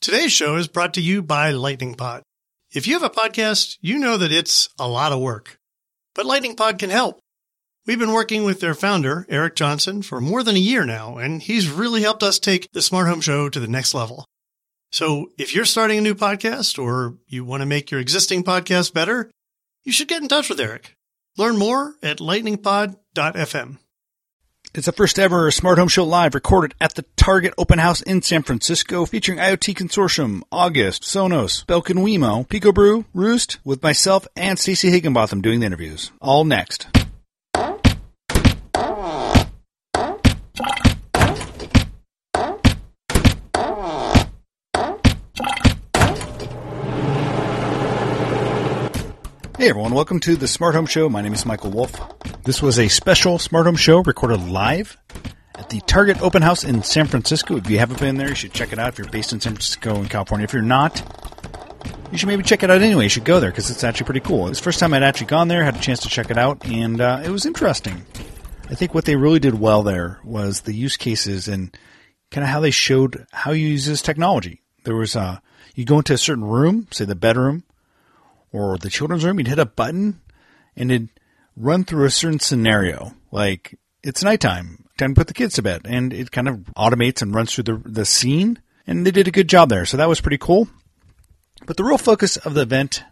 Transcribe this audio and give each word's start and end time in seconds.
Today's 0.00 0.32
show 0.32 0.56
is 0.56 0.66
brought 0.66 0.94
to 0.94 1.02
you 1.02 1.20
by 1.20 1.50
Lightning 1.50 1.94
Pod. 1.94 2.22
If 2.72 2.86
you 2.86 2.94
have 2.94 3.02
a 3.02 3.10
podcast, 3.10 3.76
you 3.82 3.98
know 3.98 4.16
that 4.16 4.32
it's 4.32 4.66
a 4.78 4.88
lot 4.88 5.12
of 5.12 5.20
work, 5.20 5.58
but 6.14 6.24
Lightning 6.24 6.56
Pod 6.56 6.78
can 6.78 6.88
help. 6.88 7.20
We've 7.86 7.98
been 7.98 8.14
working 8.14 8.44
with 8.44 8.60
their 8.60 8.72
founder, 8.72 9.26
Eric 9.28 9.56
Johnson, 9.56 10.00
for 10.00 10.18
more 10.18 10.42
than 10.42 10.56
a 10.56 10.58
year 10.58 10.86
now, 10.86 11.18
and 11.18 11.42
he's 11.42 11.68
really 11.68 12.00
helped 12.00 12.22
us 12.22 12.38
take 12.38 12.66
the 12.72 12.80
Smart 12.80 13.08
Home 13.08 13.20
Show 13.20 13.50
to 13.50 13.60
the 13.60 13.68
next 13.68 13.92
level. 13.92 14.24
So 14.90 15.32
if 15.36 15.54
you're 15.54 15.66
starting 15.66 15.98
a 15.98 16.00
new 16.00 16.14
podcast 16.14 16.82
or 16.82 17.18
you 17.26 17.44
want 17.44 17.60
to 17.60 17.66
make 17.66 17.90
your 17.90 18.00
existing 18.00 18.42
podcast 18.42 18.94
better, 18.94 19.30
you 19.84 19.92
should 19.92 20.08
get 20.08 20.22
in 20.22 20.28
touch 20.28 20.48
with 20.48 20.60
Eric. 20.60 20.94
Learn 21.36 21.58
more 21.58 21.96
at 22.02 22.20
lightningpod.fm. 22.20 23.76
It's 24.72 24.86
the 24.86 24.92
first 24.92 25.18
ever 25.18 25.50
Smart 25.50 25.78
Home 25.78 25.88
Show 25.88 26.04
live 26.04 26.32
recorded 26.32 26.76
at 26.80 26.94
the 26.94 27.04
Target 27.16 27.54
Open 27.58 27.80
House 27.80 28.02
in 28.02 28.22
San 28.22 28.44
Francisco 28.44 29.04
featuring 29.04 29.40
IoT 29.40 29.74
Consortium, 29.74 30.42
August, 30.52 31.02
Sonos, 31.02 31.66
Belkin 31.66 32.04
Wemo, 32.04 32.46
PicoBrew, 32.46 33.04
Roost, 33.12 33.58
with 33.64 33.82
myself 33.82 34.28
and 34.36 34.60
Stacey 34.60 34.92
Higginbotham 34.92 35.40
doing 35.40 35.58
the 35.58 35.66
interviews. 35.66 36.12
All 36.20 36.44
next. 36.44 36.86
Hey 49.60 49.68
everyone, 49.68 49.92
welcome 49.92 50.20
to 50.20 50.36
the 50.36 50.48
Smart 50.48 50.74
Home 50.74 50.86
Show. 50.86 51.10
My 51.10 51.20
name 51.20 51.34
is 51.34 51.44
Michael 51.44 51.70
Wolf. 51.70 51.92
This 52.44 52.62
was 52.62 52.78
a 52.78 52.88
special 52.88 53.38
Smart 53.38 53.66
Home 53.66 53.76
Show 53.76 53.98
recorded 53.98 54.48
live 54.48 54.96
at 55.54 55.68
the 55.68 55.82
Target 55.82 56.22
Open 56.22 56.40
House 56.40 56.64
in 56.64 56.82
San 56.82 57.06
Francisco. 57.06 57.58
If 57.58 57.68
you 57.68 57.78
haven't 57.78 58.00
been 58.00 58.16
there, 58.16 58.30
you 58.30 58.34
should 58.34 58.54
check 58.54 58.72
it 58.72 58.78
out. 58.78 58.94
If 58.94 58.98
you're 58.98 59.10
based 59.10 59.34
in 59.34 59.40
San 59.42 59.52
Francisco 59.52 59.96
in 59.96 60.08
California, 60.08 60.44
if 60.44 60.54
you're 60.54 60.62
not, 60.62 61.02
you 62.10 62.16
should 62.16 62.28
maybe 62.28 62.42
check 62.42 62.62
it 62.62 62.70
out 62.70 62.80
anyway. 62.80 63.02
You 63.02 63.10
should 63.10 63.26
go 63.26 63.38
there 63.38 63.50
because 63.50 63.70
it's 63.70 63.84
actually 63.84 64.06
pretty 64.06 64.20
cool. 64.20 64.48
It's 64.48 64.60
the 64.60 64.64
first 64.64 64.80
time 64.80 64.94
I'd 64.94 65.02
actually 65.02 65.26
gone 65.26 65.48
there, 65.48 65.62
had 65.62 65.76
a 65.76 65.80
chance 65.80 66.00
to 66.04 66.08
check 66.08 66.30
it 66.30 66.38
out, 66.38 66.64
and 66.64 66.98
uh, 66.98 67.20
it 67.22 67.28
was 67.28 67.44
interesting. 67.44 68.06
I 68.70 68.74
think 68.74 68.94
what 68.94 69.04
they 69.04 69.16
really 69.16 69.40
did 69.40 69.60
well 69.60 69.82
there 69.82 70.20
was 70.24 70.62
the 70.62 70.72
use 70.72 70.96
cases 70.96 71.48
and 71.48 71.76
kind 72.30 72.44
of 72.44 72.48
how 72.48 72.60
they 72.60 72.70
showed 72.70 73.26
how 73.30 73.50
you 73.50 73.68
use 73.68 73.84
this 73.84 74.00
technology. 74.00 74.62
There 74.84 74.96
was 74.96 75.16
uh, 75.16 75.40
you 75.74 75.84
go 75.84 75.98
into 75.98 76.14
a 76.14 76.18
certain 76.18 76.44
room, 76.44 76.88
say 76.92 77.04
the 77.04 77.14
bedroom 77.14 77.64
or 78.52 78.78
the 78.78 78.90
children's 78.90 79.24
room, 79.24 79.38
you'd 79.38 79.48
hit 79.48 79.58
a 79.58 79.66
button 79.66 80.20
and 80.76 80.90
it'd 80.90 81.08
run 81.56 81.84
through 81.84 82.06
a 82.06 82.10
certain 82.10 82.40
scenario. 82.40 83.14
Like 83.30 83.78
it's 84.02 84.24
nighttime, 84.24 84.86
time 84.98 85.14
to 85.14 85.18
put 85.18 85.26
the 85.26 85.34
kids 85.34 85.54
to 85.54 85.62
bed, 85.62 85.82
and 85.84 86.12
it 86.12 86.30
kind 86.30 86.48
of 86.48 86.56
automates 86.76 87.22
and 87.22 87.34
runs 87.34 87.54
through 87.54 87.64
the 87.64 87.82
the 87.84 88.04
scene. 88.04 88.60
And 88.86 89.06
they 89.06 89.10
did 89.10 89.28
a 89.28 89.32
good 89.32 89.48
job 89.48 89.68
there, 89.68 89.86
so 89.86 89.96
that 89.96 90.08
was 90.08 90.20
pretty 90.20 90.38
cool. 90.38 90.68
But 91.66 91.76
the 91.76 91.84
real 91.84 91.98
focus 91.98 92.36
of 92.38 92.54
the 92.54 92.62
event 92.62 93.04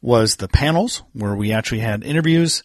was 0.00 0.36
the 0.36 0.48
panels, 0.48 1.02
where 1.12 1.34
we 1.34 1.52
actually 1.52 1.80
had 1.80 2.04
interviews, 2.04 2.62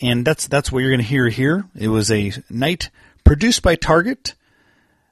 and 0.00 0.24
that's 0.24 0.46
that's 0.46 0.70
what 0.70 0.80
you're 0.80 0.90
going 0.90 1.00
to 1.00 1.06
hear 1.06 1.28
here. 1.28 1.64
It 1.74 1.88
was 1.88 2.10
a 2.10 2.32
night 2.50 2.90
produced 3.24 3.62
by 3.62 3.74
Target, 3.74 4.34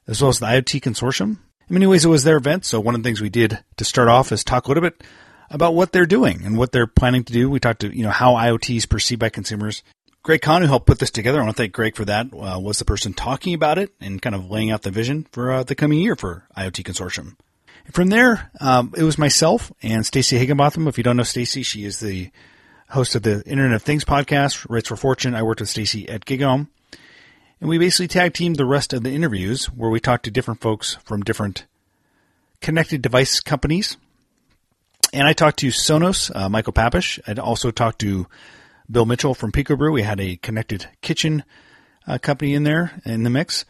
as 0.07 0.21
well 0.21 0.29
as 0.29 0.39
the 0.39 0.45
IoT 0.45 0.81
Consortium. 0.81 1.39
In 1.67 1.73
many 1.73 1.87
ways, 1.87 2.05
it 2.05 2.09
was 2.09 2.23
their 2.23 2.37
event. 2.37 2.63
So 2.63 2.79
one 2.79 2.93
of 2.93 3.01
the 3.01 3.07
things 3.07 3.21
we 3.21 3.29
did 3.29 3.63
to 3.77 3.83
start 3.83 4.07
off 4.07 4.31
is 4.31 4.43
talk 4.43 4.65
a 4.65 4.67
little 4.69 4.83
bit 4.83 5.03
about 5.49 5.75
what 5.75 5.91
they're 5.91 6.05
doing 6.05 6.43
and 6.43 6.57
what 6.57 6.71
they're 6.71 6.87
planning 6.87 7.23
to 7.23 7.33
do. 7.33 7.49
We 7.49 7.59
talked 7.59 7.81
to, 7.81 7.95
you 7.95 8.03
know, 8.03 8.11
how 8.11 8.33
IoT 8.33 8.77
is 8.77 8.85
perceived 8.85 9.19
by 9.19 9.29
consumers. 9.29 9.83
Greg 10.23 10.41
Kahn, 10.41 10.63
who 10.63 10.67
helped 10.67 10.87
put 10.87 10.99
this 10.99 11.11
together, 11.11 11.39
I 11.39 11.43
want 11.43 11.55
to 11.55 11.61
thank 11.61 11.73
Greg 11.73 11.95
for 11.95 12.05
that, 12.05 12.27
uh, 12.33 12.59
was 12.59 12.79
the 12.79 12.85
person 12.85 13.13
talking 13.13 13.53
about 13.53 13.77
it 13.77 13.93
and 14.01 14.21
kind 14.21 14.35
of 14.35 14.49
laying 14.49 14.71
out 14.71 14.81
the 14.81 14.89
vision 14.89 15.27
for 15.31 15.51
uh, 15.51 15.63
the 15.63 15.75
coming 15.75 15.99
year 15.99 16.15
for 16.15 16.47
IoT 16.57 16.83
Consortium. 16.83 17.35
From 17.91 18.07
there, 18.07 18.51
um, 18.59 18.91
it 18.97 19.03
was 19.03 19.19
myself 19.19 19.71
and 19.83 20.03
Stacey 20.03 20.39
Higginbotham. 20.39 20.87
If 20.87 20.97
you 20.97 21.03
don't 21.03 21.17
know 21.17 21.23
Stacey, 21.23 21.61
she 21.61 21.85
is 21.85 21.99
the 21.99 22.31
host 22.89 23.13
of 23.13 23.21
the 23.21 23.43
Internet 23.45 23.75
of 23.75 23.83
Things 23.83 24.03
podcast, 24.03 24.65
Writes 24.67 24.87
for 24.87 24.95
Fortune. 24.95 25.35
I 25.35 25.43
worked 25.43 25.59
with 25.59 25.69
Stacey 25.69 26.09
at 26.09 26.25
GigaOM. 26.25 26.69
And 27.61 27.69
we 27.69 27.77
basically 27.77 28.07
tag 28.07 28.33
teamed 28.33 28.57
the 28.57 28.65
rest 28.65 28.93
of 28.93 29.03
the 29.03 29.11
interviews 29.11 29.67
where 29.67 29.89
we 29.89 29.99
talked 29.99 30.25
to 30.25 30.31
different 30.31 30.61
folks 30.61 30.95
from 31.05 31.21
different 31.21 31.65
connected 32.61 33.01
device 33.01 33.39
companies 33.39 33.97
and 35.15 35.27
I 35.27 35.33
talked 35.33 35.59
to 35.59 35.67
Sonos, 35.67 36.29
uh, 36.35 36.49
Michael 36.49 36.73
Papish. 36.73 37.19
I 37.25 37.39
also 37.39 37.71
talked 37.71 37.99
to 37.99 38.27
Bill 38.91 39.05
Mitchell 39.05 39.33
from 39.33 39.53
PicoBrew. 39.53 39.93
We 39.93 40.01
had 40.01 40.19
a 40.19 40.35
connected 40.35 40.89
kitchen 41.01 41.45
uh, 42.05 42.17
company 42.17 42.53
in 42.53 42.63
there 42.63 43.01
in 43.05 43.23
the 43.23 43.29
mix. 43.29 43.63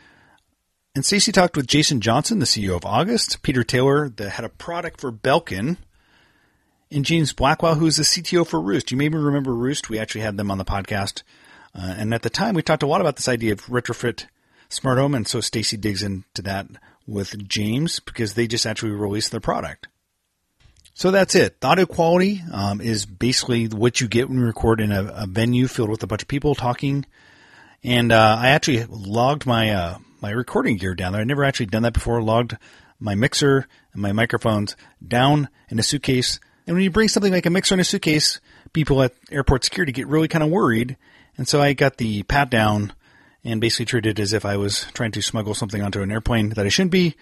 And 0.96 1.06
Stacey 1.06 1.32
talked 1.32 1.56
with 1.56 1.68
Jason 1.68 2.02
Johnson, 2.02 2.40
the 2.40 2.46
CEO 2.46 2.76
of 2.76 2.84
August, 2.84 3.44
Peter 3.44 3.64
Taylor, 3.64 4.10
the 4.10 4.32
head 4.32 4.44
of 4.44 4.58
product 4.58 5.00
for 5.00 5.12
Belkin, 5.12 5.78
and 6.90 7.06
James 7.06 7.32
Blackwell, 7.32 7.76
who's 7.76 7.98
the 7.98 8.04
CTO 8.04 8.48
for 8.48 8.60
Roost. 8.60 8.90
You 8.90 8.98
maybe 8.98 9.18
remember 9.18 9.54
Roost. 9.54 9.90
We 9.90 10.00
actually 10.00 10.22
had 10.22 10.38
them 10.38 10.50
on 10.50 10.58
the 10.58 10.66
podcast. 10.66 11.22
Uh, 11.76 11.94
and 11.98 12.14
at 12.14 12.24
the 12.24 12.30
time, 12.30 12.56
we 12.56 12.64
talked 12.64 12.84
a 12.84 12.88
lot 12.88 13.02
about 13.02 13.18
this 13.18 13.28
idea 13.28 13.54
of 13.54 13.68
retrofit 13.68 14.26
smart 14.70 14.98
home. 14.98 15.14
And 15.14 15.28
so 15.28 15.42
Stacey 15.42 15.78
digs 15.78 16.02
into 16.02 16.42
that 16.42 16.66
with 17.06 17.48
James 17.48 18.00
because 18.00 18.34
they 18.34 18.48
just 18.48 18.66
actually 18.66 18.94
released 18.94 19.30
their 19.30 19.40
product. 19.40 19.90
So 20.98 21.12
that's 21.12 21.36
it. 21.36 21.58
Audio 21.62 21.86
quality 21.86 22.42
um, 22.54 22.80
is 22.80 23.06
basically 23.06 23.68
what 23.68 24.00
you 24.00 24.08
get 24.08 24.30
when 24.30 24.40
you 24.40 24.46
record 24.46 24.80
in 24.80 24.94
a, 24.94 25.04
a, 25.04 25.28
venue 25.28 25.68
filled 25.68 25.90
with 25.90 26.02
a 26.04 26.08
bunch 26.08 26.22
of 26.22 26.30
people 26.30 26.56
talking. 26.56 27.06
And 27.84 28.14
uh, 28.14 28.38
I 28.40 28.52
actually 28.52 28.86
logged 28.86 29.46
my 29.46 29.72
uh, 29.72 29.98
my 30.22 30.30
recording 30.30 30.78
gear 30.78 30.96
down 30.96 31.12
there. 31.12 31.20
I'd 31.20 31.28
never 31.28 31.44
actually 31.44 31.66
done 31.66 31.84
that 31.84 31.92
before. 31.92 32.22
Logged 32.22 32.58
my 32.98 33.14
mixer 33.14 33.68
and 33.92 34.02
my 34.02 34.14
microphones 34.14 34.78
down 35.06 35.50
in 35.68 35.80
a 35.80 35.84
suitcase. 35.84 36.40
And 36.66 36.78
when 36.78 36.84
you 36.86 36.92
bring 36.92 37.10
something 37.10 37.34
like 37.34 37.46
a 37.46 37.50
mixer 37.50 37.76
in 37.76 37.82
a 37.82 37.84
suitcase, 37.84 38.40
people 38.72 39.04
at 39.04 39.14
airport 39.30 39.66
security 39.66 39.92
get 39.92 40.08
really 40.08 40.30
kind 40.30 40.46
of 40.46 40.50
worried. 40.50 40.96
And 41.38 41.46
so 41.46 41.62
I 41.62 41.74
got 41.74 41.98
the 41.98 42.24
pat 42.24 42.50
down 42.50 42.94
and 43.44 43.60
basically 43.60 43.88
treated 43.88 44.18
it 44.18 44.22
as 44.22 44.32
if 44.32 44.46
I 44.46 44.56
was 44.56 44.86
trying 44.94 45.12
to 45.12 45.22
smuggle 45.22 45.56
something 45.56 45.82
onto 45.82 46.02
an 46.02 46.12
airplane 46.14 46.52
that 46.52 46.66
I 46.66 46.70
shouldn't 46.70 46.92
be. 46.92 47.18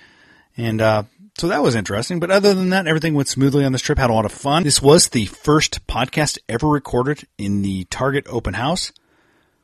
And 0.56 0.80
uh, 0.80 1.04
so 1.38 1.48
that 1.48 1.64
was 1.64 1.76
interesting. 1.76 2.20
But 2.20 2.32
other 2.32 2.54
than 2.54 2.70
that, 2.70 2.88
everything 2.88 3.14
went 3.14 3.28
smoothly 3.28 3.66
on 3.66 3.72
this 3.72 3.82
trip. 3.82 3.98
Had 3.98 4.10
a 4.10 4.14
lot 4.14 4.26
of 4.26 4.32
fun. 4.32 4.64
This 4.64 4.82
was 4.82 5.10
the 5.10 5.26
first 5.26 5.86
podcast 5.88 6.38
ever 6.48 6.68
recorded 6.68 7.28
in 7.38 7.62
the 7.62 7.86
Target 7.86 8.26
open 8.30 8.54
house, 8.54 8.92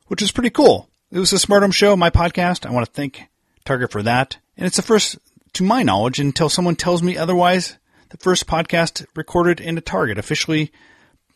which 0.06 0.22
is 0.22 0.32
pretty 0.32 0.50
cool. 0.50 0.88
It 1.10 1.18
was 1.18 1.32
a 1.32 1.38
Smart 1.38 1.62
Home 1.62 1.72
Show, 1.72 1.96
my 1.96 2.10
podcast. 2.10 2.66
I 2.66 2.70
want 2.70 2.86
to 2.86 2.92
thank 2.92 3.24
Target 3.64 3.92
for 3.92 4.02
that. 4.02 4.38
And 4.56 4.66
it's 4.66 4.76
the 4.76 4.82
first, 4.82 5.18
to 5.54 5.64
my 5.64 5.82
knowledge, 5.82 6.20
until 6.20 6.48
someone 6.48 6.76
tells 6.76 7.02
me 7.02 7.16
otherwise, 7.16 7.78
the 8.10 8.16
first 8.16 8.46
podcast 8.46 9.06
recorded 9.14 9.60
in 9.60 9.78
a 9.78 9.80
Target, 9.80 10.18
officially 10.18 10.72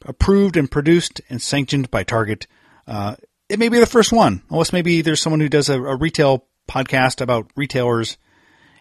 approved 0.04 0.56
and 0.56 0.70
produced 0.70 1.20
and 1.30 1.40
sanctioned 1.40 1.90
by 1.90 2.02
Target. 2.02 2.46
Uh, 2.86 3.16
it 3.48 3.58
may 3.58 3.68
be 3.68 3.78
the 3.78 3.86
first 3.86 4.12
one, 4.12 4.42
unless 4.50 4.72
maybe 4.72 5.00
there's 5.00 5.20
someone 5.20 5.40
who 5.40 5.48
does 5.48 5.68
a, 5.68 5.80
a 5.80 5.96
retail 5.96 6.46
podcast 6.68 7.20
about 7.20 7.50
retailers 7.56 8.16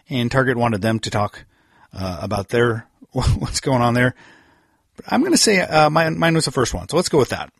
and 0.08 0.30
Target 0.30 0.56
wanted 0.56 0.82
them 0.82 1.00
to 1.00 1.10
talk 1.10 1.44
uh, 1.92 2.20
about 2.22 2.48
their 2.48 2.86
what's 3.12 3.60
going 3.60 3.82
on 3.82 3.94
there. 3.94 4.14
But 4.96 5.06
I'm 5.08 5.20
going 5.20 5.32
to 5.32 5.38
say 5.38 5.60
uh, 5.60 5.90
mine, 5.90 6.18
mine 6.18 6.34
was 6.34 6.44
the 6.44 6.50
first 6.50 6.74
one, 6.74 6.88
so 6.88 6.96
let's 6.96 7.08
go 7.08 7.18
with 7.18 7.30
that. 7.30 7.52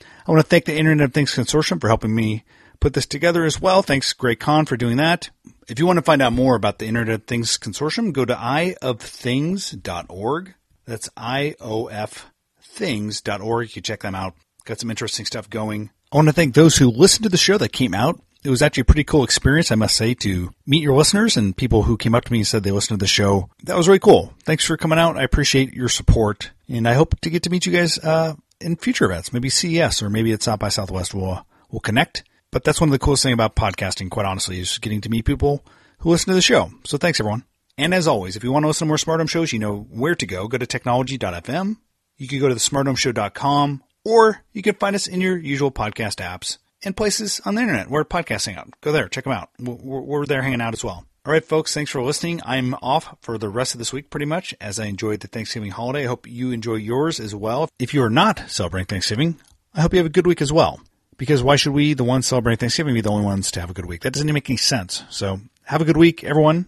I 0.00 0.30
want 0.30 0.42
to 0.42 0.48
thank 0.48 0.66
the 0.66 0.76
Internet 0.76 1.06
of 1.06 1.14
Things 1.14 1.34
Consortium 1.34 1.80
for 1.80 1.88
helping 1.88 2.14
me 2.14 2.44
put 2.80 2.92
this 2.94 3.06
together 3.06 3.44
as 3.44 3.60
well. 3.60 3.82
Thanks, 3.82 4.12
Greg 4.12 4.38
Kahn, 4.40 4.66
for 4.66 4.76
doing 4.76 4.98
that. 4.98 5.30
If 5.68 5.78
you 5.78 5.86
want 5.86 5.98
to 5.98 6.02
find 6.02 6.22
out 6.22 6.32
more 6.32 6.56
about 6.56 6.78
the 6.78 6.86
Internet 6.86 7.14
of 7.14 7.24
Things 7.24 7.58
Consortium, 7.58 8.12
go 8.12 8.24
to 8.24 8.34
iofthings.org. 8.34 10.54
That's 10.84 11.08
iofthings.org. 11.10 13.68
You 13.68 13.72
can 13.72 13.82
check 13.82 14.00
them 14.00 14.14
out. 14.14 14.34
Got 14.64 14.78
some 14.80 14.90
interesting 14.90 15.26
stuff 15.26 15.50
going. 15.50 15.90
I 16.12 16.16
want 16.16 16.28
to 16.28 16.34
thank 16.34 16.54
those 16.54 16.76
who 16.76 16.88
listened 16.88 17.24
to 17.24 17.30
the 17.30 17.36
show 17.36 17.58
that 17.58 17.72
came 17.72 17.94
out 17.94 18.20
it 18.44 18.50
was 18.50 18.62
actually 18.62 18.82
a 18.82 18.86
pretty 18.86 19.04
cool 19.04 19.24
experience, 19.24 19.70
I 19.70 19.76
must 19.76 19.96
say, 19.96 20.14
to 20.14 20.52
meet 20.66 20.82
your 20.82 20.96
listeners 20.96 21.36
and 21.36 21.56
people 21.56 21.84
who 21.84 21.96
came 21.96 22.14
up 22.14 22.24
to 22.24 22.32
me 22.32 22.40
and 22.40 22.46
said 22.46 22.62
they 22.62 22.70
listened 22.70 22.98
to 22.98 23.02
the 23.02 23.08
show. 23.08 23.48
That 23.64 23.76
was 23.76 23.86
really 23.86 24.00
cool. 24.00 24.34
Thanks 24.44 24.64
for 24.64 24.76
coming 24.76 24.98
out. 24.98 25.16
I 25.16 25.22
appreciate 25.22 25.72
your 25.72 25.88
support, 25.88 26.50
and 26.68 26.88
I 26.88 26.94
hope 26.94 27.18
to 27.20 27.30
get 27.30 27.44
to 27.44 27.50
meet 27.50 27.66
you 27.66 27.72
guys 27.72 27.98
uh, 27.98 28.34
in 28.60 28.76
future 28.76 29.04
events, 29.04 29.32
maybe 29.32 29.48
CES 29.48 30.02
or 30.02 30.10
maybe 30.10 30.32
at 30.32 30.42
South 30.42 30.58
by 30.58 30.68
Southwest. 30.68 31.14
We'll 31.14 31.46
we'll 31.70 31.80
connect. 31.80 32.24
But 32.50 32.64
that's 32.64 32.80
one 32.80 32.88
of 32.88 32.92
the 32.92 32.98
coolest 32.98 33.22
things 33.22 33.32
about 33.32 33.56
podcasting, 33.56 34.10
quite 34.10 34.26
honestly, 34.26 34.60
is 34.60 34.78
getting 34.78 35.00
to 35.02 35.08
meet 35.08 35.24
people 35.24 35.64
who 35.98 36.10
listen 36.10 36.30
to 36.30 36.34
the 36.34 36.42
show. 36.42 36.70
So 36.84 36.98
thanks, 36.98 37.18
everyone. 37.18 37.44
And 37.78 37.94
as 37.94 38.06
always, 38.06 38.36
if 38.36 38.44
you 38.44 38.52
want 38.52 38.64
to 38.64 38.66
listen 38.66 38.86
to 38.86 38.90
more 38.90 38.98
Smart 38.98 39.20
Home 39.20 39.26
shows, 39.26 39.52
you 39.52 39.58
know 39.58 39.86
where 39.90 40.14
to 40.14 40.26
go. 40.26 40.48
Go 40.48 40.58
to 40.58 40.66
technology.fm. 40.66 41.76
You 42.18 42.28
can 42.28 42.38
go 42.38 42.48
to 42.48 42.54
the 42.54 42.60
smarthomeshow.com, 42.60 43.82
or 44.04 44.44
you 44.52 44.62
can 44.62 44.74
find 44.74 44.94
us 44.94 45.06
in 45.06 45.22
your 45.22 45.38
usual 45.38 45.72
podcast 45.72 46.16
apps 46.16 46.58
and 46.84 46.96
places 46.96 47.40
on 47.44 47.54
the 47.54 47.62
internet 47.62 47.88
where 47.88 48.04
podcasts 48.04 48.46
hang 48.46 48.56
out. 48.56 48.68
Go 48.80 48.92
there, 48.92 49.08
check 49.08 49.24
them 49.24 49.32
out. 49.32 49.50
We're, 49.58 50.00
we're 50.00 50.26
there 50.26 50.42
hanging 50.42 50.60
out 50.60 50.74
as 50.74 50.84
well. 50.84 51.04
All 51.24 51.32
right, 51.32 51.44
folks, 51.44 51.72
thanks 51.72 51.90
for 51.90 52.02
listening. 52.02 52.40
I'm 52.44 52.74
off 52.82 53.16
for 53.20 53.38
the 53.38 53.48
rest 53.48 53.74
of 53.74 53.78
this 53.78 53.92
week 53.92 54.10
pretty 54.10 54.26
much 54.26 54.54
as 54.60 54.80
I 54.80 54.86
enjoyed 54.86 55.20
the 55.20 55.28
Thanksgiving 55.28 55.70
holiday. 55.70 56.02
I 56.02 56.08
hope 56.08 56.26
you 56.26 56.50
enjoy 56.50 56.74
yours 56.74 57.20
as 57.20 57.32
well. 57.32 57.68
If 57.78 57.94
you 57.94 58.02
are 58.02 58.10
not 58.10 58.42
celebrating 58.48 58.86
Thanksgiving, 58.86 59.38
I 59.72 59.82
hope 59.82 59.92
you 59.92 59.98
have 59.98 60.06
a 60.06 60.10
good 60.10 60.26
week 60.26 60.42
as 60.42 60.52
well. 60.52 60.80
Because 61.16 61.40
why 61.40 61.54
should 61.54 61.74
we, 61.74 61.94
the 61.94 62.02
ones 62.02 62.26
celebrating 62.26 62.58
Thanksgiving, 62.58 62.94
be 62.94 63.00
the 63.00 63.10
only 63.10 63.24
ones 63.24 63.52
to 63.52 63.60
have 63.60 63.70
a 63.70 63.74
good 63.74 63.86
week? 63.86 64.02
That 64.02 64.12
doesn't 64.14 64.26
even 64.26 64.34
make 64.34 64.50
any 64.50 64.56
sense. 64.56 65.04
So 65.10 65.38
have 65.64 65.80
a 65.80 65.84
good 65.84 65.96
week, 65.96 66.24
everyone. 66.24 66.66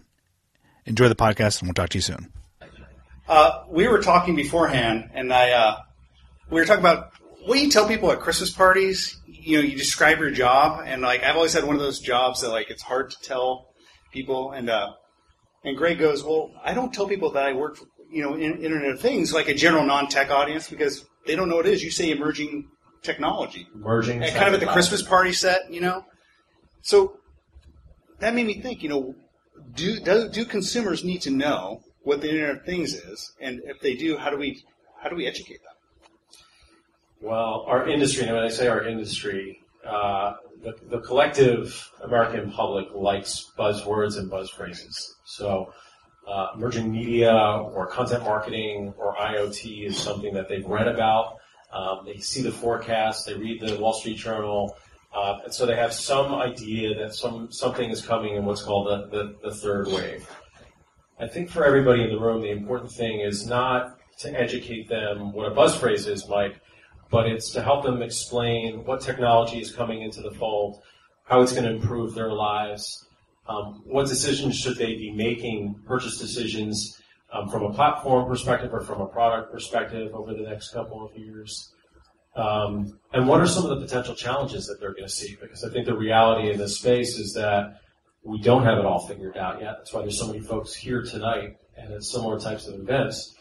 Enjoy 0.85 1.09
the 1.09 1.15
podcast, 1.15 1.59
and 1.59 1.67
we'll 1.67 1.73
talk 1.73 1.89
to 1.89 1.97
you 1.97 2.01
soon. 2.01 2.31
Uh, 3.27 3.63
we 3.69 3.87
were 3.89 4.01
talking 4.01 4.35
beforehand, 4.35 5.09
and 5.13 5.33
I 5.33 5.51
uh, 5.51 5.77
we 6.49 6.61
were 6.61 6.65
talking 6.65 6.79
about 6.79 7.11
what 7.43 7.59
you 7.59 7.69
tell 7.69 7.87
people 7.87 8.11
at 8.11 8.19
Christmas 8.19 8.51
parties. 8.51 9.17
You 9.45 9.57
know, 9.57 9.63
you 9.63 9.77
describe 9.77 10.17
your 10.19 10.31
job, 10.31 10.83
and 10.85 11.01
like 11.03 11.23
I've 11.23 11.35
always 11.35 11.53
had 11.53 11.63
one 11.65 11.75
of 11.75 11.81
those 11.81 11.99
jobs 11.99 12.41
that 12.41 12.49
like 12.49 12.71
it's 12.71 12.81
hard 12.81 13.11
to 13.11 13.17
tell 13.21 13.67
people. 14.11 14.51
And 14.51 14.69
uh, 14.69 14.93
and 15.63 15.77
Greg 15.77 15.99
goes, 15.99 16.23
"Well, 16.23 16.51
I 16.63 16.73
don't 16.73 16.91
tell 16.91 17.07
people 17.07 17.31
that 17.31 17.45
I 17.45 17.53
work, 17.53 17.77
for, 17.77 17.85
you 18.11 18.23
know, 18.23 18.33
in 18.33 18.63
Internet 18.63 18.91
of 18.91 18.99
Things, 18.99 19.33
like 19.33 19.47
a 19.47 19.53
general 19.53 19.85
non-tech 19.85 20.31
audience, 20.31 20.67
because 20.67 21.05
they 21.27 21.35
don't 21.35 21.47
know 21.47 21.57
what 21.57 21.67
it 21.67 21.73
is. 21.73 21.83
You 21.83 21.91
say 21.91 22.09
emerging 22.09 22.67
technology, 23.03 23.67
Emerging. 23.75 24.23
and 24.23 24.35
kind 24.35 24.47
of 24.47 24.55
at 24.55 24.59
the 24.59 24.73
Christmas 24.73 25.03
party 25.03 25.31
set, 25.31 25.71
you 25.71 25.79
know. 25.79 26.03
So 26.81 27.19
that 28.19 28.33
made 28.33 28.47
me 28.47 28.61
think, 28.61 28.81
you 28.81 28.89
know, 28.89 29.13
do 29.75 29.99
do, 29.99 30.27
do 30.29 30.45
consumers 30.45 31.03
need 31.03 31.21
to 31.21 31.29
know 31.31 31.81
what 32.03 32.21
the 32.21 32.29
Internet 32.29 32.57
of 32.57 32.65
Things 32.65 32.93
is, 32.93 33.31
and 33.39 33.61
if 33.65 33.79
they 33.81 33.93
do, 33.93 34.17
how 34.17 34.31
do 34.31 34.37
we 34.37 34.63
how 35.01 35.09
do 35.09 35.15
we 35.15 35.27
educate 35.27 35.59
them? 35.63 35.74
Well, 37.21 37.65
our 37.67 37.87
industry, 37.87 38.25
and 38.25 38.35
when 38.35 38.43
I 38.43 38.49
say 38.49 38.67
our 38.67 38.83
industry, 38.83 39.63
uh, 39.85 40.33
the, 40.61 40.75
the 40.89 40.99
collective 40.99 41.91
American 42.03 42.51
public 42.51 42.87
likes 42.93 43.51
buzzwords 43.57 44.17
and 44.17 44.29
buzz 44.29 44.49
phrases. 44.49 45.15
So, 45.25 45.73
uh, 46.27 46.47
emerging 46.55 46.91
media 46.91 47.31
or 47.33 47.87
content 47.87 48.23
marketing 48.23 48.93
or 48.97 49.15
IoT 49.15 49.85
is 49.85 49.97
something 49.97 50.33
that 50.33 50.49
they've 50.49 50.65
read 50.65 50.87
about. 50.87 51.37
Um, 51.71 51.99
they 52.05 52.17
see 52.17 52.41
the 52.41 52.51
forecast, 52.51 53.25
they 53.25 53.35
read 53.35 53.61
the 53.61 53.77
Wall 53.77 53.93
Street 53.93 54.17
Journal, 54.17 54.75
uh, 55.13 55.39
and 55.43 55.53
so 55.53 55.65
they 55.65 55.75
have 55.75 55.93
some 55.93 56.33
idea 56.33 56.95
that 56.95 57.13
some 57.13 57.51
something 57.51 57.89
is 57.89 58.01
coming 58.01 58.35
in 58.35 58.45
what's 58.45 58.61
called 58.61 58.87
the, 58.87 59.17
the, 59.17 59.49
the 59.49 59.55
third 59.55 59.87
wave. 59.87 60.27
I 61.19 61.27
think 61.27 61.49
for 61.49 61.63
everybody 61.63 62.03
in 62.03 62.09
the 62.09 62.19
room, 62.19 62.41
the 62.41 62.49
important 62.49 62.91
thing 62.91 63.21
is 63.21 63.45
not 63.45 63.97
to 64.19 64.39
educate 64.39 64.89
them 64.89 65.31
what 65.31 65.51
a 65.51 65.53
buzz 65.53 65.77
phrase 65.77 66.07
is, 66.07 66.27
Mike, 66.27 66.59
but 67.09 67.27
it's 67.27 67.51
to 67.51 67.61
help 67.61 67.83
them 67.83 68.01
explain 68.01 68.83
what 68.85 69.01
technology 69.01 69.59
is 69.59 69.71
coming 69.71 70.01
into 70.01 70.21
the 70.21 70.31
fold, 70.31 70.81
how 71.23 71.41
it's 71.41 71.51
going 71.51 71.63
to 71.63 71.71
improve 71.71 72.13
their 72.13 72.31
lives, 72.31 73.07
um, 73.47 73.83
what 73.85 74.07
decisions 74.07 74.57
should 74.57 74.77
they 74.77 74.95
be 74.95 75.11
making, 75.11 75.75
purchase 75.85 76.17
decisions 76.17 77.01
um, 77.31 77.49
from 77.49 77.63
a 77.63 77.73
platform 77.73 78.27
perspective 78.27 78.73
or 78.73 78.81
from 78.81 79.01
a 79.01 79.07
product 79.07 79.51
perspective 79.51 80.13
over 80.13 80.33
the 80.33 80.41
next 80.41 80.71
couple 80.71 81.05
of 81.05 81.15
years. 81.17 81.71
Um, 82.35 82.99
and 83.13 83.27
what 83.27 83.39
are 83.39 83.47
some 83.47 83.65
of 83.65 83.79
the 83.79 83.85
potential 83.85 84.13
challenges 84.13 84.65
that 84.67 84.79
they're 84.79 84.93
going 84.93 85.07
to 85.07 85.09
see? 85.09 85.37
Because 85.39 85.63
I 85.63 85.69
think 85.69 85.85
the 85.85 85.95
reality 85.95 86.51
in 86.51 86.57
this 86.57 86.77
space 86.77 87.17
is 87.17 87.33
that 87.33 87.79
we 88.23 88.41
don't 88.41 88.63
have 88.63 88.77
it 88.77 88.85
all 88.85 89.07
figured 89.07 89.37
out 89.37 89.61
yet. 89.61 89.75
That's 89.77 89.93
why 89.93 90.01
there's 90.01 90.19
so 90.19 90.27
many 90.27 90.41
folks 90.41 90.73
here 90.73 91.03
tonight 91.03 91.57
and 91.77 91.93
at 91.93 92.03
similar 92.03 92.39
types 92.39 92.67
of 92.67 92.79
events. 92.79 93.34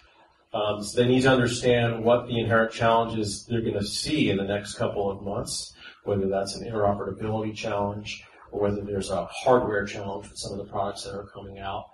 Um, 0.55 0.85
so 0.85 1.03
they 1.03 1.09
need 1.09 1.23
to 1.23 1.33
understand 1.33 2.05
what 2.05 2.29
the 2.29 2.39
inherent 2.39 2.71
challenges 2.71 3.45
they're 3.45 3.61
going 3.61 3.75
to 3.75 3.85
see 3.85 4.31
in 4.31 4.37
the 4.37 4.45
next 4.45 4.75
couple 4.75 5.11
of 5.11 5.21
months, 5.23 5.75
whether 6.05 6.29
that's 6.29 6.55
an 6.55 6.65
interoperability 6.65 7.55
challenge 7.55 8.23
or 8.53 8.61
whether 8.61 8.81
there's 8.83 9.11
a 9.11 9.27
hardware 9.27 9.85
challenge 9.85 10.29
with 10.29 10.39
some 10.39 10.53
of 10.53 10.59
the 10.59 10.73
products 10.73 11.03
that 11.03 11.13
are 11.13 11.27
coming 11.35 11.59
out, 11.59 11.87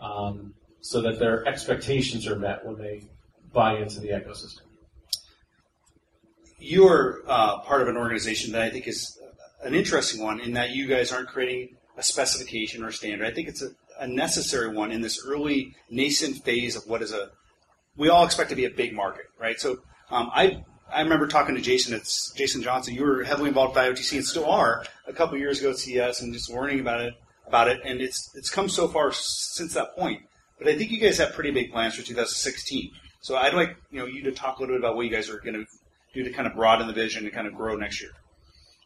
um, 0.00 0.52
so 0.80 1.00
that 1.00 1.20
their 1.20 1.46
expectations 1.46 2.26
are 2.26 2.36
met 2.36 2.66
when 2.66 2.76
they 2.76 3.04
buy 3.52 3.76
into 3.76 4.00
the 4.00 4.08
ecosystem. 4.08 4.62
You're 6.58 7.22
uh, 7.28 7.60
part 7.60 7.82
of 7.82 7.88
an 7.88 7.96
organization 7.96 8.50
that 8.52 8.62
I 8.62 8.70
think 8.70 8.88
is 8.88 9.16
an 9.62 9.74
interesting 9.74 10.24
one 10.24 10.40
in 10.40 10.54
that 10.54 10.70
you 10.70 10.88
guys 10.88 11.12
aren't 11.12 11.28
creating 11.28 11.76
a 11.96 12.02
specification 12.02 12.82
or 12.82 12.90
standard. 12.90 13.28
I 13.28 13.32
think 13.32 13.46
it's 13.46 13.62
a, 13.62 13.70
a 14.00 14.08
necessary 14.08 14.74
one 14.74 14.90
in 14.90 15.02
this 15.02 15.24
early 15.24 15.76
nascent 15.88 16.44
phase 16.44 16.74
of 16.74 16.82
what 16.88 17.00
is 17.00 17.12
a 17.12 17.30
we 17.98 18.08
all 18.08 18.24
expect 18.24 18.48
to 18.50 18.56
be 18.56 18.64
a 18.64 18.70
big 18.70 18.94
market, 18.94 19.26
right? 19.38 19.60
So 19.60 19.80
um, 20.10 20.30
I 20.32 20.64
I 20.90 21.02
remember 21.02 21.26
talking 21.26 21.54
to 21.56 21.60
Jason. 21.60 21.94
It's 21.94 22.32
Jason 22.32 22.62
Johnson. 22.62 22.94
You 22.94 23.04
were 23.04 23.24
heavily 23.24 23.48
involved 23.48 23.76
with 23.76 23.84
IoTC 23.84 24.16
and 24.16 24.24
still 24.24 24.46
are. 24.46 24.86
A 25.06 25.12
couple 25.12 25.36
years 25.36 25.60
ago 25.60 25.70
at 25.70 25.78
CES 25.78 26.22
and 26.22 26.32
just 26.32 26.50
learning 26.50 26.80
about 26.80 27.02
it 27.02 27.14
about 27.46 27.68
it, 27.68 27.80
and 27.84 28.00
it's 28.00 28.30
it's 28.34 28.48
come 28.48 28.68
so 28.68 28.88
far 28.88 29.12
since 29.12 29.74
that 29.74 29.94
point. 29.96 30.22
But 30.58 30.68
I 30.68 30.76
think 30.76 30.90
you 30.90 31.00
guys 31.00 31.18
have 31.18 31.34
pretty 31.34 31.50
big 31.50 31.72
plans 31.72 31.94
for 31.94 32.02
2016. 32.02 32.90
So 33.20 33.36
I'd 33.36 33.54
like 33.54 33.76
you 33.90 33.98
know 33.98 34.06
you 34.06 34.22
to 34.24 34.32
talk 34.32 34.58
a 34.58 34.60
little 34.60 34.76
bit 34.76 34.80
about 34.80 34.96
what 34.96 35.02
you 35.02 35.10
guys 35.10 35.28
are 35.28 35.40
going 35.40 35.54
to 35.54 35.66
do 36.14 36.24
to 36.24 36.30
kind 36.30 36.46
of 36.46 36.54
broaden 36.54 36.86
the 36.86 36.92
vision 36.92 37.24
and 37.24 37.34
kind 37.34 37.46
of 37.46 37.54
grow 37.54 37.76
next 37.76 38.00
year. 38.00 38.12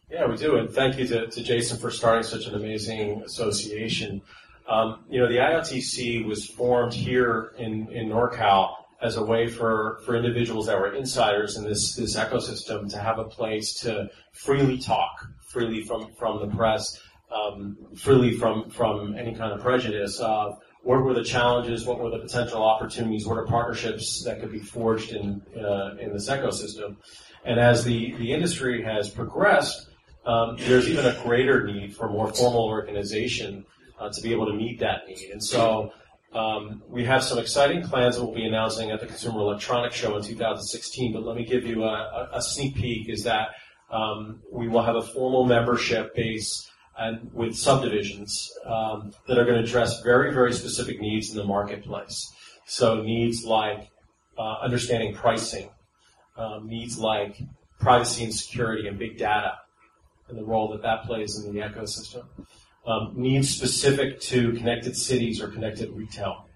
Yeah, 0.09 0.27
we 0.27 0.35
do, 0.35 0.57
and 0.57 0.69
thank 0.69 0.97
you 0.97 1.07
to, 1.07 1.27
to 1.27 1.43
Jason 1.43 1.79
for 1.79 1.89
starting 1.89 2.23
such 2.23 2.45
an 2.45 2.55
amazing 2.55 3.23
association. 3.23 4.21
Um, 4.67 5.03
you 5.09 5.19
know, 5.19 5.27
the 5.27 5.37
IoTC 5.37 6.25
was 6.25 6.45
formed 6.45 6.93
here 6.93 7.53
in, 7.57 7.91
in 7.91 8.09
NorCal 8.09 8.75
as 9.03 9.17
a 9.17 9.23
way 9.23 9.47
for, 9.47 9.99
for 10.05 10.15
individuals 10.15 10.67
that 10.67 10.79
were 10.79 10.93
insiders 10.93 11.57
in 11.57 11.65
this, 11.65 11.93
this 11.95 12.15
ecosystem 12.15 12.89
to 12.89 12.97
have 12.97 13.19
a 13.19 13.25
place 13.25 13.73
to 13.81 14.09
freely 14.31 14.77
talk, 14.77 15.27
freely 15.51 15.83
from, 15.83 16.13
from 16.17 16.39
the 16.39 16.55
press, 16.55 16.97
um, 17.29 17.75
freely 17.97 18.37
from, 18.37 18.69
from 18.69 19.15
any 19.15 19.35
kind 19.35 19.51
of 19.51 19.59
prejudice 19.59 20.19
of 20.19 20.57
what 20.83 21.03
were 21.03 21.13
the 21.13 21.23
challenges, 21.23 21.85
what 21.85 21.99
were 21.99 22.09
the 22.09 22.19
potential 22.19 22.63
opportunities, 22.63 23.27
what 23.27 23.37
are 23.37 23.45
partnerships 23.45 24.23
that 24.23 24.39
could 24.39 24.51
be 24.51 24.59
forged 24.59 25.11
in, 25.11 25.41
uh, 25.57 25.95
in 25.99 26.13
this 26.13 26.29
ecosystem. 26.29 26.95
And 27.43 27.59
as 27.59 27.83
the, 27.83 28.13
the 28.13 28.31
industry 28.31 28.83
has 28.83 29.09
progressed, 29.09 29.89
um, 30.25 30.55
there's 30.59 30.87
even 30.87 31.05
a 31.05 31.21
greater 31.23 31.65
need 31.65 31.93
for 31.93 32.09
more 32.09 32.31
formal 32.31 32.65
organization 32.65 33.65
uh, 33.99 34.09
to 34.09 34.21
be 34.21 34.31
able 34.31 34.45
to 34.45 34.53
meet 34.53 34.79
that 34.79 35.07
need. 35.07 35.29
And 35.31 35.43
so 35.43 35.91
um, 36.33 36.81
we 36.89 37.05
have 37.05 37.23
some 37.23 37.37
exciting 37.37 37.83
plans 37.83 38.15
that 38.15 38.23
we'll 38.23 38.33
be 38.33 38.45
announcing 38.45 38.91
at 38.91 38.99
the 38.99 39.05
Consumer 39.05 39.39
Electronics 39.39 39.95
Show 39.95 40.15
in 40.17 40.23
2016. 40.23 41.13
But 41.13 41.23
let 41.23 41.35
me 41.35 41.45
give 41.45 41.65
you 41.65 41.83
a, 41.83 42.29
a 42.33 42.41
sneak 42.41 42.75
peek: 42.75 43.09
is 43.09 43.23
that 43.23 43.49
um, 43.91 44.41
we 44.51 44.67
will 44.67 44.81
have 44.81 44.95
a 44.95 45.01
formal 45.01 45.45
membership 45.45 46.15
base 46.15 46.69
and 46.97 47.31
with 47.33 47.55
subdivisions 47.55 48.51
um, 48.65 49.13
that 49.27 49.37
are 49.37 49.45
going 49.45 49.57
to 49.57 49.63
address 49.63 50.01
very, 50.01 50.33
very 50.33 50.53
specific 50.53 50.99
needs 50.99 51.31
in 51.31 51.37
the 51.37 51.43
marketplace. 51.43 52.31
So 52.65 53.01
needs 53.01 53.43
like 53.43 53.89
uh, 54.37 54.57
understanding 54.61 55.13
pricing, 55.13 55.69
um, 56.37 56.67
needs 56.67 56.97
like 56.97 57.39
privacy 57.79 58.23
and 58.23 58.33
security 58.33 58.87
and 58.87 58.97
big 58.97 59.17
data, 59.17 59.57
and 60.29 60.37
the 60.37 60.43
role 60.43 60.69
that 60.71 60.81
that 60.83 61.03
plays 61.03 61.37
in 61.37 61.53
the 61.53 61.59
ecosystem. 61.59 62.25
Um, 62.85 63.13
needs 63.15 63.49
specific 63.49 64.19
to 64.21 64.51
connected 64.53 64.97
cities 64.97 65.41
or 65.41 65.47
connected 65.47 65.89
retail. 65.91 66.49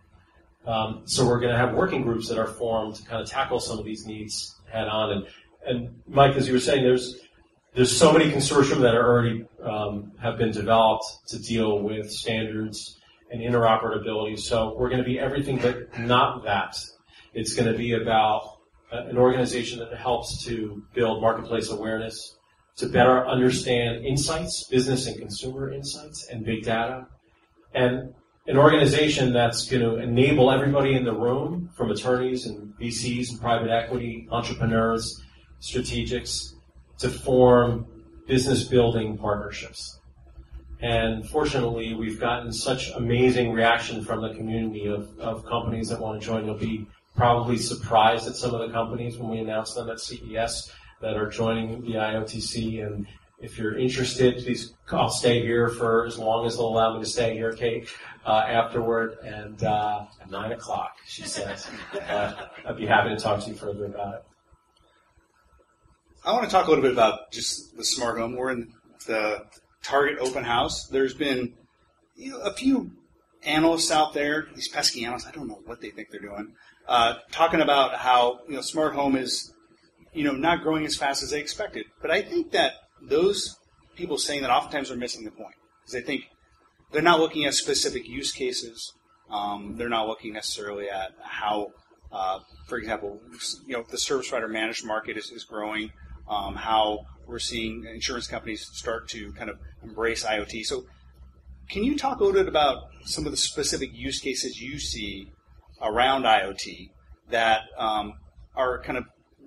Um, 0.65 1.03
so 1.05 1.25
we're 1.25 1.39
going 1.39 1.53
to 1.53 1.57
have 1.57 1.73
working 1.73 2.01
groups 2.01 2.27
that 2.27 2.37
are 2.37 2.47
formed 2.47 2.95
to 2.95 3.03
kind 3.05 3.21
of 3.21 3.29
tackle 3.29 3.61
some 3.61 3.79
of 3.79 3.85
these 3.85 4.05
needs 4.05 4.55
head 4.69 4.89
on. 4.89 5.11
And, 5.11 5.27
and 5.65 6.01
Mike, 6.05 6.35
as 6.35 6.45
you 6.45 6.53
were 6.53 6.59
saying, 6.59 6.83
there's 6.83 7.21
there's 7.75 7.95
so 7.95 8.11
many 8.11 8.31
consortium 8.31 8.81
that 8.81 8.95
are 8.95 9.07
already 9.07 9.45
um, 9.63 10.11
have 10.19 10.37
been 10.37 10.51
developed 10.51 11.05
to 11.27 11.39
deal 11.39 11.79
with 11.79 12.11
standards 12.11 12.97
and 13.31 13.41
interoperability. 13.41 14.39
So 14.39 14.75
we're 14.77 14.89
going 14.89 15.01
to 15.01 15.05
be 15.05 15.19
everything 15.19 15.59
but 15.59 15.97
not 15.99 16.43
that. 16.43 16.77
It's 17.33 17.53
going 17.53 17.71
to 17.71 17.77
be 17.77 17.93
about 17.93 18.57
an 18.91 19.17
organization 19.17 19.79
that 19.79 19.93
helps 19.95 20.43
to 20.45 20.83
build 20.93 21.21
marketplace 21.21 21.69
awareness, 21.69 22.36
to 22.77 22.87
better 22.87 23.27
understand 23.27 24.05
insights, 24.05 24.65
business 24.69 25.07
and 25.07 25.17
consumer 25.17 25.71
insights, 25.71 26.27
and 26.31 26.45
big 26.45 26.63
data, 26.63 27.07
and 27.73 28.13
an 28.47 28.57
organization 28.57 29.33
that's 29.33 29.67
going 29.67 29.81
to 29.81 29.97
enable 29.97 30.51
everybody 30.51 30.93
in 30.93 31.03
the 31.03 31.13
room, 31.13 31.69
from 31.75 31.91
attorneys 31.91 32.45
and 32.45 32.73
VCs 32.79 33.31
and 33.31 33.41
private 33.41 33.69
equity, 33.69 34.27
entrepreneurs, 34.31 35.21
strategics, 35.59 36.53
to 36.99 37.09
form 37.09 37.85
business 38.27 38.63
building 38.63 39.17
partnerships. 39.17 39.99
And 40.79 41.27
fortunately, 41.27 41.95
we've 41.95 42.19
gotten 42.19 42.53
such 42.53 42.91
amazing 42.91 43.51
reaction 43.51 44.03
from 44.03 44.21
the 44.21 44.33
community 44.35 44.85
of, 44.85 45.09
of 45.19 45.45
companies 45.45 45.89
that 45.89 45.99
want 45.99 46.21
to 46.21 46.25
join. 46.25 46.45
You'll 46.45 46.55
be 46.55 46.87
probably 47.15 47.57
surprised 47.57 48.27
at 48.27 48.35
some 48.35 48.53
of 48.53 48.61
the 48.61 48.71
companies 48.71 49.17
when 49.17 49.29
we 49.31 49.39
announce 49.39 49.73
them 49.73 49.89
at 49.89 49.99
CES 49.99 50.71
that 51.01 51.17
are 51.17 51.29
joining 51.29 51.81
the 51.81 51.93
IoTC. 51.93 52.85
And 52.85 53.07
if 53.39 53.57
you're 53.57 53.77
interested, 53.77 54.35
please, 54.43 54.73
I'll 54.91 55.09
stay 55.09 55.41
here 55.41 55.69
for 55.69 56.05
as 56.05 56.17
long 56.17 56.45
as 56.45 56.57
they'll 56.57 56.67
allow 56.67 56.95
me 56.95 57.03
to 57.03 57.09
stay 57.09 57.33
here, 57.33 57.53
Kate, 57.53 57.89
uh, 58.25 58.43
afterward. 58.47 59.17
And 59.23 59.63
uh, 59.63 60.05
at 60.21 60.29
9 60.29 60.51
o'clock, 60.53 60.95
she 61.05 61.23
says. 61.23 61.69
Uh, 62.09 62.33
I'd 62.65 62.77
be 62.77 62.85
happy 62.85 63.09
to 63.09 63.17
talk 63.17 63.43
to 63.43 63.49
you 63.49 63.55
further 63.55 63.85
about 63.85 64.15
it. 64.15 64.23
I 66.25 66.33
want 66.33 66.45
to 66.45 66.51
talk 66.51 66.67
a 66.67 66.69
little 66.69 66.81
bit 66.83 66.91
about 66.91 67.31
just 67.31 67.77
the 67.77 67.85
smart 67.85 68.19
home. 68.19 68.35
We're 68.35 68.51
in 68.51 68.73
the 69.05 69.45
Target 69.83 70.17
open 70.19 70.43
house. 70.43 70.87
There's 70.87 71.13
been 71.13 71.53
you 72.17 72.31
know, 72.31 72.39
a 72.39 72.53
few 72.53 72.91
analysts 73.43 73.91
out 73.91 74.13
there, 74.13 74.47
these 74.53 74.67
pesky 74.67 75.05
analysts, 75.05 75.27
I 75.27 75.31
don't 75.31 75.47
know 75.47 75.61
what 75.65 75.79
they 75.81 75.91
think 75.91 76.09
they're 76.11 76.19
doing, 76.19 76.53
uh, 76.87 77.15
talking 77.31 77.61
about 77.61 77.95
how 77.95 78.39
you 78.47 78.55
know 78.55 78.61
smart 78.61 78.93
home 78.93 79.15
is 79.15 79.53
you 80.17 80.23
know 80.23 80.33
not 80.33 80.63
growing 80.63 80.85
as 80.85 80.95
fast 80.95 81.23
as 81.23 81.29
they 81.29 81.39
expected. 81.39 81.85
But 82.01 82.11
I 82.11 82.21
think 82.21 82.51
that 82.51 82.73
those 83.01 83.55
people 83.95 84.17
saying 84.17 84.41
that 84.41 84.51
oftentimes 84.51 84.91
are 84.91 84.97
missing 84.97 85.23
the 85.23 85.31
point 85.31 85.55
because 85.81 85.95
I 85.95 86.01
think 86.05 86.23
they're 86.91 87.01
not 87.01 87.19
looking 87.19 87.45
at 87.45 87.53
specific 87.53 88.07
use 88.07 88.31
cases 88.31 88.93
Um, 89.29 89.75
they're 89.77 89.89
not 89.89 90.07
looking 90.07 90.33
necessarily 90.33 90.89
at 90.89 91.11
how, 91.21 91.67
uh, 92.13 92.39
for 92.69 92.77
example, 92.77 93.19
you 93.65 93.75
know, 93.75 93.83
the 93.91 93.97
service 93.97 94.29
provider 94.29 94.47
managed 94.47 94.85
market 94.85 95.17
is, 95.17 95.31
is 95.31 95.43
growing. 95.43 95.91
Um, 96.29 96.55
how 96.55 97.05
we're 97.27 97.39
seeing 97.39 97.85
insurance 97.93 98.27
companies 98.27 98.65
start 98.73 99.09
to 99.09 99.33
kind 99.33 99.49
of 99.49 99.57
embrace 99.83 100.23
IoT. 100.23 100.63
So, 100.63 100.85
can 101.69 101.83
you 101.83 101.97
talk 101.97 102.19
a 102.19 102.23
little 102.23 102.39
bit 102.41 102.47
about 102.47 102.77
some 103.05 103.25
of 103.25 103.31
the 103.31 103.37
specific 103.37 103.89
use 103.93 104.19
cases 104.19 104.61
you 104.61 104.79
see 104.79 105.27
around 105.81 106.23
IoT 106.23 106.87
that 107.29 107.61
um, 107.77 108.13
are 108.55 108.81
kind 108.81 108.97
of 108.97 109.03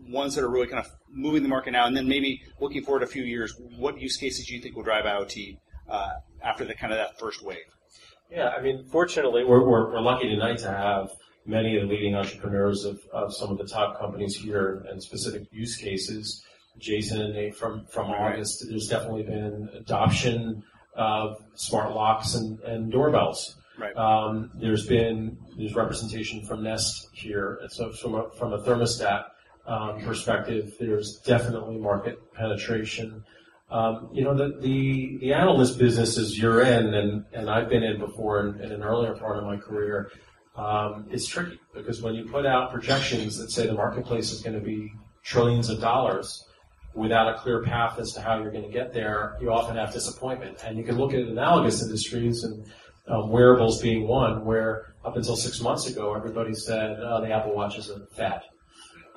ones 0.08 0.34
that 0.34 0.44
are 0.44 0.50
really 0.50 0.66
kind 0.66 0.84
of 0.84 0.90
moving 1.10 1.42
the 1.42 1.48
market 1.48 1.72
now, 1.72 1.86
and 1.86 1.96
then 1.96 2.08
maybe 2.08 2.42
looking 2.60 2.82
forward 2.82 3.02
a 3.02 3.06
few 3.06 3.24
years, 3.24 3.54
what 3.76 4.00
use 4.00 4.16
cases 4.16 4.46
do 4.46 4.54
you 4.54 4.60
think 4.60 4.76
will 4.76 4.82
drive 4.82 5.04
IoT 5.04 5.58
uh, 5.88 6.10
after 6.42 6.64
the 6.64 6.74
kind 6.74 6.92
of 6.92 6.98
that 6.98 7.18
first 7.18 7.42
wave? 7.42 7.58
Yeah, 8.30 8.50
I 8.50 8.62
mean, 8.62 8.86
fortunately, 8.90 9.44
we're, 9.44 9.62
we're, 9.62 9.92
we're 9.92 10.00
lucky 10.00 10.28
tonight 10.28 10.58
to 10.58 10.68
have 10.68 11.10
many 11.46 11.76
of 11.76 11.88
the 11.88 11.94
leading 11.94 12.14
entrepreneurs 12.14 12.84
of, 12.84 13.00
of 13.12 13.34
some 13.34 13.50
of 13.50 13.58
the 13.58 13.66
top 13.66 13.98
companies 13.98 14.36
here 14.36 14.84
and 14.88 15.02
specific 15.02 15.48
use 15.50 15.76
cases. 15.76 16.44
Jason 16.78 17.20
and 17.20 17.34
Nate 17.34 17.56
from, 17.56 17.84
from 17.86 18.10
Right. 18.10 18.34
August, 18.34 18.64
there's 18.68 18.86
definitely 18.86 19.24
been 19.24 19.68
adoption 19.74 20.62
of 20.94 21.42
smart 21.54 21.94
locks 21.94 22.34
and, 22.34 22.60
and 22.60 22.92
doorbells. 22.92 23.56
Right. 23.78 23.96
Um, 23.96 24.50
there's 24.54 24.86
been 24.86 25.38
there's 25.56 25.74
representation 25.74 26.44
from 26.44 26.62
Nest 26.62 27.08
here. 27.12 27.60
So 27.70 27.90
from 27.92 28.14
a, 28.14 28.30
from 28.38 28.52
a 28.52 28.58
thermostat 28.58 29.24
um, 29.66 30.00
perspective, 30.00 30.72
there's 30.78 31.18
definitely 31.24 31.78
market 31.78 32.18
penetration. 32.34 33.24
Um, 33.70 34.10
you 34.12 34.24
know, 34.24 34.34
the, 34.34 34.58
the, 34.60 35.18
the 35.20 35.32
analyst 35.32 35.78
business 35.78 36.16
is 36.16 36.38
you're 36.38 36.62
in, 36.62 36.94
and, 36.94 37.24
and 37.32 37.48
I've 37.48 37.68
been 37.68 37.84
in 37.84 38.00
before 38.00 38.46
in, 38.46 38.60
in 38.60 38.72
an 38.72 38.82
earlier 38.82 39.14
part 39.14 39.38
of 39.38 39.44
my 39.44 39.56
career. 39.56 40.10
Um, 40.56 41.06
it's 41.10 41.26
tricky 41.26 41.60
because 41.72 42.02
when 42.02 42.14
you 42.14 42.24
put 42.24 42.44
out 42.44 42.72
projections 42.72 43.38
that 43.38 43.50
say 43.50 43.66
the 43.66 43.74
marketplace 43.74 44.32
is 44.32 44.40
going 44.40 44.58
to 44.58 44.64
be 44.64 44.92
trillions 45.22 45.70
of 45.70 45.80
dollars 45.80 46.44
without 46.94 47.32
a 47.32 47.38
clear 47.38 47.62
path 47.62 47.98
as 48.00 48.12
to 48.14 48.20
how 48.20 48.40
you're 48.40 48.50
going 48.50 48.64
to 48.64 48.72
get 48.72 48.92
there, 48.92 49.36
you 49.40 49.52
often 49.52 49.76
have 49.76 49.92
disappointment. 49.92 50.64
And 50.66 50.76
you 50.76 50.82
can 50.82 50.98
look 50.98 51.14
at 51.14 51.20
analogous 51.20 51.82
industries 51.82 52.42
and 52.42 52.64
um, 53.06 53.30
wearables 53.30 53.80
being 53.80 54.06
one, 54.06 54.44
where 54.44 54.94
up 55.04 55.16
until 55.16 55.36
six 55.36 55.60
months 55.60 55.88
ago, 55.88 56.14
everybody 56.14 56.54
said 56.54 56.98
oh, 57.00 57.20
the 57.20 57.30
Apple 57.30 57.54
Watch 57.54 57.78
is 57.78 57.88
a 57.90 58.06
fad. 58.06 58.42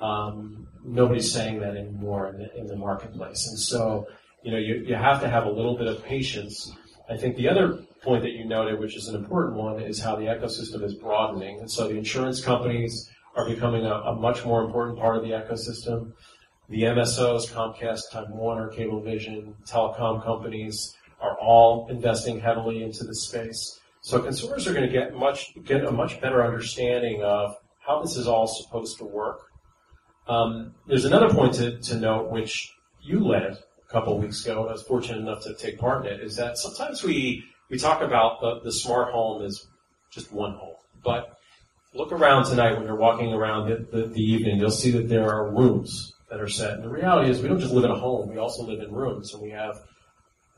Um, 0.00 0.66
nobody's 0.84 1.32
saying 1.32 1.60
that 1.60 1.76
anymore 1.76 2.28
in 2.28 2.38
the, 2.38 2.56
in 2.56 2.66
the 2.66 2.76
marketplace, 2.76 3.46
and 3.48 3.58
so 3.58 4.06
you 4.42 4.50
know 4.50 4.58
you, 4.58 4.84
you 4.86 4.94
have 4.94 5.20
to 5.20 5.28
have 5.28 5.46
a 5.46 5.50
little 5.50 5.76
bit 5.76 5.86
of 5.86 6.04
patience. 6.04 6.72
I 7.08 7.16
think 7.16 7.36
the 7.36 7.48
other 7.48 7.78
point 8.02 8.22
that 8.22 8.32
you 8.32 8.44
noted, 8.44 8.78
which 8.78 8.96
is 8.96 9.08
an 9.08 9.14
important 9.14 9.56
one, 9.56 9.80
is 9.80 10.00
how 10.00 10.16
the 10.16 10.24
ecosystem 10.24 10.82
is 10.82 10.94
broadening, 10.94 11.60
and 11.60 11.70
so 11.70 11.88
the 11.88 11.96
insurance 11.96 12.44
companies 12.44 13.10
are 13.36 13.46
becoming 13.48 13.84
a, 13.84 13.94
a 13.94 14.14
much 14.14 14.44
more 14.44 14.62
important 14.62 14.98
part 14.98 15.16
of 15.16 15.22
the 15.22 15.30
ecosystem. 15.30 16.12
The 16.68 16.82
MSOs, 16.82 17.50
Comcast, 17.52 18.10
Time 18.10 18.30
Warner, 18.30 18.70
Cablevision, 18.70 19.54
telecom 19.66 20.24
companies 20.24 20.96
are 21.20 21.36
all 21.38 21.88
investing 21.88 22.40
heavily 22.40 22.82
into 22.82 23.04
the 23.04 23.14
space. 23.14 23.80
So 24.00 24.20
consumers 24.20 24.66
are 24.66 24.74
going 24.74 24.86
to 24.86 24.92
get 24.92 25.14
much 25.14 25.54
get 25.64 25.84
a 25.84 25.90
much 25.90 26.20
better 26.20 26.44
understanding 26.44 27.22
of 27.22 27.56
how 27.80 28.02
this 28.02 28.16
is 28.16 28.26
all 28.28 28.46
supposed 28.46 28.98
to 28.98 29.04
work. 29.04 29.50
Um, 30.26 30.74
there's 30.86 31.04
another 31.04 31.28
point 31.28 31.54
to, 31.54 31.78
to 31.78 31.96
note, 31.98 32.30
which 32.30 32.72
you 33.02 33.20
led 33.24 33.58
a 33.88 33.92
couple 33.92 34.18
weeks 34.18 34.44
ago, 34.44 34.62
and 34.62 34.70
I 34.70 34.72
was 34.72 34.82
fortunate 34.82 35.18
enough 35.18 35.42
to 35.44 35.54
take 35.54 35.78
part 35.78 36.06
in 36.06 36.12
it, 36.12 36.20
is 36.20 36.36
that 36.36 36.56
sometimes 36.56 37.02
we, 37.02 37.44
we 37.70 37.78
talk 37.78 38.00
about 38.00 38.40
the, 38.40 38.60
the 38.64 38.72
smart 38.72 39.12
home 39.12 39.44
as 39.44 39.66
just 40.10 40.32
one 40.32 40.52
home. 40.52 40.76
But 41.02 41.36
look 41.92 42.12
around 42.12 42.46
tonight 42.46 42.76
when 42.76 42.86
you're 42.86 42.96
walking 42.96 43.32
around 43.32 43.68
the, 43.68 43.98
the, 43.98 44.06
the 44.06 44.22
evening, 44.22 44.58
you'll 44.58 44.70
see 44.70 44.90
that 44.92 45.08
there 45.08 45.30
are 45.30 45.54
rooms 45.54 46.14
that 46.30 46.40
are 46.40 46.48
set. 46.48 46.72
And 46.74 46.84
the 46.84 46.88
reality 46.88 47.30
is 47.30 47.42
we 47.42 47.48
don't 47.48 47.60
just 47.60 47.72
live 47.72 47.84
in 47.84 47.90
a 47.90 47.98
home, 47.98 48.30
we 48.30 48.38
also 48.38 48.62
live 48.64 48.80
in 48.80 48.92
rooms, 48.92 49.34
and 49.34 49.42
we 49.42 49.50
have 49.50 49.76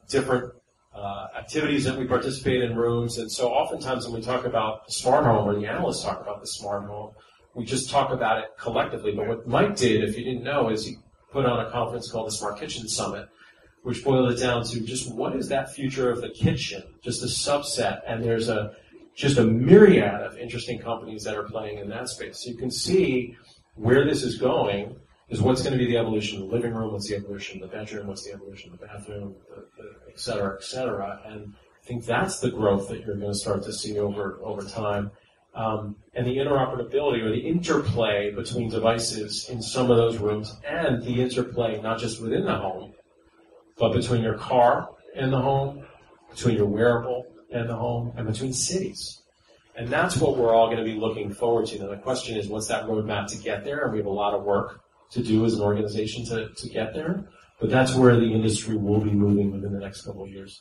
different 0.08 0.52
uh, 0.94 1.26
activities 1.36 1.84
that 1.84 1.98
we 1.98 2.06
participate 2.06 2.62
in 2.62 2.76
rooms. 2.76 3.18
And 3.18 3.30
so 3.30 3.48
oftentimes 3.48 4.06
when 4.06 4.14
we 4.14 4.22
talk 4.24 4.44
about 4.46 4.86
the 4.86 4.92
smart 4.92 5.24
home, 5.24 5.48
or 5.48 5.58
the 5.58 5.66
analysts 5.66 6.04
talk 6.04 6.20
about 6.20 6.40
the 6.40 6.46
smart 6.46 6.84
home, 6.84 7.10
we 7.56 7.64
just 7.64 7.90
talk 7.90 8.10
about 8.12 8.38
it 8.38 8.50
collectively. 8.58 9.12
But 9.12 9.26
what 9.26 9.48
Mike 9.48 9.76
did, 9.76 10.04
if 10.04 10.16
you 10.16 10.24
didn't 10.24 10.44
know, 10.44 10.68
is 10.68 10.84
he 10.84 10.96
put 11.32 11.46
on 11.46 11.64
a 11.64 11.70
conference 11.70 12.10
called 12.10 12.26
the 12.26 12.32
Smart 12.32 12.60
Kitchen 12.60 12.86
Summit, 12.86 13.28
which 13.82 14.04
boiled 14.04 14.30
it 14.30 14.38
down 14.38 14.62
to 14.64 14.80
just 14.80 15.12
what 15.12 15.34
is 15.34 15.48
that 15.48 15.72
future 15.72 16.10
of 16.10 16.20
the 16.20 16.28
kitchen, 16.28 16.82
just 17.02 17.22
a 17.22 17.26
subset. 17.26 18.02
And 18.06 18.22
there's 18.22 18.48
a 18.50 18.72
just 19.16 19.38
a 19.38 19.44
myriad 19.44 20.20
of 20.20 20.36
interesting 20.36 20.78
companies 20.78 21.24
that 21.24 21.34
are 21.34 21.44
playing 21.44 21.78
in 21.78 21.88
that 21.88 22.08
space. 22.10 22.44
So 22.44 22.50
you 22.50 22.58
can 22.58 22.70
see 22.70 23.34
where 23.74 24.04
this 24.04 24.22
is 24.22 24.36
going 24.36 24.94
is 25.30 25.40
what's 25.40 25.62
going 25.62 25.72
to 25.72 25.78
be 25.78 25.86
the 25.86 25.96
evolution 25.96 26.40
of 26.40 26.48
the 26.48 26.54
living 26.54 26.74
room, 26.74 26.92
what's 26.92 27.08
the 27.08 27.16
evolution 27.16 27.62
of 27.62 27.70
the 27.70 27.76
bedroom, 27.76 28.06
what's 28.06 28.24
the 28.24 28.32
evolution 28.32 28.72
of 28.72 28.78
the 28.78 28.86
bathroom, 28.86 29.34
the, 29.48 29.62
the, 29.78 30.12
et 30.12 30.20
cetera, 30.20 30.56
et 30.56 30.62
cetera. 30.62 31.20
And 31.26 31.54
I 31.82 31.86
think 31.86 32.04
that's 32.04 32.38
the 32.40 32.50
growth 32.50 32.88
that 32.90 33.00
you're 33.00 33.16
going 33.16 33.32
to 33.32 33.38
start 33.38 33.62
to 33.64 33.72
see 33.72 33.98
over 33.98 34.38
over 34.42 34.62
time. 34.62 35.10
Um, 35.56 35.96
and 36.12 36.26
the 36.26 36.36
interoperability 36.36 37.22
or 37.22 37.30
the 37.30 37.48
interplay 37.48 38.30
between 38.30 38.68
devices 38.68 39.48
in 39.48 39.62
some 39.62 39.90
of 39.90 39.96
those 39.96 40.18
rooms 40.18 40.54
and 40.68 41.02
the 41.02 41.22
interplay 41.22 41.80
not 41.80 41.98
just 41.98 42.20
within 42.20 42.44
the 42.44 42.54
home, 42.54 42.92
but 43.78 43.94
between 43.94 44.22
your 44.22 44.36
car 44.36 44.90
and 45.14 45.32
the 45.32 45.40
home, 45.40 45.86
between 46.30 46.56
your 46.56 46.66
wearable 46.66 47.24
and 47.50 47.70
the 47.70 47.74
home, 47.74 48.12
and 48.18 48.26
between 48.26 48.52
cities. 48.52 49.22
And 49.76 49.88
that's 49.88 50.18
what 50.18 50.36
we're 50.36 50.54
all 50.54 50.66
going 50.66 50.78
to 50.78 50.84
be 50.84 50.98
looking 50.98 51.32
forward 51.32 51.66
to. 51.68 51.78
Now 51.78 51.88
the 51.88 51.96
question 51.96 52.36
is, 52.36 52.48
what's 52.48 52.68
that 52.68 52.84
roadmap 52.84 53.28
to 53.28 53.38
get 53.38 53.64
there? 53.64 53.84
And 53.84 53.92
we 53.92 53.98
have 53.98 54.06
a 54.06 54.10
lot 54.10 54.34
of 54.34 54.42
work 54.44 54.80
to 55.12 55.22
do 55.22 55.46
as 55.46 55.54
an 55.54 55.62
organization 55.62 56.26
to, 56.26 56.48
to 56.54 56.68
get 56.68 56.92
there. 56.92 57.24
But 57.60 57.70
that's 57.70 57.94
where 57.94 58.16
the 58.16 58.30
industry 58.30 58.76
will 58.76 59.00
be 59.00 59.10
moving 59.10 59.52
within 59.52 59.72
the 59.72 59.80
next 59.80 60.02
couple 60.02 60.24
of 60.24 60.28
years. 60.28 60.60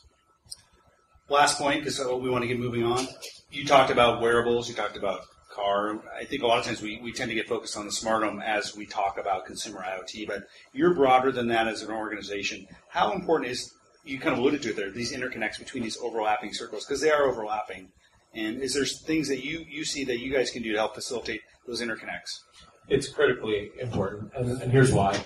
Last 1.28 1.58
point, 1.58 1.80
because 1.80 2.00
oh, 2.00 2.16
we 2.16 2.30
want 2.30 2.42
to 2.42 2.48
get 2.48 2.58
moving 2.58 2.84
on. 2.84 3.06
You 3.50 3.64
talked 3.64 3.90
about 3.90 4.20
wearables. 4.20 4.68
You 4.68 4.74
talked 4.74 4.96
about 4.96 5.22
car. 5.56 5.98
I 6.14 6.24
think 6.24 6.42
a 6.42 6.46
lot 6.46 6.58
of 6.58 6.64
times 6.64 6.82
we, 6.82 7.00
we 7.02 7.12
tend 7.12 7.30
to 7.30 7.34
get 7.34 7.48
focused 7.48 7.76
on 7.76 7.86
the 7.86 7.92
smart 7.92 8.22
home 8.22 8.40
as 8.40 8.76
we 8.76 8.86
talk 8.86 9.18
about 9.18 9.46
consumer 9.46 9.82
IoT, 9.82 10.26
but 10.26 10.44
you're 10.72 10.94
broader 10.94 11.32
than 11.32 11.48
that 11.48 11.66
as 11.66 11.82
an 11.82 11.90
organization. 11.90 12.66
How 12.88 13.12
important 13.12 13.50
is, 13.50 13.72
you 14.04 14.20
kind 14.20 14.34
of 14.34 14.38
alluded 14.38 14.62
to 14.62 14.70
it 14.70 14.76
there, 14.76 14.90
these 14.90 15.12
interconnects 15.12 15.58
between 15.58 15.82
these 15.82 15.96
overlapping 15.96 16.52
circles, 16.52 16.84
because 16.84 17.00
they 17.00 17.10
are 17.10 17.24
overlapping. 17.24 17.88
And 18.34 18.60
is 18.60 18.74
there 18.74 18.84
things 18.84 19.28
that 19.28 19.44
you, 19.44 19.64
you 19.68 19.84
see 19.84 20.04
that 20.04 20.20
you 20.20 20.32
guys 20.32 20.50
can 20.50 20.62
do 20.62 20.72
to 20.72 20.78
help 20.78 20.94
facilitate 20.94 21.40
those 21.66 21.80
interconnects? 21.80 22.40
It's 22.88 23.08
critically 23.08 23.70
important, 23.80 24.32
and, 24.36 24.62
and 24.62 24.70
here's 24.70 24.92
why. 24.92 25.18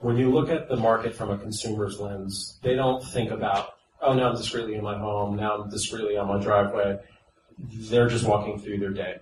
When 0.00 0.16
you 0.16 0.30
look 0.30 0.48
at 0.50 0.68
the 0.68 0.76
market 0.76 1.14
from 1.14 1.30
a 1.30 1.38
consumer's 1.38 2.00
lens, 2.00 2.58
they 2.62 2.74
don't 2.74 3.04
think 3.04 3.30
about, 3.30 3.74
oh, 4.02 4.14
now 4.14 4.30
I'm 4.30 4.36
discreetly 4.36 4.74
in 4.74 4.82
my 4.82 4.98
home, 4.98 5.36
now 5.36 5.62
I'm 5.62 5.70
discreetly 5.70 6.16
on 6.16 6.28
my 6.28 6.42
driveway. 6.42 6.98
They're 7.58 8.08
just 8.08 8.26
walking 8.26 8.58
through 8.58 8.78
their 8.78 8.90
day. 8.90 9.16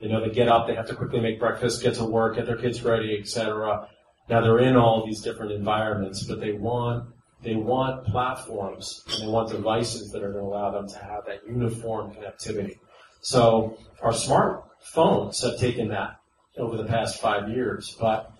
You 0.00 0.08
know, 0.08 0.20
they 0.20 0.30
get 0.32 0.48
up, 0.48 0.66
they 0.66 0.74
have 0.74 0.86
to 0.88 0.94
quickly 0.94 1.20
make 1.20 1.40
breakfast, 1.40 1.82
get 1.82 1.94
to 1.94 2.04
work, 2.04 2.36
get 2.36 2.46
their 2.46 2.56
kids 2.56 2.82
ready, 2.82 3.18
etc. 3.18 3.88
Now 4.28 4.40
they're 4.40 4.60
in 4.60 4.76
all 4.76 5.04
these 5.04 5.22
different 5.22 5.52
environments, 5.52 6.22
but 6.24 6.40
they 6.40 6.52
want 6.52 7.08
they 7.42 7.54
want 7.54 8.04
platforms 8.06 9.04
and 9.08 9.22
they 9.22 9.26
want 9.26 9.50
devices 9.50 10.10
that 10.10 10.22
are 10.22 10.32
going 10.32 10.44
to 10.44 10.50
allow 10.50 10.70
them 10.72 10.88
to 10.88 10.98
have 10.98 11.24
that 11.26 11.46
uniform 11.46 12.12
connectivity. 12.12 12.78
So 13.20 13.78
our 14.02 14.12
smartphones 14.12 15.42
have 15.42 15.58
taken 15.58 15.88
that 15.88 16.18
over 16.56 16.76
the 16.76 16.84
past 16.84 17.20
five 17.20 17.48
years, 17.48 17.96
but 18.00 18.32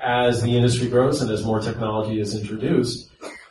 as 0.00 0.42
the 0.42 0.56
industry 0.56 0.88
grows 0.88 1.20
and 1.20 1.30
as 1.30 1.44
more 1.44 1.60
technology 1.60 2.20
is 2.20 2.40
introduced, 2.40 3.10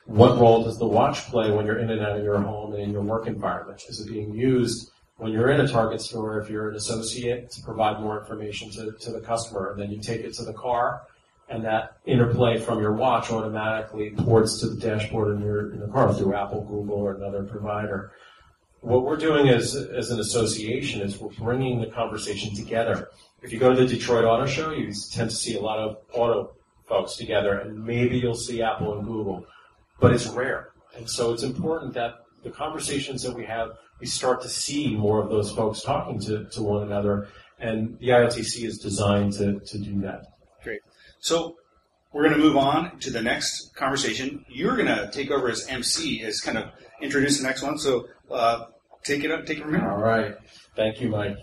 what 0.10 0.40
role 0.40 0.64
does 0.64 0.80
the 0.80 0.88
watch 0.88 1.28
play 1.28 1.52
when 1.52 1.68
you're 1.68 1.78
in 1.78 1.92
and 1.92 2.02
out 2.02 2.18
of 2.18 2.24
your 2.24 2.42
home 2.42 2.74
and 2.74 2.82
in 2.82 2.92
your 2.92 3.04
work 3.04 3.28
environment? 3.28 3.84
Is 3.88 4.00
it 4.00 4.12
being 4.12 4.34
used 4.34 4.90
when 5.18 5.32
you're 5.32 5.52
in 5.52 5.62
a 5.62 5.68
Target 5.68 6.02
store, 6.02 6.40
if 6.40 6.50
you're 6.50 6.70
an 6.70 6.76
associate, 6.76 7.52
to 7.52 7.62
provide 7.62 8.02
more 8.02 8.20
information 8.20 8.72
to, 8.72 8.92
to 8.92 9.12
the 9.12 9.22
customer, 9.22 9.72
and 9.72 9.80
then 9.80 9.92
you 9.92 10.02
take 10.02 10.22
it 10.22 10.34
to 10.34 10.44
the 10.44 10.54
car, 10.54 11.04
and 11.48 11.64
that 11.64 11.98
interplay 12.08 12.58
from 12.60 12.80
your 12.80 12.94
watch 12.94 13.30
automatically 13.30 14.10
ports 14.18 14.60
to 14.62 14.70
the 14.70 14.82
dashboard 14.82 15.36
in 15.36 15.44
your 15.44 15.74
in 15.74 15.80
the 15.80 15.88
car 15.88 16.12
through 16.12 16.34
Apple, 16.34 16.62
Google, 16.62 16.96
or 16.96 17.14
another 17.14 17.44
provider. 17.44 18.12
What 18.82 19.04
we're 19.04 19.18
doing 19.18 19.50
as 19.50 19.76
as 19.76 20.10
an 20.10 20.20
association 20.20 21.02
is 21.02 21.20
we're 21.20 21.30
bringing 21.30 21.82
the 21.82 21.88
conversation 21.88 22.56
together. 22.56 23.10
If 23.44 23.54
you 23.54 23.60
go 23.60 23.76
to 23.76 23.76
the 23.76 23.86
Detroit 23.86 24.26
Auto 24.26 24.48
Show, 24.48 24.72
you 24.72 24.92
tend 25.12 25.30
to 25.30 25.36
see 25.36 25.56
a 25.56 25.62
lot 25.62 25.78
of 25.78 25.98
auto 26.14 26.56
folks 26.88 27.16
together, 27.16 27.60
and 27.60 27.86
maybe 27.86 28.18
you'll 28.18 28.34
see 28.34 28.64
Apple 28.64 28.98
and 28.98 29.06
Google, 29.06 29.46
but 30.00 30.14
it's 30.14 30.28
rare. 30.28 30.72
And 30.96 31.10
so 31.10 31.34
it's 31.34 31.44
important 31.44 31.94
that 31.94 32.16
the 32.44 32.50
conversations 32.50 33.24
that 33.24 33.36
we 33.36 33.46
have, 33.46 33.72
we 34.00 34.08
start 34.08 34.42
to 34.42 34.50
see 34.50 34.96
more 34.96 35.22
of 35.22 35.30
those 35.30 35.52
folks 35.52 35.82
talking 35.82 36.20
to, 36.22 36.46
to 36.46 36.62
one 36.62 36.84
another, 36.84 37.28
and 37.60 37.98
the 38.00 38.10
IOTC 38.10 38.64
is 38.66 38.78
designed 38.80 39.34
to, 39.34 39.60
to 39.60 39.78
do 39.78 40.02
that. 40.02 40.24
Great. 40.64 40.80
So 41.20 41.56
we're 42.14 42.24
going 42.24 42.36
to 42.36 42.42
move 42.42 42.58
on 42.58 43.00
to 43.00 43.12
the 43.12 43.22
next 43.22 43.76
conversation. 43.76 44.46
You're 44.48 44.76
going 44.76 44.88
to 44.88 45.10
take 45.12 45.32
over 45.32 45.50
as 45.50 45.68
MC, 45.68 46.24
as 46.24 46.40
kind 46.40 46.58
of 46.58 46.72
introduce 47.02 47.38
the 47.38 47.44
next 47.44 47.62
one. 47.62 47.78
So 47.78 48.08
uh, 48.32 48.66
take 49.04 49.24
it 49.24 49.32
up, 49.32 49.46
take 49.46 49.60
it 49.60 49.64
from 49.64 49.76
here. 49.76 49.90
All 49.90 49.98
right. 49.98 50.36
Thank 50.76 51.02
you, 51.02 51.10
Mike. 51.10 51.38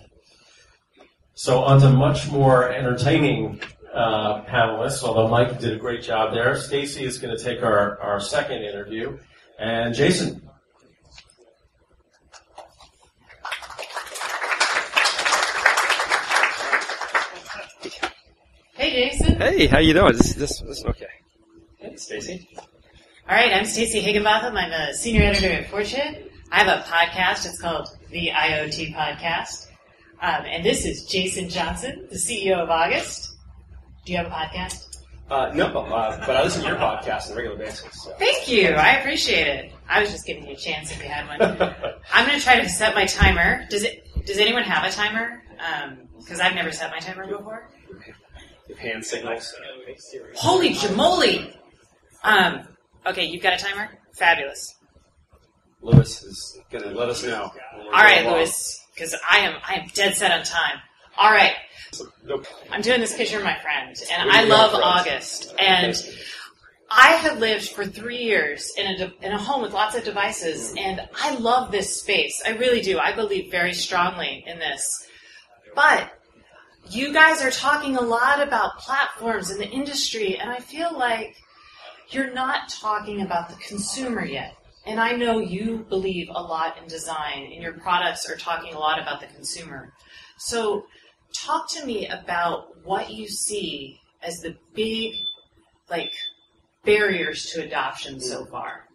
So 1.35 1.63
on 1.65 1.81
to 1.83 1.91
much 1.91 2.31
more 2.31 2.71
entertaining 2.71 3.61
uh, 3.97 4.45
panelists, 4.45 5.03
although 5.03 5.27
Mike 5.27 5.59
did 5.59 5.73
a 5.73 5.79
great 5.79 6.03
job 6.03 6.35
there. 6.35 6.55
Stacey 6.57 7.05
is 7.05 7.19
going 7.19 7.37
to 7.37 7.43
take 7.43 7.63
our, 7.63 7.99
our 8.01 8.21
second 8.21 8.63
interview. 8.63 9.19
And 9.59 9.95
Jason. 9.95 10.43
Hey, 18.75 19.09
Jason. 19.09 19.41
Hey, 19.41 19.67
how 19.67 19.79
you 19.79 19.95
doing? 19.95 20.13
This, 20.13 20.35
this, 20.35 20.61
this 20.61 20.85
okay. 20.85 21.07
Hey, 21.79 21.97
Stacey. 21.97 22.51
All 23.29 23.35
right, 23.35 23.51
I'm 23.53 23.65
Stacey 23.65 24.01
Higginbotham. 24.01 24.57
I'm 24.57 24.73
a 24.73 24.93
senior 24.93 25.23
editor 25.23 25.51
at 25.51 25.71
Fortune. 25.71 26.29
I 26.53 26.63
have 26.63 26.69
a 26.69 26.83
podcast. 26.83 27.47
It's 27.47 27.61
called 27.61 27.89
the 28.11 28.29
IoT 28.29 28.95
Podcast. 28.95 29.69
Um, 30.21 30.45
and 30.45 30.65
this 30.65 30.85
is 30.85 31.07
Jason 31.07 31.49
Johnson, 31.49 32.07
the 32.11 32.17
CEO 32.17 32.59
of 32.59 32.69
August. 32.69 33.36
Do 34.07 34.13
you 34.13 34.19
have 34.19 34.29
a 34.29 34.31
podcast? 34.31 34.97
Uh, 35.29 35.51
no, 35.53 35.67
uh, 35.67 36.25
but 36.25 36.37
I 36.37 36.45
listen 36.45 36.63
to 36.63 36.69
your 36.69 36.77
podcast 36.77 37.27
on 37.27 37.33
a 37.33 37.37
regular 37.37 37.59
basis. 37.59 38.05
So. 38.05 38.13
Thank 38.13 38.49
you. 38.49 38.69
I 38.69 38.99
appreciate 38.99 39.49
it. 39.49 39.73
I 39.89 40.01
was 40.01 40.13
just 40.13 40.25
giving 40.25 40.47
you 40.47 40.53
a 40.53 40.57
chance 40.57 40.93
if 40.93 41.03
you 41.03 41.09
had 41.09 41.27
one. 41.27 41.75
I'm 42.13 42.27
going 42.27 42.39
to 42.39 42.45
try 42.45 42.61
to 42.61 42.69
set 42.69 42.95
my 42.95 43.07
timer. 43.07 43.67
Does 43.69 43.83
it? 43.83 44.07
Does 44.25 44.39
anyone 44.39 44.63
have 44.63 44.85
a 44.85 44.95
timer? 44.95 45.43
Because 46.19 46.39
I've 46.39 46.55
never 46.55 46.71
set 46.71 46.93
my 46.93 47.01
timer 47.01 47.27
before. 47.27 47.69
Hand 48.79 49.05
signals. 49.05 49.53
Holy 50.37 50.71
jamoli! 50.71 51.53
Um, 52.23 52.69
okay, 53.07 53.25
you've 53.25 53.43
got 53.43 53.55
a 53.55 53.65
timer. 53.65 53.89
Fabulous. 54.15 54.77
Lewis 55.83 56.23
is 56.23 56.61
going 56.71 56.85
to 56.85 56.91
let 56.91 57.09
us 57.09 57.25
know. 57.25 57.51
All 57.87 57.91
right. 57.93 58.25
Louis, 58.25 58.81
because 58.95 59.17
I 59.29 59.39
am 59.39 59.57
I 59.67 59.75
am 59.75 59.89
dead 59.95 60.15
set 60.15 60.31
on 60.31 60.45
time. 60.45 60.79
All 61.19 61.31
right, 61.31 61.55
Nope. 62.25 62.47
I'm 62.71 62.83
doing 62.83 63.01
this 63.01 63.13
because 63.13 63.33
you're 63.33 63.45
my 63.45 63.59
friend, 63.61 63.97
and 64.13 64.31
I 64.31 64.45
love? 64.45 64.75
August. 64.75 65.55
And 65.59 65.95
I 66.91 67.13
have 67.13 67.39
lived 67.39 67.71
for 67.71 67.85
three 67.87 68.19
years 68.19 68.73
in 68.77 68.87
a 68.87 68.97
de- 68.99 69.27
in 69.27 69.33
a 69.33 69.39
home 69.39 69.63
with 69.63 69.73
lots 69.73 69.97
of 69.97 70.05
devices, 70.05 70.75
and 70.77 71.01
I 71.21 71.37
love 71.37 71.71
this 71.71 72.01
space. 72.01 72.43
I 72.45 72.51
really 72.51 72.81
do. 72.81 72.99
I 72.99 73.13
believe 73.13 73.51
very 73.51 73.73
strongly 73.73 74.45
in 74.47 74.59
this. 74.59 75.07
But 75.75 76.13
you 76.91 77.13
guys 77.13 77.43
are 77.43 77.51
talking 77.51 77.97
a 77.97 78.01
lot 78.01 78.41
about 78.41 78.79
platforms 78.79 79.51
in 79.51 79.59
the 79.59 79.69
industry, 79.69 80.39
and 80.39 80.51
I 80.51 80.59
feel 80.59 80.97
like 80.97 81.37
you're 82.11 82.33
not 82.33 82.69
talking 82.69 83.23
about 83.23 83.49
the 83.49 83.57
consumer 83.57 84.25
yet. 84.25 84.55
And 84.87 85.01
I 85.01 85.13
know 85.13 85.41
you 85.41 85.85
believe 85.89 86.29
a 86.29 86.41
lot 86.41 86.79
in 86.81 86.89
design, 86.89 87.51
and 87.53 87.63
your 87.63 87.73
products 87.73 88.31
are 88.31 88.37
talking 88.37 88.75
a 88.75 88.79
lot 88.79 89.01
about 89.01 89.21
the 89.21 89.27
consumer. 89.27 89.93
So, 90.39 90.87
talk 91.35 91.71
to 91.73 91.85
me 91.85 92.07
about 92.09 92.85
what 92.85 93.11
you 93.11 93.29
see 93.29 94.01
as 94.23 94.41
the 94.41 94.57
big, 94.75 95.15
like, 95.91 96.13
barriers 96.85 97.47
to 97.53 97.65
adoption 97.65 98.21
so 98.21 98.45
far. 98.47 98.87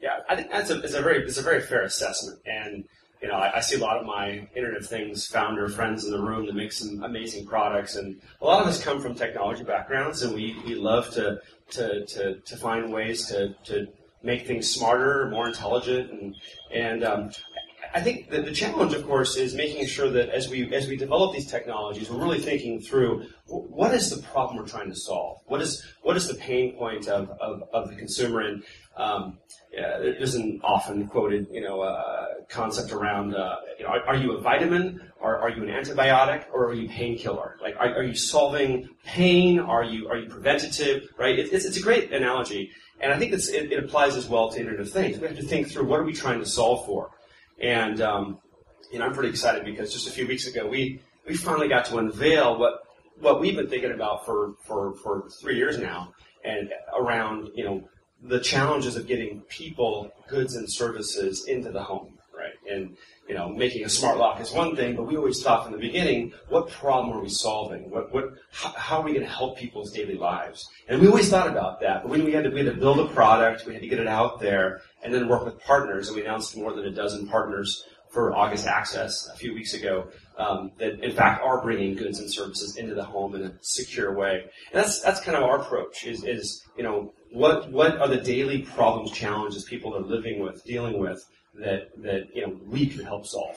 Yeah, 0.00 0.18
I 0.28 0.36
think 0.36 0.50
that's 0.50 0.70
a, 0.70 0.80
it's 0.80 0.94
a 0.94 1.02
very 1.02 1.24
it's 1.24 1.38
a 1.38 1.42
very 1.42 1.60
fair 1.60 1.82
assessment, 1.82 2.38
and 2.46 2.84
you 3.22 3.28
know 3.28 3.34
I, 3.34 3.56
I 3.56 3.60
see 3.60 3.76
a 3.76 3.78
lot 3.78 3.96
of 3.96 4.06
my 4.06 4.46
Internet 4.54 4.82
of 4.82 4.86
Things 4.86 5.26
founder 5.26 5.68
friends 5.68 6.04
in 6.04 6.10
the 6.10 6.20
room 6.20 6.46
that 6.46 6.54
make 6.54 6.72
some 6.72 7.02
amazing 7.02 7.46
products, 7.46 7.96
and 7.96 8.20
a 8.40 8.44
lot 8.44 8.60
of 8.60 8.68
us 8.68 8.82
come 8.82 9.00
from 9.00 9.14
technology 9.14 9.64
backgrounds, 9.64 10.22
and 10.22 10.34
we, 10.34 10.56
we 10.66 10.74
love 10.74 11.10
to 11.14 11.40
to, 11.70 12.06
to, 12.06 12.38
to 12.40 12.56
find 12.56 12.92
ways 12.92 13.26
to, 13.26 13.54
to 13.64 13.88
make 14.22 14.46
things 14.46 14.70
smarter, 14.70 15.28
more 15.30 15.48
intelligent, 15.48 16.10
and 16.12 16.36
and 16.72 17.02
um, 17.02 17.30
I 17.96 18.00
think 18.02 18.28
that 18.28 18.44
the 18.44 18.52
challenge, 18.52 18.92
of 18.92 19.06
course, 19.06 19.36
is 19.36 19.54
making 19.54 19.86
sure 19.86 20.10
that 20.10 20.28
as 20.28 20.50
we 20.50 20.70
as 20.74 20.86
we 20.86 20.98
develop 20.98 21.32
these 21.32 21.50
technologies, 21.50 22.10
we're 22.10 22.22
really 22.22 22.40
thinking 22.40 22.78
through 22.78 23.24
what 23.46 23.94
is 23.94 24.10
the 24.10 24.20
problem 24.22 24.58
we're 24.58 24.68
trying 24.68 24.90
to 24.90 25.00
solve. 25.10 25.40
What 25.46 25.62
is 25.62 25.82
what 26.02 26.14
is 26.14 26.28
the 26.28 26.34
pain 26.34 26.76
point 26.76 27.08
of, 27.08 27.30
of, 27.40 27.62
of 27.72 27.88
the 27.88 27.96
consumer? 27.96 28.40
And 28.40 28.62
um, 28.98 29.38
yeah, 29.72 29.96
there's 29.96 30.34
an 30.34 30.60
often 30.62 31.06
quoted, 31.06 31.46
you 31.50 31.62
know, 31.62 31.80
uh, 31.80 32.26
concept 32.50 32.92
around, 32.92 33.34
uh, 33.34 33.56
you 33.78 33.84
know, 33.84 33.90
are, 33.90 34.06
are 34.08 34.16
you 34.16 34.32
a 34.32 34.42
vitamin, 34.42 35.00
or 35.18 35.38
are 35.38 35.48
you 35.48 35.62
an 35.62 35.70
antibiotic, 35.70 36.44
or 36.52 36.68
are 36.68 36.74
you 36.74 36.90
painkiller? 36.90 37.56
Like, 37.62 37.76
are, 37.76 37.94
are 37.94 38.02
you 38.02 38.14
solving 38.14 38.90
pain? 39.06 39.58
Are 39.58 39.84
you 39.84 40.10
are 40.10 40.18
you 40.18 40.28
preventative? 40.28 41.08
Right? 41.16 41.38
It, 41.38 41.50
it's 41.50 41.64
it's 41.64 41.78
a 41.78 41.82
great 41.82 42.12
analogy, 42.12 42.72
and 43.00 43.10
I 43.10 43.18
think 43.18 43.32
it, 43.32 43.42
it 43.48 43.82
applies 43.82 44.16
as 44.16 44.28
well 44.28 44.50
to 44.50 44.60
Internet 44.60 44.80
of 44.80 44.90
Things. 44.90 45.18
We 45.18 45.28
have 45.28 45.36
to 45.38 45.42
think 45.42 45.70
through 45.70 45.86
what 45.86 45.98
are 45.98 46.04
we 46.04 46.12
trying 46.12 46.40
to 46.40 46.46
solve 46.46 46.84
for. 46.84 47.15
And 47.60 48.00
um, 48.00 48.38
you 48.92 48.98
know, 48.98 49.06
I'm 49.06 49.12
pretty 49.12 49.30
excited 49.30 49.64
because 49.64 49.92
just 49.92 50.08
a 50.08 50.10
few 50.10 50.26
weeks 50.26 50.46
ago 50.46 50.66
we 50.66 51.00
we 51.26 51.36
finally 51.36 51.68
got 51.68 51.86
to 51.86 51.98
unveil 51.98 52.58
what 52.58 52.82
what 53.20 53.40
we've 53.40 53.56
been 53.56 53.68
thinking 53.68 53.92
about 53.92 54.26
for 54.26 54.54
for 54.64 54.94
for 54.96 55.28
three 55.40 55.56
years 55.56 55.78
now, 55.78 56.12
and 56.44 56.70
around 56.98 57.50
you 57.54 57.64
know 57.64 57.88
the 58.22 58.40
challenges 58.40 58.96
of 58.96 59.06
getting 59.06 59.40
people, 59.42 60.10
goods, 60.28 60.56
and 60.56 60.70
services 60.70 61.46
into 61.46 61.70
the 61.70 61.82
home? 61.82 62.15
And 62.70 62.96
you 63.28 63.34
know, 63.34 63.48
making 63.48 63.84
a 63.84 63.88
smart 63.88 64.18
lock 64.18 64.40
is 64.40 64.52
one 64.52 64.76
thing, 64.76 64.94
but 64.94 65.04
we 65.04 65.16
always 65.16 65.42
thought 65.42 65.64
from 65.64 65.72
the 65.72 65.78
beginning, 65.78 66.32
what 66.48 66.70
problem 66.70 67.16
are 67.16 67.20
we 67.20 67.28
solving? 67.28 67.90
What 67.90 68.12
what 68.12 68.34
how, 68.52 68.70
how 68.70 69.00
are 69.00 69.04
we 69.04 69.12
going 69.12 69.26
to 69.26 69.32
help 69.32 69.58
people's 69.58 69.92
daily 69.92 70.16
lives? 70.16 70.68
And 70.88 71.00
we 71.00 71.08
always 71.08 71.28
thought 71.28 71.48
about 71.48 71.80
that, 71.80 72.02
but 72.02 72.10
when 72.10 72.24
we 72.24 72.32
had 72.32 72.44
to 72.44 72.50
we 72.50 72.64
had 72.64 72.72
to 72.72 72.80
build 72.80 73.00
a 73.00 73.12
product, 73.12 73.66
we 73.66 73.72
had 73.72 73.82
to 73.82 73.88
get 73.88 73.98
it 73.98 74.06
out 74.06 74.40
there, 74.40 74.82
and 75.02 75.12
then 75.12 75.28
work 75.28 75.44
with 75.44 75.58
partners, 75.60 76.08
and 76.08 76.16
we 76.16 76.22
announced 76.22 76.56
more 76.56 76.72
than 76.72 76.84
a 76.84 76.92
dozen 76.92 77.26
partners 77.28 77.84
for 78.10 78.34
August 78.34 78.66
Access 78.66 79.28
a 79.28 79.36
few 79.36 79.52
weeks 79.52 79.74
ago 79.74 80.08
um, 80.38 80.70
that 80.78 81.00
in 81.00 81.14
fact 81.14 81.42
are 81.42 81.60
bringing 81.60 81.94
goods 81.94 82.18
and 82.18 82.32
services 82.32 82.76
into 82.76 82.94
the 82.94 83.04
home 83.04 83.34
in 83.34 83.42
a 83.42 83.52
secure 83.60 84.14
way. 84.14 84.42
And 84.72 84.82
that's 84.82 85.00
that's 85.00 85.20
kind 85.20 85.36
of 85.36 85.42
our 85.42 85.60
approach 85.60 86.06
is, 86.06 86.24
is 86.24 86.64
you 86.76 86.82
know 86.82 87.12
what 87.32 87.70
what 87.70 87.98
are 87.98 88.08
the 88.08 88.16
daily 88.16 88.62
problems, 88.62 89.10
challenges 89.10 89.64
people 89.64 89.96
are 89.96 90.00
living 90.00 90.40
with, 90.40 90.64
dealing 90.64 90.98
with 90.98 91.24
that 91.60 91.90
that 92.02 92.34
you 92.34 92.46
know 92.46 92.56
we 92.66 92.86
could 92.86 93.04
help 93.04 93.26
solve. 93.26 93.56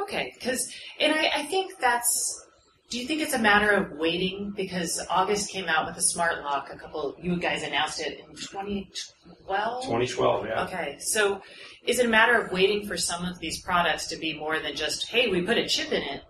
Okay, 0.00 0.32
because, 0.34 0.72
and 1.00 1.14
I, 1.14 1.30
I 1.36 1.42
think 1.44 1.78
that's, 1.78 2.46
do 2.90 2.98
you 2.98 3.06
think 3.06 3.20
it's 3.20 3.34
a 3.34 3.38
matter 3.38 3.70
of 3.70 3.92
waiting? 3.98 4.52
Because 4.56 5.04
August 5.10 5.50
came 5.50 5.66
out 5.66 5.86
with 5.86 5.96
a 5.96 6.02
smart 6.02 6.42
lock 6.42 6.70
a 6.72 6.76
couple, 6.76 7.14
you 7.20 7.36
guys 7.36 7.62
announced 7.62 8.00
it 8.00 8.18
in 8.18 8.34
2012? 8.34 9.84
2012, 9.84 10.46
yeah. 10.46 10.64
Okay, 10.64 10.96
so 10.98 11.42
is 11.86 11.98
it 11.98 12.06
a 12.06 12.08
matter 12.08 12.40
of 12.40 12.52
waiting 12.52 12.86
for 12.86 12.96
some 12.96 13.24
of 13.24 13.38
these 13.38 13.60
products 13.60 14.06
to 14.08 14.16
be 14.16 14.36
more 14.36 14.58
than 14.58 14.74
just, 14.74 15.08
hey, 15.08 15.28
we 15.28 15.42
put 15.42 15.58
a 15.58 15.68
chip 15.68 15.92
in 15.92 16.02
it, 16.02 16.22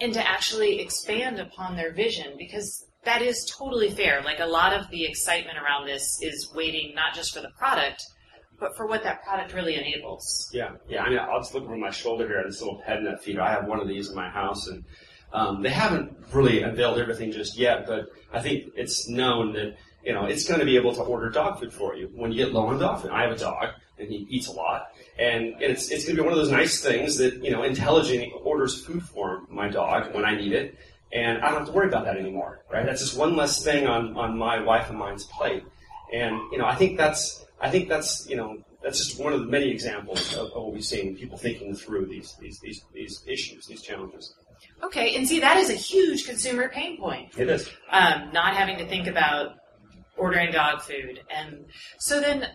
and 0.00 0.12
to 0.12 0.26
actually 0.26 0.80
expand 0.80 1.40
upon 1.40 1.76
their 1.76 1.92
vision? 1.92 2.34
Because 2.38 2.86
that 3.04 3.22
is 3.22 3.50
totally 3.58 3.90
fair. 3.90 4.22
Like 4.22 4.38
a 4.38 4.46
lot 4.46 4.74
of 4.74 4.88
the 4.90 5.04
excitement 5.04 5.58
around 5.58 5.86
this 5.86 6.20
is 6.22 6.52
waiting 6.54 6.94
not 6.94 7.14
just 7.14 7.34
for 7.34 7.40
the 7.40 7.50
product, 7.58 8.02
but 8.58 8.76
for 8.76 8.86
what 8.86 9.02
that 9.04 9.22
product 9.24 9.54
really 9.54 9.76
enables. 9.76 10.50
Yeah, 10.52 10.72
yeah. 10.88 11.02
I 11.02 11.10
mean, 11.10 11.18
I'll 11.18 11.40
just 11.40 11.54
look 11.54 11.64
over 11.64 11.76
my 11.76 11.90
shoulder 11.90 12.26
here 12.26 12.38
at 12.38 12.46
this 12.46 12.60
little 12.60 12.82
Petnet 12.84 13.22
feeder. 13.22 13.42
I 13.42 13.50
have 13.50 13.66
one 13.66 13.80
of 13.80 13.88
these 13.88 14.08
in 14.08 14.16
my 14.16 14.28
house, 14.28 14.66
and 14.66 14.84
um, 15.32 15.62
they 15.62 15.70
haven't 15.70 16.16
really 16.32 16.62
unveiled 16.62 16.98
everything 16.98 17.32
just 17.32 17.58
yet. 17.58 17.86
But 17.86 18.06
I 18.32 18.40
think 18.40 18.72
it's 18.74 19.08
known 19.08 19.52
that 19.54 19.76
you 20.04 20.12
know 20.12 20.26
it's 20.26 20.46
going 20.46 20.60
to 20.60 20.66
be 20.66 20.76
able 20.76 20.94
to 20.94 21.02
order 21.02 21.30
dog 21.30 21.60
food 21.60 21.72
for 21.72 21.94
you 21.94 22.10
when 22.14 22.32
you 22.32 22.44
get 22.44 22.52
low 22.52 22.66
on 22.66 22.78
dog 22.78 23.02
food. 23.02 23.10
I 23.10 23.22
have 23.22 23.32
a 23.32 23.38
dog, 23.38 23.68
and 23.98 24.08
he 24.08 24.26
eats 24.28 24.48
a 24.48 24.52
lot, 24.52 24.88
and 25.18 25.54
it's 25.60 25.90
it's 25.90 26.04
going 26.04 26.16
to 26.16 26.22
be 26.22 26.26
one 26.26 26.32
of 26.32 26.38
those 26.38 26.50
nice 26.50 26.80
things 26.82 27.16
that 27.18 27.42
you 27.44 27.50
know 27.50 27.62
intelligent 27.62 28.32
orders 28.42 28.84
food 28.84 29.02
for 29.02 29.42
my 29.48 29.68
dog 29.68 30.14
when 30.14 30.24
I 30.24 30.34
need 30.34 30.52
it, 30.52 30.76
and 31.12 31.38
I 31.38 31.50
don't 31.50 31.58
have 31.58 31.66
to 31.68 31.72
worry 31.72 31.88
about 31.88 32.06
that 32.06 32.16
anymore. 32.16 32.64
Right? 32.72 32.84
That's 32.84 33.00
just 33.00 33.16
one 33.16 33.36
less 33.36 33.62
thing 33.62 33.86
on 33.86 34.16
on 34.16 34.36
my 34.36 34.60
wife 34.60 34.90
and 34.90 34.98
mine's 34.98 35.24
plate, 35.24 35.62
and 36.12 36.40
you 36.50 36.58
know 36.58 36.66
I 36.66 36.74
think 36.74 36.98
that's 36.98 37.44
I 37.60 37.70
think 37.70 37.88
that's 37.88 38.28
you 38.28 38.36
know 38.36 38.58
that's 38.82 38.98
just 39.04 39.20
one 39.20 39.32
of 39.32 39.40
the 39.40 39.46
many 39.46 39.70
examples 39.70 40.34
of, 40.34 40.46
of 40.52 40.62
what 40.64 40.72
we've 40.72 40.84
seen 40.84 41.16
people 41.16 41.38
thinking 41.38 41.74
through 41.74 42.06
these 42.06 42.36
these 42.40 42.58
these 42.60 42.84
these 42.92 43.22
issues, 43.26 43.66
these 43.66 43.82
challenges. 43.82 44.34
Okay, 44.82 45.16
and 45.16 45.26
see, 45.26 45.40
that 45.40 45.56
is 45.56 45.70
a 45.70 45.74
huge 45.74 46.26
consumer 46.26 46.68
pain 46.68 46.98
point. 46.98 47.36
It 47.36 47.48
is. 47.48 47.68
Um, 47.90 48.30
not 48.32 48.54
having 48.54 48.78
to 48.78 48.86
think 48.86 49.06
about 49.06 49.56
ordering 50.16 50.52
dog 50.52 50.82
food. 50.82 51.20
And 51.30 51.64
so 51.98 52.20
then 52.20 52.48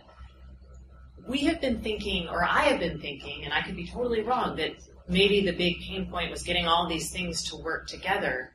we 1.28 1.40
have 1.40 1.62
been 1.62 1.82
thinking, 1.82 2.28
or 2.28 2.44
I 2.44 2.64
have 2.64 2.80
been 2.80 3.00
thinking, 3.00 3.44
and 3.46 3.54
I 3.54 3.62
could 3.62 3.76
be 3.76 3.88
totally 3.88 4.22
wrong, 4.22 4.56
that 4.58 4.72
maybe 5.08 5.46
the 5.46 5.52
big 5.52 5.80
pain 5.80 6.10
point 6.10 6.32
was 6.32 6.44
getting 6.44 6.68
all 6.68 6.88
these 6.88 7.12
things 7.12 7.50
to 7.50 7.58
work 7.58 7.88
together. 7.88 8.52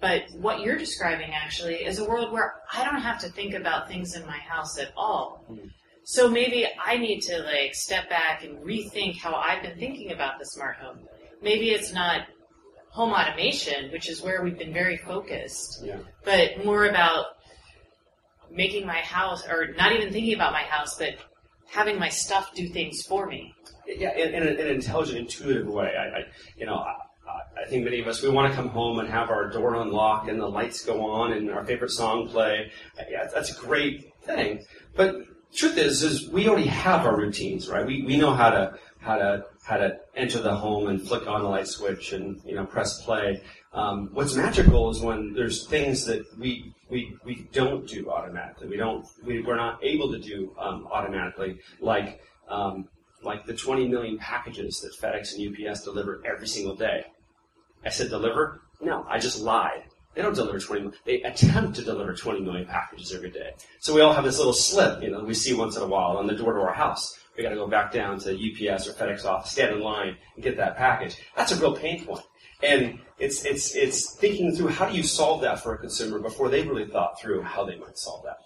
But 0.00 0.22
what 0.32 0.60
you're 0.60 0.78
describing 0.78 1.32
actually 1.34 1.84
is 1.84 1.98
a 1.98 2.04
world 2.04 2.32
where 2.32 2.54
I 2.72 2.84
don't 2.84 3.02
have 3.02 3.20
to 3.20 3.28
think 3.28 3.54
about 3.54 3.88
things 3.88 4.16
in 4.16 4.24
my 4.26 4.38
house 4.38 4.78
at 4.78 4.92
all. 4.96 5.44
So 6.04 6.28
maybe 6.28 6.66
I 6.84 6.96
need 6.96 7.20
to 7.22 7.38
like 7.42 7.74
step 7.74 8.08
back 8.08 8.42
and 8.44 8.58
rethink 8.58 9.18
how 9.18 9.34
I've 9.34 9.62
been 9.62 9.78
thinking 9.78 10.12
about 10.12 10.38
the 10.38 10.44
smart 10.46 10.76
home. 10.76 10.98
Maybe 11.42 11.70
it's 11.70 11.92
not 11.92 12.22
home 12.90 13.12
automation, 13.12 13.90
which 13.92 14.08
is 14.08 14.20
where 14.22 14.42
we've 14.42 14.58
been 14.58 14.72
very 14.72 14.96
focused, 14.96 15.82
Yeah. 15.84 15.98
but 16.24 16.64
more 16.64 16.86
about 16.86 17.26
making 18.50 18.86
my 18.86 18.98
house, 18.98 19.46
or 19.46 19.68
not 19.76 19.92
even 19.92 20.12
thinking 20.12 20.34
about 20.34 20.52
my 20.52 20.62
house, 20.64 20.98
but 20.98 21.14
having 21.68 21.98
my 22.00 22.08
stuff 22.08 22.52
do 22.54 22.68
things 22.68 23.02
for 23.02 23.26
me. 23.26 23.54
yeah, 23.86 24.12
in, 24.16 24.34
in, 24.34 24.42
an 24.58 24.66
intelligent, 24.66 25.18
intuitive 25.18 25.68
way. 25.68 25.92
I, 25.96 26.18
I 26.18 26.24
you 26.56 26.66
know, 26.66 26.74
I, 26.74 26.94
I 27.64 27.68
think 27.68 27.84
many 27.84 28.00
of 28.00 28.08
us 28.08 28.22
we 28.22 28.28
want 28.28 28.50
to 28.50 28.56
come 28.56 28.68
home 28.68 28.98
and 28.98 29.08
have 29.08 29.30
our 29.30 29.48
door 29.50 29.76
unlock 29.76 30.28
and 30.28 30.40
the 30.40 30.48
lights 30.48 30.84
go 30.84 31.04
on 31.04 31.32
and 31.32 31.50
our 31.50 31.64
favorite 31.64 31.90
song 31.92 32.28
play. 32.28 32.72
Yeah, 33.08 33.28
that's 33.32 33.56
a 33.56 33.60
great 33.60 34.12
thing. 34.24 34.64
But 34.96 35.16
truth 35.54 35.76
is, 35.76 36.02
is 36.02 36.28
we 36.28 36.48
already 36.48 36.66
have 36.66 37.06
our 37.06 37.16
routines, 37.16 37.68
right? 37.68 37.86
We 37.86 38.02
we 38.02 38.16
know 38.16 38.32
how 38.32 38.50
to 38.50 38.78
how 39.00 39.16
to 39.16 39.46
how 39.62 39.76
to 39.76 39.98
enter 40.14 40.40
the 40.40 40.54
home 40.54 40.88
and 40.88 41.06
flick 41.06 41.26
on 41.26 41.42
the 41.42 41.48
light 41.48 41.66
switch 41.66 42.12
and 42.12 42.40
you 42.44 42.54
know 42.54 42.64
press 42.64 43.02
play. 43.02 43.42
Um, 43.72 44.10
what's 44.12 44.34
magical 44.34 44.90
is 44.90 45.00
when 45.00 45.32
there's 45.32 45.66
things 45.66 46.04
that 46.06 46.24
we 46.38 46.74
we 46.88 47.16
we 47.24 47.48
don't 47.52 47.86
do 47.86 48.10
automatically. 48.10 48.68
We 48.68 48.76
don't 48.76 49.06
we, 49.24 49.42
we're 49.42 49.56
not 49.56 49.82
able 49.82 50.10
to 50.12 50.18
do 50.18 50.54
um, 50.58 50.86
automatically, 50.90 51.58
like 51.80 52.20
um, 52.48 52.88
like 53.22 53.46
the 53.46 53.54
20 53.54 53.88
million 53.88 54.18
packages 54.18 54.80
that 54.80 54.92
FedEx 55.00 55.34
and 55.34 55.68
UPS 55.70 55.84
deliver 55.84 56.22
every 56.26 56.48
single 56.48 56.74
day. 56.74 57.04
I 57.84 57.90
said 57.90 58.10
deliver? 58.10 58.62
No, 58.80 59.06
I 59.08 59.18
just 59.18 59.40
lied. 59.40 59.84
They 60.14 60.22
don't 60.22 60.34
deliver 60.34 60.58
20 60.58 60.80
million. 60.80 60.98
They 61.04 61.22
attempt 61.22 61.76
to 61.76 61.82
deliver 61.82 62.14
20 62.14 62.40
million 62.40 62.66
packages 62.66 63.14
every 63.14 63.30
day. 63.30 63.52
So 63.78 63.94
we 63.94 64.00
all 64.00 64.12
have 64.12 64.24
this 64.24 64.38
little 64.38 64.52
slip, 64.52 65.02
you 65.02 65.10
know, 65.10 65.22
we 65.22 65.34
see 65.34 65.54
once 65.54 65.76
in 65.76 65.82
a 65.82 65.86
while 65.86 66.16
on 66.16 66.26
the 66.26 66.34
door 66.34 66.54
to 66.54 66.60
our 66.60 66.72
house. 66.74 67.18
We 67.36 67.44
got 67.44 67.50
to 67.50 67.56
go 67.56 67.68
back 67.68 67.92
down 67.92 68.18
to 68.20 68.32
UPS 68.32 68.88
or 68.88 68.92
FedEx 68.92 69.24
office, 69.24 69.52
stand 69.52 69.74
in 69.74 69.80
line, 69.80 70.16
and 70.34 70.44
get 70.44 70.56
that 70.56 70.76
package. 70.76 71.16
That's 71.36 71.52
a 71.52 71.56
real 71.56 71.76
pain 71.76 72.04
point. 72.04 72.24
And 72.62 72.98
it's 73.18 73.44
it's 73.46 73.74
it's 73.74 74.14
thinking 74.16 74.54
through 74.54 74.68
how 74.68 74.90
do 74.90 74.96
you 74.96 75.02
solve 75.02 75.40
that 75.42 75.62
for 75.62 75.74
a 75.74 75.78
consumer 75.78 76.18
before 76.18 76.50
they 76.50 76.66
really 76.66 76.86
thought 76.86 77.18
through 77.18 77.42
how 77.42 77.64
they 77.64 77.78
might 77.78 77.96
solve 77.96 78.24
that. 78.24 78.38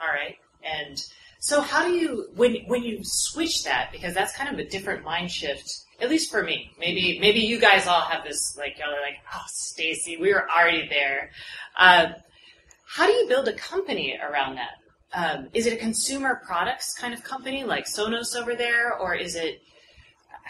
All 0.00 0.08
right, 0.08 0.36
and 0.62 1.02
so 1.40 1.60
how 1.60 1.84
do 1.84 1.94
you 1.94 2.28
when 2.36 2.56
when 2.66 2.84
you 2.84 3.00
switch 3.02 3.64
that 3.64 3.90
because 3.90 4.14
that's 4.14 4.36
kind 4.36 4.52
of 4.52 4.64
a 4.64 4.68
different 4.68 5.04
mind 5.04 5.30
shift 5.30 5.85
at 6.00 6.10
least 6.10 6.30
for 6.30 6.42
me. 6.42 6.70
Maybe 6.78 7.18
maybe 7.20 7.40
you 7.40 7.58
guys 7.58 7.86
all 7.86 8.02
have 8.02 8.24
this 8.24 8.56
like 8.56 8.78
y'all 8.78 8.88
are 8.88 9.00
like, 9.00 9.18
oh 9.34 9.42
Stacey, 9.48 10.16
we 10.16 10.32
were 10.32 10.48
already 10.50 10.88
there. 10.88 11.30
Uh, 11.78 12.08
how 12.86 13.06
do 13.06 13.12
you 13.12 13.28
build 13.28 13.48
a 13.48 13.52
company 13.54 14.18
around 14.22 14.56
that? 14.56 14.78
Um, 15.12 15.48
is 15.54 15.66
it 15.66 15.72
a 15.72 15.76
consumer 15.76 16.42
products 16.46 16.94
kind 16.94 17.14
of 17.14 17.22
company 17.24 17.64
like 17.64 17.86
Sonos 17.86 18.36
over 18.36 18.54
there, 18.54 18.94
or 18.94 19.14
is 19.14 19.36
it 19.36 19.62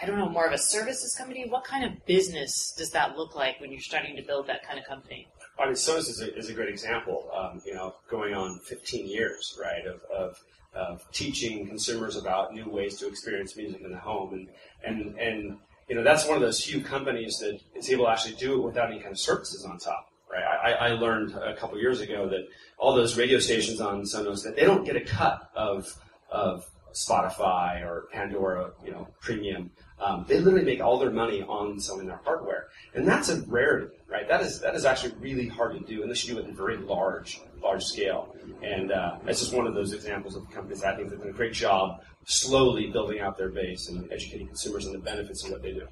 I 0.01 0.07
don't 0.07 0.19
know 0.19 0.29
more 0.29 0.47
of 0.47 0.53
a 0.53 0.59
services 0.59 1.15
company? 1.15 1.49
What 1.49 1.65
kind 1.65 1.85
of 1.85 2.05
business 2.07 2.75
does 2.77 2.91
that 2.91 3.17
look 3.17 3.35
like 3.35 3.61
when 3.61 3.71
you're 3.71 3.81
starting 3.81 4.17
to 4.17 4.23
build 4.23 4.47
that 4.49 4.67
kind 4.67 4.79
of 4.79 4.85
company? 4.87 5.29
I 5.59 5.67
mean, 5.67 5.75
Sonos 5.75 6.11
is 6.11 6.21
a, 6.21 6.37
is 6.37 6.51
a 6.51 6.53
great 6.53 6.69
example. 6.69 7.31
Um, 7.35 7.63
you 7.65 7.75
know, 7.75 7.95
going 8.11 8.35
on 8.35 8.59
15 8.65 9.09
years, 9.09 9.59
right, 9.59 9.87
of, 9.87 10.03
of 10.15 10.39
of 10.77 11.11
teaching 11.13 11.67
consumers 11.67 12.17
about 12.17 12.55
new 12.55 12.69
ways 12.69 12.99
to 12.99 13.09
experience 13.09 13.57
music 13.57 13.81
in 13.83 13.91
the 13.91 13.99
home. 13.99 14.35
And, 14.35 14.49
and, 14.85 15.19
and 15.19 15.59
you 15.89 15.97
know, 15.97 16.03
that's 16.03 16.27
one 16.27 16.37
of 16.37 16.43
those 16.43 16.63
few 16.63 16.81
companies 16.81 17.39
that 17.39 17.59
is 17.75 17.91
able 17.91 18.05
to 18.05 18.11
actually 18.11 18.35
do 18.35 18.61
it 18.61 18.65
without 18.65 18.91
any 18.91 19.01
kind 19.01 19.13
of 19.13 19.19
services 19.19 19.65
on 19.65 19.79
top. 19.79 20.11
Right? 20.31 20.43
I, 20.43 20.73
I 20.73 20.89
learned 20.91 21.35
a 21.35 21.55
couple 21.55 21.79
years 21.79 22.01
ago 22.01 22.29
that 22.29 22.49
all 22.79 22.95
those 22.95 23.17
radio 23.17 23.39
stations 23.39 23.81
on 23.81 24.03
Sonos 24.03 24.45
that 24.45 24.57
they 24.57 24.65
don't 24.65 24.85
get 24.85 24.97
a 24.97 25.01
cut 25.01 25.51
of 25.55 25.87
of 26.31 26.67
Spotify 26.93 27.83
or 27.83 28.09
Pandora, 28.13 28.73
you 28.85 28.91
know, 28.91 29.07
premium. 29.21 29.71
Um, 30.01 30.25
they 30.29 30.41
literally 30.41 30.65
make 30.65 30.81
all 30.81 30.99
their 30.99 31.11
money 31.11 31.43
on 31.43 31.79
selling 31.79 32.07
their 32.07 32.21
hardware, 32.25 32.67
and 32.95 33.07
that's 33.07 33.29
a 33.29 33.41
rarity, 33.43 33.95
right? 34.09 34.29
That 34.29 34.43
is 34.43 34.61
that 34.61 34.75
is 34.75 34.85
actually 34.85 35.15
really 35.21 35.47
hard 35.47 35.79
to 35.79 35.81
do, 35.81 36.03
unless 36.03 36.27
you 36.27 36.35
do 36.35 36.41
it 36.41 36.47
in 36.47 36.57
very 36.57 36.77
large 36.77 37.41
large 37.67 37.85
scale. 37.85 38.35
And 38.63 38.93
uh, 38.93 39.19
that's 39.25 39.41
just 39.41 39.53
one 39.53 39.67
of 39.67 39.75
those 39.75 39.93
examples 39.93 40.37
of 40.37 40.49
companies 40.51 40.83
I 40.83 40.95
think 40.97 41.11
that 41.11 41.17
have 41.17 41.25
done 41.25 41.35
a 41.35 41.37
great 41.37 41.53
job 41.53 42.01
slowly 42.27 42.91
building 42.91 43.21
out 43.21 43.39
their 43.39 43.51
base 43.51 43.89
and 43.89 44.11
educating 44.13 44.49
consumers 44.49 44.87
on 44.87 44.93
the 44.93 44.99
benefits 44.99 45.45
of 45.45 45.53
what 45.53 45.63
they 45.63 45.73
do. 45.73 45.87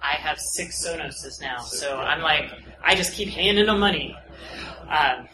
I 0.00 0.12
have 0.12 0.38
six 0.38 0.86
Sonoses 0.86 1.40
now, 1.40 1.58
so 1.58 1.96
I'm 1.96 2.22
like, 2.22 2.52
I 2.84 2.94
just 2.94 3.14
keep 3.14 3.30
handing 3.30 3.66
them 3.66 3.80
money. 3.80 4.14
Um, 4.88 5.26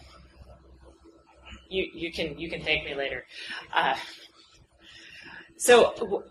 you 1.69 1.87
you 1.93 2.12
can 2.12 2.38
you 2.38 2.49
can 2.49 2.62
thank 2.62 2.85
me 2.85 2.95
later. 2.95 3.27
Uh, 3.75 3.95
so 5.59 6.25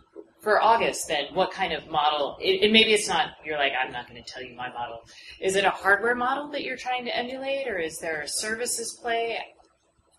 for 0.43 0.61
August, 0.61 1.07
then, 1.07 1.25
what 1.33 1.51
kind 1.51 1.71
of 1.71 1.87
model? 1.87 2.37
And 2.43 2.73
maybe 2.73 2.93
it's 2.93 3.07
not. 3.07 3.29
You're 3.45 3.57
like, 3.57 3.71
I'm 3.81 3.93
not 3.93 4.09
going 4.09 4.21
to 4.21 4.29
tell 4.29 4.43
you 4.43 4.55
my 4.55 4.69
model. 4.69 4.99
Is 5.39 5.55
it 5.55 5.63
a 5.63 5.69
hardware 5.69 6.15
model 6.15 6.49
that 6.49 6.63
you're 6.63 6.77
trying 6.77 7.05
to 7.05 7.17
emulate, 7.17 7.67
or 7.67 7.79
is 7.79 7.97
there 7.99 8.21
a 8.21 8.27
services 8.27 8.99
play? 9.01 9.39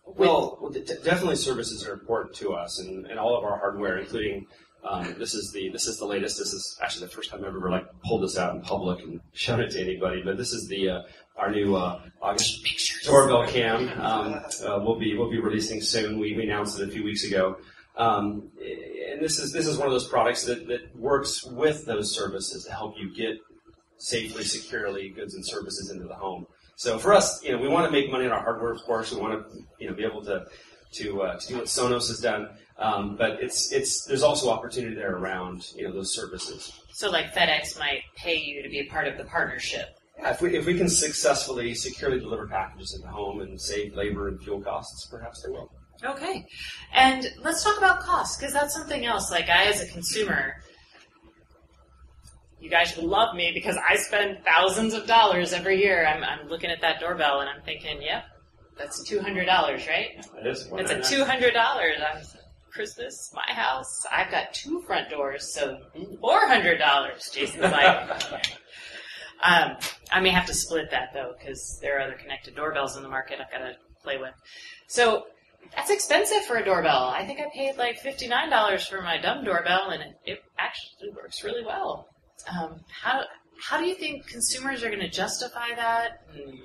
Well, 0.07 0.59
well 0.61 0.73
definitely 0.73 1.37
services 1.37 1.87
are 1.87 1.93
important 1.93 2.35
to 2.37 2.55
us, 2.55 2.81
and, 2.81 3.07
and 3.07 3.19
all 3.19 3.37
of 3.37 3.45
our 3.45 3.59
hardware, 3.59 3.99
including 3.99 4.47
um, 4.83 5.15
this 5.19 5.35
is 5.35 5.51
the 5.53 5.71
this 5.71 5.87
is 5.87 5.99
the 5.99 6.07
latest. 6.07 6.39
This 6.39 6.53
is 6.53 6.79
actually 6.83 7.07
the 7.07 7.13
first 7.13 7.31
time 7.31 7.41
I've 7.41 7.55
ever 7.55 7.71
like 7.71 7.87
pulled 8.05 8.23
this 8.23 8.37
out 8.37 8.55
in 8.55 8.61
public 8.63 9.01
and 9.01 9.21
shown 9.33 9.61
it 9.61 9.71
to 9.73 9.81
anybody. 9.81 10.23
But 10.25 10.37
this 10.37 10.53
is 10.53 10.69
the 10.69 10.89
uh, 10.91 11.03
our 11.37 11.51
new 11.51 11.75
uh, 11.77 12.01
August 12.21 12.67
doorbell 13.05 13.47
cam. 13.47 13.89
Um, 14.01 14.35
uh, 14.35 14.81
we'll 14.83 14.99
be 14.99 15.17
we'll 15.17 15.31
be 15.31 15.41
releasing 15.41 15.81
soon. 15.81 16.19
We, 16.19 16.35
we 16.35 16.45
announced 16.45 16.81
it 16.81 16.89
a 16.89 16.93
few 16.93 17.05
weeks 17.05 17.25
ago. 17.25 17.57
Um, 17.97 18.51
and 18.59 19.23
this 19.23 19.39
is 19.39 19.53
this 19.53 19.67
is 19.67 19.79
one 19.79 19.87
of 19.87 19.93
those 19.93 20.09
products 20.09 20.45
that, 20.45 20.67
that 20.67 20.97
works 20.97 21.45
with 21.45 21.87
those 21.87 22.15
services 22.15 22.65
to 22.65 22.73
help 22.73 22.95
you 22.99 23.15
get 23.15 23.39
safely, 23.99 24.45
securely 24.45 25.11
goods 25.11 25.35
and 25.35 25.47
services 25.47 25.91
into 25.91 26.07
the 26.07 26.15
home. 26.15 26.47
So 26.77 26.99
for 26.99 27.15
us, 27.15 27.43
you 27.45 27.53
know, 27.53 27.59
we 27.59 27.69
want 27.69 27.87
to 27.87 27.93
make 27.93 28.11
money 28.11 28.27
on 28.27 28.33
our 28.33 28.41
hardware, 28.41 28.73
of 28.73 28.83
course. 28.83 29.13
We 29.13 29.21
want 29.21 29.49
to, 29.49 29.59
you 29.79 29.89
know, 29.89 29.95
be 29.95 30.05
able 30.05 30.25
to 30.25 30.47
to, 30.95 31.23
uh, 31.23 31.39
to 31.39 31.47
do 31.49 31.57
what 31.57 31.65
Sonos 31.67 32.09
has 32.09 32.21
done. 32.21 32.49
Um, 32.79 33.17
but 33.17 33.43
it's 33.43 33.71
it's 33.73 34.05
there's 34.05 34.25
also 34.25 34.51
opportunity 34.51 34.97
there 34.97 35.15
around 35.15 35.73
you 35.77 35.87
know 35.87 35.93
those 35.93 36.13
services. 36.13 36.73
So 36.93 37.09
like 37.11 37.33
FedEx 37.33 37.79
might 37.79 38.03
pay 38.17 38.37
you 38.37 38.63
to 38.63 38.69
be 38.69 38.81
a 38.81 38.87
part 38.87 39.07
of 39.07 39.17
the 39.17 39.25
partnership. 39.25 39.97
Yeah, 40.19 40.31
if 40.31 40.43
we 40.43 40.57
if 40.57 40.67
we 40.67 40.77
can 40.77 40.89
successfully 40.89 41.75
securely 41.75 42.19
deliver 42.19 42.49
packages 42.49 42.95
in 42.95 43.03
the 43.03 43.09
home 43.09 43.41
and 43.41 43.61
save 43.61 43.95
labor 43.95 44.27
and 44.27 44.43
fuel 44.43 44.61
costs, 44.61 45.07
perhaps 45.07 45.43
they 45.43 45.51
will. 45.51 45.71
Okay. 46.03 46.47
And 46.93 47.27
let's 47.43 47.63
talk 47.63 47.79
about 47.79 48.01
cost, 48.01 48.39
because 48.39 48.53
that's 48.53 48.75
something 48.75 49.05
else. 49.05 49.31
Like, 49.31 49.49
I, 49.49 49.67
as 49.67 49.81
a 49.81 49.87
consumer, 49.87 50.55
you 52.61 52.71
guys 52.71 52.97
love 52.97 53.35
me 53.35 53.53
because 53.53 53.77
I 53.77 53.97
spend 53.97 54.39
thousands 54.45 54.95
of 54.95 55.07
dollars 55.07 55.53
every 55.53 55.81
year. 55.83 56.07
I'm, 56.07 56.25
I'm 56.25 56.49
looking 56.49 56.71
at 56.71 56.81
that 56.81 56.99
doorbell 56.99 57.41
and 57.41 57.49
I'm 57.49 57.63
thinking, 57.63 58.01
yep, 58.01 58.25
that's 58.79 59.09
$200, 59.09 59.47
right? 59.87 60.09
It 60.41 60.47
is. 60.47 60.69
It's 60.73 60.91
a 60.91 60.97
$200. 60.97 61.57
I'm 61.57 62.25
Christmas, 62.73 63.31
my 63.35 63.55
house. 63.55 64.05
I've 64.11 64.31
got 64.31 64.53
two 64.53 64.83
front 64.87 65.11
doors, 65.11 65.53
so 65.55 65.79
$400. 65.97 67.33
Jason's 67.33 67.63
like, 67.63 68.11
um, 69.45 69.77
I 70.11 70.21
may 70.21 70.31
have 70.31 70.47
to 70.47 70.55
split 70.55 70.91
that 70.91 71.11
though, 71.13 71.35
because 71.39 71.79
there 71.83 71.99
are 71.99 72.03
other 72.03 72.17
connected 72.17 72.57
doorbells 72.57 72.97
in 72.97 73.03
the 73.03 73.09
market 73.09 73.39
I've 73.41 73.51
got 73.53 73.59
to 73.59 73.75
play 74.03 74.17
with. 74.19 74.35
So 74.89 75.27
that's 75.75 75.91
expensive 75.91 76.45
for 76.47 76.57
a 76.57 76.65
doorbell. 76.65 77.13
I 77.15 77.25
think 77.25 77.41
I 77.41 77.47
paid 77.53 77.77
like 77.77 77.99
fifty 77.99 78.29
nine 78.29 78.51
dollars 78.51 78.87
for 78.87 79.03
my 79.03 79.19
dumb 79.19 79.45
doorbell, 79.45 79.91
and 79.91 80.03
it, 80.03 80.17
it 80.25 80.39
actually 80.59 81.11
works 81.11 81.43
really 81.45 81.65
well. 81.65 82.09
Um, 82.49 82.81
how 82.89 83.23
how 83.61 83.79
do 83.79 83.87
you 83.87 83.95
think 83.95 84.27
consumers 84.27 84.83
are 84.83 84.89
going 84.89 85.01
to 85.01 85.09
justify 85.09 85.75
that? 85.77 86.23
And 86.35 86.59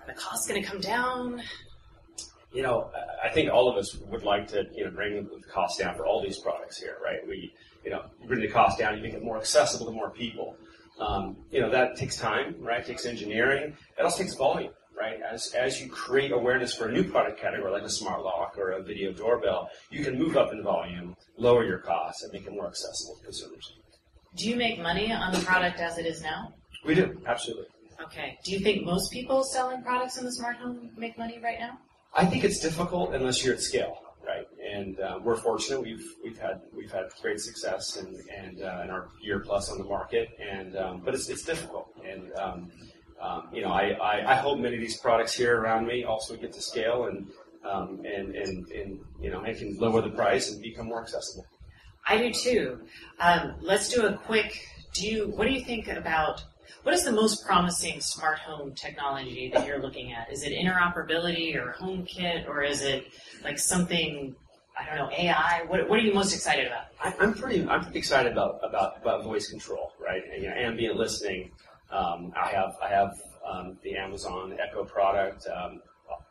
are 0.00 0.06
the 0.06 0.12
costs 0.14 0.48
going 0.48 0.62
to 0.62 0.68
come 0.68 0.80
down? 0.80 1.42
You 2.52 2.62
know, 2.62 2.90
I 3.22 3.28
think 3.28 3.50
all 3.50 3.68
of 3.68 3.76
us 3.76 3.96
would 3.96 4.24
like 4.24 4.48
to 4.48 4.64
you 4.74 4.84
know 4.84 4.90
bring 4.90 5.24
the 5.24 5.40
cost 5.52 5.78
down 5.78 5.94
for 5.96 6.06
all 6.06 6.22
these 6.22 6.38
products 6.38 6.78
here, 6.78 6.96
right? 7.02 7.26
We 7.26 7.52
you 7.84 7.90
know 7.90 8.04
bring 8.26 8.40
the 8.40 8.48
cost 8.48 8.78
down, 8.78 8.96
you 8.96 9.02
make 9.02 9.14
it 9.14 9.22
more 9.22 9.38
accessible 9.38 9.86
to 9.86 9.92
more 9.92 10.10
people. 10.10 10.56
Um, 10.98 11.36
you 11.50 11.60
know 11.60 11.70
that 11.70 11.96
takes 11.96 12.16
time, 12.16 12.56
right? 12.58 12.80
It 12.80 12.86
takes 12.86 13.06
engineering. 13.06 13.76
It 13.98 14.02
also 14.02 14.22
takes 14.22 14.34
volume 14.34 14.72
right? 15.00 15.20
As, 15.22 15.52
as 15.54 15.80
you 15.80 15.88
create 15.88 16.30
awareness 16.30 16.74
for 16.74 16.88
a 16.88 16.92
new 16.92 17.04
product 17.04 17.40
category 17.40 17.72
like 17.72 17.82
a 17.82 17.90
smart 17.90 18.22
lock 18.22 18.56
or 18.58 18.70
a 18.72 18.82
video 18.82 19.12
doorbell, 19.12 19.70
you 19.90 20.04
can 20.04 20.18
move 20.18 20.36
up 20.36 20.52
in 20.52 20.62
volume, 20.62 21.16
lower 21.38 21.64
your 21.64 21.78
costs, 21.78 22.22
and 22.22 22.32
make 22.32 22.46
it 22.46 22.52
more 22.52 22.66
accessible 22.66 23.16
to 23.16 23.24
consumers. 23.24 23.72
Do 24.36 24.48
you 24.48 24.56
make 24.56 24.78
money 24.78 25.12
on 25.12 25.32
the 25.32 25.40
product 25.40 25.80
as 25.80 25.98
it 25.98 26.06
is 26.06 26.22
now? 26.22 26.52
We 26.84 26.94
do, 26.94 27.20
absolutely. 27.26 27.66
Okay. 28.02 28.38
Do 28.44 28.52
you 28.52 28.60
think 28.60 28.84
most 28.84 29.10
people 29.10 29.42
selling 29.42 29.82
products 29.82 30.18
in 30.18 30.24
the 30.24 30.32
smart 30.32 30.56
home 30.56 30.90
make 30.96 31.18
money 31.18 31.38
right 31.42 31.58
now? 31.58 31.78
I 32.14 32.26
think 32.26 32.44
it's 32.44 32.60
difficult 32.60 33.14
unless 33.14 33.44
you're 33.44 33.54
at 33.54 33.60
scale, 33.60 33.98
right? 34.26 34.46
And 34.74 34.98
uh, 35.00 35.18
we're 35.22 35.36
fortunate; 35.36 35.82
we've 35.82 36.04
we've 36.24 36.38
had 36.38 36.62
we've 36.74 36.90
had 36.90 37.06
great 37.20 37.40
success 37.40 37.96
and 37.96 38.16
and 38.36 38.62
uh, 38.62 38.80
in 38.84 38.90
our 38.90 39.08
year 39.20 39.40
plus 39.40 39.70
on 39.70 39.78
the 39.78 39.84
market, 39.84 40.28
and 40.40 40.76
um, 40.76 41.02
but 41.04 41.14
it's 41.14 41.28
it's 41.28 41.44
difficult, 41.44 41.88
and 42.04 42.32
um, 42.34 42.70
um, 43.20 43.48
you 43.52 43.62
know, 43.62 43.68
I, 43.68 43.90
I, 43.90 44.32
I, 44.32 44.34
hope 44.36 44.58
many 44.58 44.76
of 44.76 44.80
these 44.80 44.96
products 44.96 45.34
here 45.34 45.60
around 45.60 45.86
me 45.86 46.04
also 46.04 46.36
get 46.36 46.52
to 46.54 46.62
scale 46.62 47.04
and, 47.04 47.26
um, 47.64 48.00
and, 48.04 48.34
and, 48.34 48.66
and, 48.70 49.00
you 49.20 49.30
know, 49.30 49.42
I 49.42 49.52
can 49.52 49.76
lower 49.78 50.00
the 50.00 50.10
price 50.10 50.50
and 50.50 50.62
become 50.62 50.86
more 50.86 51.02
accessible. 51.02 51.46
I 52.06 52.16
do 52.16 52.32
too. 52.32 52.80
Um, 53.20 53.56
let's 53.60 53.90
do 53.90 54.06
a 54.06 54.14
quick, 54.14 54.66
do 54.94 55.06
you, 55.06 55.28
what 55.28 55.46
do 55.46 55.52
you 55.52 55.62
think 55.62 55.88
about, 55.88 56.42
what 56.82 56.94
is 56.94 57.04
the 57.04 57.12
most 57.12 57.44
promising 57.44 58.00
smart 58.00 58.38
home 58.38 58.74
technology 58.74 59.50
that 59.52 59.66
you're 59.66 59.82
looking 59.82 60.12
at? 60.12 60.32
Is 60.32 60.42
it 60.42 60.52
interoperability 60.52 61.54
or 61.56 61.76
HomeKit 61.78 62.48
or 62.48 62.62
is 62.62 62.80
it 62.82 63.04
like 63.44 63.58
something 63.58 64.34
I 64.78 64.86
don't 64.86 65.10
know, 65.10 65.14
AI? 65.14 65.64
What, 65.66 65.88
what 65.90 65.98
are 65.98 66.02
you 66.02 66.14
most 66.14 66.32
excited 66.32 66.66
about? 66.66 66.84
I, 67.02 67.12
I'm 67.22 67.34
pretty 67.34 67.68
I'm 67.68 67.82
pretty 67.82 67.98
excited 67.98 68.32
about 68.32 68.60
about, 68.62 68.96
about 69.02 69.24
voice 69.24 69.50
control, 69.50 69.92
right? 70.00 70.22
And, 70.32 70.42
you 70.42 70.48
know, 70.48 70.54
ambient 70.56 70.96
listening. 70.96 71.50
Um, 71.90 72.32
I 72.36 72.48
have 72.50 72.76
I 72.82 72.88
have 72.88 73.20
um, 73.48 73.78
the 73.82 73.96
Amazon 73.96 74.56
Echo 74.60 74.84
product. 74.84 75.46
Um, 75.48 75.80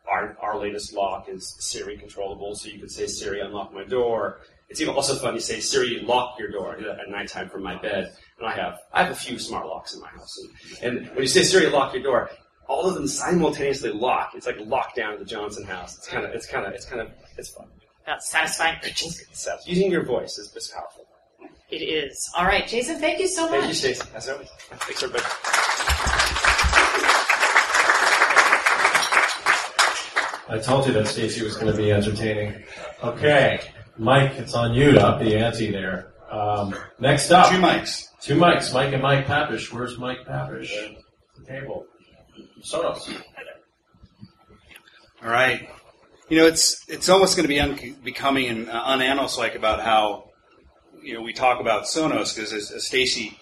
our 0.10 0.38
our 0.42 0.58
latest 0.60 0.94
lock 0.94 1.28
is 1.30 1.56
Siri 1.60 1.98
controllable, 1.98 2.56
so 2.56 2.70
you 2.70 2.80
could 2.80 2.92
say 2.92 3.08
Siri 3.08 3.42
unlock 3.42 3.74
my 3.74 3.84
door. 3.84 4.40
It's 4.70 4.82
even 4.82 4.94
also 4.94 5.16
fun 5.16 5.34
to 5.34 5.42
say 5.42 5.60
Siri 5.60 6.02
lock 6.02 6.38
your 6.38 6.52
door 6.52 6.78
at 6.78 7.10
nighttime 7.10 7.50
from 7.50 7.64
my 7.64 7.76
bed. 7.76 8.14
And 8.40 8.48
I 8.48 8.56
have 8.56 8.80
I 8.94 9.04
have 9.04 9.12
a 9.12 9.16
few 9.16 9.40
smart 9.40 9.66
locks 9.66 9.94
in 9.94 10.02
my 10.02 10.10
house, 10.10 10.38
and, 10.82 10.98
and 10.98 11.08
when 11.10 11.22
you 11.22 11.28
say 11.28 11.44
Siri 11.44 11.70
lock 11.70 11.94
your 11.94 12.04
door, 12.04 12.30
all 12.68 12.88
of 12.88 12.96
them 12.96 13.08
simultaneously 13.08 13.92
lock. 13.92 14.34
It's 14.36 14.46
like 14.46 14.58
lockdown 14.60 15.14
in 15.14 15.20
the 15.20 15.26
Johnson 15.26 15.66
house. 15.66 15.98
It's 15.98 16.08
kind 16.08 16.26
of 16.26 16.32
it's 16.32 16.46
kind 16.46 16.66
of 16.66 16.74
it's 16.74 16.86
kind 16.86 17.02
of 17.02 17.12
it's 17.38 17.50
fun. 17.50 17.68
That's 18.06 18.30
satisfying. 18.30 18.78
Using 19.68 19.92
your 19.92 20.04
voice 20.04 20.38
is, 20.38 20.56
is 20.56 20.68
powerful. 20.70 21.06
It 21.72 21.78
is. 21.84 22.30
All 22.38 22.46
right, 22.46 22.68
Jason, 22.68 23.00
thank 23.00 23.20
you 23.20 23.28
so 23.28 23.44
much. 23.44 23.52
Thank 23.60 23.68
you, 23.68 23.74
Stacey. 23.76 24.10
As 24.16 24.28
always. 24.30 24.48
Thanks, 24.70 25.04
everybody. 25.04 25.26
I 30.52 30.58
told 30.58 30.88
you 30.88 30.94
that 30.94 31.08
Stacey 31.08 31.44
was 31.44 31.56
going 31.56 31.72
to 31.72 31.78
be 31.78 31.92
entertaining. 31.92 32.64
Okay, 33.04 33.62
Mike, 33.98 34.32
it's 34.38 34.56
on 34.56 34.74
you 34.74 34.92
to 34.94 35.06
up 35.06 35.20
the 35.20 35.36
ante 35.38 35.72
there. 35.72 36.12
Um, 36.32 36.76
next 37.00 37.30
up, 37.32 37.50
Two 37.52 37.58
mics. 37.58 38.08
two 38.22 38.36
mics, 38.36 38.74
Mike 38.74 38.92
and 38.94 39.02
Mike 39.04 39.26
Papish. 39.28 39.72
Where's 39.72 39.98
Mike 40.00 40.26
Papish? 40.28 40.72
The 41.38 41.46
table. 41.46 41.86
Sonos. 42.64 43.08
All 45.24 45.30
right. 45.30 45.70
You 46.30 46.38
know, 46.40 46.46
it's 46.48 46.84
it's 46.88 47.10
almost 47.10 47.36
going 47.36 47.44
to 47.44 47.48
be 47.48 47.60
unbecoming 47.60 48.48
and 48.48 48.70
uh, 48.70 48.84
unanos-like 48.86 49.56
about 49.56 49.82
how 49.82 50.29
you 51.04 51.14
know 51.14 51.22
we 51.22 51.34
talk 51.34 51.60
about 51.60 51.84
Sonos 51.84 52.36
because 52.36 52.54
as, 52.54 52.72
as 52.72 52.88
Stacey 52.88 53.38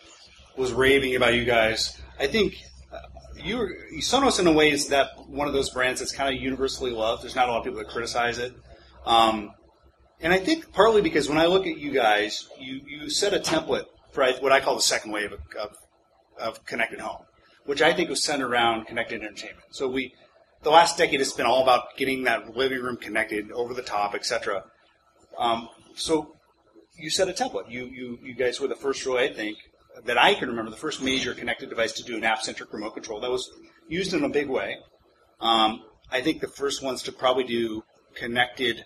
was 0.55 0.73
raving 0.73 1.15
about 1.15 1.33
you 1.33 1.45
guys, 1.45 1.99
I 2.19 2.27
think 2.27 2.55
uh, 2.91 2.99
you 3.35 3.57
Sonos 3.99 4.39
in 4.39 4.47
a 4.47 4.51
way 4.51 4.71
is 4.71 4.87
that 4.87 5.09
one 5.27 5.47
of 5.47 5.53
those 5.53 5.69
brands 5.69 5.99
that's 5.99 6.11
kind 6.11 6.33
of 6.35 6.41
universally 6.41 6.91
loved. 6.91 7.23
There's 7.23 7.35
not 7.35 7.49
a 7.49 7.51
lot 7.51 7.59
of 7.59 7.63
people 7.63 7.79
that 7.79 7.89
criticize 7.89 8.37
it, 8.37 8.53
um, 9.05 9.51
and 10.19 10.33
I 10.33 10.39
think 10.39 10.71
partly 10.73 11.01
because 11.01 11.29
when 11.29 11.37
I 11.37 11.45
look 11.45 11.67
at 11.67 11.77
you 11.77 11.91
guys, 11.91 12.47
you 12.59 12.81
you 12.87 13.09
set 13.09 13.33
a 13.33 13.39
template 13.39 13.85
for 14.11 14.25
what 14.39 14.51
I 14.51 14.59
call 14.59 14.75
the 14.75 14.81
second 14.81 15.11
wave 15.11 15.31
of, 15.31 15.39
of, 15.59 15.77
of 16.39 16.65
connected 16.65 16.99
home, 16.99 17.23
which 17.65 17.81
I 17.81 17.93
think 17.93 18.09
was 18.09 18.23
centered 18.23 18.49
around 18.49 18.87
connected 18.87 19.21
entertainment. 19.21 19.65
So 19.71 19.87
we 19.87 20.13
the 20.63 20.71
last 20.71 20.97
decade 20.97 21.19
has 21.19 21.33
been 21.33 21.45
all 21.45 21.61
about 21.61 21.95
getting 21.97 22.23
that 22.23 22.55
living 22.55 22.81
room 22.81 22.97
connected, 22.97 23.51
over 23.51 23.73
the 23.73 23.81
top, 23.81 24.15
etc. 24.15 24.63
Um, 25.37 25.69
so 25.95 26.35
you 26.97 27.09
set 27.09 27.29
a 27.29 27.33
template. 27.33 27.69
You, 27.69 27.85
you 27.85 28.19
you 28.21 28.35
guys 28.35 28.59
were 28.59 28.67
the 28.67 28.75
first 28.75 29.05
really, 29.05 29.29
I 29.29 29.33
think, 29.33 29.57
that 30.05 30.17
I 30.17 30.33
can 30.33 30.49
remember, 30.49 30.71
the 30.71 30.77
first 30.77 31.01
major 31.01 31.33
connected 31.33 31.69
device 31.69 31.93
to 31.93 32.03
do 32.03 32.17
an 32.17 32.23
app-centric 32.23 32.71
remote 32.73 32.93
control 32.93 33.19
that 33.21 33.31
was 33.31 33.49
used 33.87 34.13
in 34.13 34.23
a 34.23 34.29
big 34.29 34.49
way. 34.49 34.77
Um, 35.39 35.81
I 36.11 36.21
think 36.21 36.41
the 36.41 36.47
first 36.47 36.83
ones 36.83 37.03
to 37.03 37.11
probably 37.11 37.43
do 37.43 37.83
connected 38.15 38.85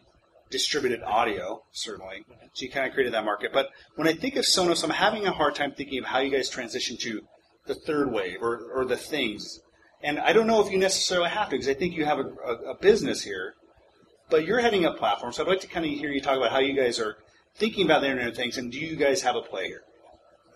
distributed 0.49 1.01
audio, 1.03 1.63
certainly. 1.71 2.25
So 2.53 2.65
you 2.65 2.71
kind 2.71 2.85
of 2.85 2.93
created 2.93 3.13
that 3.13 3.23
market. 3.23 3.53
But 3.53 3.69
when 3.95 4.07
I 4.07 4.13
think 4.13 4.35
of 4.35 4.43
Sonos, 4.43 4.83
I'm 4.83 4.89
having 4.89 5.25
a 5.25 5.31
hard 5.31 5.55
time 5.55 5.71
thinking 5.71 5.99
of 5.99 6.05
how 6.05 6.19
you 6.19 6.29
guys 6.29 6.49
transition 6.49 6.97
to 6.97 7.21
the 7.67 7.75
third 7.75 8.11
wave 8.11 8.41
or, 8.41 8.69
or 8.73 8.85
the 8.85 8.97
things 8.97 9.61
and 10.03 10.19
I 10.19 10.33
don't 10.33 10.47
know 10.47 10.65
if 10.65 10.71
you 10.71 10.77
necessarily 10.77 11.29
have 11.29 11.49
to, 11.49 11.51
because 11.51 11.69
I 11.69 11.73
think 11.73 11.95
you 11.95 12.05
have 12.05 12.19
a, 12.19 12.25
a, 12.45 12.71
a, 12.71 12.77
business 12.79 13.21
here, 13.21 13.53
but 14.29 14.45
you're 14.45 14.59
heading 14.59 14.85
up 14.85 14.97
platforms. 14.97 15.35
So 15.35 15.43
I'd 15.43 15.49
like 15.49 15.61
to 15.61 15.67
kind 15.67 15.85
of 15.85 15.91
hear 15.91 16.09
you 16.09 16.21
talk 16.21 16.37
about 16.37 16.51
how 16.51 16.59
you 16.59 16.73
guys 16.73 16.99
are 16.99 17.17
thinking 17.55 17.85
about 17.85 18.01
the 18.01 18.07
Internet 18.07 18.29
of 18.29 18.35
Things, 18.35 18.57
and 18.57 18.71
do 18.71 18.79
you 18.79 18.95
guys 18.95 19.21
have 19.21 19.35
a 19.35 19.41
play 19.41 19.67
here? 19.67 19.83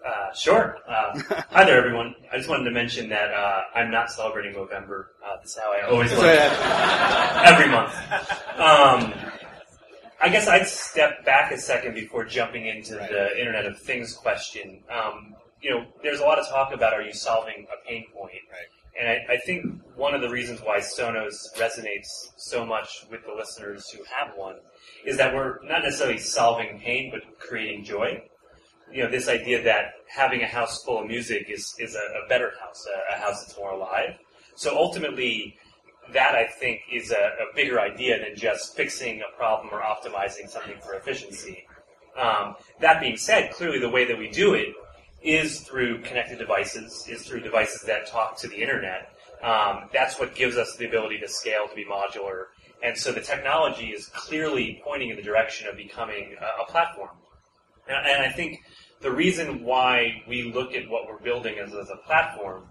Uh, 0.05 0.33
sure. 0.33 0.77
Uh, 0.87 1.19
hi 1.49 1.63
there, 1.63 1.77
everyone. 1.77 2.13
I 2.31 2.37
just 2.37 2.47
wanted 2.47 2.65
to 2.65 2.71
mention 2.71 3.09
that 3.09 3.33
uh, 3.33 3.61
I'm 3.73 3.89
not 3.89 4.11
celebrating 4.11 4.53
November. 4.53 5.11
Uh, 5.25 5.41
this 5.41 5.51
is 5.51 5.57
how 5.57 5.73
I 5.73 5.81
always 5.89 6.11
look 6.11 6.23
every 7.45 7.69
month. 7.69 7.93
Um, 8.59 9.13
I 10.21 10.29
guess 10.29 10.47
I'd 10.47 10.67
step 10.67 11.25
back 11.25 11.51
a 11.51 11.57
second 11.57 11.95
before 11.95 12.23
jumping 12.23 12.67
into 12.67 12.97
right. 12.97 13.09
the 13.09 13.39
Internet 13.39 13.65
of 13.65 13.79
Things 13.79 14.13
question. 14.13 14.83
Um, 14.91 15.35
you 15.61 15.71
know, 15.71 15.85
there's 16.03 16.19
a 16.19 16.23
lot 16.23 16.37
of 16.37 16.47
talk 16.47 16.73
about 16.73 16.93
are 16.93 17.01
you 17.01 17.13
solving 17.13 17.65
a 17.73 17.87
pain 17.87 18.05
point? 18.13 18.33
Right. 18.51 18.69
And 18.99 19.09
I, 19.09 19.33
I, 19.33 19.37
think 19.45 19.65
one 19.95 20.13
of 20.13 20.21
the 20.21 20.29
reasons 20.29 20.61
why 20.61 20.79
Sonos 20.79 21.35
resonates 21.57 22.07
so 22.37 22.65
much 22.65 23.05
with 23.11 23.25
the 23.25 23.33
listeners 23.33 23.89
who 23.89 24.01
have 24.05 24.37
one 24.37 24.55
is 25.05 25.17
that 25.17 25.35
we're 25.35 25.59
not 25.63 25.83
necessarily 25.83 26.17
solving 26.17 26.79
pain, 26.79 27.11
but 27.11 27.21
creating 27.39 27.83
joy. 27.83 28.23
You 28.91 29.03
know, 29.03 29.11
this 29.11 29.27
idea 29.27 29.61
that 29.63 29.95
having 30.07 30.43
a 30.43 30.47
house 30.47 30.81
full 30.83 30.99
of 30.99 31.07
music 31.07 31.47
is, 31.49 31.75
is 31.77 31.95
a, 31.95 32.23
a 32.25 32.27
better 32.29 32.53
house, 32.61 32.87
a, 32.87 33.15
a, 33.15 33.19
house 33.19 33.43
that's 33.43 33.57
more 33.57 33.71
alive. 33.71 34.11
So 34.55 34.77
ultimately, 34.77 35.57
that 36.13 36.35
I 36.35 36.45
think 36.45 36.81
is 36.91 37.11
a, 37.11 37.15
a, 37.15 37.55
bigger 37.55 37.81
idea 37.81 38.19
than 38.19 38.37
just 38.37 38.75
fixing 38.75 39.21
a 39.21 39.37
problem 39.37 39.73
or 39.73 39.81
optimizing 39.81 40.47
something 40.47 40.77
for 40.81 40.93
efficiency. 40.93 41.65
Um, 42.15 42.55
that 42.79 43.01
being 43.01 43.17
said, 43.17 43.51
clearly 43.51 43.79
the 43.79 43.89
way 43.89 44.05
that 44.05 44.17
we 44.17 44.29
do 44.29 44.53
it 44.53 44.67
is 45.25 45.61
through 45.61 46.01
connected 46.01 46.37
devices, 46.37 47.07
is 47.09 47.23
through 47.23 47.41
devices 47.41 47.81
that 47.81 48.05
talk 48.07 48.37
to 48.37 48.47
the 48.47 48.55
internet. 48.55 49.11
Um, 49.43 49.89
that's 49.91 50.19
what 50.19 50.35
gives 50.35 50.55
us 50.55 50.75
the 50.77 50.85
ability 50.87 51.19
to 51.19 51.27
scale, 51.27 51.67
to 51.67 51.75
be 51.75 51.85
modular. 51.85 52.45
And 52.83 52.95
so 52.95 53.11
the 53.11 53.21
technology 53.21 53.87
is 53.87 54.05
clearly 54.07 54.81
pointing 54.85 55.09
in 55.09 55.15
the 55.15 55.23
direction 55.23 55.67
of 55.67 55.75
becoming 55.75 56.35
a, 56.39 56.63
a 56.63 56.65
platform. 56.65 57.17
And, 57.87 58.07
and, 58.07 58.23
I 58.23 58.29
think 58.29 58.59
the 59.01 59.11
reason 59.11 59.63
why 59.63 60.23
we 60.27 60.51
look 60.51 60.73
at 60.73 60.89
what 60.89 61.07
we're 61.07 61.19
building 61.19 61.57
as, 61.57 61.73
as 61.73 61.89
a 61.89 61.97
platform 61.97 62.67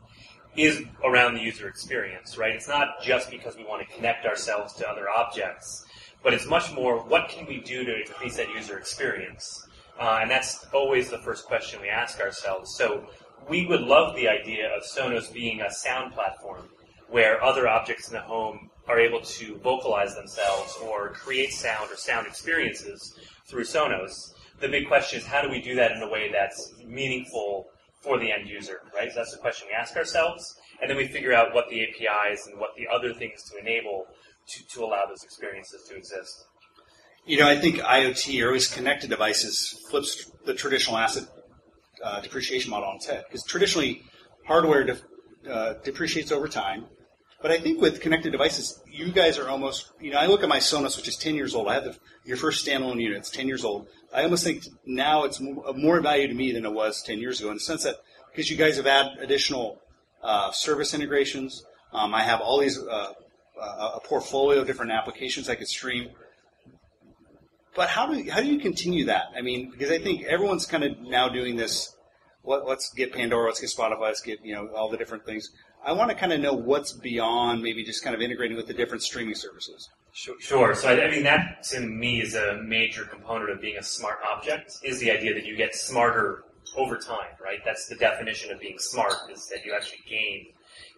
is 0.57 0.83
around 1.05 1.35
the 1.35 1.41
user 1.41 1.69
experience, 1.69 2.39
right? 2.39 2.55
It's 2.55 2.69
not 2.69 3.03
just 3.03 3.31
because 3.31 3.57
we 3.57 3.65
want 3.65 3.87
to 3.87 3.95
connect 3.95 4.25
ourselves 4.25 4.73
to 4.75 4.89
other 4.89 5.09
objects, 5.11 5.85
but 6.23 6.33
it's 6.33 6.47
much 6.47 6.73
more 6.73 6.99
what 7.03 7.29
can 7.29 7.47
we 7.47 7.61
do 7.61 7.85
to 7.85 8.01
increase 8.01 8.37
that 8.37 8.49
user 8.51 8.79
experience? 8.79 9.67
Uh, 9.99 10.19
and 10.23 10.31
that's 10.31 10.67
always 10.73 11.11
the 11.11 11.19
first 11.19 11.47
question 11.47 11.81
we 11.81 11.89
ask 11.89 12.21
ourselves. 12.21 12.75
So 12.77 13.07
we 13.49 13.67
would 13.67 13.83
love 13.83 14.17
the 14.17 14.29
idea 14.29 14.69
of 14.75 14.83
Sonos 14.83 15.33
being 15.33 15.61
a 15.61 15.71
sound 15.71 16.13
platform 16.15 16.69
where 17.09 17.43
other 17.45 17.69
objects 17.69 18.09
in 18.09 18.15
the 18.15 18.21
home 18.21 18.71
are 18.89 18.99
able 18.99 19.21
to 19.21 19.57
vocalize 19.59 20.15
themselves 20.15 20.77
or 20.83 21.11
create 21.11 21.53
sound 21.53 21.91
or 21.91 21.97
sound 21.97 22.27
experiences 22.27 23.19
through 23.47 23.65
Sonos. 23.65 24.35
The 24.61 24.69
big 24.69 24.89
question 24.89 25.21
is 25.21 25.27
how 25.27 25.43
do 25.43 25.51
we 25.51 25.61
do 25.61 25.75
that 25.77 25.93
in 25.93 26.03
a 26.03 26.09
way 26.09 26.31
that's 26.33 26.73
meaningful 26.85 27.67
for 28.01 28.19
the 28.19 28.31
end 28.31 28.49
user, 28.49 28.81
right? 28.95 29.11
So 29.11 29.21
that's 29.21 29.33
the 29.33 29.39
question 29.39 29.69
we 29.71 29.75
ask 29.75 29.97
ourselves. 29.97 30.57
And 30.81 30.91
then 30.91 30.97
we 30.97 31.07
figure 31.07 31.33
out 31.33 31.55
what 31.55 31.69
the 31.71 31.83
APIs 31.83 32.47
and 32.47 32.59
what 32.59 32.71
the 32.77 32.87
other 32.93 33.15
things 33.15 33.43
to 33.51 33.59
enable 33.59 34.07
to, 34.49 34.67
to 34.75 34.85
allow 34.85 35.07
those 35.07 35.25
experiences 35.25 35.85
to 35.89 35.97
exist. 35.97 36.45
You 37.27 37.39
know, 37.39 37.49
I 37.49 37.57
think 37.57 37.77
IoT 37.77 38.43
or 38.43 38.49
always 38.49 38.69
connected 38.69 39.09
devices 39.09 39.83
flips 39.89 40.31
the 40.45 40.53
traditional 40.53 40.99
asset 40.99 41.25
uh, 42.03 42.21
depreciation 42.21 42.71
model 42.71 42.91
on 42.91 42.97
its 42.97 43.07
head. 43.07 43.25
Because 43.27 43.43
traditionally, 43.45 44.03
hardware 44.47 44.85
de- 44.85 45.51
uh, 45.51 45.75
depreciates 45.83 46.33
over 46.33 46.49
time. 46.49 46.85
But 47.41 47.51
I 47.51 47.59
think 47.59 47.81
with 47.81 48.01
connected 48.01 48.33
devices, 48.33 48.79
you 48.91 49.11
guys 49.11 49.39
are 49.39 49.49
almost, 49.49 49.93
you 50.01 50.11
know, 50.11 50.19
I 50.19 50.27
look 50.27 50.43
at 50.43 50.49
my 50.49 50.59
Sonos, 50.59 50.97
which 50.97 51.09
is 51.09 51.17
10 51.17 51.35
years 51.35 51.55
old. 51.55 51.69
I 51.69 51.75
have 51.75 51.85
the, 51.85 51.97
your 52.25 52.37
first 52.37 52.67
standalone 52.67 53.01
unit. 53.01 53.19
It's 53.19 53.31
10 53.31 53.49
years 53.49 53.65
old. 53.65 53.87
I 54.15 54.25
almost 54.25 54.45
think 54.45 54.63
now 54.87 55.25
it's 55.25 55.41
more 55.41 56.01
value 56.01 56.29
to 56.29 56.35
me 56.35 56.53
than 56.53 56.65
it 56.65 56.73
was 56.73 57.03
10 57.03 57.19
years 57.19 57.41
ago 57.41 57.51
in 57.51 57.57
the 57.57 57.61
sense 57.61 57.85
that 57.85 57.97
because 58.31 58.51
you 58.51 58.57
guys 58.57 58.77
have 58.77 58.87
added 58.87 59.19
additional 59.21 59.81
uh, 60.23 60.51
service 60.53 60.95
integrations. 60.95 61.65
Um, 61.93 62.15
I 62.15 62.23
have 62.23 62.41
all 62.41 62.61
these, 62.61 62.79
uh, 62.79 63.13
uh, 63.61 63.91
a 63.97 64.01
portfolio 64.01 64.61
of 64.61 64.67
different 64.67 64.93
applications 64.93 65.49
I 65.49 65.55
could 65.55 65.69
stream 65.69 66.11
but 67.75 67.89
how 67.89 68.07
do 68.07 68.31
how 68.31 68.41
do 68.41 68.47
you 68.47 68.59
continue 68.59 69.07
that? 69.07 69.25
I 69.37 69.43
mean, 69.43 69.71
because 69.71 69.91
I 69.91 69.99
think 69.99 70.25
everyone's 70.25 70.67
kind 70.67 70.85
of 70.85 71.01
now 71.01 71.29
doing 71.29 71.57
this. 71.57 71.95
What, 72.43 72.67
let's 72.67 72.93
get 72.93 73.15
Pandora, 73.15 73.47
let's 73.47 73.61
get 73.61 73.71
Spotify, 73.71 74.03
let's 74.03 74.21
get 74.21 74.45
you 74.45 74.55
know 74.55 74.69
all 74.75 74.91
the 74.91 74.99
different 74.99 75.25
things. 75.25 75.51
I 75.87 75.93
want 75.93 76.11
to 76.11 76.17
kind 76.17 76.33
of 76.33 76.41
know 76.41 76.55
what's 76.55 76.93
beyond 76.93 77.63
maybe 77.63 77.85
just 77.85 78.03
kind 78.03 78.15
of 78.15 78.23
integrating 78.23 78.57
with 78.57 78.67
the 78.67 78.75
different 78.75 79.03
streaming 79.03 79.35
services. 79.35 79.89
Sure. 80.13 80.75
So 80.75 80.89
I, 80.89 81.07
I 81.07 81.11
mean 81.11 81.25
that 81.25 81.63
to 81.71 81.81
me 81.81 82.21
is 82.21 82.35
a 82.35 82.61
major 82.63 83.05
component 83.05 83.51
of 83.51 83.61
being 83.61 83.79
a 83.79 83.83
smart 83.83 84.19
object. 84.31 84.79
Is 84.83 85.01
the 85.01 85.11
idea 85.11 85.35
that 85.35 85.45
you 85.45 85.57
get 85.57 85.75
smarter 85.75 86.45
over 86.77 86.97
time, 86.97 87.33
right? 87.43 87.59
That's 87.65 87.89
the 87.89 87.97
definition 87.97 88.53
of 88.53 88.61
being 88.61 88.79
smart 88.79 89.15
is 89.33 89.49
that 89.49 89.65
you 89.65 89.75
actually 89.75 90.01
gain. 90.09 90.47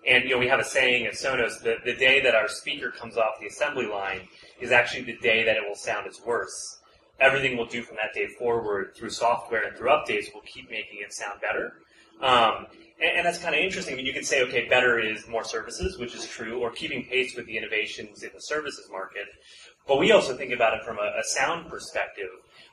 And 0.06 0.24
you 0.24 0.30
know 0.30 0.38
we 0.38 0.48
have 0.48 0.60
a 0.60 0.64
saying 0.64 1.06
at 1.06 1.14
Sonos 1.14 1.62
that 1.62 1.84
the 1.84 1.94
day 1.94 2.20
that 2.22 2.34
our 2.34 2.48
speaker 2.48 2.90
comes 2.90 3.16
off 3.16 3.40
the 3.40 3.46
assembly 3.46 3.86
line 3.86 4.28
is 4.60 4.70
actually 4.72 5.04
the 5.04 5.16
day 5.18 5.44
that 5.44 5.56
it 5.56 5.62
will 5.66 5.76
sound 5.76 6.06
its 6.06 6.20
worst. 6.24 6.80
Everything 7.20 7.56
we'll 7.56 7.66
do 7.66 7.82
from 7.82 7.96
that 7.96 8.12
day 8.14 8.26
forward 8.38 8.94
through 8.96 9.10
software 9.10 9.62
and 9.66 9.76
through 9.76 9.88
updates 9.88 10.32
will 10.34 10.42
keep 10.42 10.70
making 10.70 10.98
it 11.04 11.12
sound 11.12 11.40
better. 11.40 11.74
Um, 12.20 12.66
And, 12.98 13.18
and 13.18 13.26
that's 13.26 13.38
kind 13.38 13.54
of 13.54 13.60
interesting. 13.60 13.94
I 13.94 13.96
mean, 13.98 14.06
you 14.06 14.12
could 14.12 14.26
say, 14.26 14.42
okay, 14.42 14.68
better 14.68 14.98
is 14.98 15.28
more 15.28 15.44
services, 15.44 15.98
which 15.98 16.14
is 16.14 16.26
true, 16.26 16.60
or 16.62 16.70
keeping 16.70 17.04
pace 17.04 17.36
with 17.36 17.46
the 17.46 17.56
innovations 17.56 18.22
in 18.22 18.30
the 18.34 18.40
services 18.40 18.88
market. 18.90 19.26
But 19.86 19.98
we 19.98 20.12
also 20.12 20.36
think 20.36 20.52
about 20.52 20.72
it 20.74 20.82
from 20.82 20.98
a, 20.98 21.08
a 21.20 21.24
sound 21.24 21.68
perspective. 21.68 22.30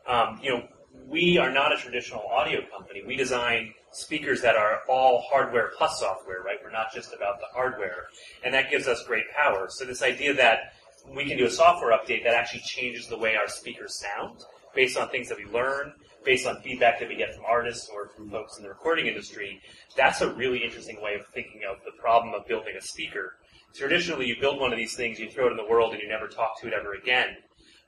Um, 0.07 0.39
you 0.41 0.49
know, 0.49 0.67
we 1.07 1.37
are 1.37 1.51
not 1.51 1.73
a 1.73 1.77
traditional 1.77 2.21
audio 2.39 2.61
company. 2.75 3.03
We 3.05 3.15
design 3.15 3.73
speakers 3.91 4.41
that 4.41 4.55
are 4.55 4.81
all 4.87 5.23
hardware 5.29 5.71
plus 5.77 5.99
software, 5.99 6.41
right? 6.41 6.57
We're 6.63 6.71
not 6.71 6.93
just 6.93 7.13
about 7.13 7.39
the 7.39 7.47
hardware. 7.53 8.07
And 8.43 8.53
that 8.53 8.71
gives 8.71 8.87
us 8.87 9.03
great 9.05 9.25
power. 9.35 9.67
So 9.69 9.85
this 9.85 10.01
idea 10.01 10.33
that 10.35 10.73
we 11.15 11.25
can 11.25 11.37
do 11.37 11.45
a 11.45 11.51
software 11.51 11.91
update 11.91 12.23
that 12.23 12.33
actually 12.33 12.61
changes 12.61 13.07
the 13.07 13.17
way 13.17 13.35
our 13.35 13.47
speakers 13.47 13.99
sound 13.99 14.43
based 14.75 14.97
on 14.97 15.09
things 15.09 15.29
that 15.29 15.37
we 15.37 15.45
learn, 15.45 15.93
based 16.25 16.47
on 16.47 16.61
feedback 16.61 16.99
that 16.99 17.07
we 17.07 17.15
get 17.15 17.35
from 17.35 17.43
artists 17.45 17.89
or 17.93 18.09
from 18.09 18.29
folks 18.29 18.57
in 18.57 18.63
the 18.63 18.69
recording 18.69 19.07
industry, 19.07 19.61
that's 19.95 20.21
a 20.21 20.33
really 20.33 20.63
interesting 20.63 21.01
way 21.01 21.15
of 21.15 21.25
thinking 21.27 21.61
of 21.69 21.77
the 21.85 21.91
problem 22.01 22.33
of 22.33 22.47
building 22.47 22.75
a 22.77 22.81
speaker. 22.81 23.33
Traditionally, 23.75 24.27
you 24.27 24.35
build 24.39 24.59
one 24.59 24.71
of 24.71 24.77
these 24.77 24.95
things, 24.95 25.19
you 25.19 25.29
throw 25.29 25.47
it 25.47 25.51
in 25.51 25.57
the 25.57 25.65
world, 25.65 25.93
and 25.93 26.01
you 26.01 26.07
never 26.07 26.27
talk 26.27 26.59
to 26.61 26.67
it 26.67 26.73
ever 26.73 26.93
again. 26.93 27.35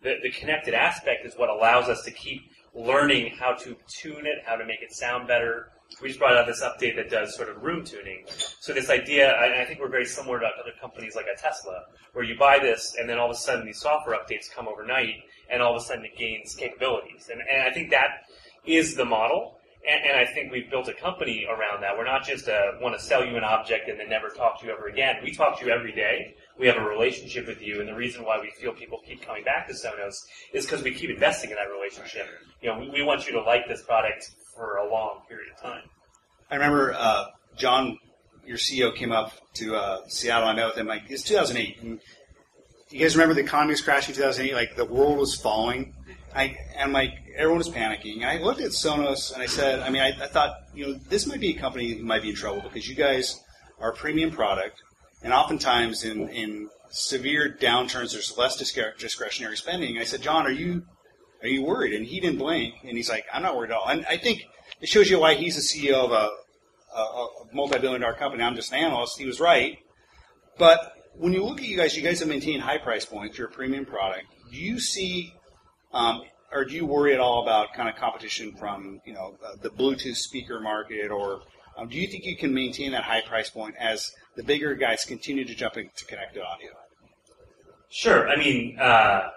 The, 0.02 0.16
the 0.22 0.32
connected 0.32 0.74
aspect 0.74 1.26
is 1.26 1.36
what 1.36 1.50
allows 1.50 1.90
us 1.90 2.04
to 2.04 2.12
keep 2.12 2.42
learning 2.74 3.36
how 3.40 3.54
to 3.54 3.76
tune 3.88 4.26
it, 4.26 4.44
how 4.46 4.56
to 4.56 4.66
make 4.66 4.82
it 4.82 4.94
sound 4.94 5.28
better. 5.28 5.70
We 6.02 6.10
just 6.10 6.20
brought 6.20 6.36
out 6.36 6.46
this 6.46 6.62
update 6.62 6.96
that 6.98 7.10
does 7.10 7.36
sort 7.36 7.50
of 7.50 7.64
room 7.64 7.86
tuning. 7.86 8.26
So 8.60 8.74
this 8.74 8.90
idea, 8.90 9.32
I, 9.32 9.62
I 9.62 9.66
think 9.66 9.80
we're 9.80 9.90
very 9.90 10.06
similar 10.06 10.40
to 10.40 10.46
other 10.46 10.72
companies 10.82 11.16
like 11.16 11.26
a 11.34 11.40
Tesla, 11.40 11.86
where 12.14 12.26
you 12.26 12.38
buy 12.38 12.60
this 12.60 12.96
and 13.00 13.10
then 13.10 13.18
all 13.18 13.30
of 13.30 13.36
a 13.36 13.40
sudden 13.40 13.66
these 13.66 13.80
software 13.80 14.18
updates 14.18 14.52
come 14.54 14.68
overnight 14.68 15.16
and 15.50 15.62
all 15.62 15.76
of 15.76 15.82
a 15.82 15.86
sudden 15.86 16.06
it 16.06 16.18
gains 16.18 16.56
capabilities. 16.56 17.30
And, 17.32 17.42
and 17.52 17.64
I 17.64 17.72
think 17.72 17.92
that 17.92 18.26
is 18.66 18.96
the 18.96 19.06
model. 19.06 19.60
And, 19.88 20.04
and 20.04 20.18
I 20.18 20.26
think 20.26 20.52
we've 20.52 20.70
built 20.70 20.88
a 20.88 20.94
company 20.94 21.46
around 21.48 21.82
that. 21.84 21.96
We're 21.96 22.06
not 22.06 22.26
just 22.26 22.50
uh, 22.50 22.72
want 22.82 22.98
to 22.98 23.04
sell 23.04 23.24
you 23.24 23.38
an 23.38 23.44
object 23.44 23.88
and 23.88 24.00
then 24.00 24.10
never 24.10 24.30
talk 24.30 24.60
to 24.60 24.66
you 24.66 24.74
ever 24.74 24.88
again. 24.88 25.18
We 25.24 25.32
talk 25.32 25.60
to 25.60 25.66
you 25.66 25.72
every 25.72 25.94
day. 25.94 26.36
We 26.58 26.68
have 26.68 26.78
a 26.78 26.84
relationship 26.84 27.48
with 27.48 27.62
you, 27.62 27.82
and 27.82 27.90
the 27.90 27.94
reason 27.94 28.24
why 28.24 28.40
we 28.40 28.50
feel 28.50 28.72
people 28.72 29.02
keep 29.06 29.22
coming 29.22 29.44
back 29.44 29.68
to 29.68 29.74
Sonos 29.74 30.16
is 30.54 30.66
because 30.66 30.84
we 30.84 30.94
keep 30.94 31.10
investing 31.10 31.50
in 31.50 31.58
that 31.58 31.70
relationship. 31.70 32.28
You 32.62 32.70
know, 32.70 32.80
we, 32.80 32.90
we 32.90 33.04
want 33.04 33.28
you 33.28 33.34
to 33.34 33.42
like 33.42 33.68
this 33.68 33.82
product 33.82 34.32
for 34.56 34.78
a 34.78 34.90
long 34.90 35.22
period 35.28 35.52
of 35.54 35.62
time. 35.62 35.84
I 36.50 36.56
remember 36.56 36.94
uh, 36.94 37.26
John, 37.58 37.98
your 38.46 38.58
CEO, 38.58 38.96
came 38.96 39.12
up 39.12 39.34
to 39.56 39.76
uh, 39.76 40.08
Seattle. 40.08 40.48
I 40.48 40.54
met 40.54 40.68
with 40.68 40.78
him 40.78 40.88
like 40.88 41.04
it's 41.10 41.24
2008. 41.24 41.82
And 41.82 42.00
you 42.90 43.00
guys 43.00 43.16
remember 43.16 43.34
the 43.34 43.42
economy 43.42 43.72
was 43.72 43.82
crashing 43.82 44.14
in 44.14 44.18
2008? 44.18 44.54
Like 44.54 44.76
the 44.76 44.86
world 44.86 45.18
was 45.18 45.36
falling. 45.36 45.94
I 46.34 46.58
and 46.78 46.94
like 46.94 47.12
everyone 47.36 47.60
was 47.60 47.70
panicking. 47.70 48.24
I 48.24 48.38
looked 48.40 48.62
at 48.62 48.72
Sonos 48.72 49.34
and 49.34 49.42
I 49.42 49.46
said, 49.46 49.80
I 49.80 49.90
mean, 49.90 50.02
I, 50.02 50.10
I 50.10 50.28
thought, 50.28 50.56
you 50.74 50.88
know, 50.88 50.94
this 51.10 51.26
might 51.26 51.40
be 51.40 51.50
a 51.50 51.60
company 51.60 51.94
that 51.94 52.04
might 52.04 52.22
be 52.22 52.30
in 52.30 52.36
trouble 52.36 52.62
because 52.62 52.88
you 52.88 52.96
guys 52.96 53.42
are 53.80 53.92
a 53.92 53.96
premium 53.96 54.32
product, 54.32 54.82
and 55.24 55.34
oftentimes 55.34 56.04
in 56.04 56.30
in 56.30 56.70
severe 56.90 57.58
downturns, 57.60 58.14
there's 58.14 58.38
less 58.38 58.56
discretionary 58.56 59.58
spending. 59.58 59.98
I 59.98 60.04
said, 60.04 60.22
John, 60.22 60.46
are 60.46 60.52
you 60.52 60.84
are 61.42 61.48
you 61.48 61.64
worried? 61.64 61.94
And 61.94 62.06
he 62.06 62.20
didn't 62.20 62.40
blink, 62.40 62.76
and 62.84 62.98
he's 62.98 63.10
like, 63.10 63.26
I'm 63.34 63.44
not 63.44 63.56
worried 63.56 63.72
at 63.72 63.78
all. 63.78 63.88
And 63.88 64.06
I 64.08 64.18
think 64.18 64.44
it 64.82 64.90
shows 64.90 65.10
you 65.10 65.20
why 65.20 65.36
he's 65.36 65.56
the 65.56 65.62
CEO 65.62 66.06
of 66.06 66.12
a, 66.12 66.30
a, 66.96 67.02
a 67.02 67.30
multi-billion 67.54 68.02
dollar 68.02 68.14
company. 68.14 68.44
I'm 68.44 68.56
just 68.56 68.72
an 68.72 68.80
analyst. 68.80 69.18
He 69.18 69.26
was 69.26 69.40
right, 69.40 69.78
but 70.58 70.94
when 71.18 71.34
you 71.34 71.44
look 71.44 71.60
at 71.60 71.68
you 71.68 71.78
guys, 71.78 71.96
you 71.96 72.04
guys 72.04 72.20
have 72.20 72.30
maintained 72.30 72.62
high 72.62 72.78
price 72.78 73.06
points. 73.06 73.38
You're 73.38 73.48
a 73.48 73.52
premium 73.52 73.86
product. 73.86 74.26
Do 74.52 74.58
you 74.58 74.80
see, 74.80 75.34
um, 75.94 76.24
or 76.52 76.66
do 76.66 76.76
you 76.76 76.86
worry 76.86 77.14
at 77.14 77.20
all 77.20 77.44
about 77.44 77.74
kind 77.74 77.90
of 77.90 77.96
competition 77.96 78.56
from 78.56 79.00
you 79.06 79.14
know 79.14 79.38
uh, 79.46 79.56
the 79.62 79.70
Bluetooth 79.70 80.18
speaker 80.18 80.60
market, 80.60 81.12
or 81.12 81.42
um, 81.78 81.88
do 81.90 81.98
you 81.98 82.08
think 82.08 82.26
you 82.26 82.38
can 82.38 82.54
maintain 82.54 82.92
that 82.92 83.04
high 83.04 83.22
price 83.22 83.50
point 83.50 83.76
as 83.80 84.12
the 84.36 84.44
bigger 84.44 84.76
guys 84.76 85.06
continue 85.06 85.46
to 85.46 85.56
jump 85.56 85.78
into 85.78 86.06
connected 86.06 86.42
audio? 86.42 86.72
Sure. 87.90 88.28
I 88.28 88.36
mean, 88.36 88.78
uh, 88.80 89.30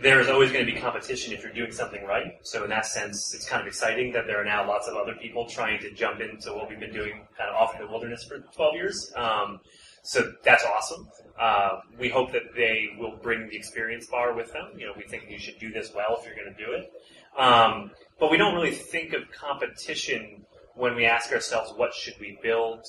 there's 0.00 0.28
always 0.28 0.52
going 0.52 0.66
to 0.66 0.72
be 0.72 0.78
competition 0.78 1.32
if 1.32 1.42
you're 1.42 1.52
doing 1.52 1.72
something 1.72 2.04
right. 2.04 2.34
So 2.42 2.64
in 2.64 2.70
that 2.70 2.86
sense, 2.86 3.34
it's 3.34 3.48
kind 3.48 3.60
of 3.62 3.66
exciting 3.66 4.12
that 4.12 4.26
there 4.26 4.40
are 4.40 4.44
now 4.44 4.66
lots 4.66 4.88
of 4.88 4.94
other 4.94 5.14
people 5.14 5.46
trying 5.46 5.80
to 5.80 5.90
jump 5.92 6.20
into 6.20 6.52
what 6.52 6.68
we've 6.68 6.80
been 6.80 6.92
doing 6.92 7.26
kind 7.36 7.50
of 7.50 7.56
off 7.56 7.74
in 7.74 7.80
the 7.80 7.90
wilderness 7.90 8.24
for 8.24 8.38
12 8.54 8.74
years. 8.74 9.12
Um, 9.16 9.60
so 10.02 10.32
that's 10.44 10.64
awesome. 10.64 11.08
Uh, 11.40 11.80
we 11.98 12.08
hope 12.08 12.32
that 12.32 12.42
they 12.54 12.88
will 12.98 13.16
bring 13.22 13.48
the 13.48 13.56
experience 13.56 14.06
bar 14.06 14.34
with 14.34 14.52
them. 14.52 14.72
You 14.76 14.86
know, 14.86 14.92
we 14.96 15.02
think 15.04 15.24
you 15.28 15.38
should 15.38 15.58
do 15.58 15.72
this 15.72 15.92
well 15.94 16.18
if 16.18 16.26
you're 16.26 16.36
going 16.36 16.54
to 16.54 16.64
do 16.64 16.72
it. 16.72 16.92
Um, 17.38 17.90
but 18.20 18.30
we 18.30 18.36
don't 18.36 18.54
really 18.54 18.70
think 18.70 19.12
of 19.14 19.22
competition 19.32 20.44
when 20.74 20.94
we 20.94 21.06
ask 21.06 21.32
ourselves, 21.32 21.72
what 21.74 21.94
should 21.94 22.14
we 22.20 22.38
build? 22.42 22.84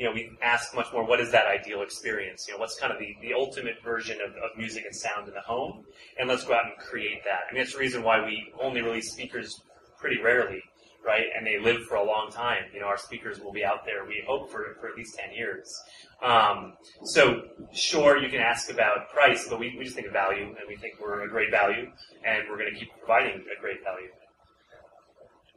You 0.00 0.06
know, 0.06 0.12
we 0.12 0.30
ask 0.40 0.74
much 0.74 0.86
more, 0.94 1.04
what 1.04 1.20
is 1.20 1.30
that 1.32 1.46
ideal 1.46 1.82
experience? 1.82 2.46
You 2.48 2.54
know, 2.54 2.60
what's 2.60 2.80
kind 2.80 2.90
of 2.90 2.98
the, 2.98 3.14
the 3.20 3.34
ultimate 3.34 3.82
version 3.84 4.16
of, 4.26 4.30
of 4.30 4.56
music 4.56 4.86
and 4.86 4.96
sound 4.96 5.28
in 5.28 5.34
the 5.34 5.42
home? 5.42 5.84
And 6.18 6.26
let's 6.26 6.42
go 6.42 6.54
out 6.54 6.64
and 6.64 6.74
create 6.78 7.22
that. 7.24 7.40
I 7.50 7.52
mean, 7.52 7.62
that's 7.62 7.74
the 7.74 7.80
reason 7.80 8.02
why 8.02 8.24
we 8.24 8.50
only 8.58 8.80
release 8.80 9.12
speakers 9.12 9.60
pretty 9.98 10.18
rarely 10.22 10.62
right? 11.04 11.24
And 11.36 11.46
they 11.46 11.58
live 11.58 11.86
for 11.86 11.94
a 11.94 12.04
long 12.04 12.30
time. 12.30 12.64
You 12.74 12.80
know, 12.80 12.86
our 12.86 12.98
speakers 12.98 13.40
will 13.40 13.52
be 13.52 13.64
out 13.64 13.84
there, 13.84 14.04
we 14.04 14.22
hope, 14.26 14.50
for, 14.50 14.76
for 14.80 14.88
at 14.88 14.96
least 14.96 15.16
10 15.18 15.34
years. 15.34 15.82
Um, 16.22 16.74
so, 17.04 17.42
sure, 17.72 18.18
you 18.18 18.28
can 18.28 18.40
ask 18.40 18.70
about 18.70 19.08
price, 19.08 19.46
but 19.48 19.58
we, 19.58 19.74
we 19.78 19.84
just 19.84 19.96
think 19.96 20.06
of 20.06 20.12
value, 20.12 20.44
and 20.44 20.68
we 20.68 20.76
think 20.76 20.94
we're 21.00 21.22
a 21.24 21.28
great 21.28 21.50
value, 21.50 21.90
and 22.26 22.42
we're 22.48 22.58
going 22.58 22.72
to 22.72 22.78
keep 22.78 22.90
providing 22.98 23.42
a 23.56 23.60
great 23.60 23.82
value. 23.82 24.08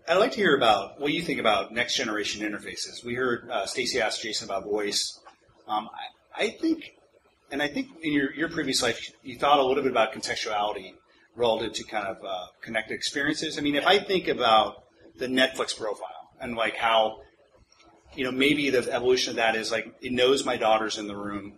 I'd 0.08 0.18
like 0.18 0.32
to 0.32 0.38
hear 0.38 0.56
about 0.56 1.00
what 1.00 1.14
you 1.14 1.22
think 1.22 1.40
about 1.40 1.74
next 1.74 1.96
generation 1.96 2.42
interfaces. 2.42 3.06
We 3.06 3.16
heard 3.16 3.50
uh, 3.50 3.66
Stacey 3.66 4.02
ask 4.02 4.22
Jason 4.22 4.50
about 4.50 4.66
voice. 4.66 5.20
Um, 5.68 5.90
I, 6.38 6.44
I, 6.44 6.50
think, 6.50 6.84
and 7.52 7.62
I 7.62 7.70
think 7.70 7.88
in 8.02 8.12
your, 8.12 8.34
your 8.34 8.50
previous 8.50 8.84
life, 8.84 9.00
you 9.24 9.38
thought 9.38 9.60
a 9.60 9.64
little 9.64 9.82
bit 9.82 9.92
about 9.92 10.12
contextuality 10.12 10.94
relative 11.38 11.74
to 11.74 11.84
kind 11.86 12.08
of 12.08 12.18
uh, 12.24 12.48
connected 12.62 12.96
experiences. 12.96 13.58
I 13.58 13.62
mean, 13.62 13.76
if 13.76 13.88
I 13.88 13.98
think 13.98 14.28
about 14.28 14.84
the 15.18 15.28
Netflix 15.28 15.78
profile 15.78 16.10
and 16.42 16.56
like 16.56 16.76
how 16.76 17.20
you 18.16 18.26
know 18.26 18.32
maybe 18.32 18.70
the 18.70 18.92
evolution 18.92 19.32
of 19.32 19.36
that 19.38 19.56
is 19.56 19.72
like 19.72 19.86
it 20.02 20.12
knows 20.12 20.46
my 20.46 20.58
daughter's 20.58 20.98
in 20.98 21.08
the 21.08 21.16
room 21.16 21.54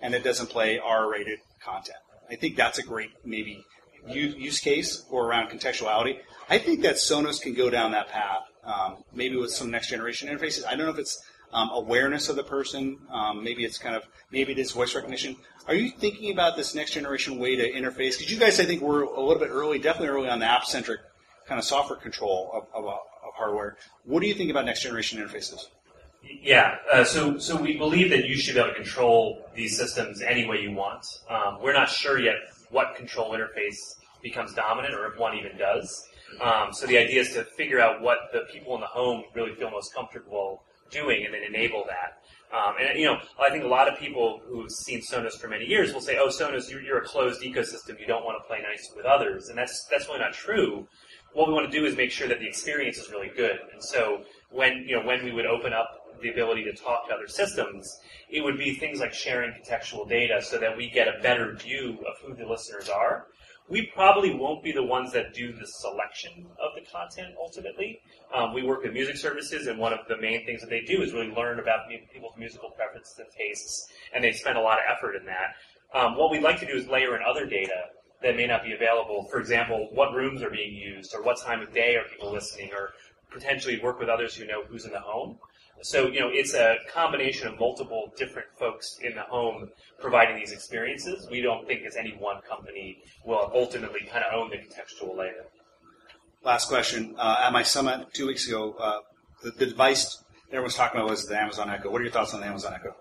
and 0.00 0.14
it 0.14 0.24
doesn't 0.24 0.48
play 0.48 0.78
R-rated 0.78 1.38
content. 1.62 1.98
I 2.30 2.36
think 2.36 2.56
that's 2.56 2.78
a 2.78 2.82
great 2.82 3.10
maybe 3.24 3.64
use 4.08 4.58
case 4.60 5.04
or 5.10 5.26
around 5.26 5.48
contextuality. 5.50 6.18
I 6.48 6.58
think 6.58 6.82
that 6.82 6.96
Sonos 6.96 7.40
can 7.40 7.54
go 7.54 7.70
down 7.70 7.92
that 7.92 8.08
path, 8.08 8.42
um, 8.64 9.04
maybe 9.14 9.36
with 9.36 9.50
some 9.50 9.70
next 9.70 9.88
generation 9.88 10.28
interfaces. 10.28 10.66
I 10.66 10.74
don't 10.74 10.86
know 10.86 10.92
if 10.92 10.98
it's 10.98 11.22
um, 11.52 11.70
awareness 11.70 12.28
of 12.28 12.36
the 12.36 12.42
person. 12.42 12.98
Um, 13.10 13.42
maybe 13.42 13.64
it's 13.64 13.78
kind 13.78 13.94
of 13.94 14.04
maybe 14.30 14.52
it 14.52 14.58
is 14.58 14.72
voice 14.72 14.94
recognition. 14.94 15.36
Are 15.68 15.74
you 15.74 15.90
thinking 15.90 16.32
about 16.32 16.56
this 16.56 16.74
next 16.74 16.92
generation 16.92 17.38
way 17.38 17.56
to 17.56 17.70
interface? 17.72 18.18
Because 18.18 18.30
you 18.30 18.38
guys, 18.38 18.58
I 18.60 18.64
think, 18.64 18.82
were 18.82 19.02
a 19.02 19.20
little 19.20 19.38
bit 19.38 19.50
early, 19.50 19.78
definitely 19.78 20.08
early 20.08 20.28
on 20.28 20.40
the 20.40 20.46
app 20.46 20.64
centric 20.64 21.00
kind 21.46 21.58
of 21.58 21.64
software 21.64 21.98
control 21.98 22.50
of, 22.52 22.64
of, 22.74 22.88
of 22.88 23.34
hardware. 23.34 23.76
What 24.04 24.20
do 24.20 24.28
you 24.28 24.34
think 24.34 24.50
about 24.50 24.64
next 24.64 24.82
generation 24.82 25.20
interfaces? 25.20 25.66
Yeah, 26.22 26.76
uh, 26.92 27.04
so 27.04 27.38
so 27.38 27.56
we 27.60 27.78
believe 27.78 28.10
that 28.10 28.26
you 28.26 28.36
should 28.36 28.54
be 28.54 28.60
able 28.60 28.70
to 28.70 28.76
control 28.76 29.46
these 29.54 29.76
systems 29.76 30.20
any 30.20 30.46
way 30.46 30.60
you 30.60 30.72
want. 30.72 31.06
Um, 31.28 31.58
we're 31.62 31.72
not 31.72 31.88
sure 31.88 32.20
yet 32.20 32.36
what 32.70 32.96
control 32.96 33.32
interface 33.32 33.96
becomes 34.22 34.54
dominant, 34.54 34.94
or 34.94 35.12
if 35.12 35.18
one 35.18 35.36
even 35.36 35.56
does. 35.56 36.06
Um, 36.40 36.72
so 36.72 36.86
the 36.86 36.98
idea 36.98 37.20
is 37.20 37.32
to 37.34 37.44
figure 37.44 37.80
out 37.80 38.00
what 38.00 38.18
the 38.32 38.42
people 38.52 38.74
in 38.74 38.80
the 38.80 38.86
home 38.86 39.24
really 39.34 39.54
feel 39.54 39.70
most 39.70 39.94
comfortable 39.94 40.62
doing, 40.90 41.24
and 41.24 41.34
then 41.34 41.42
enable 41.42 41.84
that. 41.86 42.22
Um, 42.56 42.74
and 42.80 42.98
you 42.98 43.06
know, 43.06 43.18
I 43.40 43.50
think 43.50 43.64
a 43.64 43.68
lot 43.68 43.88
of 43.88 43.98
people 43.98 44.40
who've 44.44 44.70
seen 44.70 45.00
Sonos 45.00 45.38
for 45.38 45.48
many 45.48 45.64
years 45.64 45.92
will 45.92 46.00
say, 46.00 46.18
"Oh, 46.18 46.28
Sonos, 46.28 46.70
you're, 46.70 46.82
you're 46.82 46.98
a 46.98 47.04
closed 47.04 47.42
ecosystem. 47.42 47.98
You 48.00 48.06
don't 48.06 48.24
want 48.24 48.42
to 48.42 48.46
play 48.46 48.60
nice 48.62 48.92
with 48.96 49.06
others," 49.06 49.48
and 49.48 49.58
that's 49.58 49.86
that's 49.90 50.06
really 50.06 50.20
not 50.20 50.32
true 50.32 50.86
what 51.32 51.48
we 51.48 51.54
want 51.54 51.70
to 51.70 51.78
do 51.78 51.86
is 51.86 51.96
make 51.96 52.10
sure 52.10 52.28
that 52.28 52.40
the 52.40 52.46
experience 52.46 52.98
is 52.98 53.10
really 53.10 53.30
good. 53.36 53.58
And 53.72 53.82
so 53.82 54.22
when 54.50 54.84
you 54.86 54.96
know 54.96 55.06
when 55.06 55.24
we 55.24 55.32
would 55.32 55.46
open 55.46 55.72
up 55.72 55.99
the 56.20 56.30
ability 56.30 56.64
to 56.64 56.72
talk 56.72 57.08
to 57.08 57.14
other 57.14 57.28
systems, 57.28 57.98
it 58.28 58.42
would 58.42 58.58
be 58.58 58.74
things 58.74 59.00
like 59.00 59.12
sharing 59.12 59.52
contextual 59.52 60.08
data 60.08 60.40
so 60.42 60.58
that 60.58 60.76
we 60.76 60.90
get 60.90 61.08
a 61.08 61.20
better 61.22 61.54
view 61.54 61.98
of 62.08 62.18
who 62.24 62.34
the 62.34 62.48
listeners 62.48 62.88
are. 62.88 63.26
We 63.68 63.86
probably 63.94 64.34
won't 64.34 64.64
be 64.64 64.72
the 64.72 64.82
ones 64.82 65.12
that 65.12 65.32
do 65.32 65.52
the 65.52 65.66
selection 65.66 66.46
of 66.58 66.70
the 66.74 66.84
content 66.90 67.34
ultimately. 67.38 68.00
Um, 68.34 68.52
we 68.52 68.64
work 68.64 68.82
with 68.82 68.92
music 68.92 69.16
services, 69.16 69.68
and 69.68 69.78
one 69.78 69.92
of 69.92 70.00
the 70.08 70.16
main 70.16 70.44
things 70.44 70.60
that 70.60 70.70
they 70.70 70.80
do 70.80 71.02
is 71.02 71.12
really 71.12 71.30
learn 71.30 71.60
about 71.60 71.88
people's 72.12 72.36
musical 72.36 72.70
preferences 72.70 73.16
and 73.18 73.28
tastes, 73.30 73.86
and 74.12 74.24
they 74.24 74.32
spend 74.32 74.58
a 74.58 74.60
lot 74.60 74.78
of 74.78 74.84
effort 74.90 75.14
in 75.14 75.24
that. 75.26 75.54
Um, 75.94 76.16
what 76.16 76.32
we'd 76.32 76.42
like 76.42 76.58
to 76.60 76.66
do 76.66 76.74
is 76.74 76.88
layer 76.88 77.16
in 77.16 77.22
other 77.22 77.46
data 77.46 77.84
that 78.22 78.36
may 78.36 78.46
not 78.46 78.64
be 78.64 78.72
available. 78.72 79.28
For 79.30 79.38
example, 79.38 79.88
what 79.92 80.14
rooms 80.14 80.42
are 80.42 80.50
being 80.50 80.74
used, 80.74 81.14
or 81.14 81.22
what 81.22 81.40
time 81.40 81.60
of 81.60 81.72
day 81.72 81.94
are 81.96 82.04
people 82.04 82.32
listening, 82.32 82.70
or 82.72 82.90
potentially 83.30 83.80
work 83.80 84.00
with 84.00 84.08
others 84.08 84.34
who 84.34 84.46
know 84.46 84.64
who's 84.64 84.84
in 84.84 84.90
the 84.90 85.00
home. 85.00 85.38
So, 85.82 86.08
you 86.08 86.20
know, 86.20 86.28
it's 86.30 86.54
a 86.54 86.76
combination 86.92 87.48
of 87.48 87.58
multiple 87.58 88.12
different 88.16 88.48
folks 88.58 88.98
in 89.02 89.14
the 89.14 89.22
home 89.22 89.70
providing 90.00 90.36
these 90.36 90.52
experiences. 90.52 91.26
We 91.30 91.40
don't 91.40 91.66
think 91.66 91.84
as 91.86 91.96
any 91.96 92.12
one 92.12 92.40
company 92.48 93.02
will 93.24 93.50
ultimately 93.54 94.00
kind 94.10 94.24
of 94.24 94.34
own 94.34 94.50
the 94.50 94.56
contextual 94.56 95.16
layer. 95.16 95.46
Last 96.42 96.68
question. 96.68 97.14
Uh, 97.18 97.42
at 97.44 97.52
my 97.52 97.62
summit 97.62 98.08
two 98.12 98.26
weeks 98.26 98.46
ago, 98.48 98.74
uh, 98.78 98.98
the, 99.42 99.50
the, 99.52 99.66
device 99.66 100.22
was 100.52 100.74
talking 100.74 101.00
about 101.00 101.10
was 101.10 101.26
the 101.26 101.38
Amazon 101.38 101.70
Echo. 101.70 101.90
What 101.90 102.00
are 102.00 102.04
your 102.04 102.12
thoughts 102.12 102.34
on 102.34 102.40
the 102.40 102.46
Amazon 102.46 102.74
Echo? 102.74 102.94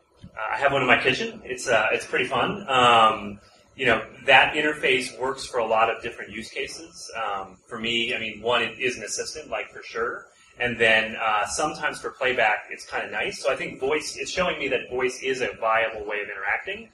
I 0.51 0.57
have 0.57 0.71
one 0.71 0.81
in 0.81 0.87
my 0.87 1.01
kitchen. 1.01 1.41
It's 1.43 1.67
uh, 1.67 1.87
it's 1.91 2.05
pretty 2.05 2.25
fun. 2.25 2.67
Um, 2.69 3.39
you 3.75 3.85
know 3.85 4.05
that 4.25 4.53
interface 4.55 5.17
works 5.17 5.45
for 5.45 5.59
a 5.59 5.65
lot 5.65 5.89
of 5.89 6.01
different 6.03 6.31
use 6.31 6.49
cases. 6.49 7.09
Um, 7.15 7.57
for 7.67 7.79
me, 7.79 8.13
I 8.13 8.19
mean, 8.19 8.41
one 8.41 8.61
it 8.61 8.77
is 8.79 8.97
an 8.97 9.03
assistant, 9.03 9.49
like 9.49 9.69
for 9.71 9.81
sure, 9.83 10.25
and 10.59 10.77
then 10.77 11.15
uh, 11.21 11.45
sometimes 11.45 11.99
for 12.01 12.11
playback, 12.11 12.65
it's 12.69 12.85
kind 12.85 13.05
of 13.05 13.11
nice. 13.11 13.41
So 13.41 13.51
I 13.51 13.55
think 13.55 13.79
voice 13.79 14.17
it's 14.17 14.31
showing 14.31 14.59
me 14.59 14.67
that 14.69 14.89
voice 14.89 15.21
is 15.23 15.41
a 15.41 15.49
viable 15.59 16.05
way 16.05 16.21
of 16.21 16.29
interacting. 16.29 16.89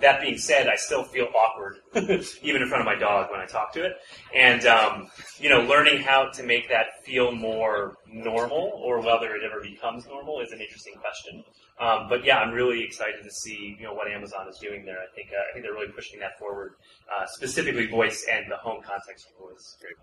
That 0.00 0.22
being 0.22 0.38
said, 0.38 0.66
I 0.66 0.76
still 0.76 1.04
feel 1.04 1.28
awkward, 1.36 1.76
even 2.42 2.62
in 2.62 2.68
front 2.68 2.80
of 2.80 2.86
my 2.86 2.94
dog 2.94 3.30
when 3.30 3.38
I 3.38 3.44
talk 3.44 3.74
to 3.74 3.84
it. 3.84 3.92
And 4.34 4.64
um, 4.64 5.10
you 5.38 5.50
know, 5.50 5.60
learning 5.60 6.00
how 6.02 6.30
to 6.30 6.42
make 6.42 6.70
that 6.70 7.04
feel 7.04 7.32
more 7.32 7.96
normal, 8.06 8.80
or 8.82 9.00
whether 9.00 9.34
it 9.34 9.42
ever 9.44 9.60
becomes 9.60 10.06
normal, 10.06 10.40
is 10.40 10.52
an 10.52 10.60
interesting 10.60 10.94
question. 10.94 11.44
Um, 11.78 12.08
but 12.08 12.24
yeah, 12.24 12.38
I'm 12.38 12.54
really 12.54 12.82
excited 12.82 13.22
to 13.22 13.30
see 13.30 13.76
you 13.78 13.84
know 13.84 13.92
what 13.92 14.10
Amazon 14.10 14.48
is 14.48 14.58
doing 14.58 14.86
there. 14.86 14.98
I 14.98 15.14
think 15.14 15.28
uh, 15.32 15.42
I 15.50 15.52
think 15.52 15.66
they're 15.66 15.74
really 15.74 15.92
pushing 15.92 16.18
that 16.20 16.38
forward, 16.38 16.72
uh, 17.14 17.26
specifically 17.26 17.86
voice 17.86 18.26
and 18.32 18.50
the 18.50 18.56
home 18.56 18.80
context 18.82 19.28
of 19.28 19.50
voice. 19.50 19.76
Great. 19.82 19.96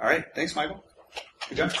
All 0.00 0.08
right, 0.08 0.24
thanks, 0.34 0.54
Michael. 0.54 0.84
Good 1.48 1.56
job. 1.58 1.72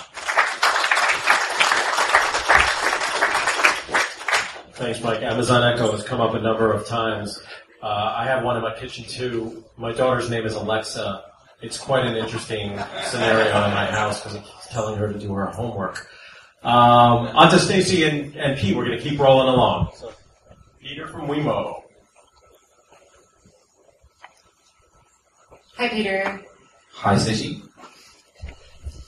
Thanks, 4.74 5.00
Mike. 5.02 5.22
Amazon 5.22 5.62
Echo 5.72 5.92
has 5.92 6.02
come 6.02 6.20
up 6.20 6.34
a 6.34 6.40
number 6.40 6.72
of 6.72 6.86
times. 6.86 7.40
Uh, 7.82 8.14
I 8.16 8.24
have 8.24 8.44
one 8.44 8.56
in 8.56 8.62
my 8.62 8.74
kitchen 8.74 9.04
too. 9.04 9.64
My 9.76 9.92
daughter's 9.92 10.28
name 10.28 10.44
is 10.44 10.54
Alexa. 10.54 11.22
It's 11.62 11.78
quite 11.78 12.04
an 12.04 12.16
interesting 12.16 12.78
scenario 13.06 13.46
in 13.46 13.70
my 13.72 13.86
house 13.86 14.20
because 14.20 14.36
it 14.36 14.42
keeps 14.44 14.68
telling 14.68 14.98
her 14.98 15.12
to 15.12 15.18
do 15.18 15.32
her 15.32 15.46
homework. 15.46 16.06
Um, 16.62 17.28
on 17.28 17.50
to 17.50 17.58
Stacey 17.58 18.04
and, 18.04 18.34
and 18.36 18.58
Pete. 18.58 18.76
We're 18.76 18.86
going 18.86 18.98
to 18.98 19.02
keep 19.02 19.18
rolling 19.18 19.48
along. 19.48 19.92
So, 19.96 20.12
Peter 20.80 21.06
from 21.08 21.28
Wemo. 21.28 21.82
Hi, 25.76 25.88
Peter. 25.88 26.42
Hi, 26.92 27.16
Stacey. 27.18 27.62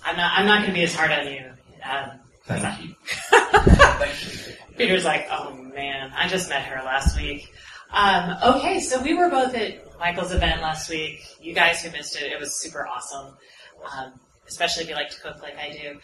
I'm 0.07 0.17
not. 0.17 0.33
I'm 0.39 0.47
not 0.47 0.59
going 0.59 0.71
to 0.71 0.75
be 0.75 0.85
as 0.85 0.95
hard 0.95 1.11
on 1.11 1.27
you. 1.27 1.45
Um, 1.85 2.21
Thank 2.45 2.85
you. 2.85 2.95
Peter's 4.77 5.05
like, 5.05 5.27
oh 5.31 5.53
man, 5.53 6.13
I 6.17 6.29
just 6.29 6.49
met 6.49 6.63
her 6.63 6.85
last 6.85 7.19
week. 7.19 7.53
Um, 7.93 8.37
okay, 8.55 8.81
so 8.81 9.03
we 9.03 9.15
were 9.15 9.29
both 9.29 9.55
at 9.55 9.99
Michael's 9.99 10.33
event 10.33 10.63
last 10.63 10.89
week. 10.89 11.25
You 11.41 11.55
guys 11.55 11.83
who 11.83 11.91
missed 11.91 12.17
it, 12.17 12.31
it 12.31 12.39
was 12.39 12.61
super 12.61 12.87
awesome. 12.87 13.37
Um, 13.97 14.13
especially 14.47 14.85
if 14.85 14.89
you 14.89 14.95
like 14.95 15.11
to 15.11 15.21
cook 15.21 15.43
like 15.43 15.57
I 15.59 15.73
do. 15.73 15.99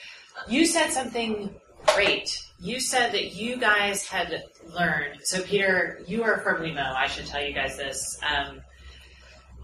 You 0.49 0.67
said 0.67 0.91
something 0.91 1.55
great. 1.95 2.43
You 2.59 2.81
said 2.81 3.13
that 3.13 3.35
you 3.35 3.57
guys 3.57 4.05
had 4.05 4.43
learned. 4.67 5.21
So 5.25 5.43
Peter, 5.43 6.01
you 6.07 6.23
are 6.25 6.39
from 6.39 6.63
Wemo. 6.63 6.95
I 6.95 7.07
should 7.07 7.27
tell 7.27 7.45
you 7.45 7.53
guys 7.53 7.77
this. 7.77 8.19
Um, 8.23 8.61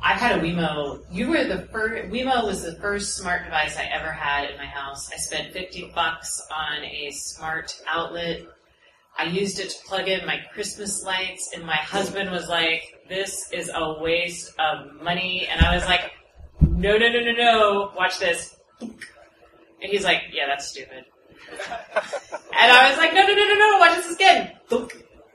I've 0.02 0.20
had 0.20 0.38
a 0.38 0.42
Wemo. 0.42 1.04
You 1.10 1.28
were 1.28 1.44
the 1.44 1.62
first. 1.72 2.10
Wemo 2.10 2.46
was 2.46 2.62
the 2.62 2.76
first 2.76 3.16
smart 3.16 3.44
device 3.44 3.76
I 3.76 3.84
ever 3.84 4.12
had 4.12 4.50
in 4.50 4.56
my 4.56 4.66
house. 4.66 5.10
I 5.12 5.16
spent 5.16 5.52
fifty 5.52 5.90
bucks 5.94 6.40
on 6.54 6.84
a 6.84 7.10
smart 7.10 7.80
outlet. 7.88 8.42
I 9.18 9.24
used 9.24 9.58
it 9.58 9.70
to 9.70 9.76
plug 9.86 10.06
in 10.06 10.24
my 10.24 10.38
Christmas 10.54 11.02
lights, 11.02 11.50
and 11.54 11.64
my 11.66 11.76
husband 11.76 12.30
was 12.30 12.48
like, 12.48 12.82
"This 13.08 13.50
is 13.52 13.70
a 13.74 14.00
waste 14.00 14.52
of 14.60 15.02
money," 15.02 15.48
and 15.50 15.60
I 15.60 15.74
was 15.74 15.84
like, 15.86 16.12
"No, 16.60 16.96
no, 16.96 17.08
no, 17.08 17.20
no, 17.20 17.32
no! 17.32 17.92
Watch 17.96 18.18
this." 18.20 18.56
And 18.80 19.90
he's 19.90 20.04
like, 20.04 20.22
"Yeah, 20.32 20.46
that's 20.46 20.68
stupid." 20.68 21.04
and 21.50 22.72
I 22.72 22.88
was 22.88 22.98
like, 22.98 23.12
"No, 23.14 23.22
no, 23.22 23.34
no, 23.34 23.44
no, 23.44 23.54
no! 23.54 23.78
Watch 23.78 23.96
this 23.96 24.14
again." 24.14 24.52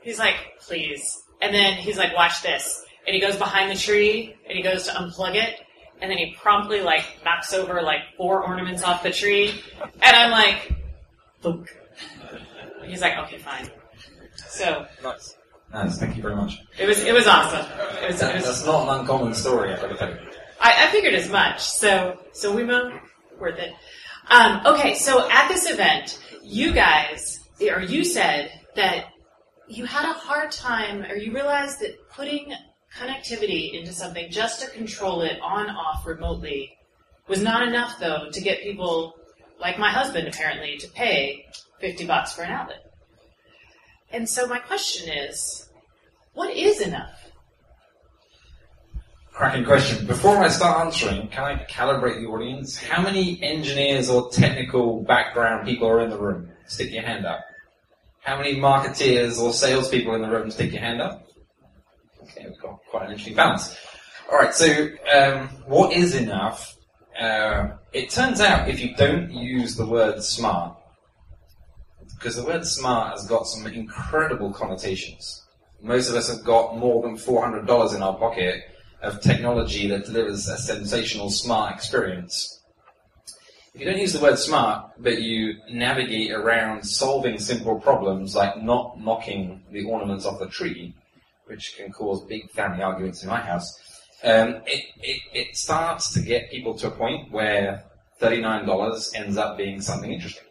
He's 0.02 0.18
like, 0.18 0.36
"Please." 0.60 1.22
And 1.42 1.54
then 1.54 1.74
he's 1.74 1.98
like, 1.98 2.14
"Watch 2.14 2.42
this." 2.42 2.83
And 3.06 3.14
he 3.14 3.20
goes 3.20 3.36
behind 3.36 3.70
the 3.70 3.76
tree 3.76 4.34
and 4.48 4.56
he 4.56 4.62
goes 4.62 4.84
to 4.84 4.92
unplug 4.92 5.34
it 5.34 5.60
and 6.00 6.10
then 6.10 6.18
he 6.18 6.34
promptly 6.40 6.80
like 6.80 7.04
knocks 7.24 7.52
over 7.54 7.80
like 7.82 8.00
four 8.16 8.42
ornaments 8.44 8.82
off 8.82 9.02
the 9.02 9.10
tree 9.10 9.60
and 10.02 10.16
I'm 10.16 10.30
like 10.30 10.72
Thunk. 11.42 11.68
he's 12.86 13.00
like 13.00 13.16
okay 13.18 13.38
fine 13.38 13.70
so 14.48 14.86
Nice. 15.02 15.36
Nice. 15.72 15.98
Thank 15.98 16.16
you 16.16 16.22
very 16.22 16.36
much. 16.36 16.58
it 16.78 16.86
was 16.86 17.00
it 17.00 17.12
was 17.14 17.26
awesome 17.26 17.66
it 18.02 18.08
was, 18.12 18.16
it 18.16 18.20
That- 18.26 18.34
was 18.36 18.44
That's 18.44 18.66
not 18.66 18.88
an 18.88 19.00
uncommon 19.00 19.34
story, 19.34 19.72
I've 19.72 19.80
got 19.80 19.88
to 19.90 19.96
tell. 19.96 20.14
I, 20.60 20.86
I 20.86 20.90
figured 20.92 21.14
as 21.14 21.28
much. 21.30 21.60
So, 21.60 22.18
so 22.32 22.54
we 22.54 22.62
Wemo, 22.62 22.98
worth 23.38 23.58
it. 23.58 23.72
Um, 24.30 24.60
okay, 24.64 24.94
so 24.94 25.28
at 25.30 25.48
this 25.48 25.68
event, 25.70 26.18
you 26.42 26.72
guys, 26.72 27.40
or 27.60 27.80
you 27.82 28.02
said 28.04 28.50
that 28.74 29.06
you 29.68 29.84
had 29.84 30.08
a 30.08 30.12
hard 30.14 30.52
time, 30.52 31.02
or 31.02 31.16
you 31.16 31.34
realized 31.34 31.80
that 31.80 32.08
putting 32.08 32.54
connectivity 32.98 33.74
into 33.74 33.92
something 33.92 34.30
just 34.30 34.60
to 34.60 34.70
control 34.70 35.22
it 35.22 35.38
on 35.40 35.68
off 35.68 36.06
remotely 36.06 36.76
was 37.28 37.42
not 37.42 37.66
enough, 37.66 37.98
though, 37.98 38.30
to 38.30 38.40
get 38.40 38.62
people 38.62 39.14
like 39.60 39.78
my 39.78 39.90
husband 39.90 40.28
apparently 40.28 40.76
to 40.78 40.88
pay 40.88 41.46
fifty 41.80 42.06
bucks 42.06 42.32
for 42.32 42.42
an 42.42 42.52
outlet. 42.52 42.92
And 44.10 44.28
so 44.28 44.46
my 44.46 44.58
question 44.58 45.12
is, 45.12 45.68
what 46.34 46.54
is 46.54 46.80
enough? 46.80 47.20
Cracking 49.32 49.64
question. 49.64 50.06
Before 50.06 50.36
I 50.36 50.48
start 50.48 50.86
answering, 50.86 51.26
can 51.28 51.42
I 51.42 51.64
calibrate 51.64 52.20
the 52.20 52.26
audience? 52.28 52.76
How 52.76 53.02
many 53.02 53.42
engineers 53.42 54.08
or 54.08 54.30
technical 54.30 55.02
background 55.02 55.66
people 55.66 55.88
are 55.88 56.00
in 56.00 56.10
the 56.10 56.18
room? 56.18 56.50
Stick 56.66 56.92
your 56.92 57.02
hand 57.02 57.26
up. 57.26 57.40
How 58.20 58.36
many 58.36 58.54
marketeers 58.54 59.40
or 59.40 59.52
salespeople 59.52 60.14
in 60.14 60.22
the 60.22 60.28
room? 60.28 60.50
Stick 60.52 60.72
your 60.72 60.80
hand 60.80 61.02
up. 61.02 61.26
We've 62.48 62.60
got 62.60 62.80
quite 62.90 63.06
an 63.06 63.12
interesting 63.12 63.34
balance. 63.34 63.76
All 64.30 64.38
right, 64.38 64.54
so 64.54 64.88
um, 65.14 65.48
what 65.66 65.92
is 65.92 66.14
enough? 66.14 66.76
Uh, 67.18 67.70
it 67.92 68.10
turns 68.10 68.40
out 68.40 68.68
if 68.68 68.80
you 68.80 68.94
don't 68.96 69.30
use 69.30 69.76
the 69.76 69.86
word 69.86 70.22
smart, 70.22 70.76
because 72.14 72.36
the 72.36 72.44
word 72.44 72.66
smart 72.66 73.18
has 73.18 73.26
got 73.26 73.46
some 73.46 73.66
incredible 73.66 74.52
connotations. 74.52 75.42
Most 75.82 76.08
of 76.08 76.16
us 76.16 76.28
have 76.34 76.44
got 76.44 76.78
more 76.78 77.02
than 77.02 77.16
$400 77.16 77.94
in 77.94 78.02
our 78.02 78.16
pocket 78.16 78.64
of 79.02 79.20
technology 79.20 79.86
that 79.88 80.06
delivers 80.06 80.48
a 80.48 80.56
sensational 80.56 81.30
smart 81.30 81.74
experience. 81.74 82.62
If 83.74 83.80
you 83.80 83.86
don't 83.86 83.98
use 83.98 84.12
the 84.12 84.20
word 84.20 84.38
smart, 84.38 84.92
but 84.98 85.20
you 85.20 85.56
navigate 85.70 86.30
around 86.30 86.84
solving 86.84 87.38
simple 87.38 87.80
problems 87.80 88.34
like 88.34 88.62
not 88.62 89.00
knocking 89.00 89.62
the 89.72 89.84
ornaments 89.84 90.24
off 90.24 90.38
the 90.38 90.46
tree, 90.46 90.94
which 91.46 91.76
can 91.76 91.92
cause 91.92 92.24
big 92.24 92.50
family 92.50 92.82
arguments 92.82 93.22
in 93.22 93.28
my 93.28 93.40
house, 93.40 93.80
um, 94.22 94.62
it, 94.66 94.84
it, 95.02 95.20
it 95.32 95.56
starts 95.56 96.12
to 96.14 96.20
get 96.20 96.50
people 96.50 96.74
to 96.74 96.88
a 96.88 96.90
point 96.90 97.30
where 97.30 97.84
$39 98.20 99.14
ends 99.14 99.36
up 99.36 99.56
being 99.58 99.80
something 99.80 100.10
interesting. 100.10 100.46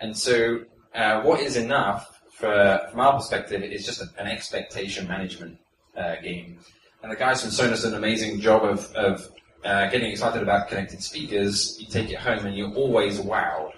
And 0.00 0.16
so, 0.16 0.64
uh, 0.94 1.22
what 1.22 1.40
is 1.40 1.56
enough, 1.56 2.20
for, 2.32 2.80
from 2.90 3.00
our 3.00 3.14
perspective, 3.14 3.62
is 3.62 3.84
just 3.84 4.00
a, 4.00 4.06
an 4.18 4.26
expectation 4.26 5.06
management 5.06 5.58
uh, 5.96 6.16
game. 6.22 6.58
And 7.02 7.12
the 7.12 7.16
guys 7.16 7.42
from 7.42 7.50
Sonos 7.50 7.82
do 7.82 7.88
an 7.88 7.94
amazing 7.94 8.40
job 8.40 8.64
of, 8.64 8.92
of 8.94 9.28
uh, 9.64 9.88
getting 9.90 10.10
excited 10.10 10.42
about 10.42 10.68
connected 10.68 11.02
speakers. 11.02 11.76
You 11.80 11.86
take 11.86 12.10
it 12.10 12.18
home 12.18 12.46
and 12.46 12.56
you're 12.56 12.72
always 12.74 13.20
wowed. 13.20 13.72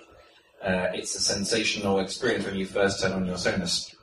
Uh, 0.63 0.89
it's 0.95 1.15
a 1.15 1.21
sensational 1.21 1.99
experience 2.01 2.47
when 2.47 2.55
you 2.55 2.67
first 2.67 3.03
turn 3.03 3.13
on 3.13 3.27
your 3.27 3.37
Sonos. 3.37 3.94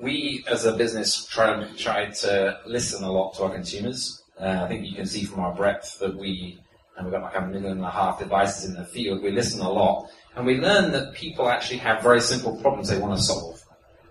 We, 0.00 0.44
as 0.48 0.66
a 0.66 0.76
business, 0.76 1.24
try 1.26 1.56
to, 1.56 1.74
try 1.76 2.06
to 2.06 2.60
listen 2.66 3.02
a 3.02 3.10
lot 3.10 3.34
to 3.34 3.44
our 3.44 3.50
consumers. 3.50 4.22
Uh, 4.38 4.60
I 4.64 4.68
think 4.68 4.86
you 4.86 4.94
can 4.94 5.06
see 5.06 5.24
from 5.24 5.40
our 5.40 5.54
breadth 5.54 5.98
that 6.00 6.16
we, 6.16 6.58
and 6.96 7.06
we've 7.06 7.12
got 7.12 7.22
like 7.22 7.36
a 7.36 7.46
million 7.46 7.72
and 7.72 7.84
a 7.84 7.90
half 7.90 8.18
devices 8.18 8.68
in 8.68 8.74
the 8.74 8.84
field, 8.84 9.22
we 9.22 9.30
listen 9.30 9.60
a 9.60 9.70
lot. 9.70 10.08
And 10.34 10.44
we 10.44 10.60
learn 10.60 10.92
that 10.92 11.14
people 11.14 11.48
actually 11.48 11.78
have 11.78 12.02
very 12.02 12.20
simple 12.20 12.56
problems 12.60 12.88
they 12.88 12.98
want 12.98 13.16
to 13.18 13.22
solve. 13.22 13.62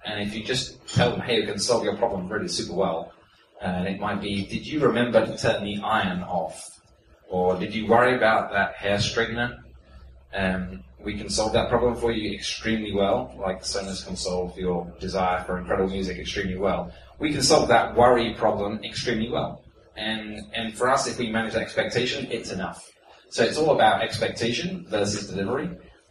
And 0.05 0.27
if 0.27 0.35
you 0.35 0.43
just 0.43 0.87
tell 0.87 1.11
them, 1.11 1.21
hey, 1.21 1.41
we 1.41 1.45
can 1.45 1.59
solve 1.59 1.83
your 1.83 1.97
problem 1.97 2.27
really 2.29 2.47
super 2.47 2.73
well, 2.73 3.13
and 3.61 3.87
it 3.87 3.99
might 3.99 4.21
be, 4.21 4.45
did 4.45 4.65
you 4.65 4.79
remember 4.79 5.25
to 5.25 5.37
turn 5.37 5.63
the 5.63 5.79
iron 5.83 6.23
off? 6.23 6.69
Or 7.27 7.57
did 7.57 7.73
you 7.73 7.87
worry 7.87 8.15
about 8.15 8.51
that 8.51 8.75
hair 8.75 8.97
straightener? 8.97 9.59
Um, 10.33 10.83
we 11.05 11.15
can 11.15 11.29
solve 11.29 11.53
that 11.53 11.69
problem 11.69 11.95
for 11.95 12.11
you 12.11 12.33
extremely 12.33 12.91
well, 12.91 13.33
like 13.39 13.61
Sonos 13.61 14.05
can 14.05 14.15
solve 14.15 14.57
your 14.57 14.91
desire 14.99 15.43
for 15.43 15.59
incredible 15.59 15.89
music 15.89 16.17
extremely 16.17 16.57
well. 16.57 16.91
We 17.19 17.31
can 17.31 17.43
solve 17.43 17.69
that 17.69 17.95
worry 17.95 18.33
problem 18.33 18.83
extremely 18.83 19.29
well. 19.29 19.63
And, 19.95 20.41
and 20.53 20.73
for 20.73 20.89
us, 20.89 21.07
if 21.07 21.19
we 21.19 21.29
manage 21.29 21.53
expectation, 21.53 22.27
it's 22.31 22.51
enough. 22.51 22.91
So 23.29 23.43
it's 23.43 23.57
all 23.57 23.75
about 23.75 24.01
expectation 24.01 24.85
versus 24.89 25.27
delivery. 25.27 25.69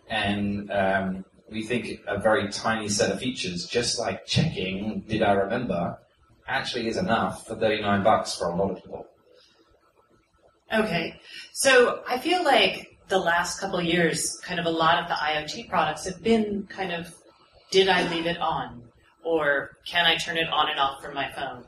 And 0.09 0.71
um, 0.71 1.25
we 1.51 1.65
think 1.65 2.01
a 2.07 2.19
very 2.19 2.49
tiny 2.51 2.89
set 2.89 3.11
of 3.11 3.19
features, 3.19 3.67
just 3.67 3.99
like 3.99 4.25
checking, 4.27 5.05
did 5.09 5.23
I 5.23 5.33
remember, 5.33 5.99
actually 6.47 6.87
is 6.87 6.97
enough 6.97 7.47
for 7.47 7.57
39 7.57 8.05
bucks 8.05 8.37
for 8.37 8.49
a 8.49 8.57
lot 8.57 8.71
of 8.71 8.77
people. 8.77 9.07
Okay. 10.73 11.21
So 11.53 12.03
I 12.09 12.19
feel 12.19 12.45
like 12.45 12.94
the 13.09 13.19
last 13.19 13.61
couple 13.61 13.81
years, 13.81 14.39
kind 14.43 14.59
of 14.59 14.67
a 14.67 14.71
lot 14.71 15.03
of 15.03 15.09
the 15.09 15.15
IoT 15.15 15.69
products 15.69 16.05
have 16.05 16.23
been 16.23 16.67
kind 16.69 16.93
of 16.93 17.15
did 17.71 17.89
I 17.89 18.09
leave 18.09 18.27
it 18.27 18.39
on? 18.39 18.83
Or 19.25 19.79
can 19.85 20.07
I 20.07 20.17
turn 20.17 20.37
it 20.37 20.49
on 20.49 20.71
and 20.71 20.79
off 20.79 21.03
from 21.03 21.15
my 21.15 21.31
phone? 21.33 21.65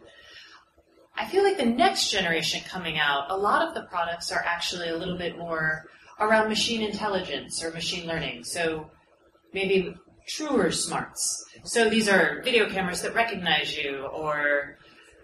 I 1.16 1.26
feel 1.26 1.42
like 1.42 1.56
the 1.56 1.64
next 1.64 2.10
generation 2.10 2.60
coming 2.68 2.98
out, 2.98 3.30
a 3.30 3.36
lot 3.36 3.66
of 3.66 3.74
the 3.74 3.82
products 3.82 4.30
are 4.30 4.42
actually 4.44 4.88
a 4.88 4.96
little 4.96 5.16
bit 5.16 5.38
more 5.38 5.86
around 6.20 6.48
machine 6.48 6.82
intelligence 6.82 7.62
or 7.62 7.70
machine 7.70 8.06
learning. 8.06 8.44
So 8.44 8.90
maybe 9.52 9.94
truer 10.28 10.70
smarts. 10.70 11.44
So 11.64 11.88
these 11.88 12.08
are 12.08 12.42
video 12.42 12.68
cameras 12.68 13.02
that 13.02 13.14
recognize 13.14 13.76
you, 13.76 14.06
or 14.12 14.78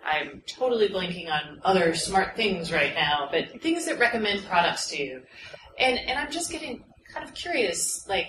I'm 0.05 0.43
totally 0.47 0.89
blanking 0.89 1.31
on 1.31 1.61
other 1.65 1.95
smart 1.95 2.35
things 2.35 2.73
right 2.73 2.95
now, 2.95 3.29
but 3.31 3.61
things 3.63 3.87
that 3.87 3.99
recommend 3.99 4.45
products 4.47 4.89
to 4.89 5.03
you. 5.03 5.23
And 5.79 5.99
and 5.99 6.19
I'm 6.19 6.31
just 6.31 6.51
getting 6.51 6.85
kind 7.13 7.29
of 7.29 7.35
curious, 7.35 8.07
like, 8.09 8.29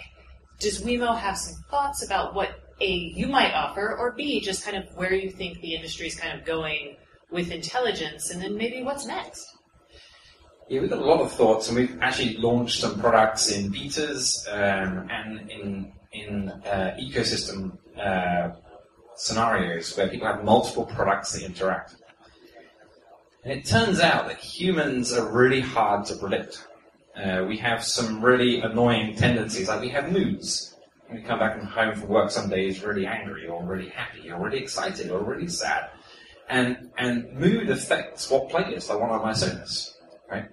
does 0.60 0.82
Wemo 0.82 1.18
have 1.18 1.38
some 1.38 1.56
thoughts 1.70 2.04
about 2.04 2.36
what 2.36 2.50
A 2.82 2.92
you 3.16 3.28
might 3.28 3.54
offer, 3.54 3.96
or 3.98 4.14
B 4.14 4.40
just 4.42 4.66
kind 4.66 4.78
of 4.78 4.96
where 4.96 5.14
you 5.14 5.30
think 5.30 5.62
the 5.62 5.76
industry 5.76 6.08
is 6.08 6.16
kind 6.16 6.38
of 6.38 6.46
going 6.46 6.98
with 7.32 7.52
intelligence, 7.52 8.30
and 8.30 8.42
then 8.42 8.56
maybe 8.58 8.84
what's 8.84 9.06
next? 9.06 9.46
Yeah, 10.70 10.82
we've 10.82 10.90
got 10.90 11.00
a 11.00 11.06
lot 11.06 11.20
of 11.20 11.32
thoughts, 11.32 11.68
and 11.68 11.78
we've 11.78 11.98
actually 12.02 12.38
launched 12.38 12.80
some 12.80 13.00
products 13.00 13.52
in 13.52 13.72
betas 13.72 14.48
um, 14.48 15.10
and 15.10 15.52
in 15.52 15.92
in 16.14 16.50
uh, 16.50 16.96
ecosystem 17.00 17.78
uh, 18.00 18.52
scenarios 19.16 19.96
where 19.98 20.08
people 20.08 20.28
have 20.28 20.44
multiple 20.44 20.86
products 20.86 21.34
that 21.34 21.44
interact. 21.44 21.96
And 23.44 23.54
it 23.54 23.66
turns 23.66 24.00
out 24.00 24.28
that 24.28 24.38
humans 24.38 25.12
are 25.12 25.30
really 25.30 25.60
hard 25.60 26.06
to 26.06 26.16
predict. 26.16 26.66
Uh, 27.16 27.46
we 27.48 27.58
have 27.58 27.84
some 27.84 28.24
really 28.24 28.62
annoying 28.62 29.16
tendencies, 29.16 29.68
like 29.68 29.82
we 29.82 29.90
have 29.90 30.12
moods. 30.12 30.76
When 31.08 31.22
we 31.22 31.28
come 31.28 31.40
back 31.40 31.58
from 31.58 31.68
home 31.68 31.96
from 31.96 32.10
work 32.10 32.32
some 32.32 32.50
days 32.50 32.84
really 32.84 33.06
angry, 33.06 33.48
or 33.48 33.64
really 33.64 33.90
happy, 33.90 34.32
or 34.32 34.40
really 34.40 34.60
excited, 34.60 35.12
or 35.12 35.24
really 35.24 35.48
sad. 35.48 35.90
And, 36.50 36.92
and 36.98 37.32
mood 37.34 37.70
affects 37.70 38.30
what 38.30 38.50
playlist 38.50 38.90
I 38.90 38.96
want 38.96 39.12
on 39.12 39.22
my 39.22 39.32
Sonos, 39.32 39.94
right? 40.30 40.46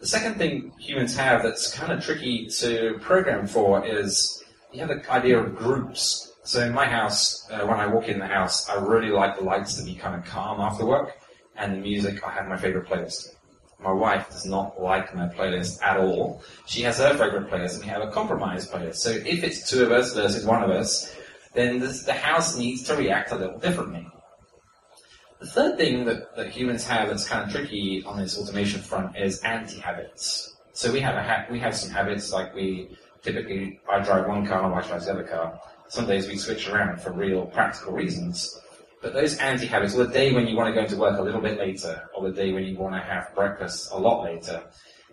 The 0.00 0.06
second 0.06 0.36
thing 0.36 0.72
humans 0.78 1.16
have 1.16 1.42
that's 1.42 1.72
kind 1.72 1.92
of 1.92 2.04
tricky 2.04 2.46
to 2.60 2.98
program 3.00 3.48
for 3.48 3.84
is 3.84 4.44
you 4.72 4.80
have 4.80 4.88
the 4.88 5.10
idea 5.10 5.40
of 5.40 5.56
groups. 5.56 6.32
So 6.44 6.64
in 6.64 6.72
my 6.72 6.86
house, 6.86 7.50
uh, 7.50 7.66
when 7.66 7.80
I 7.80 7.86
walk 7.88 8.08
in 8.08 8.20
the 8.20 8.26
house, 8.26 8.68
I 8.68 8.74
really 8.76 9.10
like 9.10 9.36
the 9.36 9.44
lights 9.44 9.74
to 9.74 9.84
be 9.84 9.96
kind 9.96 10.14
of 10.14 10.24
calm 10.24 10.60
after 10.60 10.86
work, 10.86 11.18
and 11.56 11.74
the 11.74 11.78
music, 11.78 12.24
I 12.24 12.30
have 12.30 12.46
my 12.46 12.56
favorite 12.56 12.86
playlist. 12.88 13.34
My 13.80 13.92
wife 13.92 14.28
does 14.30 14.44
not 14.44 14.80
like 14.80 15.14
my 15.14 15.28
playlist 15.28 15.80
at 15.82 15.98
all. 15.98 16.42
She 16.66 16.82
has 16.82 16.98
her 16.98 17.14
favorite 17.16 17.48
playlist, 17.48 17.74
and 17.74 17.84
we 17.84 17.88
have 17.88 18.02
a 18.02 18.10
compromise 18.10 18.68
playlist. 18.68 18.96
So 18.96 19.10
if 19.10 19.44
it's 19.44 19.70
two 19.70 19.84
of 19.84 19.92
us 19.92 20.14
versus 20.14 20.44
one 20.44 20.64
of 20.64 20.70
us, 20.70 21.14
then 21.54 21.78
this, 21.78 22.02
the 22.02 22.12
house 22.12 22.58
needs 22.58 22.82
to 22.84 22.96
react 22.96 23.30
a 23.30 23.36
little 23.36 23.58
differently. 23.58 24.06
The 25.38 25.46
third 25.46 25.78
thing 25.78 26.04
that, 26.06 26.34
that 26.34 26.50
humans 26.50 26.84
have 26.86 27.08
that's 27.08 27.28
kind 27.28 27.44
of 27.44 27.54
tricky 27.54 28.02
on 28.04 28.18
this 28.18 28.36
automation 28.36 28.80
front 28.80 29.16
is 29.16 29.40
anti-habits. 29.42 30.56
So 30.72 30.92
we 30.92 31.00
have 31.00 31.14
a 31.14 31.22
ha- 31.22 31.46
we 31.48 31.60
have 31.60 31.76
some 31.76 31.90
habits 31.90 32.32
like 32.32 32.54
we 32.54 32.96
typically 33.22 33.80
I 33.90 34.00
drive 34.00 34.26
one 34.26 34.44
car, 34.46 34.62
and 34.62 34.70
my 34.70 34.78
wife 34.78 34.88
drives 34.88 35.06
the 35.06 35.12
other 35.12 35.24
car. 35.24 35.60
Some 35.88 36.06
days 36.06 36.26
we 36.26 36.36
switch 36.36 36.68
around 36.68 37.00
for 37.00 37.12
real 37.12 37.46
practical 37.46 37.92
reasons. 37.92 38.60
But 39.00 39.12
those 39.12 39.36
anti-habits, 39.38 39.94
or 39.94 40.06
the 40.06 40.12
day 40.12 40.32
when 40.32 40.46
you 40.48 40.56
want 40.56 40.68
to 40.68 40.74
go 40.74 40.84
into 40.84 40.96
work 40.96 41.18
a 41.18 41.22
little 41.22 41.40
bit 41.40 41.58
later, 41.58 42.08
or 42.14 42.28
the 42.28 42.34
day 42.34 42.52
when 42.52 42.64
you 42.64 42.76
want 42.76 42.94
to 42.94 43.00
have 43.00 43.32
breakfast 43.34 43.90
a 43.92 43.98
lot 43.98 44.24
later, 44.24 44.62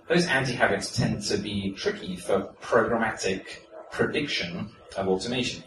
those 0.08 0.26
anti-habits 0.28 0.96
tend 0.96 1.22
to 1.24 1.38
be 1.38 1.72
tricky 1.72 2.16
for 2.16 2.54
programmatic 2.62 3.46
prediction 3.92 4.70
of 4.98 5.08
automation. 5.08 5.64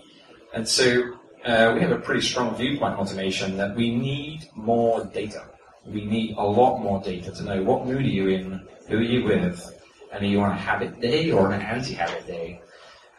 And 0.54 0.66
so 0.66 1.14
uh, 1.44 1.72
we 1.74 1.80
have 1.80 1.92
a 1.92 1.98
pretty 1.98 2.22
strong 2.22 2.56
viewpoint 2.56 2.94
on 2.94 3.00
automation 3.00 3.56
that 3.56 3.76
we 3.76 3.94
need 3.94 4.48
more 4.54 5.04
data. 5.06 5.44
We 5.86 6.04
need 6.04 6.36
a 6.36 6.44
lot 6.44 6.80
more 6.80 7.00
data 7.00 7.30
to 7.32 7.42
know 7.42 7.62
what 7.62 7.86
mood 7.86 8.04
are 8.04 8.08
you 8.08 8.28
in, 8.28 8.66
who 8.88 8.98
are 8.98 9.02
you 9.02 9.24
with, 9.24 9.80
and 10.12 10.24
are 10.24 10.28
you 10.28 10.40
on 10.40 10.50
a 10.50 10.56
habit 10.56 11.00
day 11.00 11.30
or 11.30 11.52
an 11.52 11.60
anti-habit 11.62 12.26
day? 12.26 12.60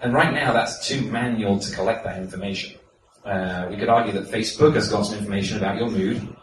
And 0.02 0.14
right 0.14 0.34
now 0.34 0.54
that's 0.54 0.88
too 0.88 1.02
manual 1.02 1.60
to 1.60 1.76
collect 1.76 2.04
that 2.04 2.18
information. 2.18 2.79
Uh, 3.30 3.68
we 3.70 3.78
could 3.78 3.90
argue 3.90 4.12
that 4.12 4.24
Facebook 4.24 4.74
has 4.74 4.90
got 4.90 5.04
some 5.04 5.20
information 5.20 5.58
about 5.60 5.78
your 5.78 5.92
mood. 5.92 6.36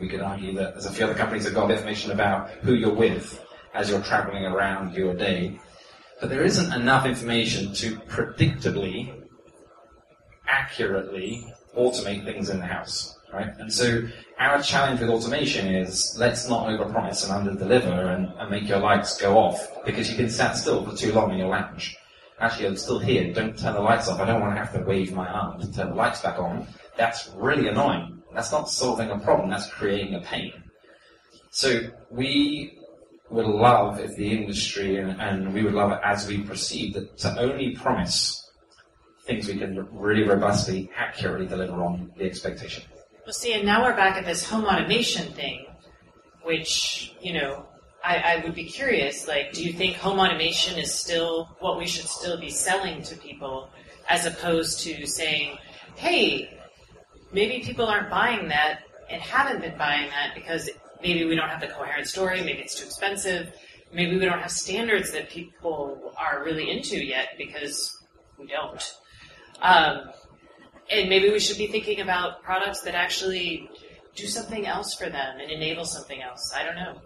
We 0.00 0.08
could 0.08 0.20
argue 0.20 0.52
that 0.54 0.72
there's 0.72 0.86
a 0.86 0.90
few 0.90 1.04
other 1.04 1.14
companies 1.14 1.44
that 1.44 1.54
got 1.54 1.70
information 1.70 2.10
about 2.10 2.50
who 2.50 2.74
you're 2.74 2.92
with 2.92 3.44
as 3.72 3.88
you're 3.88 4.02
traveling 4.02 4.44
around 4.44 4.94
your 4.94 5.14
day. 5.14 5.60
But 6.20 6.30
there 6.30 6.42
isn't 6.42 6.72
enough 6.72 7.06
information 7.06 7.72
to 7.74 7.94
predictably, 8.14 9.14
accurately 10.48 11.46
automate 11.76 12.24
things 12.24 12.50
in 12.50 12.58
the 12.58 12.66
house. 12.66 13.16
Right? 13.32 13.50
And 13.60 13.72
so 13.72 14.08
our 14.40 14.60
challenge 14.60 14.98
with 14.98 15.10
automation 15.10 15.72
is 15.72 16.16
let's 16.18 16.48
not 16.48 16.66
overpromise 16.66 17.30
and 17.30 17.48
underdeliver 17.48 18.16
and, 18.16 18.32
and 18.40 18.50
make 18.50 18.66
your 18.66 18.80
lights 18.80 19.20
go 19.20 19.38
off 19.38 19.84
because 19.84 20.08
you've 20.08 20.18
been 20.18 20.30
sat 20.30 20.56
still 20.56 20.84
for 20.84 20.96
too 20.96 21.12
long 21.12 21.30
in 21.30 21.38
your 21.38 21.48
lounge. 21.48 21.96
Actually, 22.40 22.66
I'm 22.68 22.76
still 22.76 22.98
here. 22.98 23.32
Don't 23.32 23.58
turn 23.58 23.74
the 23.74 23.80
lights 23.80 24.08
off. 24.08 24.20
I 24.20 24.26
don't 24.26 24.40
want 24.40 24.54
to 24.54 24.58
have 24.58 24.72
to 24.74 24.80
wave 24.80 25.12
my 25.12 25.26
arm 25.26 25.60
to 25.60 25.72
turn 25.72 25.90
the 25.90 25.94
lights 25.94 26.22
back 26.22 26.38
on. 26.38 26.66
That's 26.96 27.30
really 27.36 27.68
annoying. 27.68 28.22
That's 28.32 28.52
not 28.52 28.70
solving 28.70 29.10
a 29.10 29.18
problem. 29.18 29.50
That's 29.50 29.68
creating 29.68 30.14
a 30.14 30.20
pain. 30.20 30.52
So 31.50 31.80
we 32.10 32.78
would 33.30 33.46
love 33.46 33.98
if 33.98 34.16
the 34.16 34.30
industry 34.30 34.96
and, 34.96 35.20
and 35.20 35.52
we 35.52 35.62
would 35.62 35.74
love 35.74 35.92
it 35.92 35.98
as 36.04 36.26
we 36.28 36.38
proceed 36.42 36.94
that 36.94 37.18
to 37.18 37.38
only 37.40 37.74
promise 37.74 38.50
things 39.24 39.48
we 39.48 39.58
can 39.58 39.86
really 39.92 40.22
robustly, 40.22 40.90
accurately 40.96 41.46
deliver 41.46 41.82
on 41.82 42.10
the 42.16 42.24
expectation. 42.24 42.82
Well, 43.26 43.34
see, 43.34 43.52
and 43.52 43.66
now 43.66 43.84
we're 43.84 43.96
back 43.96 44.16
at 44.16 44.24
this 44.24 44.42
home 44.48 44.64
automation 44.64 45.32
thing, 45.32 45.66
which, 46.44 47.14
you 47.20 47.34
know, 47.34 47.67
I, 48.04 48.16
I, 48.16 48.44
would 48.44 48.54
be 48.54 48.64
curious, 48.64 49.26
like, 49.26 49.52
do 49.52 49.64
you 49.64 49.72
think 49.72 49.96
home 49.96 50.18
automation 50.20 50.78
is 50.78 50.92
still 50.92 51.56
what 51.58 51.78
we 51.78 51.86
should 51.86 52.06
still 52.06 52.38
be 52.38 52.50
selling 52.50 53.02
to 53.02 53.16
people 53.16 53.70
as 54.08 54.24
opposed 54.24 54.80
to 54.80 55.06
saying, 55.06 55.58
hey, 55.96 56.58
maybe 57.32 57.64
people 57.64 57.86
aren't 57.86 58.10
buying 58.10 58.48
that 58.48 58.80
and 59.10 59.20
haven't 59.20 59.60
been 59.60 59.76
buying 59.76 60.08
that 60.10 60.34
because 60.34 60.70
maybe 61.02 61.24
we 61.24 61.34
don't 61.34 61.48
have 61.48 61.60
the 61.60 61.66
coherent 61.66 62.06
story, 62.06 62.40
maybe 62.42 62.60
it's 62.60 62.74
too 62.74 62.86
expensive, 62.86 63.52
maybe 63.92 64.16
we 64.16 64.24
don't 64.24 64.40
have 64.40 64.50
standards 64.50 65.10
that 65.12 65.28
people 65.28 66.12
are 66.16 66.44
really 66.44 66.70
into 66.70 67.04
yet 67.04 67.30
because 67.36 67.96
we 68.38 68.46
don't. 68.46 68.94
Um, 69.60 70.10
and 70.90 71.08
maybe 71.08 71.30
we 71.30 71.40
should 71.40 71.58
be 71.58 71.66
thinking 71.66 72.00
about 72.00 72.42
products 72.42 72.80
that 72.82 72.94
actually 72.94 73.68
do 74.14 74.26
something 74.26 74.66
else 74.66 74.94
for 74.94 75.08
them 75.08 75.38
and 75.40 75.50
enable 75.50 75.84
something 75.84 76.22
else. 76.22 76.52
I 76.56 76.64
don't 76.64 76.76
know. 76.76 77.00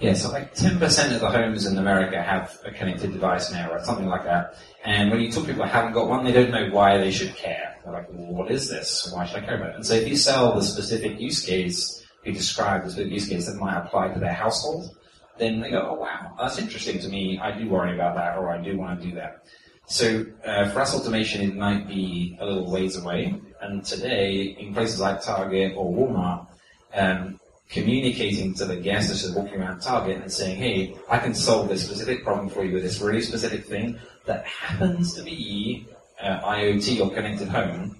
Yeah, 0.00 0.14
so 0.14 0.30
like 0.30 0.54
10% 0.54 1.14
of 1.14 1.20
the 1.20 1.30
homes 1.30 1.66
in 1.66 1.78
America 1.78 2.20
have 2.20 2.58
a 2.64 2.70
connected 2.72 3.12
device 3.12 3.52
now, 3.52 3.70
or 3.70 3.82
something 3.84 4.06
like 4.06 4.24
that. 4.24 4.56
And 4.84 5.10
when 5.10 5.20
you 5.20 5.30
talk 5.30 5.44
to 5.44 5.48
people 5.48 5.64
that 5.64 5.72
haven't 5.72 5.92
got 5.92 6.08
one, 6.08 6.24
they 6.24 6.32
don't 6.32 6.50
know 6.50 6.68
why 6.70 6.98
they 6.98 7.10
should 7.10 7.34
care. 7.36 7.76
They're 7.84 7.92
like, 7.92 8.08
well, 8.10 8.32
what 8.32 8.50
is 8.50 8.68
this? 8.68 9.10
Why 9.14 9.24
should 9.24 9.42
I 9.42 9.46
care 9.46 9.56
about 9.56 9.70
it? 9.70 9.76
And 9.76 9.86
so 9.86 9.94
if 9.94 10.08
you 10.08 10.16
sell 10.16 10.54
the 10.54 10.62
specific 10.62 11.20
use 11.20 11.44
case, 11.44 12.04
you 12.24 12.32
describe 12.32 12.84
the 12.84 12.90
specific 12.90 13.12
use 13.12 13.28
case 13.28 13.46
that 13.46 13.56
might 13.56 13.76
apply 13.76 14.08
to 14.08 14.18
their 14.18 14.32
household, 14.32 14.96
then 15.38 15.60
they 15.60 15.70
go, 15.70 15.88
oh 15.90 16.00
wow, 16.00 16.34
that's 16.38 16.58
interesting 16.58 16.98
to 17.00 17.08
me. 17.08 17.38
I 17.38 17.56
do 17.56 17.68
worry 17.68 17.94
about 17.94 18.16
that, 18.16 18.36
or 18.38 18.50
I 18.50 18.62
do 18.62 18.76
want 18.76 19.00
to 19.00 19.08
do 19.08 19.14
that. 19.16 19.44
So 19.86 20.24
uh, 20.44 20.70
for 20.70 20.80
us, 20.80 20.94
automation 20.94 21.42
it 21.42 21.56
might 21.56 21.86
be 21.86 22.36
a 22.40 22.46
little 22.46 22.70
ways 22.70 22.96
away. 22.96 23.40
And 23.60 23.84
today, 23.84 24.56
in 24.58 24.74
places 24.74 25.00
like 25.00 25.22
Target 25.22 25.74
or 25.76 25.92
Walmart, 25.92 26.46
um, 26.94 27.40
communicating 27.68 28.54
to 28.54 28.64
the 28.64 28.76
guest 28.76 29.08
that's 29.08 29.22
just 29.22 29.36
walking 29.36 29.60
around 29.60 29.80
Target 29.80 30.22
and 30.22 30.30
saying, 30.30 30.56
"Hey, 30.56 30.96
I 31.10 31.18
can 31.18 31.34
solve 31.34 31.68
this 31.68 31.84
specific 31.84 32.24
problem 32.24 32.48
for 32.48 32.64
you 32.64 32.74
with 32.74 32.82
this 32.82 33.00
really 33.00 33.22
specific 33.22 33.66
thing 33.66 33.98
that 34.26 34.44
happens 34.46 35.14
to 35.14 35.22
be 35.22 35.86
uh, 36.22 36.40
IoT 36.40 37.00
or 37.00 37.10
connected 37.10 37.48
home." 37.48 37.96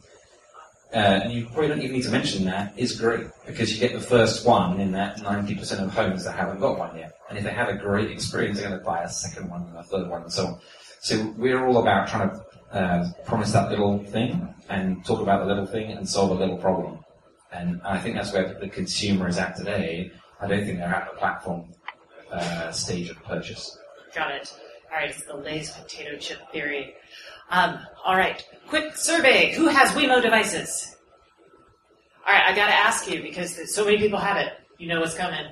Uh, 0.94 1.22
and 1.24 1.32
you 1.32 1.46
probably 1.46 1.66
don't 1.66 1.80
even 1.80 1.92
need 1.92 2.04
to 2.04 2.10
mention 2.10 2.44
that, 2.44 2.72
is 2.78 3.00
great 3.00 3.26
because 3.46 3.72
you 3.72 3.80
get 3.80 3.92
the 3.92 4.00
first 4.00 4.46
one 4.46 4.78
in 4.78 4.92
that 4.92 5.16
90% 5.16 5.82
of 5.82 5.92
homes 5.92 6.24
that 6.24 6.36
haven't 6.36 6.60
got 6.60 6.78
one 6.78 6.96
yet. 6.96 7.18
And 7.28 7.36
if 7.36 7.42
they 7.42 7.50
have 7.50 7.68
a 7.68 7.74
great 7.74 8.12
experience, 8.12 8.60
they're 8.60 8.68
going 8.68 8.78
to 8.78 8.84
buy 8.84 9.02
a 9.02 9.08
second 9.08 9.50
one 9.50 9.62
and 9.62 9.76
a 9.76 9.82
third 9.82 10.08
one 10.08 10.22
and 10.22 10.32
so 10.32 10.46
on. 10.46 10.60
So 11.00 11.34
we're 11.36 11.66
all 11.66 11.78
about 11.78 12.06
trying 12.06 12.30
to 12.30 12.44
uh, 12.70 13.12
promise 13.24 13.50
that 13.52 13.70
little 13.70 14.04
thing 14.04 14.54
and 14.68 15.04
talk 15.04 15.20
about 15.20 15.40
the 15.40 15.46
little 15.46 15.66
thing 15.66 15.90
and 15.90 16.08
solve 16.08 16.30
a 16.30 16.34
little 16.34 16.58
problem. 16.58 17.03
And 17.54 17.80
I 17.84 17.98
think 17.98 18.16
that's 18.16 18.32
where 18.32 18.58
the 18.60 18.68
consumer 18.68 19.28
is 19.28 19.38
at 19.38 19.56
today. 19.56 20.10
I 20.40 20.48
don't 20.48 20.64
think 20.64 20.78
they're 20.78 20.88
at 20.88 21.10
the 21.10 21.16
platform 21.16 21.72
uh, 22.30 22.72
stage 22.72 23.10
of 23.10 23.22
purchase. 23.22 23.78
Got 24.14 24.32
it. 24.32 24.52
All 24.90 24.98
right, 24.98 25.10
it's 25.10 25.24
the 25.24 25.36
Lay's 25.36 25.70
potato 25.70 26.16
chip 26.18 26.38
theory. 26.52 26.94
Um, 27.50 27.78
all 28.04 28.16
right, 28.16 28.44
quick 28.68 28.96
survey. 28.96 29.54
Who 29.54 29.68
has 29.68 29.90
Wemo 29.92 30.20
devices? 30.20 30.96
All 32.26 32.32
right, 32.32 32.42
I 32.44 32.54
got 32.56 32.66
to 32.66 32.74
ask 32.74 33.10
you 33.10 33.22
because 33.22 33.74
so 33.74 33.84
many 33.84 33.98
people 33.98 34.18
have 34.18 34.36
it. 34.36 34.52
You 34.78 34.88
know 34.88 35.00
what's 35.00 35.14
coming. 35.14 35.46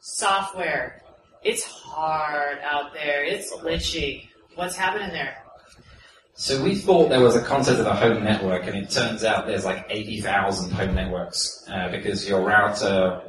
Software. 0.00 1.02
It's 1.42 1.64
hard 1.64 2.58
out 2.62 2.92
there. 2.94 3.24
It's 3.24 3.52
glitchy. 3.52 4.28
What's 4.54 4.76
happening 4.76 5.10
there? 5.10 5.42
So 6.40 6.64
we 6.64 6.74
thought 6.74 7.10
there 7.10 7.20
was 7.20 7.36
a 7.36 7.42
concept 7.42 7.80
of 7.80 7.86
a 7.86 7.94
home 7.94 8.24
network, 8.24 8.66
and 8.66 8.74
it 8.74 8.88
turns 8.88 9.24
out 9.24 9.46
there's 9.46 9.66
like 9.66 9.84
80,000 9.90 10.70
home 10.70 10.94
networks 10.94 11.68
uh, 11.70 11.90
because 11.90 12.26
your 12.26 12.40
router 12.40 13.20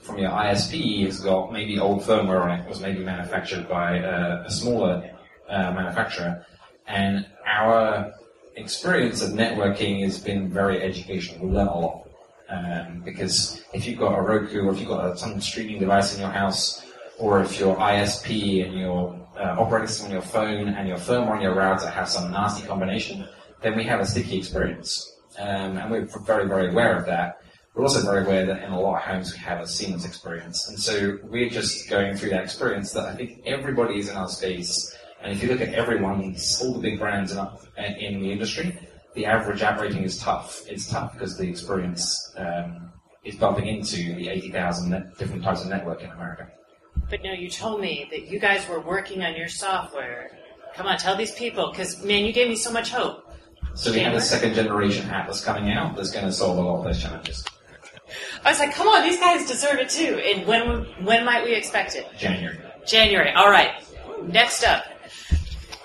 from 0.00 0.18
your 0.18 0.30
ISP 0.30 1.04
has 1.04 1.20
got 1.20 1.52
maybe 1.52 1.78
old 1.78 2.02
firmware 2.02 2.40
on 2.40 2.58
it, 2.58 2.68
was 2.68 2.80
maybe 2.80 2.98
manufactured 2.98 3.68
by 3.68 4.00
uh, 4.00 4.42
a 4.44 4.50
smaller 4.50 5.08
uh, 5.48 5.72
manufacturer, 5.72 6.44
and 6.88 7.26
our 7.46 8.12
experience 8.56 9.22
of 9.22 9.34
networking 9.34 10.02
has 10.02 10.18
been 10.18 10.48
very 10.48 10.82
educational. 10.82 11.46
We 11.46 11.52
learn 11.52 11.68
a 11.68 11.78
lot 11.78 12.08
um, 12.48 13.02
because 13.04 13.62
if 13.72 13.86
you've 13.86 14.00
got 14.00 14.18
a 14.18 14.20
Roku 14.20 14.66
or 14.66 14.72
if 14.72 14.80
you've 14.80 14.88
got 14.88 15.16
some 15.16 15.40
streaming 15.40 15.78
device 15.78 16.12
in 16.12 16.22
your 16.22 16.32
house, 16.32 16.84
or 17.20 17.40
if 17.40 17.60
your 17.60 17.76
ISP 17.76 18.66
and 18.66 18.76
your 18.76 19.27
uh, 19.38 19.56
operating 19.58 19.88
system 19.88 20.06
on 20.06 20.12
your 20.12 20.22
phone 20.22 20.68
and 20.68 20.88
your 20.88 20.98
firmware 20.98 21.36
on 21.36 21.40
your 21.40 21.54
router 21.54 21.88
have 21.88 22.08
some 22.08 22.30
nasty 22.30 22.66
combination, 22.66 23.26
then 23.62 23.76
we 23.76 23.84
have 23.84 24.00
a 24.00 24.06
sticky 24.06 24.38
experience. 24.38 25.16
Um, 25.38 25.78
and 25.78 25.90
we're 25.90 26.08
very, 26.24 26.48
very 26.48 26.70
aware 26.70 26.96
of 26.96 27.06
that. 27.06 27.40
We're 27.74 27.84
also 27.84 28.02
very 28.02 28.24
aware 28.24 28.44
that 28.46 28.64
in 28.64 28.72
a 28.72 28.80
lot 28.80 28.96
of 28.96 29.02
homes 29.02 29.32
we 29.32 29.38
have 29.38 29.60
a 29.60 29.66
seamless 29.66 30.04
experience. 30.04 30.68
And 30.68 30.78
so 30.78 31.18
we're 31.22 31.48
just 31.48 31.88
going 31.88 32.16
through 32.16 32.30
that 32.30 32.42
experience 32.42 32.92
that 32.92 33.04
I 33.04 33.14
think 33.14 33.42
everybody 33.46 34.00
is 34.00 34.08
in 34.08 34.16
our 34.16 34.28
space. 34.28 34.96
And 35.22 35.32
if 35.32 35.42
you 35.42 35.48
look 35.48 35.60
at 35.60 35.74
everyone, 35.74 36.36
all 36.60 36.74
the 36.74 36.80
big 36.80 36.98
brands 36.98 37.32
in, 37.32 37.38
in 37.84 38.20
the 38.20 38.32
industry, 38.32 38.76
the 39.14 39.26
average 39.26 39.62
app 39.62 39.80
rating 39.80 40.02
is 40.02 40.18
tough. 40.18 40.64
It's 40.68 40.88
tough 40.88 41.12
because 41.12 41.36
the 41.36 41.48
experience 41.48 42.34
um, 42.36 42.90
is 43.24 43.36
bumping 43.36 43.66
into 43.66 44.14
the 44.14 44.28
80,000 44.28 45.12
different 45.18 45.44
types 45.44 45.62
of 45.62 45.68
network 45.68 46.02
in 46.02 46.10
America. 46.10 46.50
But 47.10 47.22
no, 47.22 47.32
you 47.32 47.48
told 47.48 47.80
me 47.80 48.06
that 48.10 48.28
you 48.28 48.38
guys 48.38 48.68
were 48.68 48.80
working 48.80 49.22
on 49.22 49.34
your 49.34 49.48
software. 49.48 50.38
Come 50.74 50.86
on, 50.86 50.98
tell 50.98 51.16
these 51.16 51.32
people, 51.32 51.70
because 51.70 52.04
man, 52.04 52.24
you 52.24 52.32
gave 52.32 52.48
me 52.48 52.56
so 52.56 52.70
much 52.70 52.90
hope. 52.90 53.24
So 53.74 53.92
we 53.92 54.00
have 54.00 54.14
a 54.14 54.20
second 54.20 54.54
generation 54.54 55.08
app 55.10 55.26
that's 55.26 55.44
coming 55.44 55.70
out 55.70 55.96
that's 55.96 56.10
going 56.10 56.24
to 56.24 56.32
solve 56.32 56.58
a 56.58 56.60
lot 56.60 56.78
of 56.78 56.84
those 56.84 57.00
challenges. 57.00 57.44
I 58.44 58.50
was 58.50 58.58
like, 58.58 58.74
come 58.74 58.88
on, 58.88 59.02
these 59.02 59.18
guys 59.18 59.46
deserve 59.46 59.78
it 59.78 59.88
too. 59.88 60.20
And 60.24 60.46
when 60.46 60.84
when 61.04 61.24
might 61.24 61.44
we 61.44 61.54
expect 61.54 61.94
it? 61.94 62.06
January. 62.18 62.58
January. 62.86 63.32
All 63.32 63.50
right. 63.50 63.72
Next 64.22 64.64
up. 64.64 64.84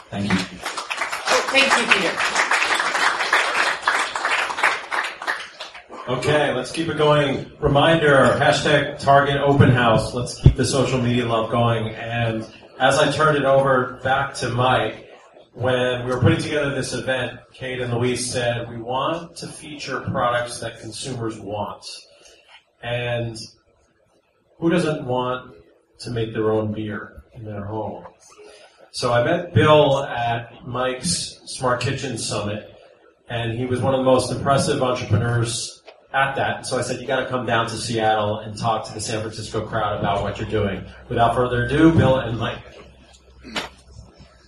Thank 0.10 0.32
you. 0.32 0.38
Oh, 0.38 1.50
thank 1.52 1.78
you, 1.78 1.94
Peter. 1.94 2.43
Okay, 6.06 6.54
let's 6.54 6.74
keep 6.74 6.90
it 6.90 6.98
going. 6.98 7.50
Reminder, 7.62 8.36
hashtag 8.38 9.00
Target 9.00 9.38
Open 9.38 9.70
House. 9.70 10.14
Let's 10.14 10.38
keep 10.38 10.58
the 10.58 10.66
social 10.66 11.02
media 11.02 11.26
love 11.26 11.50
going. 11.50 11.96
And 11.96 12.46
as 12.78 13.00
I 13.00 13.10
turned 13.10 13.38
it 13.38 13.46
over 13.46 14.02
back 14.04 14.34
to 14.36 14.50
Mike, 14.50 15.10
when 15.54 16.04
we 16.04 16.12
were 16.12 16.20
putting 16.20 16.42
together 16.42 16.76
this 16.76 16.92
event, 16.92 17.40
Kate 17.54 17.80
and 17.80 17.94
Louise 17.94 18.30
said, 18.30 18.70
we 18.70 18.82
want 18.82 19.38
to 19.38 19.48
feature 19.48 20.02
products 20.02 20.60
that 20.60 20.82
consumers 20.82 21.40
want. 21.40 21.86
And 22.82 23.38
who 24.60 24.70
doesn't 24.70 25.06
want 25.06 25.56
to 26.00 26.12
make 26.12 26.34
their 26.34 26.52
own 26.52 26.74
beer 26.74 27.24
in 27.34 27.46
their 27.46 27.64
home? 27.64 28.04
So 28.92 29.14
I 29.14 29.24
met 29.24 29.54
Bill 29.54 30.04
at 30.04 30.68
Mike's 30.68 31.40
Smart 31.46 31.80
Kitchen 31.80 32.18
Summit, 32.18 32.76
and 33.30 33.58
he 33.58 33.66
was 33.66 33.80
one 33.80 33.94
of 33.94 34.02
the 34.02 34.12
most 34.12 34.34
impressive 34.34 34.84
entrepreneurs 34.84 35.73
at 36.14 36.36
that. 36.36 36.66
So 36.66 36.78
I 36.78 36.82
said, 36.82 37.02
you 37.02 37.08
got 37.08 37.22
to 37.22 37.30
come 37.30 37.46
down 37.46 37.68
to 37.68 37.76
Seattle 37.76 38.40
and 38.40 38.58
talk 38.58 38.86
to 38.88 38.94
the 38.94 39.02
San 39.02 39.22
Francisco 39.22 39.66
crowd 39.66 40.00
about 40.00 40.22
what 40.22 40.40
you're 40.40 40.50
doing. 40.50 40.86
Without 41.10 41.36
further 41.36 41.66
ado, 41.66 41.92
Bill 41.92 42.18
and 42.18 42.38
Mike. 42.38 42.60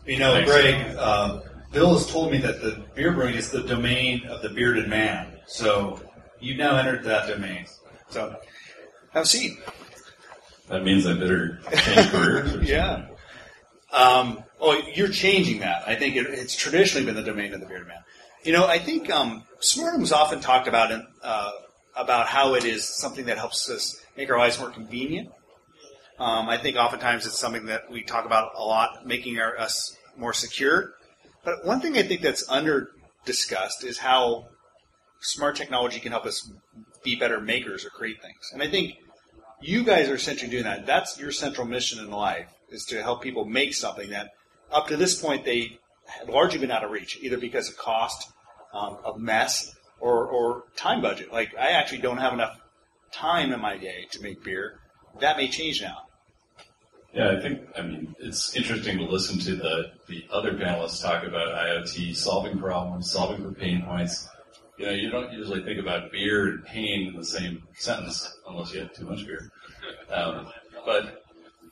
You 0.05 0.19
know, 0.19 0.33
Thanks. 0.33 0.51
Greg, 0.51 0.95
uh, 0.97 1.41
Bill 1.71 1.93
has 1.93 2.05
told 2.05 2.31
me 2.31 2.37
that 2.37 2.61
the 2.61 2.83
beer 2.93 3.11
brewing 3.11 3.33
is 3.35 3.49
the 3.49 3.63
domain 3.63 4.25
of 4.27 4.43
the 4.43 4.49
bearded 4.49 4.87
man. 4.87 5.39
So 5.47 5.99
you've 6.39 6.57
now 6.57 6.77
entered 6.77 7.03
that 7.05 7.27
domain. 7.27 7.65
So 8.09 8.39
have 9.11 9.23
a 9.23 9.27
seat. 9.27 9.57
That 10.69 10.83
means 10.83 11.07
I 11.07 11.13
better 11.13 11.59
change 11.83 12.09
careers. 12.11 12.69
yeah. 12.69 13.07
Um, 13.91 14.43
well, 14.59 14.81
you're 14.91 15.09
changing 15.09 15.59
that. 15.59 15.87
I 15.87 15.95
think 15.95 16.15
it, 16.15 16.27
it's 16.27 16.55
traditionally 16.55 17.05
been 17.05 17.15
the 17.15 17.23
domain 17.23 17.53
of 17.53 17.59
the 17.59 17.65
bearded 17.65 17.87
man. 17.87 18.03
You 18.45 18.51
know, 18.51 18.67
I 18.67 18.77
think 18.77 19.11
um, 19.11 19.41
Smart 19.59 19.93
home 19.93 20.03
is 20.03 20.11
often 20.11 20.39
talked 20.39 20.67
about 20.67 20.91
in, 20.91 21.03
uh, 21.23 21.51
about 21.95 22.27
how 22.27 22.53
it 22.53 22.63
is 22.63 22.87
something 22.87 23.25
that 23.25 23.39
helps 23.39 23.67
us 23.71 23.99
make 24.15 24.29
our 24.29 24.37
lives 24.37 24.59
more 24.59 24.69
convenient. 24.69 25.29
Um, 26.19 26.47
I 26.47 26.59
think 26.59 26.77
oftentimes 26.77 27.25
it's 27.25 27.39
something 27.39 27.65
that 27.65 27.89
we 27.89 28.03
talk 28.03 28.27
about 28.27 28.51
a 28.55 28.61
lot, 28.63 29.03
making 29.03 29.39
our, 29.39 29.57
us 29.57 29.97
more 30.15 30.31
secure. 30.31 30.93
But 31.43 31.65
one 31.65 31.81
thing 31.81 31.97
I 31.97 32.03
think 32.03 32.21
that's 32.21 32.47
under 32.47 32.91
discussed 33.25 33.83
is 33.83 33.97
how 33.97 34.49
smart 35.21 35.55
technology 35.55 35.99
can 35.99 36.11
help 36.11 36.27
us 36.27 36.47
be 37.03 37.15
better 37.15 37.41
makers 37.41 37.83
or 37.83 37.89
create 37.89 38.21
things. 38.21 38.51
And 38.53 38.61
I 38.61 38.69
think 38.69 38.93
you 39.59 39.83
guys 39.83 40.07
are 40.07 40.15
essentially 40.15 40.51
doing 40.51 40.65
that. 40.65 40.85
That's 40.85 41.19
your 41.19 41.31
central 41.31 41.65
mission 41.65 41.97
in 41.97 42.11
life 42.11 42.53
is 42.69 42.85
to 42.85 43.01
help 43.01 43.23
people 43.23 43.45
make 43.45 43.73
something 43.73 44.11
that 44.11 44.29
up 44.71 44.87
to 44.89 44.97
this 44.97 45.19
point 45.19 45.45
they 45.45 45.79
had 46.05 46.29
largely 46.29 46.59
been 46.59 46.69
out 46.69 46.83
of 46.83 46.91
reach, 46.91 47.17
either 47.23 47.39
because 47.39 47.67
of 47.67 47.75
cost 47.77 48.31
um, 48.75 48.97
of 49.03 49.19
mess 49.19 49.75
or, 49.99 50.27
or 50.27 50.63
time 50.75 51.01
budget. 51.01 51.31
Like 51.31 51.55
I 51.57 51.71
actually 51.71 51.99
don't 51.99 52.17
have 52.17 52.33
enough 52.33 52.59
time 53.11 53.51
in 53.53 53.61
my 53.61 53.77
day 53.77 54.05
to 54.11 54.21
make 54.21 54.43
beer. 54.43 54.79
That 55.19 55.37
may 55.37 55.47
change 55.47 55.81
now. 55.81 56.03
Yeah, 57.13 57.31
I 57.31 57.39
think 57.39 57.61
I 57.77 57.81
mean 57.81 58.13
it's 58.19 58.55
interesting 58.55 58.97
to 58.97 59.05
listen 59.05 59.39
to 59.39 59.55
the 59.55 59.91
the 60.09 60.25
other 60.31 60.53
panelists 60.53 61.01
talk 61.01 61.23
about 61.23 61.47
IoT 61.47 62.15
solving 62.15 62.59
problems, 62.59 63.09
solving 63.09 63.41
for 63.41 63.53
pain 63.53 63.83
points. 63.83 64.27
You 64.77 64.87
know, 64.87 64.91
you 64.91 65.09
don't 65.09 65.31
usually 65.31 65.63
think 65.63 65.79
about 65.79 66.11
beer 66.11 66.47
and 66.47 66.65
pain 66.65 67.07
in 67.07 67.15
the 67.15 67.23
same 67.23 67.63
sentence 67.75 68.37
unless 68.49 68.73
you 68.73 68.81
have 68.81 68.93
too 68.93 69.05
much 69.05 69.25
beer. 69.25 69.49
Um, 70.11 70.47
but 70.85 71.23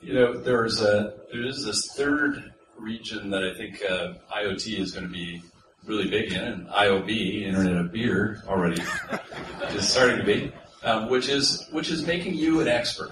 you 0.02 0.14
know, 0.14 0.32
there's 0.32 0.82
a 0.82 1.14
there 1.32 1.46
is 1.46 1.66
this 1.66 1.94
third 1.94 2.54
region 2.78 3.30
that 3.32 3.44
I 3.44 3.54
think 3.54 3.82
uh, 3.84 4.14
IoT 4.34 4.80
is 4.80 4.94
going 4.94 5.06
to 5.06 5.12
be 5.12 5.42
really 5.86 6.10
big 6.10 6.32
in, 6.32 6.42
and 6.42 6.68
IOB, 6.68 7.44
Internet 7.44 7.76
of 7.76 7.92
Beer, 7.92 8.44
already 8.48 8.82
is 9.70 9.88
starting 9.88 10.18
to 10.18 10.24
be, 10.24 10.52
um, 10.84 11.10
which 11.10 11.30
is 11.30 11.68
which 11.72 11.90
is 11.90 12.06
making 12.06 12.36
you 12.36 12.62
an 12.62 12.68
expert. 12.68 13.12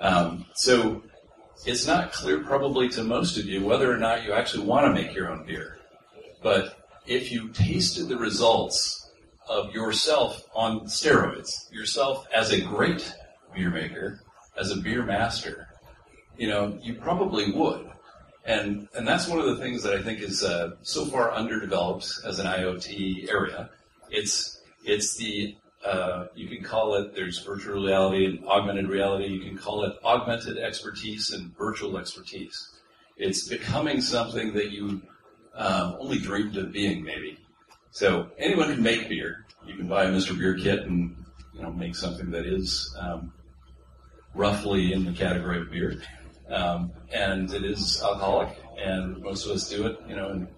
Um, 0.00 0.46
so 0.54 1.02
it's 1.64 1.86
not 1.86 2.12
clear, 2.12 2.40
probably 2.40 2.88
to 2.90 3.04
most 3.04 3.38
of 3.38 3.46
you, 3.46 3.64
whether 3.64 3.90
or 3.90 3.98
not 3.98 4.24
you 4.24 4.32
actually 4.32 4.64
want 4.64 4.86
to 4.86 4.92
make 4.92 5.14
your 5.14 5.30
own 5.30 5.46
beer. 5.46 5.78
But 6.42 6.88
if 7.06 7.30
you 7.30 7.48
tasted 7.48 8.08
the 8.08 8.16
results 8.16 9.10
of 9.48 9.72
yourself 9.72 10.42
on 10.54 10.80
steroids, 10.82 11.72
yourself 11.72 12.26
as 12.34 12.52
a 12.52 12.60
great 12.60 13.14
beer 13.54 13.70
maker, 13.70 14.20
as 14.56 14.70
a 14.70 14.76
beer 14.76 15.04
master, 15.04 15.68
you 16.36 16.48
know, 16.48 16.78
you 16.82 16.94
probably 16.94 17.52
would. 17.52 17.91
And, 18.44 18.88
and 18.94 19.06
that's 19.06 19.28
one 19.28 19.38
of 19.38 19.46
the 19.46 19.56
things 19.56 19.82
that 19.84 19.94
I 19.94 20.02
think 20.02 20.20
is 20.20 20.42
uh, 20.42 20.72
so 20.82 21.04
far 21.06 21.32
underdeveloped 21.32 22.08
as 22.24 22.38
an 22.38 22.46
IoT 22.46 23.30
area. 23.30 23.70
It's, 24.10 24.60
it's 24.84 25.16
the, 25.16 25.56
uh, 25.84 26.26
you 26.34 26.48
can 26.48 26.64
call 26.64 26.96
it, 26.96 27.14
there's 27.14 27.38
virtual 27.38 27.82
reality 27.82 28.26
and 28.26 28.44
augmented 28.46 28.88
reality. 28.88 29.26
You 29.26 29.40
can 29.40 29.58
call 29.58 29.84
it 29.84 29.92
augmented 30.04 30.58
expertise 30.58 31.30
and 31.30 31.56
virtual 31.56 31.98
expertise. 31.98 32.68
It's 33.16 33.46
becoming 33.46 34.00
something 34.00 34.52
that 34.54 34.72
you 34.72 35.02
um, 35.54 35.96
only 36.00 36.18
dreamed 36.18 36.56
of 36.56 36.72
being, 36.72 37.04
maybe. 37.04 37.38
So 37.90 38.28
anyone 38.38 38.72
can 38.72 38.82
make 38.82 39.08
beer. 39.08 39.46
You 39.66 39.76
can 39.76 39.86
buy 39.86 40.04
a 40.04 40.08
Mr. 40.08 40.36
Beer 40.36 40.56
kit 40.56 40.80
and 40.80 41.14
you 41.54 41.62
know 41.62 41.70
make 41.70 41.94
something 41.94 42.30
that 42.30 42.46
is 42.46 42.94
um, 42.98 43.32
roughly 44.34 44.92
in 44.92 45.04
the 45.04 45.12
category 45.12 45.60
of 45.60 45.70
beer. 45.70 46.00
Um, 46.52 46.92
and 47.12 47.52
it 47.52 47.64
is 47.64 48.02
alcoholic, 48.02 48.56
and 48.78 49.18
most 49.22 49.46
of 49.46 49.52
us 49.52 49.68
do 49.70 49.86
it, 49.86 49.98
you 50.06 50.14
know, 50.14 50.30
in, 50.30 50.48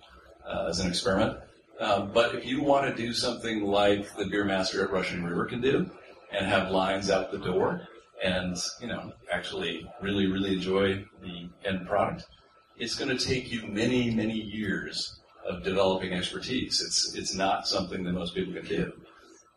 uh, 0.47 0.67
as 0.69 0.81
an 0.81 0.89
experiment. 0.89 1.39
Um, 1.79 2.11
but 2.13 2.35
if 2.35 2.45
you 2.45 2.63
want 2.63 2.89
to 2.89 3.03
do 3.03 3.13
something 3.13 3.63
like 3.63 4.15
the 4.17 4.27
beer 4.27 4.45
master 4.45 4.85
at 4.85 4.91
Russian 4.91 5.25
River 5.25 5.45
can 5.47 5.61
do, 5.61 5.91
and 6.33 6.47
have 6.47 6.71
lines 6.71 7.11
out 7.11 7.31
the 7.31 7.39
door, 7.39 7.87
and 8.23 8.57
you 8.81 8.89
know, 8.89 9.13
actually 9.33 9.87
really, 10.01 10.27
really 10.27 10.55
enjoy 10.55 11.05
the 11.23 11.49
end 11.65 11.87
product, 11.87 12.27
it's 12.77 12.97
going 12.97 13.17
to 13.17 13.25
take 13.25 13.53
you 13.53 13.67
many, 13.69 14.11
many 14.11 14.35
years 14.35 15.21
of 15.49 15.63
developing 15.63 16.13
expertise. 16.13 16.81
It's 16.81 17.15
it's 17.15 17.35
not 17.35 17.69
something 17.69 18.03
that 18.05 18.13
most 18.13 18.35
people 18.35 18.55
can 18.55 18.67
do. 18.67 18.93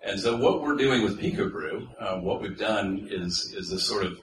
And 0.04 0.20
so, 0.20 0.38
what 0.38 0.62
we're 0.62 0.76
doing 0.76 1.04
with 1.04 1.20
PicoBrew, 1.20 1.88
uh, 2.00 2.18
what 2.20 2.42
we've 2.42 2.58
done 2.58 3.08
is 3.10 3.54
is 3.56 3.70
this 3.70 3.88
sort 3.88 4.06
of 4.06 4.20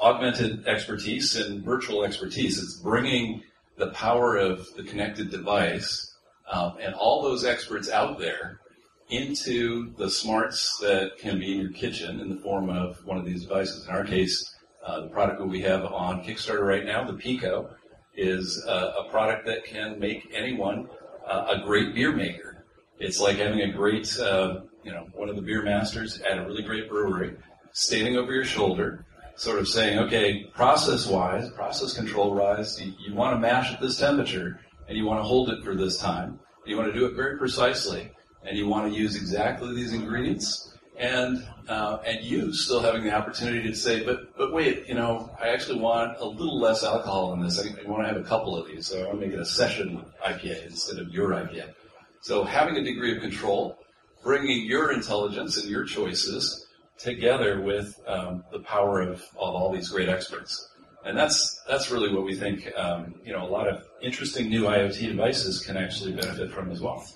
augmented 0.00 0.66
expertise 0.66 1.36
and 1.36 1.64
virtual 1.64 2.04
expertise. 2.04 2.58
It's 2.62 2.78
bringing 2.78 3.42
the 3.76 3.88
power 3.88 4.36
of 4.36 4.66
the 4.76 4.82
connected 4.82 5.30
device 5.30 6.14
um, 6.50 6.76
and 6.80 6.94
all 6.94 7.22
those 7.22 7.44
experts 7.44 7.90
out 7.90 8.18
there 8.18 8.60
into 9.08 9.94
the 9.96 10.08
smarts 10.08 10.78
that 10.78 11.18
can 11.18 11.38
be 11.38 11.52
in 11.52 11.60
your 11.60 11.72
kitchen 11.72 12.20
in 12.20 12.28
the 12.28 12.40
form 12.40 12.70
of 12.70 12.98
one 13.04 13.18
of 13.18 13.24
these 13.24 13.42
devices. 13.42 13.86
In 13.86 13.94
our 13.94 14.04
case, 14.04 14.54
uh, 14.84 15.02
the 15.02 15.08
product 15.08 15.38
that 15.38 15.46
we 15.46 15.60
have 15.62 15.84
on 15.84 16.22
Kickstarter 16.22 16.66
right 16.66 16.84
now, 16.84 17.04
the 17.04 17.14
Pico, 17.14 17.70
is 18.16 18.64
uh, 18.68 18.92
a 19.04 19.10
product 19.10 19.46
that 19.46 19.64
can 19.64 19.98
make 19.98 20.30
anyone 20.32 20.88
uh, 21.26 21.56
a 21.56 21.64
great 21.64 21.94
beer 21.94 22.12
maker. 22.12 22.64
It's 22.98 23.18
like 23.18 23.38
having 23.38 23.62
a 23.62 23.72
great, 23.72 24.18
uh, 24.18 24.60
you 24.84 24.92
know, 24.92 25.08
one 25.14 25.28
of 25.28 25.36
the 25.36 25.42
beer 25.42 25.62
masters 25.62 26.20
at 26.20 26.38
a 26.38 26.46
really 26.46 26.62
great 26.62 26.88
brewery 26.88 27.34
standing 27.72 28.16
over 28.16 28.32
your 28.32 28.44
shoulder, 28.44 29.04
sort 29.36 29.58
of 29.58 29.68
saying, 29.68 29.98
okay, 29.98 30.44
process 30.54 31.06
wise, 31.06 31.50
process 31.50 31.94
control 31.94 32.34
wise, 32.34 32.80
you, 32.80 32.92
you 32.98 33.14
want 33.14 33.34
to 33.34 33.40
mash 33.40 33.72
at 33.72 33.80
this 33.80 33.98
temperature 33.98 34.60
and 34.88 34.96
you 34.96 35.04
want 35.04 35.18
to 35.20 35.24
hold 35.24 35.50
it 35.50 35.64
for 35.64 35.74
this 35.74 35.98
time. 35.98 36.38
You 36.66 36.76
want 36.76 36.92
to 36.92 36.98
do 36.98 37.06
it 37.06 37.14
very 37.14 37.36
precisely 37.36 38.10
and 38.44 38.56
you 38.56 38.68
want 38.68 38.92
to 38.92 38.98
use 38.98 39.16
exactly 39.16 39.74
these 39.74 39.92
ingredients 39.92 40.74
and 40.96 41.44
uh, 41.68 41.98
and 42.06 42.24
you 42.24 42.52
still 42.52 42.80
having 42.80 43.02
the 43.02 43.12
opportunity 43.12 43.68
to 43.68 43.74
say, 43.74 44.04
but 44.04 44.36
but 44.36 44.52
wait, 44.52 44.86
you 44.86 44.94
know, 44.94 45.34
I 45.40 45.48
actually 45.48 45.80
want 45.80 46.18
a 46.18 46.24
little 46.24 46.60
less 46.60 46.84
alcohol 46.84 47.32
in 47.32 47.40
this. 47.40 47.58
I, 47.58 47.68
I 47.80 47.88
want 47.88 48.04
to 48.04 48.08
have 48.08 48.16
a 48.16 48.28
couple 48.28 48.56
of 48.56 48.68
these, 48.68 48.86
so 48.86 49.02
I 49.02 49.06
want 49.06 49.20
to 49.20 49.26
make 49.26 49.34
it 49.34 49.40
a 49.40 49.44
session 49.44 50.04
IPA 50.24 50.66
instead 50.66 51.00
of 51.00 51.08
your 51.08 51.30
IPA. 51.30 51.74
So 52.20 52.44
having 52.44 52.76
a 52.76 52.84
degree 52.84 53.16
of 53.16 53.22
control, 53.22 53.78
bringing 54.22 54.66
your 54.66 54.92
intelligence 54.92 55.56
and 55.56 55.68
your 55.68 55.84
choices 55.84 56.63
together 56.98 57.60
with 57.60 57.98
um, 58.06 58.44
the 58.52 58.60
power 58.60 59.00
of, 59.00 59.20
of 59.36 59.54
all 59.54 59.72
these 59.72 59.88
great 59.88 60.08
experts. 60.08 60.68
And 61.04 61.16
that's 61.18 61.62
that's 61.68 61.90
really 61.90 62.12
what 62.14 62.24
we 62.24 62.34
think. 62.34 62.72
Um, 62.76 63.16
you 63.24 63.32
know, 63.32 63.46
a 63.46 63.50
lot 63.50 63.68
of 63.68 63.84
interesting 64.00 64.48
new 64.48 64.62
IoT 64.62 65.06
devices 65.08 65.60
can 65.64 65.76
actually 65.76 66.12
benefit 66.12 66.50
from 66.50 66.70
as 66.70 66.80
well. 66.80 67.06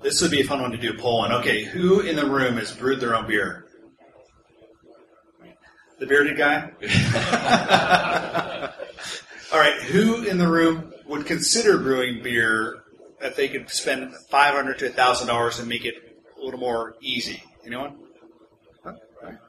This 0.00 0.20
would 0.22 0.30
be 0.30 0.40
a 0.40 0.44
fun 0.44 0.60
one 0.62 0.70
to 0.70 0.76
do 0.76 0.90
a 0.90 0.98
poll 0.98 1.20
on. 1.22 1.32
Okay, 1.32 1.64
who 1.64 2.00
in 2.00 2.16
the 2.16 2.28
room 2.28 2.56
has 2.56 2.72
brewed 2.72 3.00
their 3.00 3.14
own 3.16 3.26
beer? 3.26 3.66
The 5.98 6.06
bearded 6.06 6.36
guy? 6.36 6.70
All 9.52 9.58
right, 9.58 9.80
who 9.82 10.24
in 10.24 10.38
the 10.38 10.48
room 10.48 10.92
would 11.06 11.26
consider 11.26 11.78
brewing 11.78 12.22
beer 12.22 12.82
if 13.20 13.36
they 13.36 13.48
could 13.48 13.70
spend 13.70 14.14
five 14.30 14.54
hundred 14.54 14.78
to 14.80 14.90
thousand 14.90 15.28
dollars 15.28 15.58
and 15.58 15.68
make 15.68 15.84
it 15.84 15.94
a 16.40 16.44
little 16.44 16.58
more 16.58 16.96
easy? 17.00 17.42
Anyone? 17.64 18.01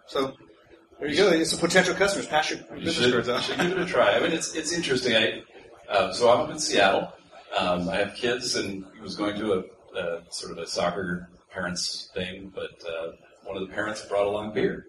Huh? 0.08 0.20
All 0.20 0.26
right. 0.26 0.34
So 0.34 0.38
there 1.00 1.10
you 1.10 1.18
go. 1.18 1.30
It's 1.30 1.52
some 1.52 1.60
potential 1.60 1.94
customers. 1.96 2.28
Pass 2.28 2.50
your 2.52 2.60
You 2.76 2.86
business 2.86 2.96
should, 2.96 3.14
cards 3.14 3.28
you 3.28 3.34
out. 3.34 3.44
should 3.44 3.60
give 3.60 3.72
it 3.72 3.80
a 3.80 3.86
try. 3.86 4.16
I 4.16 4.20
mean, 4.20 4.32
it's 4.32 4.56
it's 4.56 4.72
interesting. 4.74 5.16
I 5.16 5.44
uh, 5.90 6.14
so 6.14 6.30
I'm 6.32 6.42
up 6.42 6.50
in 6.50 6.60
Seattle. 6.60 7.12
Um, 7.58 7.90
I 7.90 7.98
have 7.98 8.16
kids, 8.16 8.56
and 8.56 8.86
was 9.02 9.16
going 9.16 9.36
to 9.38 9.54
a, 9.54 10.00
a 10.00 10.22
sort 10.30 10.54
of 10.54 10.58
a 10.60 10.66
soccer 10.68 11.30
parents 11.52 12.10
thing, 12.16 12.52
but 12.56 12.72
uh, 12.88 13.12
one 13.44 13.58
of 13.58 13.68
the 13.68 13.74
parents 13.74 14.04
brought 14.06 14.26
along 14.26 14.54
beer, 14.54 14.88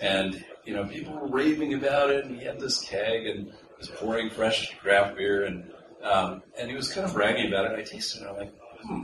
and 0.00 0.44
you 0.64 0.74
know 0.74 0.84
people 0.84 1.14
were 1.14 1.28
raving 1.28 1.74
about 1.74 2.10
it, 2.10 2.24
and 2.26 2.38
he 2.38 2.44
had 2.44 2.60
this 2.60 2.80
keg 2.82 3.26
and 3.26 3.52
was 3.78 3.88
pouring 3.88 4.28
fresh 4.30 4.76
draft 4.82 5.16
beer, 5.16 5.44
and 5.44 5.70
um, 6.02 6.42
and 6.58 6.68
he 6.68 6.76
was 6.76 6.92
kind 6.92 7.06
of 7.06 7.14
bragging 7.14 7.46
about 7.48 7.66
it. 7.66 7.72
And 7.72 7.80
I 7.80 7.84
tasted 7.84 8.22
it, 8.22 8.26
and 8.26 8.30
I'm 8.30 8.36
like, 8.36 8.54
hmm, 8.82 9.02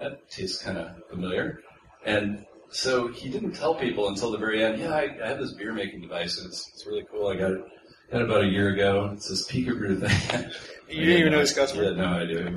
that 0.00 0.28
tastes 0.30 0.62
kind 0.62 0.78
of 0.78 0.90
familiar, 1.08 1.60
and 2.04 2.46
so 2.70 3.08
he 3.08 3.28
didn't 3.28 3.52
tell 3.52 3.74
people 3.74 4.08
until 4.08 4.30
the 4.30 4.38
very 4.38 4.62
end. 4.62 4.80
Yeah, 4.80 4.94
I, 4.94 5.16
I 5.22 5.28
have 5.28 5.38
this 5.38 5.52
beer 5.52 5.72
making 5.72 6.00
device, 6.00 6.38
and 6.38 6.46
it's, 6.46 6.70
it's 6.72 6.86
really 6.86 7.04
cool. 7.10 7.28
I 7.28 7.36
got 7.36 7.50
it, 7.52 7.64
got 8.10 8.22
it 8.22 8.24
about 8.24 8.44
a 8.44 8.46
year 8.46 8.68
ago. 8.68 9.10
It's 9.12 9.28
this 9.28 9.50
Brew 9.50 9.98
thing. 10.00 10.50
You 10.88 11.04
didn't 11.04 11.20
even 11.20 11.32
know 11.32 11.38
his 11.38 11.52
customer? 11.52 11.82
He 11.82 11.88
had 11.88 11.98
no 11.98 12.04
idea. 12.04 12.52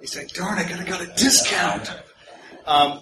He's 0.00 0.16
like, 0.16 0.28
darn, 0.30 0.58
I 0.58 0.68
gotta 0.68 0.84
got 0.84 1.02
a 1.02 1.06
discount. 1.14 1.88
Um, 2.66 3.00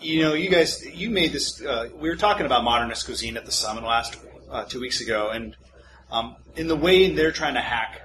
you 0.00 0.22
know, 0.22 0.34
you 0.34 0.50
guys, 0.50 0.84
you 0.84 1.08
made 1.08 1.32
this. 1.32 1.62
Uh, 1.62 1.90
we 1.94 2.08
were 2.08 2.16
talking 2.16 2.46
about 2.46 2.64
modernist 2.64 3.04
cuisine 3.06 3.36
at 3.36 3.46
the 3.46 3.52
summit 3.52 3.84
last 3.84 4.18
uh, 4.50 4.64
two 4.64 4.80
weeks 4.80 5.00
ago, 5.00 5.30
and 5.30 5.56
um, 6.10 6.34
in 6.56 6.66
the 6.66 6.74
way 6.74 7.12
they're 7.12 7.30
trying 7.30 7.54
to 7.54 7.60
hack 7.60 8.02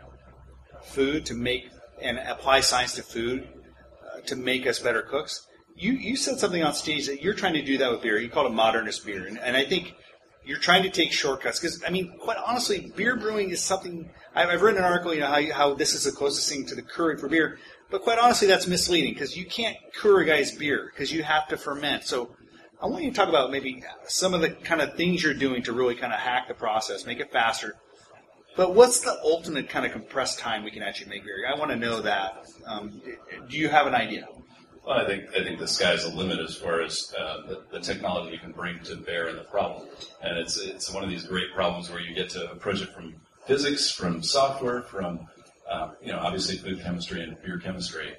food 0.84 1.26
to 1.26 1.34
make 1.34 1.68
and 2.02 2.20
apply 2.20 2.60
science 2.60 2.96
to 2.96 3.04
food 3.04 3.48
uh, 4.06 4.22
to 4.22 4.36
make 4.36 4.68
us 4.68 4.80
better 4.80 5.02
cooks. 5.02 5.48
You 5.82 5.94
you 5.94 6.16
said 6.16 6.40
something 6.40 6.64
on 6.64 6.76
stage 6.76 7.08
that 7.08 7.24
you're 7.24 7.34
trying 7.34 7.54
to 7.54 7.64
do 7.64 7.80
that 7.80 7.92
with 7.92 8.04
beer. 8.04 8.20
You 8.20 8.30
called 8.30 8.52
it 8.52 8.54
modernist 8.54 9.04
beer, 9.04 9.26
and, 9.26 9.40
and 9.40 9.58
I 9.58 9.66
think 9.66 9.96
you're 10.46 10.60
trying 10.60 10.84
to 10.84 10.92
take 10.92 11.12
shortcuts 11.12 11.60
because 11.60 11.84
I 11.84 11.90
mean, 11.90 12.14
quite 12.20 12.38
honestly, 12.38 12.92
beer 12.96 13.16
brewing 13.16 13.50
is 13.50 13.62
something. 13.64 14.08
I've, 14.36 14.50
I've 14.50 14.62
written 14.62 14.78
an 14.78 14.86
article, 14.86 15.12
you 15.12 15.22
know, 15.22 15.28
how, 15.28 15.54
how 15.54 15.74
this 15.74 15.96
is 15.96 16.04
the 16.04 16.12
closest 16.12 16.48
thing 16.48 16.68
to 16.68 16.76
the 16.76 16.84
Keurig 16.84 17.20
for 17.20 17.28
beer, 17.28 17.58
but 17.90 18.04
quite 18.04 18.20
honestly, 18.20 18.48
that's 18.48 18.68
misleading 18.68 19.14
because 19.14 19.36
you 19.36 19.46
can't 19.46 19.76
Keurigize 20.00 20.58
beer 20.58 20.92
because 20.94 21.12
you 21.12 21.24
have 21.24 21.48
to 21.48 21.58
ferment. 21.58 22.04
So, 22.04 22.36
I 22.80 22.86
want 22.86 23.04
you 23.04 23.10
to 23.10 23.16
talk 23.16 23.30
about 23.30 23.52
maybe 23.52 23.84
some 24.06 24.36
of 24.36 24.42
the 24.42 24.52
kind 24.52 24.82
of 24.82 24.94
things 24.96 25.24
you're 25.24 25.34
doing 25.34 25.64
to 25.64 25.74
really 25.74 25.96
kind 25.96 26.14
of 26.14 26.20
hack 26.20 26.48
the 26.48 26.54
process, 26.54 27.08
make 27.08 27.20
it 27.20 27.32
faster. 27.32 27.76
But 28.56 28.76
what's 28.76 29.00
the 29.00 29.18
ultimate 29.24 29.70
kind 29.70 29.86
of 29.86 29.94
compressed 29.94 30.38
time 30.38 30.64
we 30.64 30.72
can 30.72 30.84
actually 30.84 31.10
make 31.10 31.24
beer? 31.24 31.46
I 31.52 31.58
want 31.58 31.72
to 31.72 31.78
know 31.78 32.02
that. 32.02 32.46
Um, 32.68 33.02
do 33.50 33.58
you 33.58 33.70
have 33.70 33.88
an 33.88 33.96
idea? 33.96 34.28
Well, 34.86 34.98
I 34.98 35.06
think 35.06 35.30
I 35.36 35.44
think 35.44 35.60
the 35.60 35.68
sky's 35.68 36.04
the 36.04 36.16
limit 36.16 36.40
as 36.40 36.56
far 36.56 36.82
as 36.82 37.14
uh, 37.18 37.48
the, 37.48 37.64
the 37.72 37.80
technology 37.80 38.34
you 38.34 38.40
can 38.40 38.52
bring 38.52 38.80
to 38.84 38.96
bear 38.96 39.28
in 39.28 39.36
the 39.36 39.44
problem, 39.44 39.88
and 40.22 40.38
it's 40.38 40.58
it's 40.58 40.92
one 40.92 41.04
of 41.04 41.10
these 41.10 41.24
great 41.24 41.54
problems 41.54 41.90
where 41.90 42.02
you 42.02 42.16
get 42.16 42.30
to 42.32 42.52
approach 42.52 42.82
it 42.82 42.90
from 42.94 43.16
physics, 43.46 43.92
from 43.92 44.24
software, 44.24 44.82
from 44.82 45.28
uh, 45.70 45.92
you 46.02 46.12
know 46.12 46.20
obviously 46.20 46.58
food 46.58 46.82
chemistry 46.82 47.22
and 47.24 47.42
beer 47.44 47.60
chemistry. 47.60 48.14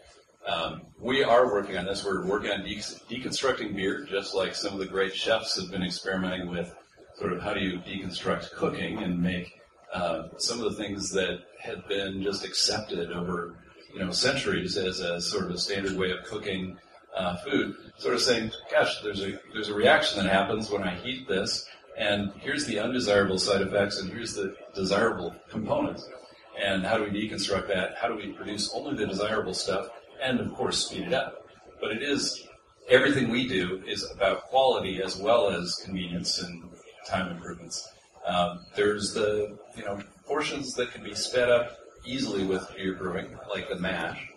Um, 0.47 0.83
we 0.99 1.23
are 1.23 1.53
working 1.53 1.77
on 1.77 1.85
this. 1.85 2.05
We're 2.05 2.25
working 2.27 2.51
on 2.51 2.63
de- 2.63 2.77
deconstructing 2.77 3.75
beer, 3.75 4.05
just 4.05 4.35
like 4.35 4.55
some 4.55 4.73
of 4.73 4.79
the 4.79 4.87
great 4.87 5.15
chefs 5.15 5.61
have 5.61 5.71
been 5.71 5.83
experimenting 5.83 6.49
with 6.51 6.75
sort 7.17 7.33
of 7.33 7.43
how 7.43 7.55
do 7.55 7.61
you 7.61 7.79
deconstruct 7.79 8.53
cooking 8.53 9.03
and 9.03 9.21
make 9.23 9.61
uh, 9.93 10.29
some 10.39 10.61
of 10.61 10.65
the 10.65 10.83
things 10.83 11.11
that 11.11 11.41
had 11.61 11.87
been 11.87 12.23
just 12.23 12.45
accepted 12.45 13.13
over 13.13 13.55
you 13.93 14.01
know 14.01 14.11
centuries 14.11 14.77
as 14.77 15.01
a 15.01 15.21
sort 15.21 15.45
of 15.45 15.51
a 15.51 15.59
standard 15.59 15.97
way 15.97 16.11
of 16.11 16.25
cooking 16.25 16.79
uh, 17.17 17.37
food. 17.39 17.77
Sort 17.99 18.15
of 18.15 18.21
saying, 18.21 18.53
gosh, 18.71 19.01
there's 19.03 19.23
a 19.23 19.39
there's 19.53 19.69
a 19.69 19.75
reaction 19.75 20.23
that 20.23 20.33
happens 20.33 20.71
when 20.71 20.83
I 20.83 20.95
heat 20.95 21.29
this, 21.29 21.69
and 21.97 22.33
here's 22.41 22.67
the 22.67 22.79
undesirable 22.79 23.39
side 23.39 23.61
effects, 23.63 24.01
and 24.01 24.11
here's 24.11 24.35
the 24.35 24.57
desirable 24.75 25.35
components. 25.51 26.09
And 26.61 26.85
how 26.85 26.99
do 26.99 27.05
we 27.05 27.11
deconstruct 27.11 27.69
that? 27.69 27.97
How 27.97 28.09
do 28.09 28.17
we 28.17 28.33
produce 28.33 28.73
only 28.75 28.97
the 28.97 29.07
desirable 29.07 29.55
stuff, 29.55 29.89
and 30.23 30.41
of 30.41 30.53
course 30.55 30.87
speed 30.87 31.09
it 31.09 31.15
up? 31.15 31.47
But 31.81 31.93
it 31.93 32.03
is 32.03 32.47
everything 32.89 33.31
we 33.31 33.49
do 33.49 33.83
is 33.87 34.11
about 34.11 34.43
quality 34.45 35.03
as 35.03 35.17
well 35.17 35.49
as 35.51 35.77
convenience 35.85 36.41
and 36.41 36.63
time 37.07 37.31
improvements. 37.31 37.89
Um, 38.27 38.65
there's 38.77 39.13
the 39.15 39.59
you 39.77 39.85
know 39.85 40.01
portions 40.27 40.75
that 40.75 40.93
can 40.93 41.03
be 41.03 41.15
sped 41.15 41.51
up 41.51 41.79
easily 42.05 42.45
with 42.45 42.69
beer 42.77 42.95
brewing, 42.95 43.37
like 43.51 43.69
the 43.69 43.77
mash. 43.77 44.29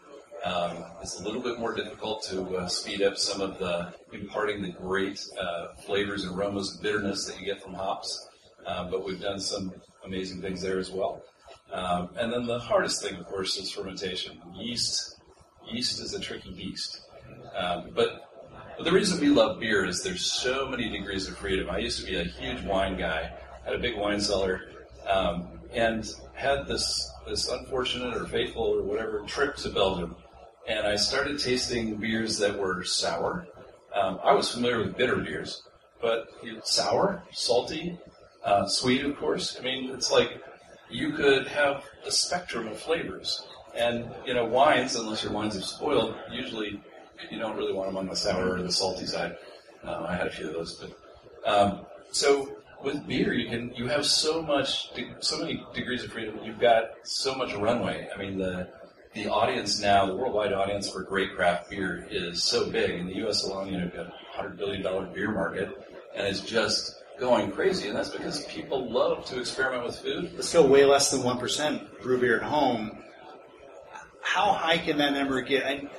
Um, 0.43 0.83
it's 1.01 1.19
a 1.19 1.23
little 1.23 1.41
bit 1.41 1.59
more 1.59 1.73
difficult 1.73 2.23
to 2.25 2.57
uh, 2.57 2.67
speed 2.67 3.01
up 3.01 3.17
some 3.17 3.41
of 3.41 3.57
the 3.57 3.93
imparting 4.13 4.61
the 4.61 4.69
great 4.69 5.25
uh, 5.39 5.73
flavors 5.85 6.23
and 6.23 6.37
aromas 6.37 6.73
and 6.73 6.83
bitterness 6.83 7.25
that 7.25 7.39
you 7.39 7.45
get 7.45 7.63
from 7.63 7.73
hops. 7.73 8.29
Um, 8.67 8.91
but 8.91 9.03
we've 9.03 9.21
done 9.21 9.39
some 9.39 9.73
amazing 10.03 10.41
things 10.41 10.61
there 10.61 10.77
as 10.77 10.91
well. 10.91 11.23
Um, 11.71 12.09
and 12.17 12.31
then 12.31 12.45
the 12.45 12.59
hardest 12.59 13.01
thing, 13.01 13.15
of 13.15 13.25
course, 13.25 13.57
is 13.57 13.71
fermentation. 13.71 14.39
Yeast, 14.55 15.19
yeast 15.67 15.99
is 15.99 16.13
a 16.13 16.19
tricky 16.19 16.51
beast. 16.51 17.01
Um, 17.55 17.89
but, 17.95 18.29
but 18.77 18.83
the 18.83 18.91
reason 18.91 19.19
we 19.19 19.29
love 19.29 19.59
beer 19.59 19.85
is 19.85 20.03
there's 20.03 20.25
so 20.25 20.67
many 20.67 20.89
degrees 20.89 21.27
of 21.27 21.37
freedom. 21.37 21.69
I 21.69 21.79
used 21.79 21.99
to 21.99 22.05
be 22.05 22.17
a 22.17 22.23
huge 22.23 22.61
wine 22.63 22.97
guy, 22.97 23.31
had 23.63 23.73
a 23.73 23.79
big 23.79 23.97
wine 23.97 24.21
cellar, 24.21 24.61
um, 25.09 25.47
and 25.73 26.07
had 26.33 26.67
this 26.67 27.11
this 27.27 27.49
unfortunate 27.49 28.15
or 28.15 28.25
fateful 28.25 28.63
or 28.63 28.83
whatever 28.83 29.21
trip 29.21 29.55
to 29.57 29.69
Belgium, 29.69 30.15
and 30.67 30.85
I 30.85 30.95
started 30.95 31.39
tasting 31.39 31.95
beers 31.95 32.37
that 32.39 32.57
were 32.57 32.83
sour. 32.83 33.47
Um, 33.93 34.19
I 34.23 34.33
was 34.33 34.51
familiar 34.51 34.79
with 34.79 34.97
bitter 34.97 35.17
beers, 35.17 35.63
but 36.01 36.27
you 36.43 36.53
know, 36.53 36.61
sour, 36.63 37.23
salty, 37.31 37.97
uh, 38.43 38.67
sweet, 38.67 39.03
of 39.03 39.17
course. 39.17 39.57
I 39.59 39.63
mean, 39.63 39.91
it's 39.91 40.11
like 40.11 40.41
you 40.89 41.13
could 41.13 41.47
have 41.47 41.83
a 42.05 42.11
spectrum 42.11 42.67
of 42.67 42.79
flavors. 42.79 43.45
And, 43.75 44.09
you 44.25 44.33
know, 44.33 44.45
wines, 44.45 44.95
unless 44.95 45.23
your 45.23 45.33
wines 45.33 45.55
have 45.55 45.65
spoiled, 45.65 46.15
usually 46.31 46.81
you 47.29 47.39
don't 47.39 47.57
really 47.57 47.73
want 47.73 47.89
them 47.89 47.97
on 47.97 48.07
the 48.07 48.15
sour 48.15 48.53
or 48.53 48.61
the 48.61 48.71
salty 48.71 49.05
side. 49.05 49.35
Uh, 49.83 50.05
I 50.07 50.15
had 50.15 50.27
a 50.27 50.31
few 50.31 50.47
of 50.47 50.53
those, 50.53 50.75
but 50.75 50.91
um, 51.45 51.85
so 52.11 52.54
with 52.85 53.07
beer, 53.07 53.33
you 53.33 53.49
can 53.49 53.73
you 53.75 53.87
have 53.87 54.05
so 54.05 54.41
much, 54.41 54.91
so 55.19 55.39
many 55.39 55.65
degrees 55.73 56.03
of 56.03 56.11
freedom. 56.11 56.39
You've 56.43 56.59
got 56.59 56.91
so 57.03 57.35
much 57.35 57.53
runway. 57.55 58.07
I 58.13 58.17
mean, 58.17 58.37
the 58.37 58.69
the 59.13 59.27
audience 59.27 59.81
now, 59.81 60.05
the 60.05 60.15
worldwide 60.15 60.53
audience 60.53 60.89
for 60.89 61.01
great 61.01 61.35
craft 61.35 61.69
beer 61.69 62.07
is 62.11 62.43
so 62.43 62.69
big. 62.69 62.91
In 62.91 63.07
the 63.07 63.15
U.S. 63.15 63.43
alone, 63.43 63.67
you 63.67 63.77
know, 63.77 63.85
you've 63.85 63.95
got 63.95 64.07
a 64.07 64.13
hundred 64.37 64.57
billion 64.57 64.83
dollar 64.83 65.05
beer 65.07 65.31
market, 65.31 65.69
and 66.15 66.27
it's 66.27 66.41
just 66.41 67.01
going 67.19 67.51
crazy. 67.51 67.87
And 67.87 67.97
that's 67.97 68.09
because 68.09 68.45
people 68.45 68.89
love 68.91 69.25
to 69.25 69.39
experiment 69.39 69.85
with 69.85 69.97
food. 69.97 70.33
But 70.35 70.45
still 70.45 70.67
way 70.67 70.85
less 70.85 71.11
than 71.11 71.21
1% 71.21 72.01
brew 72.01 72.19
beer 72.19 72.37
at 72.37 72.43
home. 72.43 72.97
How 74.21 74.51
high 74.51 74.77
can 74.77 74.97
that 74.97 75.13
number 75.13 75.39
get? 75.41 75.65
I, 75.65 75.89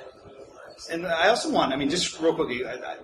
and 0.91 1.07
I 1.07 1.29
also 1.29 1.49
want, 1.49 1.73
I 1.73 1.75
mean, 1.75 1.89
just 1.89 2.19
real 2.19 2.35
quickly, 2.35 2.65
I, 2.65 2.73
I, 2.73 2.97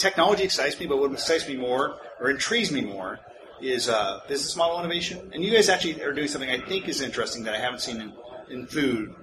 technology 0.00 0.42
excites 0.44 0.78
me, 0.80 0.86
but 0.86 0.98
what 0.98 1.12
excites 1.12 1.46
me 1.46 1.56
more, 1.56 1.96
or 2.20 2.30
intrigues 2.30 2.72
me 2.72 2.80
more, 2.80 3.20
is 3.60 3.88
uh, 3.88 4.20
business 4.28 4.56
model 4.56 4.80
innovation. 4.80 5.30
And 5.32 5.44
you 5.44 5.52
guys 5.52 5.68
actually 5.68 6.02
are 6.02 6.12
doing 6.12 6.28
something 6.28 6.50
I 6.50 6.60
think 6.60 6.88
is 6.88 7.00
interesting 7.00 7.44
that 7.44 7.54
I 7.54 7.58
haven't 7.58 7.80
seen 7.80 8.00
in, 8.00 8.12
in 8.50 8.66
food 8.66 9.14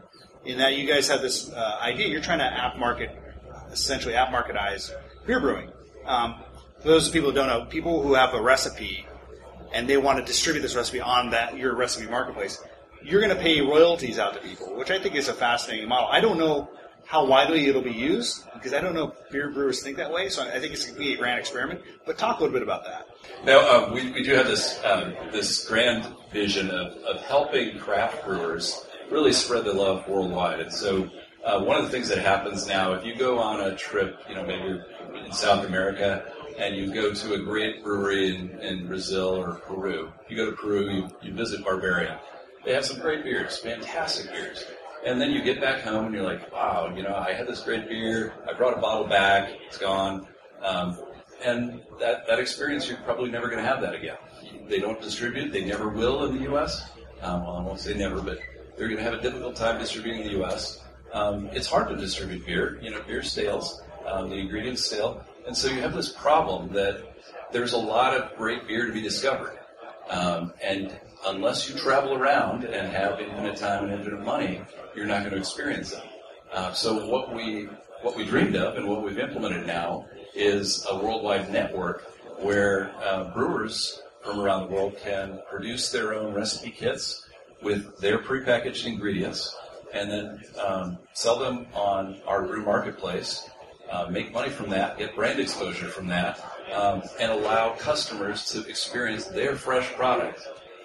in 0.45 0.59
that 0.59 0.75
you 0.75 0.88
guys 0.88 1.07
have 1.09 1.21
this 1.21 1.51
uh, 1.51 1.78
idea. 1.82 2.07
You're 2.07 2.21
trying 2.21 2.39
to 2.39 2.45
app 2.45 2.78
market, 2.78 3.09
essentially 3.71 4.15
app 4.15 4.30
marketize 4.30 4.91
beer 5.25 5.39
brewing. 5.39 5.71
Um, 6.05 6.36
for 6.80 6.88
those 6.89 7.09
people 7.09 7.30
who 7.32 7.36
don't 7.36 7.47
know, 7.47 7.65
people 7.65 8.01
who 8.01 8.13
have 8.13 8.34
a 8.34 8.41
recipe 8.41 9.05
and 9.73 9.89
they 9.89 9.97
want 9.97 10.19
to 10.19 10.25
distribute 10.25 10.61
this 10.61 10.75
recipe 10.75 11.01
on 11.01 11.32
that 11.32 11.57
your 11.57 11.75
recipe 11.75 12.09
marketplace, 12.09 12.63
you're 13.03 13.21
going 13.21 13.36
to 13.36 13.41
pay 13.41 13.59
royalties 13.61 14.19
out 14.19 14.34
to 14.36 14.39
people, 14.39 14.75
which 14.75 14.91
I 14.91 14.99
think 14.99 15.15
is 15.15 15.28
a 15.28 15.34
fascinating 15.34 15.89
model. 15.89 16.07
I 16.09 16.21
don't 16.21 16.38
know 16.38 16.69
how 17.08 17.26
widely 17.26 17.68
it'll 17.68 17.82
be 17.82 17.91
used 17.91 18.43
because 18.53 18.74
I 18.74 18.82
don't 18.82 18.93
know 18.93 19.08
if 19.08 19.32
beer 19.32 19.49
brewers 19.49 19.82
think 19.82 19.97
that 19.97 20.12
way. 20.12 20.28
So 20.28 20.43
I 20.43 20.60
think 20.60 20.74
it's 20.74 20.86
going 20.86 20.95
to 20.95 20.99
be 20.99 21.14
a 21.14 21.18
grand 21.18 21.39
experiment. 21.39 21.82
But 22.05 22.18
talk 22.18 22.39
a 22.39 22.43
little 22.43 22.53
bit 22.53 22.64
about 22.64 22.84
that. 22.84 23.08
Now, 23.45 23.60
uh, 23.60 23.91
we, 23.93 24.12
we 24.12 24.24
do 24.24 24.34
have 24.34 24.47
this 24.47 24.84
um, 24.84 25.14
this 25.32 25.68
grand 25.68 26.05
vision 26.32 26.70
of, 26.70 26.93
of 27.03 27.22
helping 27.22 27.80
craft 27.80 28.26
brewers 28.26 28.86
really 29.10 29.32
spread 29.32 29.64
the 29.64 29.74
love 29.74 30.08
worldwide. 30.08 30.60
And 30.60 30.74
so, 30.74 31.10
uh, 31.45 31.64
one 31.64 31.78
of 31.78 31.86
the 31.86 31.89
things 31.89 32.10
that 32.10 32.18
happens 32.18 32.68
now, 32.68 32.93
if 32.93 33.05
you 33.05 33.16
go 33.16 33.39
on 33.39 33.62
a 33.62 33.76
trip, 33.76 34.20
you 34.28 34.36
know, 34.36 34.45
maybe 34.45 34.82
in 35.26 35.32
South 35.32 35.66
America, 35.66 36.26
and 36.58 36.76
you 36.76 36.93
go 36.93 37.14
to 37.14 37.34
a 37.36 37.39
great 37.39 37.84
brewery 37.84 38.36
in, 38.36 38.60
in 38.60 38.88
Brazil 38.88 39.30
or 39.30 39.55
Peru, 39.55 40.12
you 40.28 40.36
go 40.36 40.49
to 40.49 40.58
Peru, 40.58 40.89
you, 40.91 41.10
you 41.22 41.34
visit 41.34 41.64
Barbarian. 41.64 42.18
They 42.66 42.74
have 42.74 42.86
some 42.86 42.99
great 42.99 43.24
beers, 43.24 43.58
fantastic 43.60 44.30
beers. 44.30 44.66
And 45.06 45.22
then 45.22 45.32
you 45.32 45.41
get 45.41 45.62
back 45.62 45.82
home 45.82 46.06
and 46.06 46.16
you're 46.16 46.24
like, 46.24 46.52
wow, 46.52 46.93
you 46.95 47.04
know, 47.04 47.16
I 47.16 47.34
had 47.34 47.48
this 47.48 47.62
great 47.62 47.88
beer. 47.88 48.34
I 48.50 48.54
brought 48.54 48.78
a 48.78 48.82
bottle 48.82 49.08
back. 49.08 49.52
It's 49.68 49.78
gone. 49.78 50.28
Um, 50.62 50.98
and 51.43 51.82
that, 52.00 52.28
that 52.28 52.39
experience, 52.39 52.89
you're 52.89 52.98
probably 53.00 53.30
never 53.30 53.48
going 53.48 53.60
to 53.60 53.68
have 53.68 53.82
that 53.82 53.93
again. 53.93 54.18
They 54.68 54.80
don't 54.80 55.00
distribute. 55.02 55.52
They 55.52 55.64
never 55.64 55.89
will 55.89 56.26
in 56.26 56.38
the 56.38 56.43
U.S. 56.43 56.89
Um, 57.22 57.43
well, 57.43 57.56
I 57.56 57.62
won't 57.62 57.80
say 57.80 57.93
never, 57.93 58.22
but 58.22 58.39
they're 58.78 58.88
going 58.88 58.98
to 58.98 59.04
have 59.04 59.14
a 59.14 59.22
difficult 59.22 59.56
time 59.56 59.80
distributing 59.80 60.22
in 60.22 60.28
the 60.28 60.34
U.S. 60.39 60.84
Um, 61.14 61.48
it's 61.54 61.68
hard 61.68 61.89
to 61.89 61.95
distribute 61.95 62.45
beer. 62.45 62.80
You 62.82 62.91
know, 62.91 63.02
beer 63.08 63.24
stales. 63.24 63.82
Um, 64.06 64.30
the 64.30 64.36
ingredients 64.36 64.86
stale. 64.86 65.24
And 65.45 65.56
so 65.56 65.70
you 65.70 65.82
have 65.82 65.93
this 65.93 66.10
problem 66.10 66.74
that 66.74 67.16
there's 67.52 67.74
a 67.74 67.78
lot 67.78 68.14
of 68.14 68.36
great 68.38 68.68
beer 68.68 68.86
to 68.86 68.93
be 68.93 69.02
discovered. 69.02 69.58
Um, 70.10 70.54
and 70.62 70.98
unless 71.26 71.70
you 71.70 71.76
travel 71.76 72.14
around 72.14 72.64
and 72.64 72.91
have 72.91 73.20
infinite 73.20 73.58
time 73.58 73.86
and 73.86 73.93
infinite 73.93 74.24
money, 74.24 74.62
you're 74.98 75.06
not 75.06 75.20
going 75.20 75.32
to 75.32 75.38
experience 75.38 75.93
it. 75.93 76.04
Uh, 76.52 76.74
so 76.74 77.06
what 77.08 77.34
we 77.34 77.70
what 78.02 78.16
we 78.16 78.26
dreamed 78.26 78.56
of 78.56 78.78
and 78.78 78.88
what 78.88 79.04
we've 79.04 79.20
implemented 79.20 79.66
now 79.66 80.06
is 80.34 80.86
a 80.89 80.98
worldwide 80.98 81.52
network 81.52 82.04
where 82.39 82.91
uh, 83.04 83.26
brewers 83.34 84.02
from 84.24 84.39
around 84.39 84.68
the 84.68 84.74
world 84.74 84.98
can 85.04 85.39
produce 85.50 85.91
their 85.91 86.14
own 86.14 86.34
recipe 86.34 86.72
kits 86.72 87.28
with 87.62 87.98
their 88.00 88.20
prepackaged 88.20 88.86
ingredients 88.86 89.56
and 89.93 90.12
then 90.12 90.41
um, 90.64 90.98
sell 91.14 91.39
them 91.39 91.66
on 91.74 92.20
our 92.28 92.45
brew 92.45 92.64
marketplace, 92.64 93.50
uh, 93.91 94.08
make 94.10 94.32
money 94.32 94.50
from 94.50 94.70
that, 94.70 94.98
get 94.98 95.16
brand 95.16 95.39
exposure 95.39 95.88
from 95.88 96.08
that, 96.08 96.39
um, 96.74 97.02
and 97.20 97.32
allow 97.32 97.74
customers 97.74 98.45
to 98.52 98.68
experience 98.68 99.26
their 99.26 99.56
fresh 99.56 99.91
product 99.93 100.41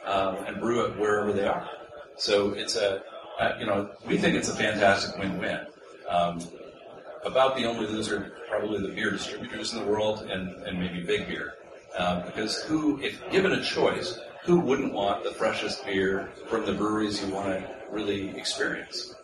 um, 0.06 0.36
and 0.46 0.60
brew 0.60 0.86
it 0.86 0.98
wherever 0.98 1.32
they 1.32 1.46
are. 1.46 1.68
So 2.16 2.50
it's 2.50 2.76
a, 2.76 3.02
uh, 3.42 3.56
you 3.58 3.66
know, 3.66 3.90
we 4.06 4.18
think 4.18 4.36
it's 4.36 4.48
a 4.48 4.54
fantastic 4.54 5.18
win-win. 5.18 5.60
Um, 6.08 6.40
about 7.24 7.56
the 7.56 7.64
only 7.64 7.86
loser, 7.86 8.32
probably 8.48 8.80
the 8.80 8.94
beer 8.94 9.10
distributors 9.10 9.72
in 9.72 9.80
the 9.80 9.86
world, 9.86 10.22
and, 10.22 10.50
and 10.64 10.78
maybe 10.78 11.02
big 11.02 11.28
beer. 11.28 11.54
Um, 11.96 12.22
because 12.24 12.62
who, 12.62 13.00
if 13.00 13.18
given 13.30 13.52
a 13.52 13.62
choice, 13.62 14.18
who 14.44 14.58
wouldn't 14.58 14.92
want 14.92 15.24
the 15.24 15.30
freshest 15.32 15.84
beer 15.84 16.30
from 16.48 16.66
the 16.66 16.72
breweries 16.72 17.22
you 17.24 17.32
want 17.32 17.48
to 17.48 17.74
really 17.90 18.36
experience? 18.36 19.14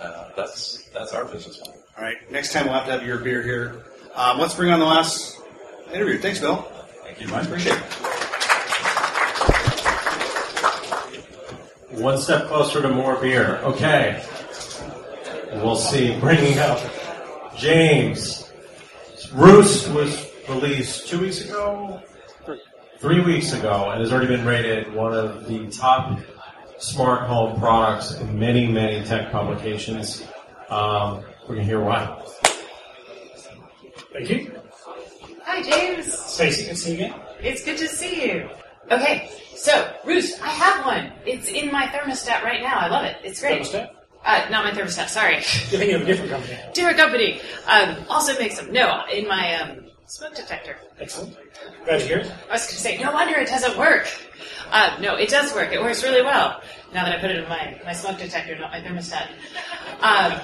Uh, 0.00 0.28
that's 0.36 0.88
that's 0.90 1.12
our 1.12 1.24
business 1.24 1.58
model. 1.60 1.82
All 1.96 2.04
right. 2.04 2.30
Next 2.30 2.52
time 2.52 2.66
we'll 2.66 2.74
have 2.74 2.84
to 2.86 2.92
have 2.92 3.06
your 3.06 3.18
beer 3.18 3.42
here. 3.42 3.84
Um, 4.14 4.38
let's 4.38 4.54
bring 4.54 4.70
on 4.70 4.80
the 4.80 4.86
last 4.86 5.40
interview. 5.92 6.18
Thanks, 6.18 6.40
Bill. 6.40 6.56
Thank 7.04 7.20
you, 7.20 7.28
Mike. 7.28 7.44
Appreciate 7.44 7.78
it. 7.78 8.05
One 11.96 12.18
step 12.18 12.48
closer 12.48 12.82
to 12.82 12.88
more 12.90 13.16
beer. 13.16 13.56
Okay. 13.64 14.22
We'll 15.54 15.76
see. 15.76 16.18
Bringing 16.20 16.58
up 16.58 16.78
James. 17.56 18.52
Roost 19.32 19.88
was 19.92 20.30
released 20.48 21.08
two 21.08 21.20
weeks 21.20 21.40
ago, 21.40 22.00
three 22.98 23.20
weeks 23.20 23.52
ago, 23.54 23.90
and 23.90 24.00
has 24.00 24.12
already 24.12 24.28
been 24.28 24.44
rated 24.44 24.92
one 24.94 25.14
of 25.14 25.48
the 25.48 25.66
top 25.70 26.20
smart 26.78 27.22
home 27.22 27.58
products 27.58 28.12
in 28.20 28.38
many, 28.38 28.66
many 28.66 29.04
tech 29.04 29.32
publications. 29.32 30.22
Um, 30.68 31.24
we're 31.42 31.54
going 31.54 31.58
to 31.60 31.64
hear 31.64 31.80
why. 31.80 32.22
Thank 34.12 34.30
you. 34.30 34.60
Hi, 35.44 35.62
James. 35.62 36.12
Stacey, 36.12 36.64
good 36.64 36.70
to 36.70 36.76
see 36.76 36.90
you 36.90 37.06
again. 37.06 37.20
It's 37.40 37.64
good 37.64 37.78
to 37.78 37.88
see 37.88 38.26
you. 38.26 38.50
Okay, 38.90 39.30
so 39.56 39.92
Roost, 40.04 40.40
I 40.42 40.48
have 40.48 40.84
one. 40.84 41.12
It's 41.24 41.48
in 41.48 41.72
my 41.72 41.86
thermostat 41.86 42.42
right 42.42 42.62
now. 42.62 42.78
I 42.78 42.88
love 42.88 43.04
it. 43.04 43.16
It's 43.24 43.40
great. 43.40 43.62
Thermostat? 43.62 43.90
Uh, 44.24 44.46
not 44.50 44.64
my 44.64 44.70
thermostat. 44.70 45.08
Sorry, 45.08 45.34
You're 45.34 45.42
thinking 45.42 45.94
of 45.94 46.02
a 46.02 46.04
different 46.04 46.30
company. 46.30 46.58
different 46.74 46.98
company. 46.98 47.40
Um, 47.66 47.96
also 48.08 48.38
makes 48.38 48.58
them. 48.58 48.72
No, 48.72 49.02
in 49.12 49.26
my 49.28 49.54
um, 49.56 49.86
smoke 50.06 50.34
detector. 50.34 50.76
Excellent. 51.00 51.36
Glad 51.84 51.98
to 51.98 52.06
hear 52.06 52.18
it. 52.18 52.32
I 52.48 52.52
was 52.52 52.62
going 52.62 52.74
to 52.76 52.80
say, 52.80 52.98
no 52.98 53.12
wonder 53.12 53.38
it 53.38 53.48
doesn't 53.48 53.76
work. 53.78 54.08
Uh, 54.70 54.96
no, 55.00 55.14
it 55.16 55.28
does 55.28 55.54
work. 55.54 55.72
It 55.72 55.80
works 55.80 56.02
really 56.02 56.22
well. 56.22 56.60
Now 56.92 57.04
that 57.04 57.16
I 57.18 57.20
put 57.20 57.30
it 57.30 57.36
in 57.36 57.48
my, 57.48 57.80
my 57.84 57.92
smoke 57.92 58.18
detector, 58.18 58.56
not 58.58 58.70
my 58.72 58.80
thermostat. 58.80 59.28
Um, 60.00 60.40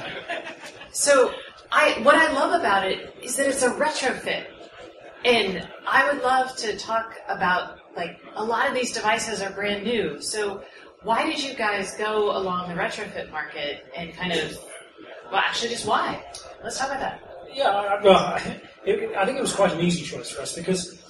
so, 0.92 1.32
I 1.70 1.98
what 2.02 2.14
I 2.14 2.32
love 2.32 2.58
about 2.60 2.86
it 2.86 3.16
is 3.22 3.36
that 3.36 3.46
it's 3.46 3.62
a 3.62 3.70
retrofit, 3.70 4.46
and 5.24 5.66
I 5.88 6.12
would 6.12 6.22
love 6.22 6.54
to 6.58 6.76
talk 6.76 7.14
about 7.28 7.78
like 7.96 8.20
a 8.34 8.44
lot 8.44 8.68
of 8.68 8.74
these 8.74 8.92
devices 8.92 9.40
are 9.42 9.50
brand 9.50 9.84
new. 9.84 10.20
So, 10.20 10.62
why 11.02 11.26
did 11.26 11.42
you 11.42 11.54
guys 11.54 11.96
go 11.96 12.36
along 12.36 12.68
the 12.68 12.74
retrofit 12.74 13.30
market 13.30 13.84
and 13.96 14.14
kind 14.14 14.32
of, 14.32 14.56
well, 15.30 15.42
actually, 15.44 15.70
just 15.70 15.86
why? 15.86 16.22
Let's 16.62 16.78
talk 16.78 16.88
about 16.88 17.00
that. 17.00 17.20
Yeah, 17.52 17.68
I- 17.70 18.02
well, 18.02 18.36
it, 18.84 19.16
I 19.16 19.24
think 19.24 19.38
it 19.38 19.42
was 19.42 19.52
quite 19.52 19.72
an 19.72 19.80
easy 19.80 20.02
choice 20.04 20.30
for 20.30 20.42
us 20.42 20.54
because 20.54 21.02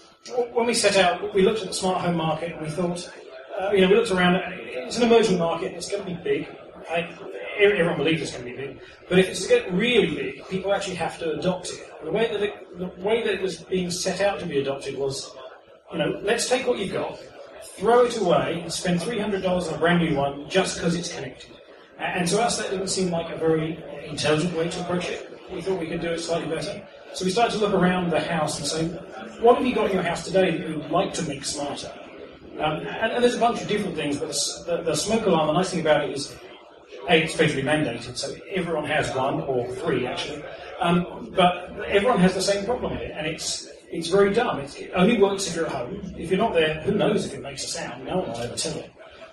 when 0.53 0.67
we 0.67 0.75
set 0.75 0.97
out, 0.97 1.35
we 1.35 1.43
looked 1.43 1.61
at 1.61 1.69
the 1.69 1.75
smart 1.75 2.01
home 2.01 2.17
market 2.17 2.53
and 2.53 2.63
we 2.63 2.71
thought, 2.71 3.13
uh, 3.61 3.71
you 3.73 3.83
know, 3.83 3.89
we 3.89 3.97
looked 3.97 4.11
around. 4.11 4.37
It's 4.37 4.97
an 4.97 5.05
emerging 5.05 5.39
market. 5.39 5.73
It's 5.73 5.91
going 5.91 6.05
to 6.05 6.11
be 6.11 6.17
big. 6.23 6.49
I, 6.91 7.09
everyone 7.61 7.97
believes 7.97 8.23
it's 8.23 8.33
going 8.33 8.45
to 8.45 8.51
be 8.51 8.57
big, 8.57 8.81
but 9.09 9.19
if 9.19 9.29
it's 9.29 9.43
to 9.43 9.49
get 9.49 9.73
really 9.73 10.15
big, 10.15 10.49
people 10.49 10.73
actually 10.73 10.97
have 10.97 11.19
to 11.19 11.33
adopt 11.39 11.69
it. 11.71 11.89
The 12.03 12.11
way 12.11 12.31
that 12.31 12.43
it, 12.43 12.79
the 12.79 12.87
way 13.03 13.23
that 13.23 13.35
it 13.35 13.43
was 13.43 13.59
being 13.59 13.91
set 13.91 14.21
out 14.21 14.41
to 14.41 14.47
be 14.47 14.59
adopted 14.59 14.99
was, 14.99 15.33
you 15.93 15.99
know, 15.99 16.21
let's 16.23 16.49
take 16.49 16.67
what 16.67 16.79
you've 16.79 16.93
got, 16.93 17.19
throw 17.77 18.05
it 18.05 18.17
away, 18.19 18.61
and 18.63 18.73
spend 18.73 19.03
three 19.03 19.19
hundred 19.19 19.43
dollars 19.43 19.69
on 19.69 19.75
a 19.75 19.79
brand 19.79 20.01
new 20.01 20.17
one 20.17 20.49
just 20.49 20.77
because 20.77 20.95
it's 20.95 21.13
connected. 21.15 21.51
And 21.99 22.27
to 22.29 22.41
us, 22.43 22.59
that 22.59 22.71
didn't 22.71 22.89
seem 22.89 23.11
like 23.11 23.33
a 23.33 23.39
very 23.39 23.83
intelligent 24.07 24.57
way 24.57 24.69
to 24.69 24.81
approach 24.81 25.09
it. 25.09 25.39
We 25.53 25.61
thought 25.61 25.79
we 25.79 25.87
could 25.87 26.01
do 26.01 26.11
it 26.11 26.19
slightly 26.19 26.49
better. 26.49 26.83
So 27.15 27.25
we 27.25 27.31
started 27.31 27.59
to 27.59 27.59
look 27.59 27.75
around 27.75 28.11
the 28.11 28.21
house 28.21 28.59
and 28.59 28.67
say, 28.67 28.87
what 29.41 29.59
have 29.59 29.67
you 29.67 29.75
got 29.75 29.91
in 29.91 29.95
your 29.95 30.03
house 30.03 30.25
today 30.25 30.51
that 30.51 30.69
you 30.69 30.79
would 30.79 30.91
like 30.91 31.13
to 31.15 31.23
make 31.23 31.45
smarter? 31.45 31.93
Um, 32.59 32.81
and, 32.81 33.13
and 33.13 33.25
there's 33.25 33.37
a 33.37 33.41
bunch 33.41 33.61
of 33.61 33.69
different 33.69 33.97
things, 33.97 34.19
but 34.19 34.29
the, 34.67 34.83
the, 34.83 34.95
smoke 34.95 35.27
alarm, 35.27 35.49
the 35.49 35.53
nice 35.53 35.71
thing 35.71 35.81
about 35.81 36.05
it 36.05 36.11
is, 36.11 36.35
A, 37.09 37.23
it's 37.23 37.35
federally 37.35 37.65
mandated, 37.65 38.17
so 38.17 38.35
everyone 38.51 38.85
has 38.85 39.15
one, 39.15 39.41
or 39.43 39.67
three 39.77 40.07
actually. 40.07 40.43
Um, 40.81 41.33
but 41.35 41.73
everyone 41.87 42.19
has 42.21 42.35
the 42.35 42.43
same 42.43 42.65
problem 42.65 42.93
with 42.93 43.03
it, 43.03 43.13
and 43.17 43.27
it's 43.27 43.69
it's 43.93 44.09
very 44.09 44.33
dumb. 44.33 44.59
It 44.59 44.91
only 44.95 45.21
works 45.21 45.47
if 45.47 45.55
you're 45.55 45.67
at 45.67 45.73
home. 45.73 46.15
If 46.17 46.31
you're 46.31 46.39
not 46.39 46.55
there, 46.55 46.81
who 46.81 46.93
knows 46.93 47.27
if 47.27 47.35
it 47.35 47.43
makes 47.43 47.63
a 47.65 47.69
sound? 47.69 48.05
No 48.07 48.19
one 48.19 48.31
will 48.31 48.39
ever 48.39 48.57
tell 48.57 48.75
you. 48.75 48.85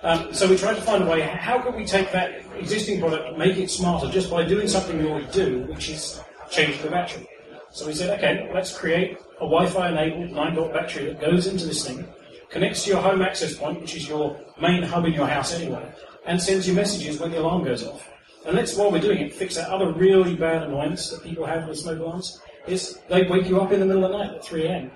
Um, 0.04 0.34
so 0.34 0.50
we 0.50 0.58
tried 0.58 0.76
to 0.76 0.82
find 0.82 1.04
a 1.04 1.08
way, 1.08 1.22
how 1.22 1.60
could 1.60 1.76
we 1.76 1.86
take 1.86 2.12
that 2.12 2.42
existing 2.58 3.00
product 3.00 3.28
and 3.28 3.38
make 3.38 3.58
it 3.58 3.72
smarter 3.72 4.10
just 4.10 4.30
by 4.30 4.46
doing 4.46 4.68
something 4.68 4.98
we 4.98 5.10
already 5.10 5.32
do, 5.32 5.60
which 5.64 5.90
is 5.90 6.22
change 6.50 6.82
the 6.82 6.90
battery. 6.90 7.28
So 7.72 7.88
we 7.88 7.94
said, 7.94 8.18
okay, 8.18 8.50
let's 8.54 8.78
create 8.78 9.18
a 9.38 9.46
Wi-Fi 9.46 9.90
enabled 9.90 10.32
9 10.32 10.56
volt 10.56 10.74
battery 10.74 11.06
that 11.06 11.22
goes 11.22 11.48
into 11.48 11.66
this 11.66 11.86
thing, 11.86 12.06
connects 12.50 12.84
to 12.84 12.92
your 12.92 13.02
home 13.02 13.22
access 13.22 13.56
point, 13.56 13.82
which 13.82 13.96
is 13.96 14.08
your 14.08 14.40
main 14.62 14.84
hub 14.84 15.06
in 15.06 15.14
your 15.14 15.28
house 15.28 15.54
anyway, 15.54 15.90
and 16.26 16.42
sends 16.42 16.68
you 16.68 16.74
messages 16.74 17.20
when 17.20 17.32
the 17.32 17.40
alarm 17.40 17.64
goes 17.64 17.86
off. 17.86 18.10
And 18.46 18.56
let's, 18.56 18.76
while 18.76 18.92
we're 18.92 19.02
doing 19.02 19.20
it, 19.20 19.34
fix 19.34 19.56
that 19.56 19.70
other 19.70 19.92
really 19.94 20.36
bad 20.36 20.64
annoyance 20.64 21.10
that 21.12 21.24
people 21.24 21.46
have 21.46 21.68
with 21.68 21.78
smoke 21.78 22.00
alarms, 22.00 22.42
is 22.68 23.00
they 23.10 23.28
wake 23.28 23.48
you 23.48 23.62
up 23.62 23.72
in 23.72 23.80
the 23.80 23.86
middle 23.86 24.06
of 24.06 24.12
the 24.12 24.18
night 24.18 24.36
at 24.36 24.44
3 24.44 24.66
a.m. 24.66 24.92